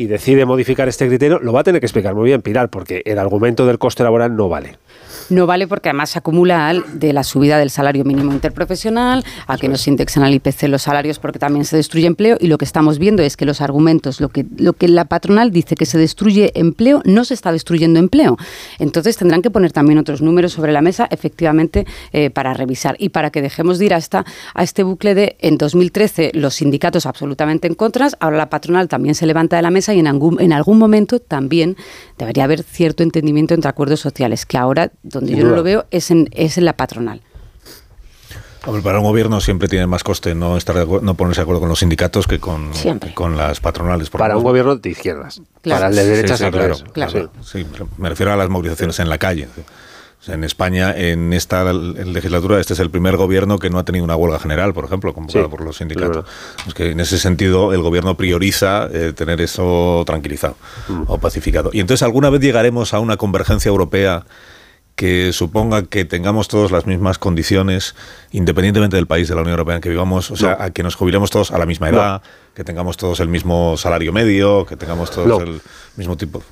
y 0.00 0.06
decide 0.06 0.46
modificar 0.46 0.88
este 0.88 1.06
criterio, 1.08 1.40
lo 1.40 1.52
va 1.52 1.60
a 1.60 1.62
tener 1.62 1.78
que 1.78 1.84
explicar 1.84 2.14
muy 2.14 2.24
bien 2.24 2.40
Pilar, 2.40 2.70
porque 2.70 3.02
el 3.04 3.18
argumento 3.18 3.66
del 3.66 3.78
coste 3.78 4.02
laboral 4.02 4.34
no 4.34 4.48
vale. 4.48 4.78
No 5.30 5.46
vale 5.46 5.68
porque 5.68 5.88
además 5.88 6.10
se 6.10 6.18
acumula 6.18 6.68
al 6.68 6.98
de 6.98 7.12
la 7.12 7.22
subida 7.22 7.58
del 7.58 7.70
salario 7.70 8.04
mínimo 8.04 8.32
interprofesional, 8.32 9.24
a 9.46 9.56
que 9.56 9.68
nos 9.68 9.86
indexan 9.86 10.24
al 10.24 10.34
IPC 10.34 10.64
los 10.64 10.82
salarios 10.82 11.20
porque 11.20 11.38
también 11.38 11.64
se 11.64 11.76
destruye 11.76 12.06
empleo 12.06 12.36
y 12.40 12.48
lo 12.48 12.58
que 12.58 12.64
estamos 12.64 12.98
viendo 12.98 13.22
es 13.22 13.36
que 13.36 13.46
los 13.46 13.60
argumentos, 13.60 14.20
lo 14.20 14.28
que, 14.28 14.44
lo 14.56 14.72
que 14.72 14.88
la 14.88 15.04
patronal 15.04 15.52
dice 15.52 15.76
que 15.76 15.86
se 15.86 15.98
destruye 15.98 16.50
empleo, 16.54 17.00
no 17.04 17.24
se 17.24 17.34
está 17.34 17.52
destruyendo 17.52 18.00
empleo. 18.00 18.36
Entonces 18.80 19.16
tendrán 19.16 19.40
que 19.40 19.50
poner 19.50 19.70
también 19.70 19.98
otros 19.98 20.20
números 20.20 20.52
sobre 20.52 20.72
la 20.72 20.82
mesa 20.82 21.06
efectivamente 21.10 21.86
eh, 22.12 22.30
para 22.30 22.52
revisar 22.52 22.96
y 22.98 23.10
para 23.10 23.30
que 23.30 23.40
dejemos 23.40 23.78
de 23.78 23.86
ir 23.86 23.94
a, 23.94 23.98
esta, 23.98 24.24
a 24.54 24.62
este 24.64 24.82
bucle 24.82 25.14
de 25.14 25.36
en 25.38 25.58
2013 25.58 26.32
los 26.34 26.54
sindicatos 26.54 27.06
absolutamente 27.06 27.68
en 27.68 27.74
contra, 27.74 28.08
ahora 28.18 28.36
la 28.36 28.50
patronal 28.50 28.88
también 28.88 29.14
se 29.14 29.26
levanta 29.26 29.54
de 29.54 29.62
la 29.62 29.70
mesa 29.70 29.94
y 29.94 30.00
en 30.00 30.08
algún, 30.08 30.40
en 30.40 30.52
algún 30.52 30.78
momento 30.78 31.20
también 31.20 31.76
debería 32.18 32.44
haber 32.44 32.64
cierto 32.64 33.02
entendimiento 33.02 33.54
entre 33.54 33.68
acuerdos 33.68 34.00
sociales, 34.00 34.44
que 34.44 34.58
ahora 34.58 34.90
donde 35.20 35.36
yo 35.36 35.44
no 35.46 35.54
lo 35.54 35.62
veo 35.62 35.86
es 35.90 36.10
en, 36.10 36.28
es 36.32 36.58
en 36.58 36.64
la 36.64 36.72
patronal. 36.76 37.22
Hombre, 38.66 38.82
para 38.82 38.98
un 38.98 39.04
gobierno 39.04 39.40
siempre 39.40 39.68
tiene 39.68 39.86
más 39.86 40.04
coste 40.04 40.34
no 40.34 40.58
estar 40.58 40.76
de 40.76 40.82
acuerdo- 40.82 41.02
no 41.04 41.14
ponerse 41.14 41.40
de 41.40 41.44
acuerdo 41.44 41.60
con 41.60 41.70
los 41.70 41.78
sindicatos 41.78 42.26
que 42.26 42.38
con, 42.38 42.74
Siempre. 42.74 43.14
con 43.14 43.34
las 43.36 43.58
patronales. 43.60 44.10
por 44.10 44.18
Para 44.20 44.36
un 44.36 44.42
gobierno 44.44 44.76
de 44.76 44.90
izquierdas. 44.90 45.40
Claro. 45.62 45.78
Para 45.80 45.88
el 45.88 45.96
de 45.96 46.02
Sí, 46.02 46.08
derechas 46.08 46.38
sí, 46.40 46.44
al 46.44 46.50
claro, 46.52 46.76
claro. 46.92 47.30
Sí, 47.42 47.66
me 47.96 48.10
refiero 48.10 48.32
a 48.32 48.36
las 48.36 48.50
movilizaciones 48.50 48.98
en 48.98 49.08
la 49.08 49.16
calle. 49.16 49.48
O 50.20 50.22
sea, 50.22 50.34
en 50.34 50.44
España, 50.44 50.92
en 50.94 51.32
esta 51.32 51.72
legislatura, 51.72 52.60
este 52.60 52.74
es 52.74 52.80
el 52.80 52.90
primer 52.90 53.16
gobierno 53.16 53.58
que 53.58 53.70
no 53.70 53.78
ha 53.78 53.84
tenido 53.86 54.04
una 54.04 54.14
huelga 54.16 54.38
general, 54.38 54.74
por 54.74 54.84
ejemplo, 54.84 55.14
convocada 55.14 55.46
Sí, 55.46 55.50
por 55.50 55.62
los 55.62 55.78
sindicatos. 55.78 56.26
Es 56.68 56.74
que 56.74 56.90
en 56.90 57.00
ese 57.00 57.18
sentido 57.18 57.72
el 57.72 57.80
gobierno 57.80 58.18
prioriza 58.18 58.90
eh, 58.92 59.14
tener 59.16 59.40
eso 59.40 60.02
tranquilizado 60.04 60.56
Mm. 60.88 61.04
o 61.06 61.16
pacificado. 61.16 61.70
Y 61.72 61.80
entonces, 61.80 62.02
¿alguna 62.02 62.28
vez 62.28 62.42
llegaremos 62.42 62.92
a 62.92 62.98
una 63.00 63.16
convergencia 63.16 63.70
europea 63.70 64.26
que 65.00 65.32
suponga 65.32 65.84
que 65.84 66.04
tengamos 66.04 66.46
todos 66.46 66.70
las 66.70 66.84
mismas 66.84 67.16
condiciones, 67.16 67.94
independientemente 68.32 68.96
del 68.96 69.06
país 69.06 69.28
de 69.28 69.34
la 69.34 69.40
Unión 69.40 69.52
Europea 69.54 69.76
en 69.76 69.80
que 69.80 69.88
vivamos? 69.88 70.30
O 70.30 70.36
sea, 70.36 70.56
No. 70.58 70.64
a 70.64 70.70
que 70.72 70.82
nos 70.82 70.94
jubilemos 70.94 71.30
todos 71.30 71.52
a 71.52 71.56
la 71.58 71.64
misma 71.64 71.88
edad, 71.88 72.20
que 72.60 72.64
tengamos 72.64 72.98
todos 72.98 73.20
el 73.20 73.28
mismo 73.28 73.74
salario 73.78 74.12
medio, 74.12 74.66
que 74.66 74.76
tengamos 74.76 75.10
todos 75.10 75.26
No. 75.26 75.40
el 75.40 75.62
mismo 75.96 76.14
tipo. 76.18 76.42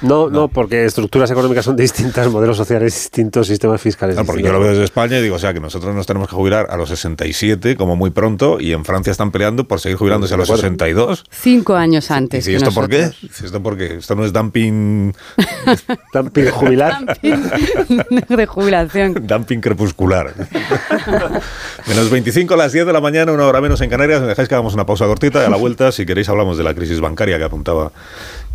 No, 0.00 0.28
no, 0.28 0.48
porque 0.48 0.84
estructuras 0.84 1.30
económicas 1.30 1.64
son 1.64 1.76
distintas, 1.76 2.26
modelos 2.28 2.56
sociales 2.56 2.92
distintos, 2.92 3.46
sistemas 3.46 3.80
fiscales 3.80 4.16
No, 4.16 4.24
porque 4.24 4.42
yo 4.42 4.52
lo 4.52 4.58
veo 4.58 4.70
desde 4.70 4.82
España 4.82 5.20
y 5.20 5.22
digo, 5.22 5.36
o 5.36 5.38
sea, 5.38 5.54
que 5.54 5.60
nosotros 5.60 5.94
nos 5.94 6.04
tenemos 6.08 6.28
que 6.28 6.34
jubilar 6.34 6.66
a 6.70 6.76
los 6.76 6.88
67 6.88 7.76
como 7.76 7.94
muy 7.94 8.10
pronto 8.10 8.58
y 8.58 8.72
en 8.72 8.84
Francia 8.84 9.12
están 9.12 9.30
peleando 9.30 9.68
por 9.68 9.78
seguir 9.78 9.98
jubilándose 9.98 10.34
a 10.34 10.36
los 10.38 10.48
62. 10.48 11.24
Cinco 11.30 11.76
años 11.76 12.10
antes. 12.10 12.48
¿Y 12.48 12.56
esto 12.56 12.72
por 12.72 12.88
qué? 12.88 13.12
Dice, 13.22 13.46
¿Esto 13.46 13.62
por 13.62 13.76
qué? 13.78 13.98
Esto 13.98 14.16
no 14.16 14.24
es 14.24 14.32
dumping, 14.32 15.14
Dumping 16.12 16.50
jubilar. 16.50 17.16
de 17.22 18.46
jubilación. 18.46 19.24
dumping 19.24 19.60
crepuscular. 19.60 20.34
menos 21.86 22.10
25 22.10 22.54
a 22.54 22.56
las 22.56 22.72
10 22.72 22.86
de 22.86 22.92
la 22.92 23.00
mañana, 23.00 23.30
una 23.30 23.46
hora 23.46 23.60
menos 23.60 23.80
en 23.80 23.88
Canarias. 23.90 24.20
Me 24.20 24.26
dejáis 24.26 24.48
que 24.48 24.54
hagamos 24.56 24.74
una 24.74 24.84
pausa 24.84 25.06
cortita 25.06 25.40
y 25.42 25.46
a 25.46 25.48
la 25.52 25.58
vuelta, 25.58 25.92
si 25.92 26.06
queréis, 26.06 26.28
hablamos 26.28 26.56
de 26.56 26.64
la 26.64 26.74
crisis 26.74 26.98
bancaria 26.98 27.36
que 27.38 27.44
apuntaba 27.44 27.92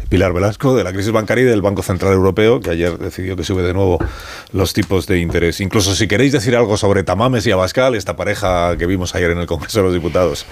Pilar 0.10 0.34
Velasco, 0.34 0.76
de 0.76 0.84
la 0.84 0.94
crisis 0.94 1.12
bancaria 1.12 1.44
y 1.44 1.48
del 1.48 1.62
Banco 1.62 1.84
Central 1.84 2.14
Europeo, 2.14 2.60
que 2.60 2.72
ayer 2.72 2.98
decidió 2.98 3.36
que 3.36 3.44
sube 3.44 3.62
de 3.62 3.74
nuevo 3.74 4.00
los 4.52 4.74
tipos 4.74 5.06
de 5.06 5.20
interés. 5.20 5.60
Incluso 5.60 5.94
si 5.96 6.08
queréis 6.08 6.32
decir 6.32 6.56
algo 6.56 6.76
sobre 6.78 7.04
Tamames 7.04 7.46
y 7.46 7.52
Abascal, 7.52 7.94
esta 7.94 8.16
pareja 8.16 8.76
que 8.78 8.86
vimos 8.86 9.14
ayer 9.16 9.32
en 9.32 9.38
el 9.38 9.46
Congreso 9.46 9.80
de 9.80 9.84
los 9.86 9.94
Diputados, 9.94 10.46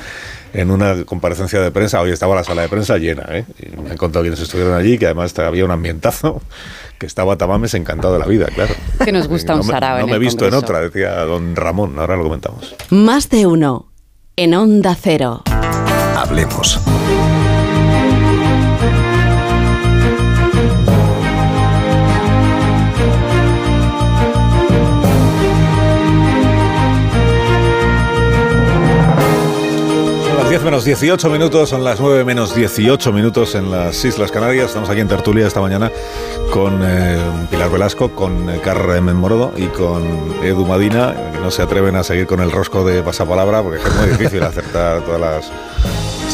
en 0.54 0.72
una 0.72 1.04
comparecencia 1.06 1.60
de 1.62 1.72
prensa, 1.72 2.02
hoy 2.02 2.12
estaba 2.12 2.36
la 2.36 2.44
sala 2.44 2.64
de 2.64 2.70
prensa 2.70 2.98
llena, 2.98 3.24
¿eh? 3.30 3.46
Y 3.60 3.82
me 3.82 3.92
han 3.92 3.98
contado 3.98 4.24
quienes 4.24 4.40
estuvieron 4.40 4.74
allí, 4.74 4.98
que 4.98 5.06
además 5.06 5.38
había 5.40 5.66
un 5.66 5.72
ambientazo, 5.72 6.42
que 7.00 7.06
estaba 7.06 7.38
Tamames 7.38 7.74
encantado 7.74 8.14
de 8.14 8.20
la 8.20 8.26
vida, 8.26 8.48
claro. 8.54 8.76
Que 9.04 9.12
nos 9.12 9.28
gusta 9.28 9.54
un 9.54 9.62
no 9.62 9.66
me, 9.66 9.72
sarao 9.72 10.00
no 10.02 10.08
me 10.08 10.16
he 10.16 10.20
visto 10.20 10.46
en 10.46 10.54
otra, 10.54 10.82
decía 10.82 11.24
don 11.24 11.56
Ramón, 11.56 11.98
ahora 11.98 12.18
lo 12.18 12.24
comentamos. 12.24 12.76
Más 12.90 13.30
de 13.30 13.48
uno. 13.48 13.92
En 14.38 14.54
Onda 14.54 14.98
Cero. 15.02 15.44
Hablemos. 16.26 16.80
Son 30.24 30.38
las 30.38 30.50
10 30.50 30.64
menos 30.64 30.84
18 30.84 31.30
minutos, 31.30 31.70
son 31.70 31.84
las 31.84 32.00
9 32.00 32.26
menos 32.26 32.56
18 32.56 33.14
minutos 33.14 33.54
en 33.54 33.70
las 33.70 34.04
Islas 34.04 34.32
Canarias. 34.32 34.70
Estamos 34.70 34.90
aquí 34.90 35.02
en 35.02 35.08
Tertulia 35.08 35.46
esta 35.46 35.62
mañana 35.62 35.92
con 36.52 36.82
eh, 36.84 37.20
Pilar 37.52 37.70
Velasco, 37.70 38.16
con 38.16 38.50
eh, 38.50 38.60
Carmen 38.64 39.16
Morodo 39.16 39.54
y 39.56 39.68
con 39.68 40.04
Edu 40.44 40.66
Madina, 40.66 41.14
que 41.34 41.40
no 41.40 41.52
se 41.52 41.62
atreven 41.62 41.96
a 41.96 42.04
seguir 42.04 42.26
con 42.26 42.40
el 42.40 42.52
rosco 42.52 42.84
de 42.84 43.04
pasapalabra 43.04 43.62
porque 43.62 43.78
es 43.78 43.96
muy 43.96 44.10
difícil 44.10 44.42
acertar 44.44 45.02
todas 45.02 45.22
las... 45.22 45.75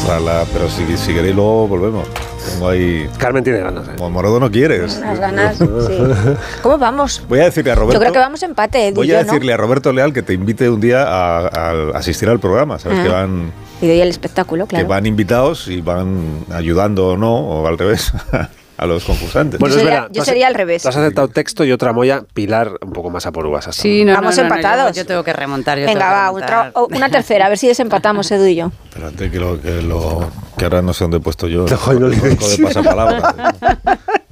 hasta 0.02 0.20
la- 0.20 0.44
pero 0.52 0.68
si, 0.68 0.96
si 0.96 1.12
queréis 1.14 1.34
luego 1.34 1.68
volvemos. 1.68 2.08
Tengo 2.52 2.68
ahí... 2.68 3.08
Carmen 3.18 3.44
tiene 3.44 3.60
ganas. 3.60 3.86
¿eh? 3.88 3.92
Como 3.96 4.10
Morodo 4.10 4.40
no 4.40 4.50
quieres. 4.50 4.96
Unas 4.98 5.18
ganas, 5.20 5.56
sí. 5.58 5.64
¿Cómo 6.62 6.76
vamos? 6.76 7.22
Voy 7.28 7.38
a 7.38 7.44
decirle 7.44 7.70
a 7.70 7.74
Roberto... 7.76 7.94
Yo 7.94 8.00
creo 8.00 8.12
que 8.12 8.18
vamos 8.18 8.42
empate, 8.42 8.88
Edu 8.88 8.96
Voy 8.96 9.06
yo, 9.06 9.16
a 9.18 9.22
¿no? 9.22 9.26
decirle 9.32 9.52
a 9.52 9.56
Roberto 9.56 9.92
Leal 9.92 10.12
que 10.12 10.22
te 10.22 10.32
invite 10.34 10.68
un 10.68 10.80
día 10.80 11.04
a, 11.04 11.46
a 11.46 11.90
asistir 11.94 12.28
al 12.28 12.40
programa. 12.40 12.78
Sabes 12.80 12.98
Ah. 12.98 13.02
que 13.04 13.08
van 13.10 13.52
Y 13.80 13.86
doy 13.86 14.00
el 14.00 14.08
espectáculo, 14.08 14.64
que 14.66 14.70
claro. 14.70 14.88
van 14.88 15.06
invitados 15.06 15.68
y 15.68 15.80
van 15.80 16.44
ayudando 16.52 17.10
o 17.10 17.16
no, 17.16 17.34
o 17.34 17.66
al 17.68 17.78
revés, 17.78 18.12
a 18.82 18.86
los 18.86 19.04
concursantes. 19.04 19.60
Bueno, 19.60 19.74
Yo 19.74 19.78
es 19.80 19.84
sería- 19.84 20.00
verdad. 20.00 20.12
yo 20.14 20.22
has- 20.22 20.28
sería 20.28 20.46
al 20.48 20.54
revés. 20.54 20.82
Tú 20.82 20.88
has 20.88 20.96
aceptado 20.96 21.28
texto 21.28 21.64
y 21.64 21.72
otra 21.72 21.92
moya, 21.92 22.22
Pilar 22.34 22.72
un 22.82 22.92
poco 22.92 23.10
más 23.10 23.24
a 23.26 23.32
por 23.32 23.46
uvas. 23.46 23.68
Sí, 23.74 24.04
no, 24.04 24.12
Vamos 24.14 24.36
no, 24.36 24.42
no, 24.42 24.48
no, 24.48 24.54
empatados. 24.56 24.92
yo, 24.96 25.02
yo 25.02 25.06
tengo 25.06 25.22
que 25.24 25.32
remontar. 25.32 25.78
yo 25.78 25.86
Venga, 25.86 26.00
tengo 26.00 26.10
que 26.10 26.14
va, 26.16 26.26
remontar. 26.26 26.70
otra- 26.74 26.96
una 26.96 27.08
tercera, 27.10 27.46
a 27.46 27.48
ver 27.48 27.58
si 27.58 27.68
desempatamos, 27.68 28.30
Edu 28.30 28.46
y 28.46 28.56
yo. 28.56 28.72
Espérate 28.88 29.30
que 29.30 29.38
lo, 29.40 29.60
que 29.60 29.82
lo 29.82 30.28
que 30.56 30.64
ahora 30.64 30.82
no 30.82 30.92
sé 30.92 31.04
dónde 31.04 31.18
he 31.18 31.20
puesto 31.20 31.46
yo. 31.48 31.66
No, 31.66 31.92
no 31.94 32.08
de 32.08 32.36
pasapalabra. 32.62 33.54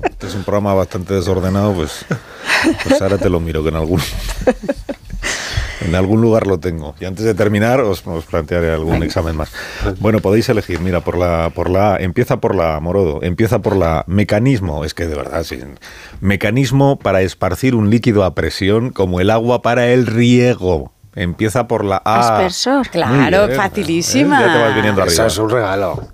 Este 0.03 0.27
es 0.27 0.35
un 0.35 0.45
programa 0.45 0.75
bastante 0.75 1.15
desordenado, 1.15 1.73
pues, 1.73 2.05
pues 2.85 3.01
ahora 3.01 3.17
te 3.19 3.29
lo 3.31 3.41
miro, 3.41 3.63
que 3.63 3.69
en 3.71 3.77
algún 3.77 4.01
en 5.81 5.95
algún 5.95 6.21
lugar 6.21 6.47
lo 6.47 6.59
tengo. 6.59 6.95
Y 7.01 7.05
antes 7.05 7.25
de 7.25 7.35
terminar 7.35 7.81
os, 7.81 8.07
os 8.07 8.25
plantearé 8.25 8.73
algún 8.73 9.03
examen 9.03 9.37
más. 9.37 9.53
Bueno, 9.99 10.21
podéis 10.21 10.49
elegir, 10.49 10.81
mira, 10.81 11.01
por 11.01 11.17
la 11.17 11.51
por 11.55 11.71
la 11.71 11.95
A, 11.95 11.97
empieza 11.99 12.39
por 12.39 12.55
la 12.55 12.79
Morodo, 12.81 13.21
empieza 13.23 13.61
por 13.61 13.77
la 13.77 14.05
mecanismo, 14.07 14.85
es 14.85 14.95
que 14.95 15.07
de 15.07 15.15
verdad 15.17 15.43
sí. 15.45 15.61
Mecanismo 16.21 16.99
para 16.99 17.23
esparcir 17.23 17.75
un 17.75 17.91
líquido 17.91 18.25
a 18.25 18.35
presión 18.35 18.91
como 18.91 19.21
el 19.21 19.31
agua 19.31 19.63
para 19.63 19.89
el 19.89 20.07
riego. 20.07 20.93
Empieza 21.17 21.67
por 21.67 21.85
la 21.85 22.01
A. 22.05 22.37
Aspersor. 22.37 22.89
Claro, 22.89 23.47
bien, 23.47 23.57
facilísima. 23.59 24.41
¿eh? 24.41 24.47
Ya 24.47 24.53
te 24.53 24.59
vas 24.63 24.75
viniendo 24.77 25.03
Eso 25.05 25.23
arriba. 25.23 25.27
es 25.27 25.39
un 25.39 25.51
regalo. 25.51 26.09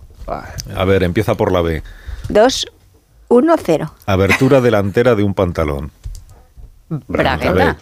A 0.74 0.84
ver, 0.84 1.02
empieza 1.02 1.34
por 1.34 1.52
la 1.52 1.60
B. 1.60 1.82
Dos, 2.28 2.66
uno, 3.28 3.54
cero. 3.62 3.92
Abertura 4.06 4.60
delantera 4.60 5.14
de 5.14 5.22
un 5.22 5.34
pantalón. 5.34 5.90
Bragueta. 6.88 7.76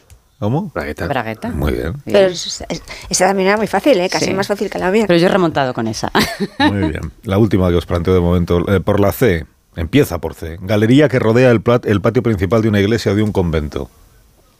¿Cómo? 0.45 0.71
Bragueta. 0.75 1.07
Bragueta. 1.07 1.49
Muy 1.51 1.73
bien. 1.73 1.95
Pero 2.05 2.19
es- 2.29 2.65
es- 2.69 2.83
esa 3.09 3.27
también 3.29 3.49
era 3.49 3.57
muy 3.57 3.67
fácil, 3.67 3.99
¿eh? 3.99 4.09
Casi 4.11 4.27
Sí. 4.27 4.35
más 4.35 4.47
fácil 4.47 4.69
que 4.69 4.79
la 4.79 4.91
mía. 4.91 5.05
Pero 5.07 5.19
yo 5.19 5.27
he 5.27 5.31
remontado 5.31 5.73
con 5.73 5.87
esa. 5.87 6.11
Muy 6.59 6.91
bien. 6.91 7.13
La 7.23 7.39
última 7.39 7.71
que 7.71 7.77
os 7.77 7.87
planteo 7.87 8.13
de 8.13 8.21
momento. 8.21 8.61
eh, 8.71 8.81
por 8.81 9.01
la 9.01 9.13
C. 9.13 9.47
Empieza 9.77 10.19
por 10.19 10.35
C. 10.35 10.59
Galería 10.61 11.09
que 11.09 11.19
rodea 11.19 11.51
el, 11.51 11.63
plat- 11.65 11.87
el 11.87 12.01
patio 12.01 12.23
principal 12.23 12.61
de 12.63 12.69
una 12.69 12.79
iglesia 12.81 13.13
o 13.13 13.15
de 13.15 13.23
un 13.23 13.33
convento. 13.33 13.91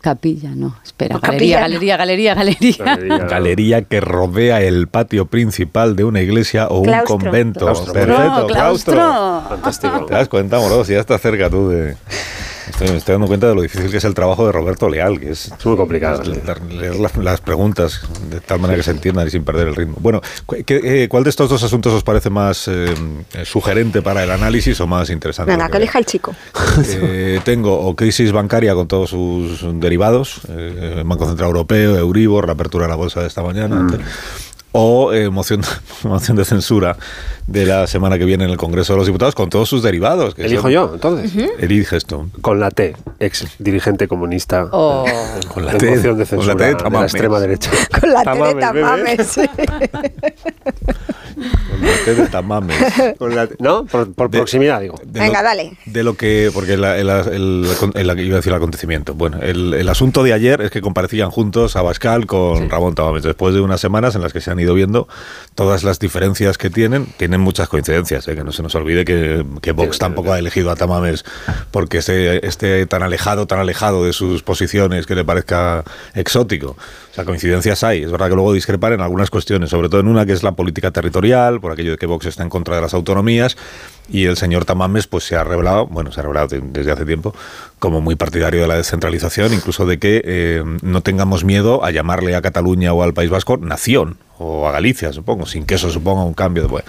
Capilla, 0.01 0.51
no, 0.55 0.77
espera. 0.85 1.15
No, 1.15 1.21
galería, 1.21 1.61
capilla, 1.61 1.97
no. 1.97 1.97
galería, 1.97 1.97
galería, 1.97 2.35
galería, 2.35 2.85
Galería. 2.85 3.19
Galería 3.27 3.83
que 3.83 4.01
rodea 4.01 4.61
el 4.61 4.87
patio 4.89 5.27
principal 5.27 5.97
de 5.97 6.05
una 6.05 6.21
iglesia 6.21 6.67
o 6.69 6.83
Claustro. 6.83 7.15
un 7.17 7.21
convento. 7.23 7.61
Claustro. 7.61 7.93
Perfecto, 7.95 8.41
No, 8.41 8.47
claustro. 8.47 9.43
Fantástico. 9.49 10.05
¿Te 10.07 10.15
das 10.15 10.29
cuenta, 10.29 10.59
Morodo? 10.59 10.85
Si 10.85 10.93
ya 10.93 11.01
estás 11.01 11.21
cerca 11.23 11.49
tú 11.49 11.69
de, 11.71 11.97
Estoy, 12.71 12.89
me 12.91 12.97
estoy 12.97 13.13
dando 13.15 13.27
cuenta 13.27 13.49
de 13.49 13.55
lo 13.55 13.63
difícil 13.63 13.91
que 13.91 13.97
es 13.99 14.05
el 14.05 14.15
trabajo 14.15 14.47
de 14.47 14.53
Roberto 14.53 14.89
Leal, 14.89 15.21
que 15.21 15.31
es, 15.31 15.51
muy 15.65 15.77
complicado. 15.77 16.23
leer 16.71 16.97
las, 16.97 17.17
las 17.17 17.41
preguntas 17.41 18.01
de 18.31 18.41
tal 18.41 18.61
manera 18.61 18.77
que 18.79 18.83
se 18.83 18.91
entiendan 18.93 19.27
y 19.27 19.31
sin 19.31 19.45
perder 19.45 19.69
el 19.69 19.75
ritmo. 19.77 19.97
Bueno, 20.01 20.21
¿qué- 20.67 20.81
eh, 21.05 21.09
¿cuál 21.09 21.25
de 21.25 21.31
estos 21.31 21.49
dos 21.51 21.63
asuntos 21.63 21.93
os 21.93 22.03
parece 22.03 22.31
más 22.31 22.69
eh, 22.69 22.95
sugerente 23.45 24.03
para 24.03 24.25
el 24.25 24.31
análisis 24.31 24.81
o 24.81 24.87
más 24.87 25.11
interesante? 25.11 25.53
Venga, 25.53 25.69
que 25.69 25.77
elija 25.79 25.99
el 25.99 26.07
chico. 26.07 26.35
Eh, 26.87 27.41
tengo 27.45 27.79
o 27.81 27.95
crisis 27.95 28.33
bancaria 28.33 28.75
con 28.75 28.89
todos 28.89 29.11
sus 29.11 29.65
derivados, 29.81 30.41
eh, 30.49 31.03
Banco 31.05 31.27
Central 31.27 31.49
Europeo, 31.49 31.97
Euribor, 31.99 32.47
la 32.47 32.53
apertura 32.55 32.85
de 32.87 32.91
la 32.91 32.97
bolsa 32.97 33.21
de 33.21 33.27
esta 33.29 33.43
mañana, 33.43 33.77
Mm. 33.77 33.99
O 34.77 35.13
eh, 35.13 35.31
moción, 35.31 35.63
moción 36.03 36.37
de 36.37 36.45
censura 36.45 36.97
de 37.47 37.65
la 37.65 37.87
semana 37.87 38.19
que 38.19 38.25
viene 38.25 38.43
en 38.45 38.51
el 38.51 38.57
Congreso 38.57 38.95
de 38.95 38.97
los 38.99 39.07
Diputados 39.07 39.35
con 39.37 39.49
todos 39.49 39.69
sus 39.69 39.83
derivados. 39.85 40.35
que 40.35 40.43
Elijo 40.47 40.63
son- 40.63 40.71
yo, 40.73 40.91
entonces. 40.95 41.33
Eliges 41.61 42.05
tú. 42.07 42.29
Con 42.41 42.59
la 42.59 42.71
T, 42.73 42.97
ex 43.21 43.47
dirigente 43.61 44.09
comunista. 44.09 44.67
Oh. 44.73 45.05
Con 45.53 45.65
la 45.67 45.73
de 45.73 45.79
T, 45.79 45.91
moción 45.91 46.03
de 46.03 46.09
con 46.11 46.19
la 46.19 46.27
censura 46.27 46.57
T 46.57 46.63
de 46.65 46.69
de 46.71 46.73
la 46.73 46.79
Tamames. 46.79 47.13
extrema 47.15 47.39
derecha. 47.41 47.71
Con 48.01 48.13
la 48.13 48.23
T 48.25 48.31
de 48.31 48.55
Tamames, 48.61 49.37
sí. 52.05 52.11
T 52.11 52.15
de 52.23 52.29
Tamames. 52.29 52.77
La 53.21 53.49
¿No? 53.59 53.85
Por, 53.87 54.13
por 54.15 54.31
proximidad, 54.31 54.81
digo. 54.81 54.95
De 55.05 55.21
Venga, 55.21 55.41
lo- 55.43 55.49
dale. 55.49 55.73
De 55.87 56.03
lo 56.03 56.15
que, 56.17 56.51
porque 56.53 56.77
la- 56.77 56.99
el, 56.99 57.09
el- 57.09 57.67
el- 57.95 58.21
iba 58.21 58.35
a 58.35 58.37
decir 58.37 58.53
el 58.53 58.57
acontecimiento. 58.57 59.15
Bueno, 59.15 59.39
el, 59.43 59.75
el 59.75 59.89
asunto 59.89 60.23
de 60.23 60.33
ayer 60.33 60.61
es 60.61 60.71
que 60.71 60.81
comparecían 60.81 61.31
juntos 61.31 61.77
Abascal 61.77 62.27
con 62.27 62.69
Ramón 62.71 62.95
Tamames, 62.95 63.23
después 63.23 63.55
de 63.55 63.61
unas 63.61 63.81
semanas 63.81 64.15
en 64.15 64.23
las 64.23 64.33
que 64.33 64.41
se 64.41 64.51
han 64.51 64.61
ido 64.61 64.75
viendo 64.75 65.09
todas 65.55 65.85
las 65.85 65.99
diferencias 65.99 66.59
que 66.59 66.71
tienen. 66.71 67.07
Tienen 67.17 67.41
muchas 67.41 67.69
coincidencias, 67.69 68.27
¿eh? 68.29 68.35
que 68.35 68.45
no 68.45 68.53
se 68.53 68.63
nos 68.63 68.75
olvide 68.75 69.05
que, 69.05 69.45
que 69.63 69.73
Vox 69.73 69.99
tampoco 69.99 70.33
ha 70.33 70.39
elegido 70.39 70.71
a 70.71 70.77
Tamames 70.77 71.25
porque 71.71 71.99
esté, 71.99 72.47
esté 72.47 72.87
tan 72.87 73.03
alejado, 73.03 73.47
tan 73.47 73.59
alejado 73.59 74.05
de 74.05 74.13
sus 74.13 74.43
posiciones 74.43 75.07
que 75.07 75.15
le 75.15 75.25
parezca 75.25 75.85
exótico. 76.15 76.77
O 77.11 77.15
sea, 77.15 77.25
coincidencias 77.25 77.85
hay. 77.85 78.03
Es 78.03 78.11
verdad 78.11 78.29
que 78.29 78.35
luego 78.35 78.53
discrepar 78.53 78.93
en 78.93 79.01
algunas 79.01 79.31
cuestiones, 79.31 79.71
sobre 79.71 79.89
todo 79.89 80.01
en 80.01 80.09
una 80.09 80.27
que 80.27 80.33
es 80.33 80.43
la 80.43 80.53
política 80.53 80.91
territorial, 80.91 81.61
por 81.61 81.71
aquello 81.73 81.94
de 81.95 81.99
que 81.99 82.07
Vox 82.07 82.27
está 82.27 82.43
en 82.43 82.51
contra 82.51 82.77
de 82.77 82.83
las 82.83 82.95
autonomías, 82.95 83.57
y 84.09 84.27
el 84.27 84.37
señor 84.37 84.65
Tamames 84.65 85.07
pues 85.07 85.25
se 85.25 85.37
ha 85.37 85.45
revelado, 85.45 85.87
bueno, 85.87 86.13
se 86.13 86.21
ha 86.21 86.23
revelado 86.23 86.49
de- 86.49 86.61
desde 86.61 86.93
hace 86.93 87.05
tiempo, 87.07 87.35
como 87.79 88.01
muy 88.01 88.17
partidario 88.17 88.61
de 88.63 88.67
la 88.69 88.77
descentralización, 88.77 89.53
incluso 89.55 89.87
de 89.87 89.99
que 89.99 90.23
eh, 90.25 90.63
no 90.83 91.01
tengamos 91.03 91.45
miedo 91.45 91.85
a 91.85 91.91
llamarle 91.91 92.35
a 92.37 92.43
Cataluña 92.43 92.93
o 92.93 93.03
al 93.03 93.15
País 93.15 93.31
Vasco 93.31 93.57
nación, 93.57 94.19
o 94.37 94.67
a 94.67 94.73
Galicia, 94.73 95.13
supongo, 95.13 95.47
sin 95.47 95.65
que 95.65 95.77
eso 95.77 95.91
suponga 95.91 96.25
un 96.25 96.35
cambio 96.35 96.63
de... 96.65 96.69
bueno. 96.69 96.87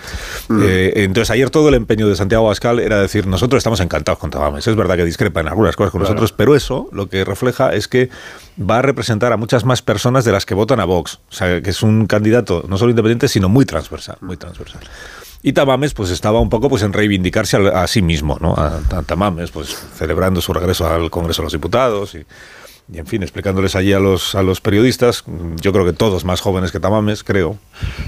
Eh, 0.63 0.93
entonces 0.95 1.29
ayer 1.29 1.49
todo 1.51 1.69
el 1.69 1.75
empeño 1.75 2.07
de 2.09 2.15
Santiago 2.15 2.45
Abascal 2.45 2.79
era 2.79 2.99
decir, 2.99 3.27
nosotros 3.27 3.59
estamos 3.59 3.79
encantados 3.81 4.17
con 4.19 4.31
Tamames, 4.31 4.65
es 4.67 4.75
verdad 4.75 4.95
que 4.95 5.05
discrepa 5.05 5.41
en 5.41 5.47
algunas 5.47 5.75
cosas 5.75 5.91
con 5.91 5.99
Claro. 6.01 6.13
nosotros, 6.15 6.31
pero 6.31 6.55
eso 6.55 6.89
lo 6.91 7.07
que 7.07 7.23
refleja 7.23 7.73
es 7.73 7.87
que 7.87 8.09
va 8.59 8.79
a 8.79 8.81
representar 8.81 9.31
a 9.31 9.37
muchas 9.37 9.63
más 9.63 9.81
personas 9.83 10.25
de 10.25 10.31
las 10.31 10.45
que 10.45 10.55
votan 10.55 10.79
a 10.79 10.85
Vox, 10.85 11.19
o 11.29 11.33
sea, 11.33 11.61
que 11.61 11.69
es 11.69 11.83
un 11.83 12.07
candidato 12.07 12.65
no 12.67 12.77
solo 12.79 12.89
independiente, 12.89 13.27
sino 13.27 13.47
muy 13.47 13.65
transversal, 13.65 14.17
muy 14.21 14.37
transversal. 14.37 14.81
Y 15.47 15.53
Tamames 15.53 15.93
pues 15.93 16.09
estaba 16.09 16.39
un 16.39 16.49
poco 16.49 16.69
pues 16.69 16.81
en 16.81 16.91
reivindicarse 16.91 17.57
a, 17.57 17.85
sí 17.85 18.01
mismo, 18.01 18.39
¿no? 18.41 18.55
A 18.57 18.81
Tamames 19.05 19.51
pues 19.51 19.77
celebrando 19.95 20.41
su 20.41 20.51
regreso 20.53 20.87
al 20.87 21.11
Congreso 21.11 21.43
de 21.43 21.45
los 21.45 21.53
Diputados 21.53 22.15
y, 22.15 22.25
y, 22.91 22.99
en 22.99 23.07
fin, 23.07 23.23
explicándoles 23.23 23.75
allí 23.75 23.93
a 23.93 23.99
los 23.99 24.35
a 24.35 24.43
los 24.43 24.61
periodistas, 24.61 25.23
yo 25.61 25.73
creo 25.73 25.85
que 25.85 25.93
todos 25.93 26.23
más 26.23 26.41
jóvenes 26.41 26.71
que 26.71 26.79
Tamames, 26.79 27.23
creo. 27.23 27.57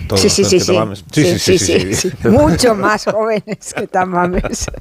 Todos 0.08 0.22
Sí, 0.22 0.30
sí, 0.30 0.44
sí, 0.44 0.58
que 0.58 0.64
sí. 0.64 0.74
Tamames. 0.74 1.04
Sí, 1.12 1.40
sí, 1.40 1.58
sí, 1.58 1.96
sí. 1.96 2.12
Mucho 2.24 2.76
más 2.76 3.06
jóvenes 3.06 3.74
que 3.76 3.88
Tamames. 3.88 4.68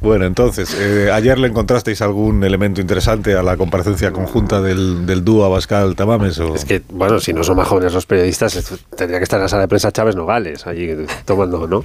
Bueno, 0.00 0.26
entonces, 0.26 0.76
eh, 0.78 1.10
ayer 1.12 1.38
le 1.38 1.48
encontrasteis 1.48 2.02
algún 2.02 2.44
elemento 2.44 2.80
interesante 2.80 3.34
a 3.34 3.42
la 3.42 3.56
comparecencia 3.56 4.10
conjunta 4.12 4.60
del, 4.60 5.06
del 5.06 5.24
dúo 5.24 5.44
Abascal 5.44 5.94
Tamames 5.94 6.38
o 6.40 6.54
Es 6.54 6.64
que, 6.64 6.82
bueno, 6.90 7.20
si 7.20 7.32
no 7.32 7.44
son 7.44 7.56
más 7.56 7.68
jóvenes 7.68 7.94
los 7.94 8.04
periodistas, 8.04 8.74
tendría 8.96 9.18
que 9.18 9.24
estar 9.24 9.38
en 9.38 9.44
la 9.44 9.48
sala 9.48 9.62
de 9.62 9.68
prensa 9.68 9.92
Chávez 9.92 10.16
Nogales, 10.16 10.66
allí 10.66 11.06
tomando, 11.24 11.66
¿no? 11.66 11.84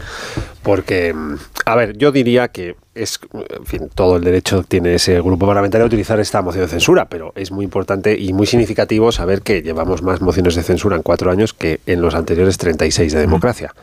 Porque, 0.64 1.14
mm, 1.14 1.36
a 1.66 1.76
ver, 1.76 1.98
yo 1.98 2.12
diría 2.12 2.50
que 2.50 2.76
es, 2.98 3.20
en 3.34 3.66
fin, 3.66 3.90
todo 3.94 4.18
el 4.18 4.24
derecho 4.24 4.64
tiene 4.64 4.96
ese 4.96 5.22
grupo 5.22 5.46
parlamentario 5.46 5.86
a 5.86 5.88
utilizar 5.88 6.20
esta 6.20 6.42
moción 6.42 6.66
de 6.66 6.70
censura, 6.70 7.06
pero 7.06 7.32
es 7.36 7.52
muy 7.52 7.64
importante 7.64 8.18
y 8.18 8.34
muy 8.34 8.48
significativo 8.48 9.12
saber 9.12 9.42
que 9.42 9.62
llevamos 9.62 10.02
más 10.02 10.22
mociones 10.22 10.56
de 10.56 10.64
censura 10.64 10.96
en 10.96 11.04
cuatro 11.04 11.32
años 11.32 11.54
que 11.54 11.80
en 11.86 12.02
los 12.02 12.16
anteriores 12.16 12.58
36 12.58 13.14
de 13.14 13.20
democracia. 13.20 13.74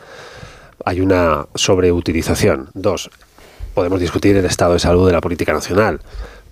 Hay 0.85 1.01
una 1.01 1.47
sobreutilización. 1.55 2.69
Dos, 2.75 3.11
podemos 3.75 4.01
discutir 4.01 4.37
el 4.37 4.45
estado 4.45 4.75
de 4.75 4.79
salud 4.79 5.07
de 5.07 5.13
la 5.13 5.21
política 5.21 5.53
nacional, 5.53 6.01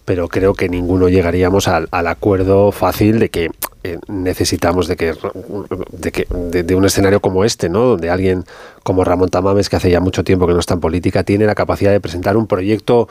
pero 0.04 0.28
creo 0.28 0.54
que 0.54 0.68
ninguno 0.68 1.08
llegaríamos 1.08 1.68
al, 1.68 1.88
acuerdo 1.90 2.72
fácil 2.72 3.18
de 3.18 3.28
que 3.28 3.50
eh, 3.84 3.98
necesitamos 4.08 4.88
de 4.88 4.96
que, 4.96 5.14
de, 5.90 6.12
que 6.12 6.26
de, 6.62 6.74
un 6.74 6.84
escenario 6.84 7.20
como 7.20 7.44
este, 7.44 7.68
¿no? 7.68 7.82
donde 7.82 8.10
alguien 8.10 8.44
como 8.82 9.04
Ramón 9.04 9.30
Tamames, 9.30 9.68
que 9.68 9.76
hace 9.76 9.90
ya 9.90 10.00
mucho 10.00 10.24
tiempo 10.24 10.46
que 10.46 10.54
no 10.54 10.60
está 10.60 10.74
en 10.74 10.80
política, 10.80 11.22
tiene 11.22 11.46
la 11.46 11.54
capacidad 11.54 11.92
de 11.92 12.00
presentar 12.00 12.36
un 12.36 12.46
proyecto 12.46 13.08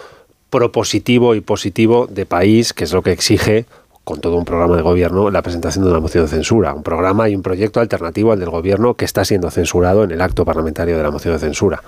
propositivo 0.50 1.34
y 1.36 1.42
positivo 1.42 2.08
de 2.10 2.26
país, 2.26 2.74
que 2.74 2.84
es 2.84 2.92
lo 2.92 3.02
que 3.02 3.12
exige 3.12 3.66
con 4.04 4.20
todo 4.20 4.36
un 4.36 4.46
programa 4.46 4.76
de 4.76 4.82
gobierno 4.82 5.30
la 5.30 5.42
presentación 5.42 5.86
de 5.86 5.92
una 5.92 6.00
moción 6.00 6.26
de 6.26 6.30
censura, 6.30 6.74
un 6.74 6.84
programa 6.84 7.30
y 7.30 7.36
un 7.36 7.44
proyecto 7.44 7.80
alternativo 7.80 8.32
al 8.32 8.40
del 8.40 8.50
gobierno 8.50 8.96
que 8.96 9.06
está 9.06 9.24
siendo 9.24 9.50
censurado 9.52 10.04
en 10.04 10.12
el 10.12 10.22
acto 10.22 10.44
parlamentario 10.44 10.98
de 10.98 11.04
la 11.04 11.12
moción 11.12 11.36
de 11.36 11.40
censura. 11.40 11.82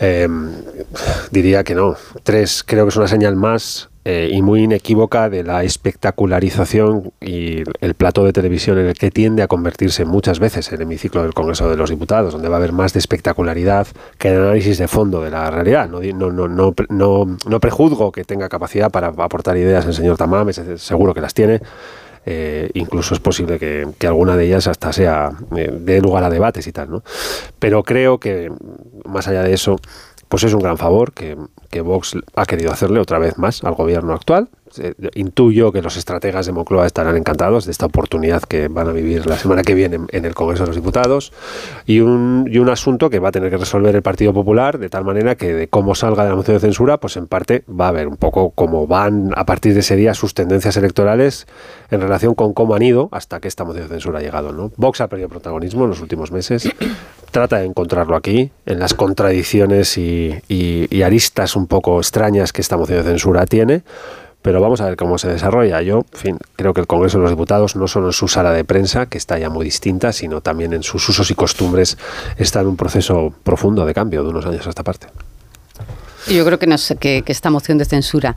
Eh, 0.00 0.28
diría 1.30 1.64
que 1.64 1.74
no. 1.74 1.96
Tres, 2.24 2.64
creo 2.66 2.84
que 2.84 2.90
es 2.90 2.96
una 2.96 3.08
señal 3.08 3.36
más 3.36 3.88
eh, 4.04 4.28
y 4.32 4.42
muy 4.42 4.64
inequívoca 4.64 5.30
de 5.30 5.42
la 5.44 5.64
espectacularización 5.64 7.12
y 7.20 7.62
el 7.80 7.94
plato 7.94 8.24
de 8.24 8.32
televisión 8.32 8.78
en 8.78 8.86
el 8.86 8.94
que 8.94 9.10
tiende 9.10 9.42
a 9.42 9.46
convertirse 9.48 10.04
muchas 10.04 10.38
veces 10.38 10.70
el 10.72 10.82
hemiciclo 10.82 11.22
del 11.22 11.34
Congreso 11.34 11.68
de 11.70 11.76
los 11.76 11.90
Diputados, 11.90 12.32
donde 12.32 12.48
va 12.48 12.56
a 12.56 12.58
haber 12.58 12.72
más 12.72 12.92
de 12.92 12.98
espectacularidad 12.98 13.86
que 14.18 14.28
el 14.28 14.42
análisis 14.42 14.78
de 14.78 14.88
fondo 14.88 15.22
de 15.22 15.30
la 15.30 15.50
realidad. 15.50 15.88
No, 15.88 16.00
no, 16.00 16.30
no, 16.30 16.48
no, 16.88 17.36
no, 17.48 17.60
prejuzgo 17.60 18.12
que 18.12 18.24
tenga 18.24 18.48
capacidad 18.48 18.90
para 18.90 19.08
aportar 19.08 19.56
ideas 19.56 19.86
el 19.86 19.94
señor 19.94 20.16
Tamames, 20.16 20.58
es- 20.58 20.82
seguro 20.82 21.14
que 21.14 21.20
las 21.20 21.34
tiene. 21.34 21.60
Eh, 22.26 22.70
incluso 22.72 23.12
es 23.12 23.20
posible 23.20 23.58
que, 23.58 23.86
que 23.98 24.06
alguna 24.06 24.34
de 24.34 24.46
ellas 24.46 24.66
hasta 24.66 24.94
sea 24.94 25.30
eh, 25.56 25.70
dé 25.78 26.00
lugar 26.00 26.24
a 26.24 26.30
debates 26.30 26.66
y 26.66 26.72
tal, 26.72 26.90
¿no? 26.90 27.02
Pero 27.58 27.82
creo 27.82 28.18
que 28.18 28.50
más 29.04 29.28
allá 29.28 29.42
de 29.42 29.52
eso, 29.52 29.76
pues 30.28 30.44
es 30.44 30.54
un 30.54 30.60
gran 30.60 30.78
favor 30.78 31.12
que, 31.12 31.36
que 31.70 31.80
Vox 31.80 32.16
ha 32.34 32.46
querido 32.46 32.72
hacerle 32.72 33.00
otra 33.00 33.18
vez 33.18 33.38
más 33.38 33.64
al 33.64 33.74
gobierno 33.74 34.14
actual. 34.14 34.48
Eh, 34.78 34.94
intuyo 35.14 35.70
que 35.70 35.82
los 35.82 35.96
estrategas 35.96 36.46
de 36.46 36.52
Moncloa 36.52 36.86
estarán 36.86 37.16
encantados 37.16 37.64
de 37.64 37.70
esta 37.70 37.86
oportunidad 37.86 38.42
que 38.42 38.66
van 38.66 38.88
a 38.88 38.92
vivir 38.92 39.24
la 39.26 39.38
semana 39.38 39.62
que 39.62 39.74
viene 39.74 39.96
en, 39.96 40.06
en 40.10 40.24
el 40.24 40.34
Congreso 40.34 40.64
de 40.64 40.68
los 40.68 40.76
Diputados 40.76 41.32
y 41.86 42.00
un, 42.00 42.48
y 42.50 42.58
un 42.58 42.68
asunto 42.68 43.08
que 43.08 43.20
va 43.20 43.28
a 43.28 43.32
tener 43.32 43.50
que 43.50 43.56
resolver 43.56 43.94
el 43.94 44.02
Partido 44.02 44.32
Popular 44.32 44.78
de 44.78 44.88
tal 44.88 45.04
manera 45.04 45.36
que 45.36 45.54
de 45.54 45.68
cómo 45.68 45.94
salga 45.94 46.24
de 46.24 46.30
la 46.30 46.36
moción 46.36 46.56
de 46.56 46.60
censura, 46.60 46.98
pues 46.98 47.16
en 47.16 47.28
parte 47.28 47.62
va 47.68 47.88
a 47.88 47.92
ver 47.92 48.08
un 48.08 48.16
poco 48.16 48.50
cómo 48.50 48.88
van 48.88 49.30
a 49.36 49.44
partir 49.44 49.74
de 49.74 49.80
ese 49.80 49.94
día 49.94 50.14
sus 50.14 50.34
tendencias 50.34 50.76
electorales 50.76 51.46
en 51.90 52.00
relación 52.00 52.34
con 52.34 52.52
cómo 52.52 52.74
han 52.74 52.82
ido 52.82 53.08
hasta 53.12 53.38
que 53.38 53.48
esta 53.48 53.64
moción 53.64 53.84
de 53.84 53.90
censura 53.90 54.18
ha 54.18 54.22
llegado. 54.22 54.52
¿no? 54.52 54.72
Vox 54.76 55.00
ha 55.00 55.08
perdido 55.08 55.28
protagonismo 55.28 55.84
en 55.84 55.90
los 55.90 56.00
últimos 56.00 56.32
meses, 56.32 56.68
trata 57.34 57.58
de 57.58 57.66
encontrarlo 57.66 58.14
aquí, 58.14 58.52
en 58.64 58.78
las 58.78 58.94
contradicciones 58.94 59.98
y, 59.98 61.02
aristas 61.04 61.56
un 61.56 61.66
poco 61.66 61.98
extrañas 61.98 62.52
que 62.52 62.62
esta 62.62 62.76
moción 62.76 62.98
de 62.98 63.04
censura 63.04 63.44
tiene. 63.44 63.82
Pero 64.40 64.60
vamos 64.60 64.80
a 64.80 64.84
ver 64.84 64.96
cómo 64.96 65.18
se 65.18 65.28
desarrolla. 65.28 65.82
Yo, 65.82 66.04
en 66.12 66.18
fin, 66.18 66.38
creo 66.54 66.74
que 66.74 66.80
el 66.80 66.86
Congreso 66.86 67.18
de 67.18 67.22
los 67.22 67.30
Diputados, 67.30 67.74
no 67.74 67.88
solo 67.88 68.08
en 68.08 68.12
su 68.12 68.28
sala 68.28 68.52
de 68.52 68.62
prensa, 68.62 69.06
que 69.06 69.18
está 69.18 69.36
ya 69.38 69.50
muy 69.50 69.64
distinta, 69.64 70.12
sino 70.12 70.42
también 70.42 70.74
en 70.74 70.84
sus 70.84 71.08
usos 71.08 71.28
y 71.30 71.34
costumbres, 71.34 71.98
está 72.36 72.60
en 72.60 72.68
un 72.68 72.76
proceso 72.76 73.34
profundo 73.42 73.84
de 73.84 73.94
cambio 73.94 74.22
de 74.22 74.28
unos 74.28 74.46
años 74.46 74.66
a 74.66 74.70
esta 74.70 74.84
parte. 74.84 75.08
Yo 76.28 76.44
creo 76.44 76.58
que 76.58 77.24
esta 77.26 77.50
moción 77.50 77.78
de 77.78 77.84
censura 77.84 78.36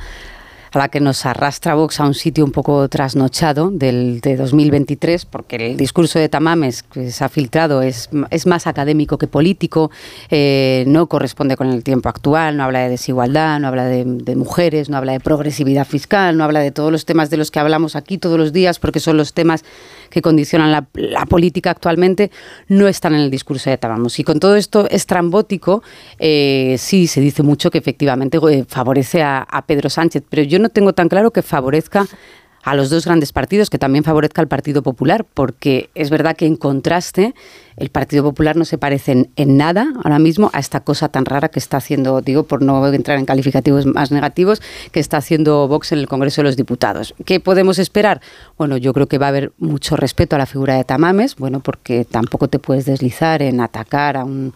a 0.82 0.90
que 0.90 1.00
nos 1.00 1.26
arrastra 1.26 1.76
Vox 1.76 2.00
a 2.00 2.06
un 2.06 2.14
sitio 2.14 2.46
un 2.46 2.52
poco 2.52 2.88
trasnochado 2.90 3.72
del, 3.72 4.22
de 4.22 4.36
2023, 4.36 5.26
porque 5.26 5.56
el 5.58 5.78
discurso 5.78 6.20
de 6.20 6.30
Tamames 6.30 6.84
que 6.84 7.12
se 7.12 7.24
ha 7.24 7.30
filtrado 7.30 7.82
es, 7.82 8.10
es 8.30 8.46
más 8.46 8.68
académico 8.68 9.18
que 9.18 9.28
político, 9.28 9.92
eh, 10.30 10.84
no 10.88 11.08
corresponde 11.08 11.58
con 11.58 11.68
el 11.68 11.84
tiempo 11.84 12.10
actual, 12.10 12.58
no 12.58 12.64
habla 12.64 12.80
de 12.80 12.90
desigualdad, 12.90 13.60
no 13.60 13.68
habla 13.68 13.86
de 13.86 14.36
mujeres, 14.36 14.90
no 14.90 14.98
habla 14.98 15.14
de 15.14 15.20
progresividad 15.20 15.86
fiscal, 15.86 16.38
no 16.38 16.44
habla 16.44 16.60
de 16.60 16.72
todos 16.72 16.92
los 16.92 17.06
temas 17.06 17.30
de 17.30 17.38
los 17.38 17.52
que 17.52 17.60
hablamos 17.60 17.96
aquí 17.96 18.18
todos 18.18 18.38
los 18.38 18.54
días, 18.54 18.80
porque 18.80 19.00
son 19.00 19.18
los 19.18 19.34
temas 19.34 19.64
que 20.10 20.22
condicionan 20.22 20.72
la, 20.72 21.26
política 21.26 21.72
actualmente, 21.72 22.32
no 22.68 22.88
están 22.88 23.14
en 23.14 23.22
el 23.22 23.32
discurso 23.32 23.70
de 23.70 23.78
Tamames. 23.78 24.20
Y 24.20 24.24
con 24.24 24.40
todo 24.40 24.56
esto 24.56 24.88
estrambótico, 24.90 25.84
eh, 26.20 26.76
sí 26.78 27.08
se 27.08 27.22
dice 27.22 27.44
mucho 27.44 27.72
que 27.72 27.78
efectivamente 27.78 28.40
eh, 28.50 28.66
favorece 28.68 29.24
a 29.24 29.64
Pedro 29.68 29.90
Sánchez, 29.90 30.24
pero 30.30 30.44
yo 30.44 30.60
no 30.60 30.70
tengo 30.70 30.94
tan 30.94 31.10
claro 31.10 31.32
que 31.32 31.42
favorezca 31.42 32.08
a 32.68 32.76
los 32.76 32.90
dos 32.90 33.06
grandes 33.06 33.32
partidos, 33.32 33.70
que 33.70 33.78
también 33.78 34.04
favorezca 34.04 34.42
al 34.42 34.50
Partido 34.50 34.84
Popular, 34.84 35.26
porque 35.34 35.90
es 35.96 36.10
verdad 36.10 36.36
que 36.36 36.46
en 36.46 36.58
contraste 36.58 37.34
el 37.78 37.90
Partido 37.90 38.24
Popular 38.24 38.58
no 38.58 38.66
se 38.66 38.78
parece 38.78 39.30
en, 39.38 39.58
nada 39.58 39.94
ahora 40.04 40.20
mismo 40.20 40.50
a 40.52 40.60
esta 40.60 40.82
cosa 40.82 41.08
tan 41.08 41.24
rara 41.24 41.48
que 41.48 41.60
está 41.60 41.78
haciendo, 41.78 42.20
digo, 42.20 42.44
por 42.44 42.62
no 42.62 42.86
entrar 42.88 43.20
en 43.20 43.26
calificativos 43.26 43.86
más 43.86 44.12
negativos, 44.12 44.62
que 44.92 45.00
está 45.00 45.16
haciendo 45.16 45.70
Vox 45.70 45.94
en 45.94 46.00
el 46.00 46.10
Congreso 46.10 46.42
de 46.42 46.48
los 46.48 46.58
Diputados. 46.58 47.16
¿Qué 47.24 47.40
podemos 47.40 47.80
esperar? 47.80 48.20
Bueno, 48.58 48.76
yo 48.76 48.92
creo 48.92 49.08
que 49.08 49.18
va 49.18 49.28
a 49.28 49.30
haber 49.30 49.54
mucho 49.60 49.96
respeto 49.96 50.36
a 50.36 50.40
la 50.40 50.46
figura 50.46 50.76
de 50.76 50.84
Tamames, 50.84 51.38
bueno, 51.38 51.62
porque 51.62 52.04
tampoco 52.04 52.50
te 52.50 52.60
puedes 52.60 52.86
deslizar 52.86 53.42
en 53.44 53.62
atacar 53.62 54.18
a 54.18 54.26
un 54.26 54.54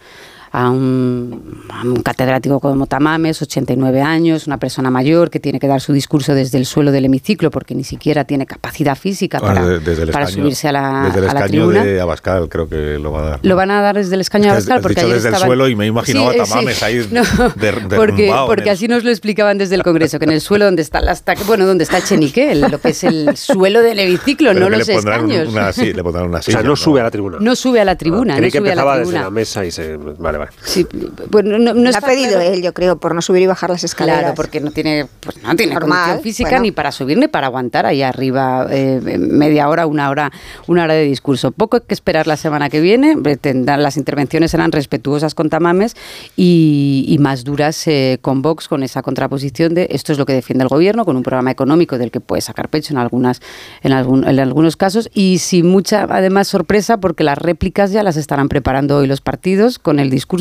a 0.54 0.68
un, 0.70 1.56
catedrático 2.04 2.60
como 2.60 2.86
Tamames, 2.86 3.40
89 3.40 4.02
años, 4.02 4.46
una 4.46 4.58
persona 4.58 4.90
mayor 4.90 5.30
que 5.30 5.40
tiene 5.40 5.58
que 5.58 5.66
dar 5.66 5.80
su 5.80 5.92
discurso 5.94 6.34
desde 6.34 6.58
el 6.58 6.66
suelo 6.66 6.92
del 6.92 7.06
hemiciclo 7.06 7.50
porque 7.50 7.74
ni 7.74 7.84
siquiera 7.84 8.24
tiene 8.24 8.44
capacidad 8.46 8.94
física 8.96 9.40
para, 9.40 9.64
para 10.12 10.26
subirse 10.26 10.68
a 10.68 10.72
la, 10.72 11.04
desde 11.06 11.20
el 11.20 11.24
a 11.30 11.32
la 11.34 11.40
escaño 11.40 11.48
tribuna. 11.68 11.84
de 11.84 12.00
Abascal 12.00 12.48
creo 12.50 12.68
que 12.68 12.98
lo 12.98 13.12
va 13.12 13.20
a 13.20 13.30
dar. 13.30 13.40
Lo 13.42 13.56
van 13.56 13.70
a 13.70 13.80
dar 13.80 13.96
desde 13.96 14.14
el 14.14 14.20
escaño 14.20 14.44
de 14.44 14.50
Abascal 14.50 14.80
porque 14.82 14.94
dicho 14.96 15.06
ayer 15.06 15.22
desde 15.22 15.28
el 15.30 15.36
suelo 15.36 15.68
y 15.68 15.74
me 15.74 15.84
he 15.84 15.88
imaginado 15.88 16.32
Sí, 16.32 16.38
a 16.40 16.44
sí. 16.44 16.50
Tamames 16.50 16.82
ahí 16.82 17.08
No, 17.10 17.22
der- 17.56 17.88
porque, 17.88 18.28
el- 18.28 18.68
así 18.68 18.88
nos 18.88 19.04
lo 19.04 19.10
explicaban 19.10 19.56
desde 19.58 19.74
el 19.74 19.82
Congreso, 19.82 20.18
que 20.18 20.26
en 20.26 20.32
el 20.32 20.40
suelo 20.42 20.66
donde 20.66 20.82
está 20.82 21.00
las 21.00 21.24
bueno, 21.46 21.64
donde 21.66 21.84
está 21.84 22.02
Chenique, 22.04 22.54
lo 22.54 22.78
que 22.80 22.90
es 22.90 23.04
el 23.04 23.36
suelo 23.36 23.80
del 23.80 23.98
hemiciclo, 23.98 24.50
Pero 24.52 24.60
no 24.68 24.68
los 24.76 24.86
le 24.86 24.94
pondrán 24.94 25.30
escaños. 25.30 25.48
una, 25.48 25.72
sí, 25.72 25.92
le 25.94 26.02
pondrán 26.02 26.26
una 26.26 26.38
O 26.38 26.42
sea, 26.42 26.58
silla, 26.58 26.62
no 26.68 26.76
sube 26.76 27.00
a 27.00 27.04
la 27.04 27.10
tribuna. 27.10 27.38
No 27.40 27.56
sube 27.56 27.80
a 27.80 27.84
la 27.84 27.96
tribuna, 27.96 28.36
Creí 28.36 28.48
no 28.48 28.52
que 28.52 28.58
sube 28.58 28.72
a 28.72 28.74
la 28.74 28.82
empezaba 28.82 28.98
desde 28.98 29.12
la 29.14 29.30
mesa 29.30 29.64
y 29.64 29.70
se... 29.70 29.96
Vale, 29.96 30.41
Sí, 30.64 30.86
bueno, 31.30 31.58
no, 31.58 31.74
no 31.74 31.80
Lo 31.82 31.86
ha 31.86 31.90
está 31.90 32.06
pedido 32.06 32.32
claro. 32.32 32.52
él, 32.52 32.62
yo 32.62 32.72
creo, 32.72 32.98
por 32.98 33.14
no 33.14 33.22
subir 33.22 33.42
y 33.42 33.46
bajar 33.46 33.70
las 33.70 33.84
escaleras. 33.84 34.20
Claro, 34.20 34.34
porque 34.34 34.60
no 34.60 34.70
tiene, 34.70 35.06
pues 35.20 35.42
no 35.42 35.54
tiene 35.56 35.74
Normal, 35.74 35.98
condición 35.98 36.22
física 36.22 36.48
bueno. 36.50 36.62
ni 36.62 36.72
para 36.72 36.92
subir 36.92 37.18
ni 37.18 37.28
para 37.28 37.46
aguantar 37.46 37.86
ahí 37.86 38.02
arriba 38.02 38.66
eh, 38.70 39.00
media 39.18 39.68
hora, 39.68 39.86
una 39.86 40.10
hora, 40.10 40.32
una 40.66 40.84
hora 40.84 40.94
de 40.94 41.04
discurso. 41.04 41.50
Poco 41.52 41.76
hay 41.76 41.82
que 41.86 41.94
esperar 41.94 42.26
la 42.26 42.36
semana 42.36 42.68
que 42.70 42.80
viene. 42.80 43.16
eh, 43.24 43.36
tendrán- 43.36 43.82
las 43.82 43.96
intervenciones 43.96 44.50
serán 44.50 44.72
respetuosas 44.72 45.34
con 45.34 45.48
Tamames 45.50 45.94
y, 46.36 47.04
y 47.08 47.18
más 47.18 47.44
duras 47.44 47.86
eh, 47.86 48.18
con 48.20 48.42
Vox, 48.42 48.68
con 48.68 48.82
esa 48.82 49.02
contraposición 49.02 49.74
de 49.74 49.88
esto 49.90 50.12
es 50.12 50.18
lo 50.18 50.26
que 50.26 50.32
defiende 50.32 50.62
el 50.64 50.68
gobierno, 50.68 51.04
con 51.04 51.16
un 51.16 51.22
programa 51.22 51.50
económico 51.50 51.98
del 51.98 52.10
que 52.10 52.20
puede 52.20 52.40
sacar 52.42 52.68
pecho 52.68 52.92
en 52.94 52.98
algunas, 52.98 53.40
en, 53.82 53.92
algún- 53.92 54.26
en 54.26 54.38
algunos 54.40 54.76
casos 54.76 55.10
y 55.14 55.38
sin 55.38 55.68
mucha 55.68 56.06
además 56.08 56.48
sorpresa 56.48 56.98
porque 56.98 57.24
las 57.24 57.38
réplicas 57.38 57.92
ya 57.92 58.02
las 58.02 58.16
estarán 58.16 58.48
preparando 58.48 58.96
hoy 58.98 59.06
los 59.06 59.20
partidos 59.20 59.78
con 59.78 59.98
el 59.98 60.10
discurso 60.10 60.31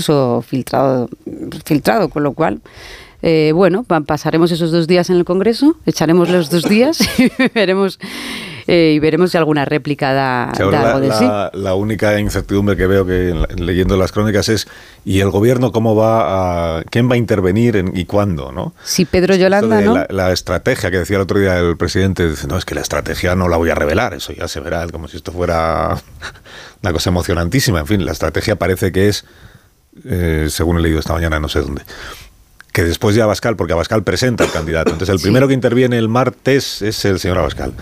filtrado, 0.47 1.09
filtrado 1.65 2.09
con 2.09 2.23
lo 2.23 2.33
cual 2.33 2.61
eh, 3.23 3.51
bueno, 3.53 3.83
pa- 3.83 4.01
pasaremos 4.01 4.51
esos 4.51 4.71
dos 4.71 4.87
días 4.87 5.11
en 5.11 5.15
el 5.17 5.25
Congreso, 5.25 5.75
echaremos 5.85 6.27
los 6.29 6.49
dos 6.49 6.63
días 6.63 6.97
y 7.19 7.31
veremos, 7.53 7.99
eh, 8.65 8.93
y 8.95 8.99
veremos 8.99 9.29
si 9.29 9.37
alguna 9.37 9.63
réplica 9.63 10.11
da, 10.11 10.51
la, 10.57 10.81
algo 10.89 10.99
de 11.01 11.11
sí. 11.11 11.23
la- 11.23 11.51
la 11.53 11.75
única 11.75 12.19
incertidumbre 12.19 12.75
que 12.75 12.87
veo 12.87 13.05
que 13.05 13.29
en 13.29 13.41
la- 13.43 13.47
leyendo 13.57 13.95
las 13.95 14.11
crónicas 14.11 14.49
es 14.49 14.67
¿y 15.05 15.19
el 15.19 15.29
gobierno 15.29 15.71
cómo 15.71 15.95
va 15.95 16.79
a 16.79 16.83
quién 16.89 17.07
va 17.11 17.13
a 17.13 17.17
intervenir 17.17 17.75
en- 17.75 17.95
y 17.95 18.05
cuándo, 18.05 18.51
no? 18.51 18.73
Si 18.83 19.05
Pedro 19.05 19.35
Yolanda, 19.35 19.81
¿no? 19.81 19.93
la, 19.93 20.07
la 20.09 20.31
estrategia 20.31 20.89
que 20.89 20.97
decía 20.97 21.17
el 21.17 21.21
otro 21.21 21.37
día 21.37 21.59
el 21.59 21.77
presidente, 21.77 22.27
dice, 22.27 22.47
no, 22.47 22.57
es 22.57 22.65
que 22.65 22.73
la 22.73 22.81
estrategia 22.81 23.35
no 23.35 23.47
la 23.49 23.57
voy 23.57 23.69
a 23.69 23.75
revelar, 23.75 24.15
eso 24.15 24.33
ya 24.33 24.47
se 24.47 24.59
verá, 24.61 24.87
como 24.87 25.07
si 25.07 25.17
esto 25.17 25.31
fuera 25.31 25.95
una 26.81 26.91
cosa 26.91 27.11
emocionantísima. 27.11 27.81
En 27.81 27.85
fin, 27.85 28.03
la 28.03 28.13
estrategia 28.13 28.55
parece 28.55 28.91
que 28.91 29.09
es, 29.09 29.25
eh, 30.05 30.47
según 30.49 30.77
he 30.77 30.81
leído 30.81 30.99
esta 30.99 31.13
mañana, 31.13 31.39
no 31.39 31.47
sé 31.49 31.59
dónde, 31.61 31.81
que 32.73 32.83
después 32.83 33.15
de 33.15 33.21
Abascal, 33.21 33.55
porque 33.55 33.73
Abascal 33.73 34.03
presenta 34.03 34.43
al 34.43 34.51
candidato, 34.51 34.91
entonces 34.91 35.13
el 35.15 35.21
primero 35.21 35.47
que 35.47 35.53
interviene 35.53 35.97
el 35.97 36.07
martes 36.07 36.81
es 36.81 37.03
el 37.05 37.19
señor 37.19 37.37
Abascal. 37.39 37.73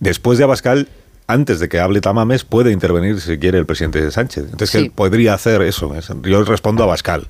Después 0.00 0.38
de 0.38 0.44
Abascal, 0.44 0.88
antes 1.26 1.60
de 1.60 1.68
que 1.68 1.78
hable 1.80 2.00
Tamames, 2.00 2.44
puede 2.44 2.72
intervenir 2.72 3.20
si 3.20 3.38
quiere 3.38 3.58
el 3.58 3.66
presidente 3.66 4.10
Sánchez. 4.10 4.44
Entonces 4.44 4.70
Sí. 4.70 4.78
él 4.78 4.92
podría 4.94 5.34
hacer 5.34 5.62
eso. 5.62 5.94
Es- 5.94 6.10
Yo 6.22 6.44
respondo 6.44 6.82
a 6.82 6.86
Abascal 6.86 7.26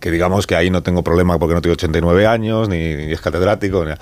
que 0.00 0.10
digamos 0.10 0.46
que 0.46 0.56
ahí 0.56 0.70
no 0.70 0.82
tengo 0.82 1.04
problema 1.04 1.38
porque 1.38 1.54
no 1.54 1.60
tengo 1.62 1.74
89 1.74 2.26
años, 2.26 2.68
ni, 2.68 2.94
ni 2.96 3.12
es 3.12 3.20
catedrático. 3.20 3.84
ni- 3.84 3.92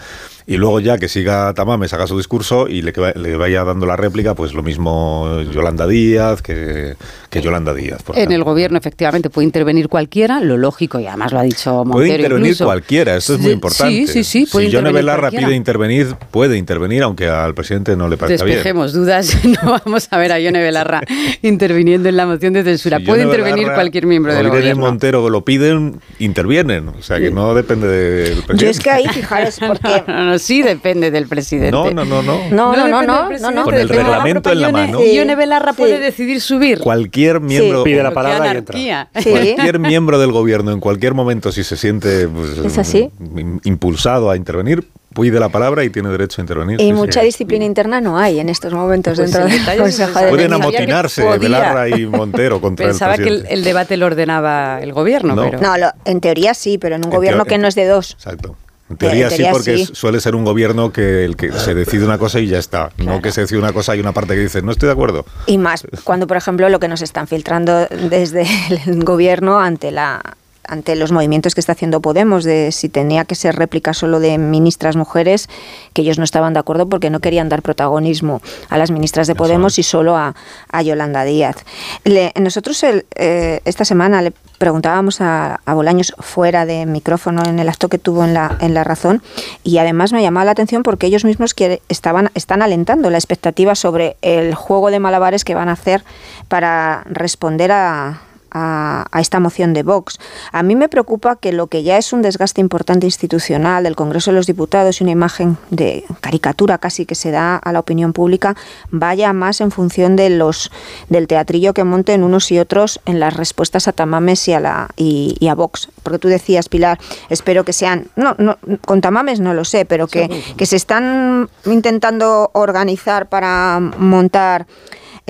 y 0.51 0.57
luego 0.57 0.81
ya 0.81 0.97
que 0.97 1.09
siga 1.09 1.53
Tamames, 1.53 1.93
haga 1.93 2.07
su 2.07 2.17
discurso 2.17 2.69
y 2.69 2.81
le, 2.81 2.95
le 3.17 3.37
vaya 3.37 3.65
dando 3.65 3.85
la 3.85 3.97
réplica, 3.97 4.35
pues 4.35 4.55
lo 4.55 4.63
mismo 4.63 5.43
Yolanda 5.53 5.87
Díaz 5.87 6.41
que, 6.41 6.97
que 7.29 7.43
Yolanda 7.43 7.75
Díaz. 7.75 8.03
por 8.03 8.17
En 8.17 8.21
ejemplo. 8.23 8.37
el 8.37 8.45
gobierno 8.45 8.79
efectivamente 8.79 9.29
puede 9.29 9.45
intervenir 9.45 9.89
cualquiera, 9.89 10.41
lo 10.41 10.57
lógico, 10.57 10.99
y 11.01 11.07
además 11.07 11.33
lo 11.33 11.41
ha 11.41 11.43
dicho 11.43 11.85
Montero 11.85 11.93
Puede 11.93 12.09
intervenir 12.15 12.47
incluso. 12.47 12.65
cualquiera, 12.65 13.17
esto 13.17 13.35
es 13.35 13.41
muy 13.41 13.51
importante. 13.53 14.07
Sí, 14.07 14.07
sí, 14.07 14.25
sí, 14.25 14.47
puede 14.51 14.67
si 14.69 14.73
Yone 14.73 14.91
Belarra 14.91 15.31
pide 15.31 15.55
intervenir, 15.55 16.15
puede 16.31 16.57
intervenir, 16.57 17.03
aunque 17.03 17.29
al 17.29 17.55
presidente 17.55 17.95
no 17.95 18.09
le 18.09 18.17
parezca 18.17 18.47
bien. 18.47 18.57
Despejemos 18.57 18.95
dudas, 18.95 19.39
no 19.45 19.79
vamos 19.85 20.09
a 20.11 20.17
ver 20.17 20.33
a 20.33 20.39
Yone 20.41 20.63
Belarra 20.63 21.03
interviniendo 21.43 22.09
en 22.09 22.17
la 22.17 22.25
moción 22.25 22.55
de 22.55 22.65
censura. 22.65 22.99
Si 23.01 23.05
puede 23.05 23.25
Yone 23.25 23.33
intervenir 23.35 23.65
Belarra 23.65 23.75
cualquier 23.75 24.07
miembro 24.07 24.33
del 24.33 24.47
Irene 24.47 24.61
gobierno. 24.61 24.87
Montero 24.87 25.29
lo 25.29 25.45
piden, 25.45 26.01
intervienen. 26.19 26.89
O 26.89 27.03
sea 27.03 27.19
que 27.19 27.31
no 27.31 27.55
depende 27.55 27.87
del 27.87 28.43
presidente. 28.45 28.65
Yo 28.65 28.71
es 28.71 28.81
que 28.81 28.89
ahí, 28.91 29.07
fijaros, 29.13 29.59
porque... 29.67 30.05
No, 30.07 30.25
no, 30.25 30.38
sí 30.39 30.63
depende 30.63 31.11
del 31.11 31.27
presidente. 31.29 31.71
No, 31.71 31.91
no, 31.91 32.05
no, 32.05 32.23
no. 32.23 32.39
No, 32.51 32.75
no, 32.77 32.89
no, 32.89 33.03
no, 33.03 33.29
presidente, 33.29 33.41
no, 33.55 33.61
no. 33.61 33.65
Con 33.65 33.75
el 33.75 33.89
reglamento 33.89 34.51
en 34.53 34.61
la 34.61 34.71
mano. 34.73 34.99
Sí, 35.01 35.15
Yone 35.15 35.35
Belarra 35.37 35.73
puede 35.73 35.99
decidir 35.99 36.41
subir. 36.41 36.79
Cualquier 36.81 37.41
miembro, 37.41 37.85
Pide 37.85 38.03
la 38.03 38.13
palabra 38.13 38.55
y 38.55 38.59
entra. 38.59 39.09
cualquier 39.13 39.79
miembro 39.79 40.19
del 40.19 40.33
gobierno, 40.33 40.73
en 40.73 40.81
cualquier 40.81 41.15
momento, 41.15 41.53
si 41.53 41.65
se 41.65 41.77
siente 41.77 42.29
pues, 42.29 42.59
¿Es 42.59 42.79
así? 42.79 43.11
im- 43.21 43.61
impulsado 43.65 44.31
a 44.31 44.37
intervenir, 44.37 44.87
pide 45.15 45.41
la 45.41 45.49
palabra 45.49 45.83
y 45.85 45.91
tiene 45.91 46.11
derecho 46.11 46.41
a 46.41 46.43
intervenir. 46.45 46.81
Y 46.81 46.85
sí, 46.85 46.93
mucha 46.93 47.21
sí. 47.21 47.27
disciplina 47.27 47.65
interna 47.65 48.01
no 48.01 48.19
hay 48.19 48.39
en 48.41 48.49
estos 48.49 48.73
momentos 48.73 49.17
Pues 49.17 49.33
dentro 49.33 49.49
el 49.53 49.65
del 49.67 49.79
Consejo 49.79 50.19
de 50.21 50.29
Pueden 50.29 50.53
amotinarse. 50.53 51.39
Belarra 51.39 51.89
y 51.89 52.07
Montero 52.07 52.61
contra 52.61 52.87
Pensaba 52.89 53.15
el 53.15 53.23
que 53.23 53.29
el, 53.29 53.35
presidente. 53.37 53.55
el 53.55 53.65
debate 53.65 53.97
lo 53.97 54.07
ordenaba 54.07 54.81
el 54.81 54.93
gobierno, 54.93 55.35
No. 55.35 55.43
pero... 55.43 55.61
No, 55.61 55.77
lo- 55.77 55.91
en 56.05 56.21
teoría 56.21 56.55
sí, 56.55 56.79
pero 56.79 56.95
en 56.97 57.01
un 57.05 57.11
En 57.13 57.17
gobierno 57.17 57.45
teo- 57.45 57.49
que 57.49 57.59
no 57.59 57.67
es 57.69 57.75
de 57.75 57.87
dos. 57.87 58.13
Exacto. 58.13 58.55
En 58.91 58.97
teoría, 58.97 59.25
en 59.27 59.31
sí, 59.31 59.45
porque 59.51 59.79
sí. 59.79 59.91
suele 59.93 60.21
ser 60.21 60.35
un 60.35 60.45
gobierno 60.45 60.93
que 60.93 61.25
el 61.25 61.37
que 61.37 61.53
se 61.53 61.75
decide 61.75 62.05
una 62.05 62.19
cosa 62.19 62.41
y 62.41 62.47
ya 62.47 62.59
está. 62.59 62.91
No 62.97 63.21
que 63.21 63.33
se 63.33 63.43
decide 63.43 63.59
una 63.59 63.73
cosa 63.73 63.95
y 63.95 64.01
una 64.01 64.13
parte 64.13 64.35
que 64.35 64.41
dice, 64.41 64.63
no 64.63 64.73
estoy 64.73 64.87
de 64.87 64.93
acuerdo. 64.95 65.27
Y 65.47 65.59
más 65.59 65.87
cuando, 66.05 66.27
por 66.27 66.37
ejemplo, 66.37 66.69
lo 66.69 66.81
que 66.81 66.89
nos 66.89 67.03
están 67.03 67.27
filtrando 67.29 67.87
desde 67.87 68.47
el 68.87 69.05
gobierno 69.05 69.59
ante 69.59 69.91
la 69.91 70.23
ante 70.71 70.97
los 70.97 71.13
movimientos 71.13 71.55
que 71.55 71.61
está 71.63 71.73
haciendo 71.73 72.03
Podemos, 72.03 72.45
de 72.45 72.73
si 72.73 72.91
tenía 72.91 73.25
que 73.25 73.35
ser 73.35 73.57
réplica 73.57 73.95
solo 73.95 74.21
de 74.21 74.37
ministras 74.37 74.97
mujeres, 74.97 75.49
que 75.95 76.03
ellos 76.03 76.19
no 76.19 76.25
estaban 76.25 76.53
de 76.53 76.59
acuerdo 76.61 76.87
porque 76.87 77.09
no 77.09 77.21
querían 77.21 77.49
dar 77.49 77.63
protagonismo 77.63 78.43
a 78.69 78.77
las 78.77 78.91
ministras 78.91 79.27
de 79.27 79.35
Podemos 79.35 79.79
y 79.79 79.83
solo 79.83 80.15
a, 80.15 80.35
a 80.71 80.83
Yolanda 80.83 81.25
Díaz. 81.25 81.57
Le- 82.05 82.35
nosotros 82.39 82.83
el- 82.83 83.07
eh, 83.15 83.61
esta 83.65 83.87
semana 83.87 84.21
le 84.21 84.35
preguntábamos 84.59 85.21
a, 85.21 85.61
a 85.65 85.75
Bolaños 85.75 86.15
fuera 86.19 86.67
de 86.67 86.85
micrófono 86.85 87.43
en 87.47 87.59
el 87.59 87.69
acto 87.69 87.89
que 87.89 87.99
tuvo 87.99 88.25
en 88.25 88.35
la, 88.35 88.57
en 88.61 88.75
la 88.75 88.85
razón 88.85 89.23
y 89.65 89.79
además 89.79 90.13
me 90.13 90.21
llamaba 90.23 90.45
la 90.45 90.51
atención 90.53 90.83
porque 90.83 91.07
ellos 91.07 91.25
mismos 91.25 91.55
quiere- 91.55 91.81
estaban, 91.89 92.31
están 92.35 92.61
alentando 92.63 93.09
la 93.11 93.19
expectativa 93.19 93.75
sobre 93.75 94.17
el 94.23 94.55
juego 94.55 94.91
de 94.91 94.99
malabares 94.99 95.45
que 95.45 95.55
van 95.55 95.69
a 95.69 95.73
hacer 95.73 96.03
para 96.49 97.03
responder 97.07 97.71
a, 97.73 98.21
a, 98.51 99.07
a 99.11 99.21
esta 99.21 99.41
moción 99.41 99.75
de 99.75 99.83
Vox. 99.83 100.19
A 100.53 100.63
mí 100.63 100.77
me 100.77 100.89
preocupa 100.89 101.37
que 101.37 101.53
lo 101.53 101.67
que 101.67 101.83
ya 101.83 101.99
es 101.99 102.13
un 102.13 102.23
desgaste 102.23 102.61
importante 102.61 103.07
institucional 103.07 103.85
del 103.85 103.97
Congreso 103.97 104.31
de 104.31 104.37
los 104.37 104.47
Diputados 104.47 105.01
y 105.01 105.05
una 105.05 105.13
imagen 105.13 105.57
de 105.71 106.05
caricatura 106.21 106.79
casi 106.79 107.07
que 107.07 107.15
se 107.15 107.31
da 107.31 107.57
a 107.57 107.73
la 107.73 107.81
opinión 107.81 108.13
pública 108.13 108.57
vaya 108.91 109.33
más 109.33 109.61
en 109.61 109.71
función 109.71 110.17
de 110.17 110.31
los 110.31 110.71
del 111.09 111.27
teatrillo 111.27 111.75
que 111.75 111.85
monten 111.85 112.23
unos 112.23 112.51
y 112.51 112.59
otros 112.59 113.01
en 113.05 113.21
las 113.21 113.35
respuestas 113.35 113.89
a 113.89 113.93
Tamames 113.93 114.47
y 114.49 114.53
a 114.53 114.61
la 114.61 114.89
y, 114.97 115.37
y 115.41 115.49
a 115.49 115.55
Vox. 115.55 115.89
Porque 116.03 116.19
tú 116.19 116.29
decías, 116.29 116.69
Pilar, 116.69 116.99
espero 117.29 117.65
que 117.65 117.73
sean 117.73 118.07
no, 118.17 118.35
no 118.39 118.59
con 118.85 119.01
Tamames 119.01 119.41
no 119.41 119.55
lo 119.55 119.65
sé, 119.65 119.85
pero 119.85 120.07
que, 120.07 120.29
que 120.57 120.67
se 120.67 120.77
están 120.77 121.49
intentando 121.65 122.51
organizar 122.55 123.29
para 123.29 123.81
montar 123.81 124.67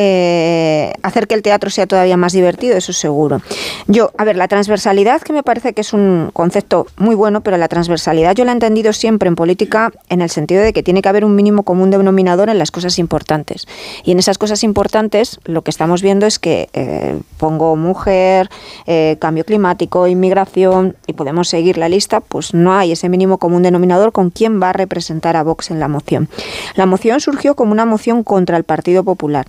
eh, 0.01 0.93
hacer 1.03 1.27
que 1.27 1.35
el 1.35 1.43
teatro 1.43 1.71
sea 1.71 1.89
todavía 1.89 2.17
más 2.17 2.33
divertido, 2.33 2.77
eso 2.77 2.93
seguro. 2.93 3.43
Yo, 3.89 4.13
a 4.17 4.25
ver, 4.25 4.37
la 4.37 4.47
transversalidad, 4.47 5.21
que 5.23 5.33
me 5.33 5.43
parece 5.43 5.73
que 5.73 5.81
es 5.81 5.93
un 5.93 6.31
concepto 6.33 6.87
muy 6.97 7.17
bueno, 7.17 7.41
pero 7.41 7.57
la 7.57 7.67
transversalidad 7.67 8.35
yo 8.37 8.45
la 8.45 8.53
he 8.53 8.55
entendido 8.55 8.93
siempre 8.93 9.29
en 9.29 9.35
política 9.35 9.91
en 10.09 10.23
el 10.23 10.31
sentido 10.31 10.63
de 10.63 10.73
que 10.73 10.85
tiene 10.85 11.03
que 11.03 11.09
haber 11.09 11.25
un 11.25 11.35
mínimo 11.35 11.65
común 11.65 11.91
denominador 11.91 12.49
en 12.49 12.59
las 12.59 12.71
cosas 12.71 13.01
importantes. 13.01 13.67
Y 14.05 14.13
en 14.13 14.21
esas 14.21 14.39
cosas 14.39 14.63
importantes 14.63 15.41
lo 15.45 15.63
que 15.63 15.71
estamos 15.73 16.01
viendo 16.01 16.27
es 16.27 16.39
que 16.39 16.69
eh, 16.75 17.19
pongo 17.37 17.75
mujer, 17.75 18.49
eh, 18.87 19.17
cambio 19.21 19.45
climático, 19.45 20.07
inmigración, 20.07 20.97
y 21.09 21.15
podemos 21.15 21.49
seguir 21.49 21.77
la 21.77 21.89
lista, 21.89 22.21
pues 22.21 22.55
no 22.55 22.73
hay 22.73 22.93
ese 22.93 23.09
mínimo 23.09 23.39
común 23.39 23.65
denominador 23.65 24.13
con 24.13 24.31
quién 24.31 24.63
va 24.63 24.71
a 24.71 24.73
representar 24.73 25.37
a 25.37 25.43
Vox 25.43 25.73
en 25.73 25.81
la 25.81 25.89
moción. 25.89 26.29
La 26.77 26.87
moción 26.87 27.21
surgió 27.21 27.57
como 27.57 27.73
una 27.73 27.85
moción 27.85 28.23
contra 28.23 28.57
el 28.57 28.63
Partido 28.63 29.03
Popular. 29.03 29.47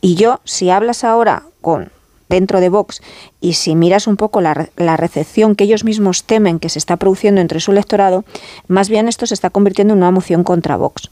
Y 0.00 0.14
yo, 0.14 0.40
si 0.44 0.70
hablas 0.70 1.04
ahora 1.04 1.44
con 1.60 1.90
dentro 2.28 2.60
de 2.60 2.68
Vox 2.68 3.02
y 3.40 3.54
si 3.54 3.74
miras 3.74 4.06
un 4.06 4.16
poco 4.16 4.40
la, 4.40 4.54
re- 4.54 4.70
la 4.76 4.96
recepción 4.96 5.56
que 5.56 5.64
ellos 5.64 5.82
mismos 5.82 6.22
temen 6.22 6.60
que 6.60 6.68
se 6.68 6.78
está 6.78 6.96
produciendo 6.96 7.40
entre 7.40 7.58
su 7.58 7.72
electorado, 7.72 8.24
más 8.68 8.88
bien 8.88 9.08
esto 9.08 9.26
se 9.26 9.34
está 9.34 9.50
convirtiendo 9.50 9.94
en 9.94 9.98
una 9.98 10.12
moción 10.12 10.44
contra 10.44 10.76
Vox. 10.76 11.10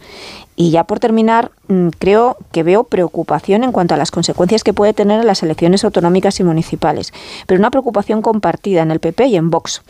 Y 0.55 0.71
ya 0.71 0.85
por 0.85 1.01
terminar, 1.01 1.51
mm, 1.67 1.89
creo 1.99 2.37
que 2.53 2.63
veo 2.63 2.85
preocupación 2.85 3.65
en 3.65 3.73
cuanto 3.73 3.95
a 3.95 3.97
las 3.97 4.13
consecuencias 4.13 4.63
que 4.63 4.73
puede 4.73 4.93
tener 4.95 5.21
en 5.21 5.27
las 5.27 5.43
elecciones 5.43 5.83
autonómicas 5.85 6.39
y 6.39 6.45
municipales, 6.45 7.13
pero 7.49 7.59
una 7.59 7.71
preocupación 7.73 8.23
compartida 8.23 8.83
en 8.83 8.93
el 8.93 9.01
PP 9.01 9.27
y 9.27 9.37
en 9.37 9.51
Vox. 9.51 9.83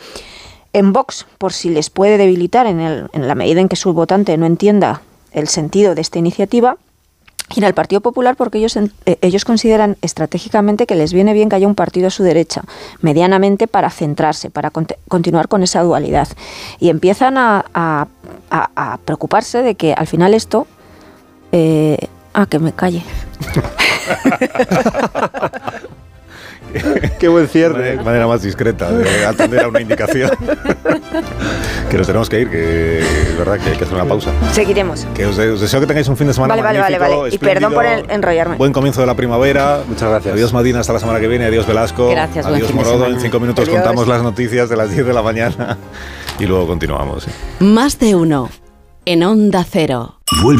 En 0.73 0.93
Vox, 0.93 1.27
por 1.37 1.53
si 1.53 1.69
les 1.69 1.91
puede 1.91 2.17
debilitar 2.17 2.65
en, 2.65 2.79
el- 2.79 3.07
en 3.13 3.27
la 3.27 3.35
medida 3.35 3.61
en 3.61 3.69
que 3.69 3.75
su 3.75 3.93
votante 3.93 4.35
no 4.37 4.47
entienda 4.47 5.03
el 5.31 5.47
sentido 5.47 5.93
de 5.93 6.01
esta 6.01 6.17
iniciativa, 6.17 6.77
y 7.55 7.59
en 7.59 7.63
el 7.65 7.73
Partido 7.73 8.01
Popular 8.01 8.35
porque 8.35 8.57
ellos, 8.59 8.75
eh, 8.77 8.89
ellos 9.21 9.45
consideran 9.45 9.97
estratégicamente 10.01 10.85
que 10.85 10.95
les 10.95 11.13
viene 11.13 11.33
bien 11.33 11.49
que 11.49 11.55
haya 11.55 11.67
un 11.67 11.75
partido 11.75 12.07
a 12.07 12.11
su 12.11 12.23
derecha, 12.23 12.63
medianamente 13.01 13.67
para 13.67 13.89
centrarse, 13.89 14.49
para 14.49 14.71
continuar 15.07 15.47
con 15.47 15.63
esa 15.63 15.81
dualidad. 15.81 16.27
Y 16.79 16.89
empiezan 16.89 17.37
a- 17.37 17.65
a 17.73 18.97
preocuparse 19.05 19.61
de 19.63 19.75
que 19.75 19.93
al 19.93 20.07
final 20.07 20.33
esto... 20.33 20.67
eh, 21.51 21.97
ah, 22.33 22.45
que 22.45 22.59
me 22.59 22.73
calle. 22.73 23.03
Qué 27.19 27.27
buen 27.27 27.47
cierre. 27.47 27.97
De 27.97 28.03
manera 28.03 28.27
más 28.27 28.41
discreta 28.41 28.91
de 28.91 29.25
atender 29.25 29.61
a 29.63 29.67
una 29.67 29.81
indicación. 29.81 30.31
que 31.89 31.97
nos 31.97 32.07
tenemos 32.07 32.29
que 32.29 32.41
ir, 32.41 32.49
que 32.49 32.99
es 32.99 33.37
verdad 33.37 33.57
que 33.59 33.69
hay 33.71 33.77
que 33.77 33.83
hacer 33.83 33.95
una 33.95 34.05
pausa. 34.05 34.31
Seguiremos. 34.51 35.05
Que 35.15 35.25
os, 35.25 35.37
de- 35.37 35.51
os 35.51 35.61
deseo 35.61 35.79
que 35.79 35.87
tengáis 35.87 36.07
un 36.07 36.17
fin 36.17 36.27
de 36.27 36.33
semana 36.33 36.53
Vale, 36.55 36.61
vale, 36.63 36.79
vale, 36.79 36.99
magnífico, 36.99 37.21
vale. 37.23 37.35
Y 37.35 37.37
perdón 37.37 37.73
por 37.73 37.85
el- 37.85 38.09
enrollarme. 38.09 38.55
Buen 38.57 38.73
comienzo 38.73 39.01
de 39.01 39.07
la 39.07 39.15
primavera. 39.15 39.81
Muchas 39.87 40.09
gracias. 40.09 40.33
Adiós 40.33 40.53
Madina, 40.53 40.79
hasta 40.79 40.93
la 40.93 40.99
semana 40.99 41.19
que 41.19 41.27
viene. 41.27 41.45
Adiós 41.45 41.65
Velasco. 41.67 42.09
Gracias, 42.09 42.45
buen 42.45 42.55
Adiós 42.55 42.69
fin 42.71 42.77
de 42.77 42.83
Morodo. 42.83 43.07
En 43.07 43.19
cinco 43.19 43.39
minutos 43.39 43.63
Adiós. 43.67 43.75
contamos 43.81 44.07
las 44.07 44.21
noticias 44.23 44.69
de 44.69 44.77
las 44.77 44.91
10 44.91 45.05
de 45.07 45.13
la 45.13 45.21
mañana 45.21 45.77
y 46.39 46.45
luego 46.45 46.67
continuamos. 46.67 47.27
Más 47.59 47.99
de 47.99 48.15
uno. 48.15 48.49
En 49.05 49.23
Onda 49.23 49.65
Cero. 49.67 50.19
Vuelve 50.43 50.57